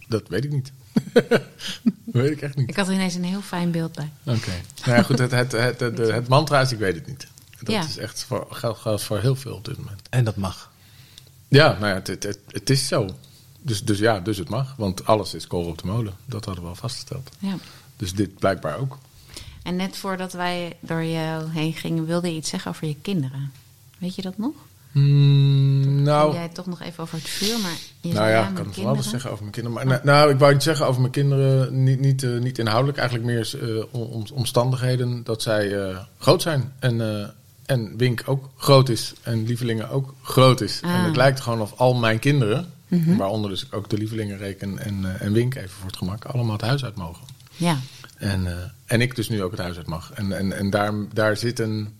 Dat 0.09 0.29
weet 0.29 0.45
ik 0.45 0.53
niet. 0.53 0.73
dat 1.13 1.43
weet 2.05 2.31
ik 2.31 2.41
echt 2.43 2.57
niet. 2.57 2.69
Ik 2.69 2.77
had 2.77 2.89
er 2.89 2.95
ineens 2.95 3.15
een 3.15 3.25
heel 3.25 3.41
fijn 3.43 3.71
beeld 3.71 3.93
bij. 3.95 4.11
Oké. 4.25 4.51
Nou 4.85 4.97
ja, 4.97 5.03
goed, 5.03 5.19
het, 5.19 5.31
het, 5.31 5.53
het, 5.53 5.81
het, 5.81 5.99
het 5.99 6.29
mantra 6.29 6.61
is, 6.61 6.73
ik 6.73 6.79
weet 6.79 6.95
het 6.95 7.07
niet. 7.07 7.27
Dat 7.61 7.75
Ja. 7.75 7.85
is 7.85 7.97
echt 7.97 8.25
voor, 8.25 8.47
geldt, 8.51 8.81
geldt 8.81 9.03
voor 9.03 9.19
heel 9.19 9.37
veel 9.37 9.55
op 9.55 9.65
dit 9.65 9.77
moment. 9.79 10.01
En 10.11 10.25
dat 10.25 10.37
mag. 10.37 10.71
Ja, 11.49 11.77
nou 11.81 11.87
ja, 11.87 12.01
het, 12.13 12.39
het, 12.51 12.71
is 12.71 12.87
zo. 12.89 13.09
Dus, 13.61 13.85
dus 13.85 13.99
ja, 13.99 14.21
dus 14.21 14.37
het 14.39 14.49
mag. 14.49 14.75
Want 14.77 15.07
alles 15.07 15.35
is 15.35 15.47
kool 15.47 15.65
op 15.65 15.79
de 15.79 15.87
molen. 15.87 16.15
Dat 16.25 16.45
hadden 16.45 16.63
we 16.63 16.69
al 16.71 16.75
vastgesteld. 16.77 17.29
Ja. 17.39 17.55
Dus 17.97 18.15
dit 18.15 18.39
blijkbaar 18.39 18.79
ook. 18.79 18.99
En 19.63 19.77
net 19.77 19.97
voordat 19.97 20.33
wij 20.33 20.77
door 20.81 21.05
jou 21.05 21.51
heen 21.51 21.73
gingen, 21.73 22.07
wilde 22.07 22.29
je 22.29 22.37
iets 22.37 22.51
zeggen 22.51 22.71
over 22.71 22.87
je 22.87 22.97
kinderen. 23.03 23.53
Weet 23.99 24.15
je 24.15 24.23
dat 24.23 24.39
nog? 24.39 24.53
Mm, 24.93 26.03
nou, 26.03 26.35
Jij 26.35 26.49
toch 26.49 26.67
nog 26.67 26.83
even 26.83 27.03
over 27.03 27.19
het 27.19 27.29
vuur, 27.29 27.59
maar 27.59 27.77
je 28.01 28.13
nou 28.13 28.29
ja, 28.31 28.49
ik 28.49 28.55
kan 28.55 28.75
van 28.75 28.87
alles 28.87 29.09
zeggen 29.09 29.31
over 29.31 29.43
mijn 29.43 29.55
kinderen. 29.55 29.77
Maar, 29.79 29.87
nou, 29.87 30.05
nou, 30.05 30.31
ik 30.31 30.39
wou 30.39 30.55
iets 30.55 30.65
zeggen 30.65 30.87
over 30.87 31.01
mijn 31.01 31.13
kinderen. 31.13 31.83
Niet, 31.83 32.01
niet, 32.01 32.23
eh, 32.23 32.39
niet 32.39 32.59
inhoudelijk, 32.59 32.99
eigenlijk 32.99 33.29
meer 33.29 33.59
eh, 33.79 33.85
om- 33.91 34.03
om- 34.11 34.27
omstandigheden. 34.33 35.25
Dat 35.25 35.43
zij 35.43 35.89
eh, 35.89 35.99
groot 36.19 36.43
zijn. 36.43 36.73
En, 36.79 37.01
en 37.67 37.97
Wink 37.97 38.23
ook 38.27 38.51
groot 38.57 38.89
is. 38.89 39.13
En 39.23 39.47
Lievelingen 39.47 39.91
ook 39.91 40.15
groot 40.23 40.61
is. 40.61 40.81
Ah. 40.83 40.95
En 40.95 41.05
het 41.05 41.17
lijkt 41.17 41.41
gewoon 41.41 41.61
of 41.61 41.73
al 41.77 41.95
mijn 41.95 42.19
kinderen, 42.19 42.71
Mhm. 42.89 43.17
waaronder 43.17 43.51
dus 43.51 43.73
ook 43.73 43.91
de 43.91 43.99
Lievelingen 43.99 44.39
reken 44.39 44.79
en, 44.79 45.05
eh, 45.05 45.27
en 45.27 45.33
Wink 45.33 45.55
even 45.55 45.71
voor 45.71 45.87
het 45.87 45.97
gemak, 45.97 46.25
allemaal 46.25 46.53
het 46.53 46.61
huis 46.61 46.85
uit 46.85 46.95
mogen. 46.95 47.27
Ja, 47.57 47.79
En, 48.17 48.47
eh, 48.47 48.63
en 48.87 49.01
ik 49.01 49.17
dus 49.17 49.29
nu 49.29 49.43
ook 49.43 49.51
het 49.51 49.61
huis 49.61 49.77
uit 49.77 49.87
mag. 49.87 50.13
En, 50.13 50.33
en, 50.33 50.53
en 50.53 50.71
daar, 50.71 50.93
daar 51.13 51.37
zit 51.37 51.59
een, 51.59 51.95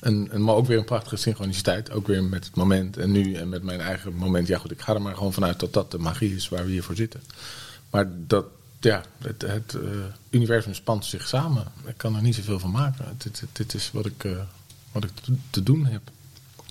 een, 0.00 0.28
een, 0.30 0.44
maar 0.44 0.54
ook 0.54 0.66
weer 0.66 0.78
een 0.78 0.84
prachtige 0.84 1.16
synchroniciteit. 1.16 1.90
Ook 1.90 2.06
weer 2.06 2.24
met 2.24 2.44
het 2.44 2.54
moment 2.54 2.96
en 2.96 3.10
nu 3.10 3.34
en 3.34 3.48
met 3.48 3.62
mijn 3.62 3.80
eigen 3.80 4.14
moment. 4.14 4.46
Ja 4.48 4.58
goed, 4.58 4.70
ik 4.70 4.80
ga 4.80 4.94
er 4.94 5.02
maar 5.02 5.14
gewoon 5.14 5.32
vanuit 5.32 5.60
dat 5.60 5.72
dat 5.72 5.90
de 5.90 5.98
magie 5.98 6.34
is 6.34 6.48
waar 6.48 6.64
we 6.64 6.70
hier 6.70 6.82
voor 6.82 6.96
zitten. 6.96 7.22
Maar 7.90 8.06
dat, 8.26 8.46
ja, 8.80 9.02
het, 9.18 9.42
het 9.42 9.74
eh, 9.74 9.80
universum 10.30 10.74
spant 10.74 11.04
zich 11.04 11.28
samen. 11.28 11.64
Ik 11.86 11.96
kan 11.96 12.16
er 12.16 12.22
niet 12.22 12.34
zoveel 12.34 12.58
van 12.58 12.70
maken. 12.70 13.04
Dit, 13.18 13.40
dit, 13.40 13.48
dit 13.52 13.74
is 13.74 13.90
wat 13.92 14.06
ik, 14.06 14.26
wat 14.94 15.04
ik 15.04 15.10
te, 15.50 15.62
doen 15.62 15.86
heb. 15.86 16.10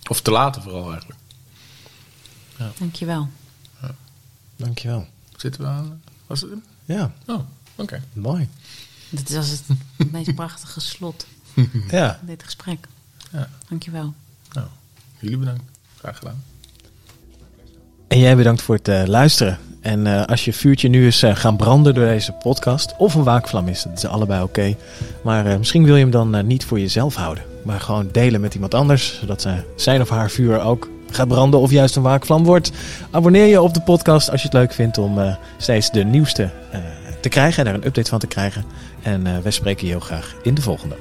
Of 0.09 0.21
te 0.21 0.31
laten 0.31 0.61
vooral 0.61 0.89
eigenlijk. 0.91 1.19
dankjewel. 2.77 3.29
Dankjewel. 4.55 5.07
Zitten 5.37 5.61
we 5.61 5.67
aan? 5.67 6.01
Was 6.27 6.41
het 6.41 6.49
hem? 6.49 6.63
Ja, 6.85 7.13
Oh, 7.25 7.39
oké. 7.75 8.03
mooi. 8.13 8.49
Dit 9.09 9.29
was 9.33 9.49
het 9.49 9.63
meest 10.11 10.35
prachtige 10.35 10.79
slot 10.79 11.27
Ja, 11.89 12.15
van 12.17 12.27
dit 12.27 12.43
gesprek. 12.43 12.87
Ja. 13.31 13.49
Dankjewel. 13.69 14.13
Nou, 14.51 14.67
jullie 15.19 15.37
bedankt. 15.37 15.63
Graag 15.97 16.17
gedaan. 16.17 16.43
En 18.07 18.19
jij 18.19 18.35
bedankt 18.35 18.61
voor 18.61 18.75
het 18.75 18.87
eh, 18.87 19.03
luisteren. 19.05 19.57
En 19.81 20.07
eh, 20.07 20.25
als 20.25 20.45
je 20.45 20.53
vuurtje 20.53 20.89
nu 20.89 21.07
is 21.07 21.23
eh, 21.23 21.35
gaan 21.35 21.55
branden 21.57 21.93
door 21.93 22.05
deze 22.05 22.31
podcast, 22.31 22.93
of 22.97 23.13
een 23.13 23.23
waakvlam 23.23 23.67
is, 23.67 23.83
dat 23.83 23.97
is 23.97 24.05
allebei 24.05 24.43
oké. 24.43 24.75
Maar 25.23 25.57
misschien 25.57 25.85
wil 25.85 25.95
je 25.95 26.01
hem 26.01 26.11
dan 26.11 26.47
niet 26.47 26.65
voor 26.65 26.79
jezelf 26.79 27.15
houden, 27.15 27.43
maar 27.63 27.79
gewoon 27.79 28.09
delen 28.11 28.41
met 28.41 28.53
iemand 28.53 28.73
anders, 28.73 29.17
zodat 29.19 29.41
zij- 29.41 29.63
zijn 29.75 30.01
of 30.01 30.09
haar 30.09 30.29
vuur 30.29 30.61
ook 30.61 30.89
gaat 31.11 31.27
branden 31.27 31.59
of 31.59 31.71
juist 31.71 31.95
een 31.95 32.01
waakvlam 32.01 32.43
wordt. 32.43 32.71
Abonneer 33.11 33.45
je 33.45 33.61
op 33.61 33.73
de 33.73 33.81
podcast 33.81 34.29
als 34.31 34.41
je 34.41 34.47
het 34.47 34.55
leuk 34.57 34.73
vindt 34.73 34.97
om 34.97 35.19
steeds 35.57 35.91
de 35.91 36.03
nieuwste 36.03 36.49
te 37.21 37.29
krijgen 37.29 37.63
en 37.65 37.69
er 37.71 37.77
een 37.79 37.85
update 37.87 38.09
van 38.09 38.19
te 38.19 38.27
krijgen. 38.27 38.63
En 39.01 39.43
wij 39.43 39.51
spreken 39.51 39.85
je 39.85 39.91
heel 39.91 39.99
graag 40.01 40.35
in 40.43 40.53
de 40.53 40.61
volgende. 40.61 40.95